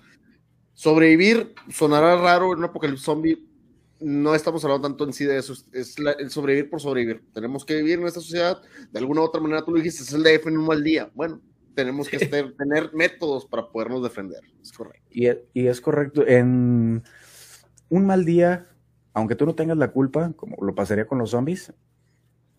Sobrevivir 0.74 1.54
sonará 1.70 2.16
raro 2.18 2.54
en 2.54 2.60
un 2.60 2.66
apocalipsis 2.66 3.06
zombie, 3.06 3.48
no 4.04 4.36
estamos 4.36 4.64
hablando 4.64 4.88
tanto 4.88 5.06
en 5.06 5.14
sí 5.14 5.26
de 5.26 5.38
eso, 5.38 5.54
es 5.72 5.96
el 6.20 6.30
sobrevivir 6.30 6.70
por 6.70 6.82
sobrevivir. 6.82 7.24
Tenemos 7.34 7.66
que 7.66 7.76
vivir 7.78 8.00
en 8.00 8.08
esta 8.08 8.20
sociedad, 8.20 8.62
de 8.92 9.00
alguna 9.00 9.22
u 9.22 9.24
otra 9.24 9.42
manera 9.42 9.64
tú 9.64 9.72
lo 9.72 9.78
dijiste, 9.78 10.04
es 10.04 10.14
el 10.14 10.24
DF 10.24 10.48
en 10.48 10.58
un 10.58 10.66
mal 10.66 10.84
día. 10.84 11.10
Bueno, 11.14 11.42
tenemos 11.74 12.10
que 12.10 12.20
tener 12.20 12.94
métodos 12.94 13.46
para 13.46 13.70
podernos 13.70 14.04
defender, 14.04 14.42
es 14.62 14.72
correcto. 14.72 15.08
Y, 15.10 15.28
y 15.54 15.68
es 15.68 15.82
correcto, 15.82 16.26
en 16.28 17.04
un 17.90 18.06
mal 18.06 18.26
día, 18.26 18.68
aunque 19.14 19.36
tú 19.36 19.46
no 19.46 19.56
tengas 19.56 19.78
la 19.78 19.92
culpa, 19.92 20.34
como 20.36 20.58
lo 20.64 20.76
pasaría 20.76 21.08
con 21.08 21.18
los 21.18 21.32
zombies, 21.32 21.74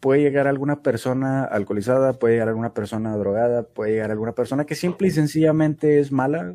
puede 0.00 0.20
llegar 0.20 0.46
alguna 0.46 0.82
persona 0.82 1.44
alcoholizada, 1.44 2.18
puede 2.18 2.34
llegar 2.34 2.48
alguna 2.48 2.74
persona 2.74 3.16
drogada, 3.16 3.62
puede 3.62 3.92
llegar 3.92 4.10
alguna 4.10 4.34
persona 4.34 4.66
que 4.66 4.74
simple 4.74 5.08
y 5.08 5.10
sencillamente 5.10 5.98
es 5.98 6.12
mala, 6.12 6.54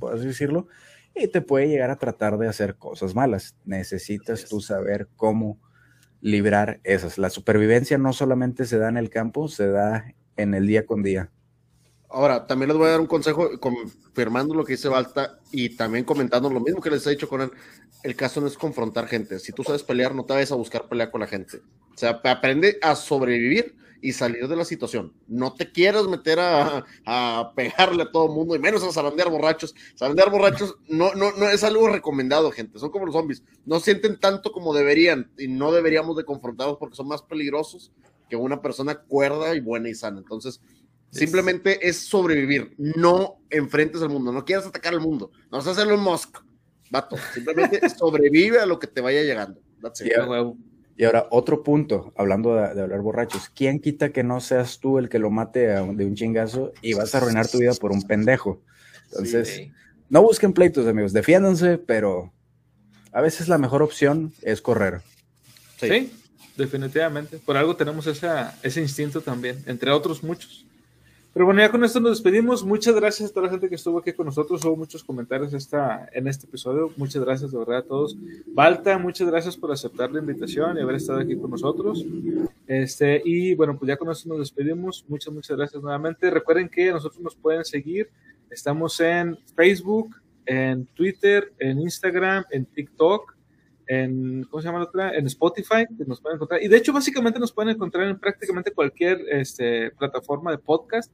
por 0.00 0.14
así 0.14 0.26
decirlo, 0.26 0.66
y 1.14 1.28
te 1.28 1.40
puede 1.40 1.68
llegar 1.68 1.90
a 1.90 1.96
tratar 1.96 2.38
de 2.38 2.48
hacer 2.48 2.76
cosas 2.76 3.14
malas. 3.14 3.54
Necesitas 3.64 4.46
tú 4.46 4.60
saber 4.60 5.08
cómo 5.16 5.58
librar 6.20 6.80
esas. 6.84 7.18
La 7.18 7.30
supervivencia 7.30 7.98
no 7.98 8.12
solamente 8.12 8.64
se 8.64 8.78
da 8.78 8.88
en 8.88 8.96
el 8.96 9.10
campo, 9.10 9.48
se 9.48 9.68
da 9.68 10.14
en 10.36 10.54
el 10.54 10.66
día 10.66 10.86
con 10.86 11.02
día. 11.02 11.30
Ahora, 12.08 12.46
también 12.46 12.68
les 12.68 12.76
voy 12.76 12.88
a 12.88 12.92
dar 12.92 13.00
un 13.00 13.06
consejo 13.06 13.58
confirmando 13.58 14.54
lo 14.54 14.64
que 14.64 14.74
dice 14.74 14.88
Balta 14.88 15.38
y 15.50 15.76
también 15.76 16.04
comentando 16.04 16.50
lo 16.50 16.60
mismo 16.60 16.80
que 16.80 16.90
les 16.90 17.06
he 17.06 17.10
dicho 17.10 17.28
con 17.28 17.40
él. 17.40 17.50
El 18.02 18.14
caso 18.16 18.40
no 18.40 18.46
es 18.46 18.58
confrontar 18.58 19.06
gente. 19.06 19.38
Si 19.38 19.52
tú 19.52 19.64
sabes 19.64 19.82
pelear, 19.82 20.14
no 20.14 20.24
te 20.24 20.34
vayas 20.34 20.52
a 20.52 20.56
buscar 20.56 20.88
pelear 20.88 21.10
con 21.10 21.22
la 21.22 21.26
gente. 21.26 21.58
O 21.58 21.96
sea, 21.96 22.20
aprende 22.24 22.78
a 22.82 22.94
sobrevivir 22.96 23.76
y 24.02 24.12
salir 24.12 24.46
de 24.48 24.56
la 24.56 24.64
situación. 24.66 25.14
No 25.28 25.54
te 25.54 25.72
quieras 25.72 26.06
meter 26.08 26.38
a, 26.40 26.84
pegarle 27.56 28.02
a 28.02 28.10
todo 28.10 28.26
el 28.26 28.32
mundo 28.32 28.54
y 28.54 28.58
menos 28.58 28.82
a 28.82 28.92
zarandear 28.92 29.30
borrachos. 29.30 29.74
Zarandear 29.96 30.30
borrachos 30.30 30.76
no, 30.88 31.14
no, 31.14 31.32
no 31.32 31.48
es 31.48 31.64
algo 31.64 31.88
recomendado, 31.88 32.50
gente. 32.50 32.78
Son 32.78 32.90
como 32.90 33.06
los 33.06 33.14
zombies. 33.14 33.42
No 33.64 33.80
sienten 33.80 34.18
tanto 34.18 34.52
como 34.52 34.74
deberían 34.74 35.30
y 35.38 35.48
no 35.48 35.72
deberíamos 35.72 36.16
de 36.16 36.24
confrontarlos 36.24 36.76
porque 36.78 36.96
son 36.96 37.08
más 37.08 37.22
peligrosos 37.22 37.92
que 38.28 38.36
una 38.36 38.60
persona 38.60 38.96
cuerda 38.96 39.54
y 39.54 39.60
buena 39.60 39.88
y 39.88 39.94
sana. 39.94 40.18
Entonces, 40.18 40.60
Simplemente 41.12 41.86
es 41.86 41.98
sobrevivir. 41.98 42.74
No 42.78 43.36
enfrentes 43.50 44.00
al 44.00 44.08
mundo. 44.08 44.32
No 44.32 44.46
quieras 44.46 44.66
atacar 44.66 44.94
al 44.94 45.00
mundo. 45.00 45.30
No 45.50 45.58
a 45.58 45.60
hacerlo 45.60 45.94
en 45.94 46.00
Moscú. 46.00 46.40
Vato. 46.90 47.16
Simplemente 47.34 47.86
sobrevive 47.90 48.60
a 48.60 48.66
lo 48.66 48.78
que 48.78 48.86
te 48.86 49.02
vaya 49.02 49.22
llegando. 49.22 49.60
Y, 51.02 51.04
ahora, 51.04 51.26
otro 51.30 51.64
punto, 51.64 52.12
hablando 52.16 52.54
de, 52.54 52.80
hablar 52.80 53.00
borrachos. 53.00 53.48
¿Quién 53.48 53.80
quita 53.80 54.12
que 54.12 54.22
no 54.22 54.40
seas 54.40 54.78
tú 54.78 54.98
el 54.98 55.08
que 55.08 55.18
lo 55.18 55.30
mate 55.30 55.66
de 55.66 56.04
un 56.04 56.14
chingazo 56.14 56.72
y 56.80 56.94
vas 56.94 57.12
a 57.12 57.18
arruinar 57.18 57.48
tu 57.48 57.58
vida 57.58 57.72
por 57.74 57.90
un 57.90 58.02
pendejo? 58.02 58.62
Entonces, 59.10 59.68
no 60.08 60.22
busquen 60.22 60.52
pleitos, 60.52 60.86
amigos. 60.86 61.12
Defiéndanse, 61.12 61.76
pero 61.76 62.32
a 63.10 63.20
veces 63.20 63.48
la 63.48 63.58
mejor 63.58 63.82
opción 63.82 64.32
es 64.42 64.62
correr. 64.62 65.00
Sí, 65.80 66.12
definitivamente. 66.56 67.38
Por 67.38 67.56
algo 67.56 67.74
tenemos 67.74 68.06
ese 68.06 68.80
instinto 68.80 69.22
también, 69.22 69.60
entre 69.66 69.90
otros 69.90 70.22
muchos. 70.22 70.64
Pero 71.32 71.46
bueno, 71.46 71.62
ya 71.62 71.70
con 71.70 71.82
esto 71.82 71.98
nos 71.98 72.12
despedimos. 72.12 72.62
Muchas 72.62 72.94
gracias 72.94 73.30
a 73.30 73.32
toda 73.32 73.46
la 73.46 73.52
gente 73.52 73.68
que 73.70 73.76
estuvo 73.76 73.98
aquí 73.98 74.12
con 74.12 74.26
nosotros. 74.26 74.62
Hubo 74.64 74.76
muchos 74.76 75.02
comentarios 75.02 75.50
en 75.52 76.26
este 76.26 76.46
episodio. 76.46 76.92
Muchas 76.96 77.24
gracias 77.24 77.52
de 77.52 77.58
verdad 77.58 77.78
a 77.78 77.82
todos. 77.82 78.16
Balta, 78.48 78.98
muchas 78.98 79.28
gracias 79.28 79.56
por 79.56 79.72
aceptar 79.72 80.12
la 80.12 80.18
invitación 80.18 80.76
y 80.76 80.82
haber 80.82 80.96
estado 80.96 81.20
aquí 81.20 81.34
con 81.36 81.50
nosotros. 81.50 82.04
Este, 82.66 83.22
y 83.24 83.54
bueno, 83.54 83.78
pues 83.78 83.88
ya 83.88 83.96
con 83.96 84.10
esto 84.10 84.28
nos 84.28 84.40
despedimos. 84.40 85.06
Muchas, 85.08 85.32
muchas 85.32 85.56
gracias 85.56 85.82
nuevamente. 85.82 86.30
Recuerden 86.30 86.68
que 86.68 86.90
nosotros 86.90 87.22
nos 87.22 87.34
pueden 87.34 87.64
seguir. 87.64 88.10
Estamos 88.50 89.00
en 89.00 89.38
Facebook, 89.56 90.14
en 90.44 90.84
Twitter, 90.86 91.50
en 91.58 91.80
Instagram, 91.80 92.44
en 92.50 92.66
TikTok 92.66 93.34
en, 93.86 94.44
¿cómo 94.44 94.60
se 94.60 94.68
llama 94.68 94.78
la 94.78 94.84
otra? 94.84 95.14
En 95.16 95.26
Spotify, 95.26 95.86
que 95.96 96.04
nos 96.06 96.20
pueden 96.20 96.36
encontrar. 96.36 96.62
Y 96.62 96.68
de 96.68 96.76
hecho, 96.76 96.92
básicamente 96.92 97.38
nos 97.38 97.52
pueden 97.52 97.74
encontrar 97.74 98.08
en 98.08 98.18
prácticamente 98.18 98.72
cualquier 98.72 99.20
este, 99.30 99.90
plataforma 99.92 100.50
de 100.50 100.58
podcast, 100.58 101.12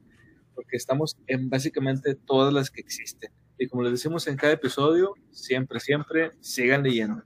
porque 0.55 0.77
estamos 0.77 1.17
en 1.27 1.49
básicamente 1.49 2.15
todas 2.15 2.53
las 2.53 2.69
que 2.69 2.81
existen. 2.81 3.31
Y 3.57 3.67
como 3.67 3.83
les 3.83 3.91
decimos 3.91 4.27
en 4.27 4.37
cada 4.37 4.53
episodio, 4.53 5.13
siempre, 5.31 5.79
siempre, 5.79 6.31
sigan 6.39 6.83
leyendo. 6.83 7.23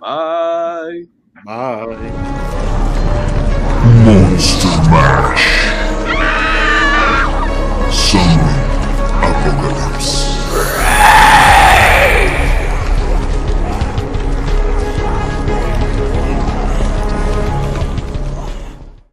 Bye. 0.00 1.08
Bye. 1.44 1.96
Monster 4.04 4.90
Mash. 4.90 5.55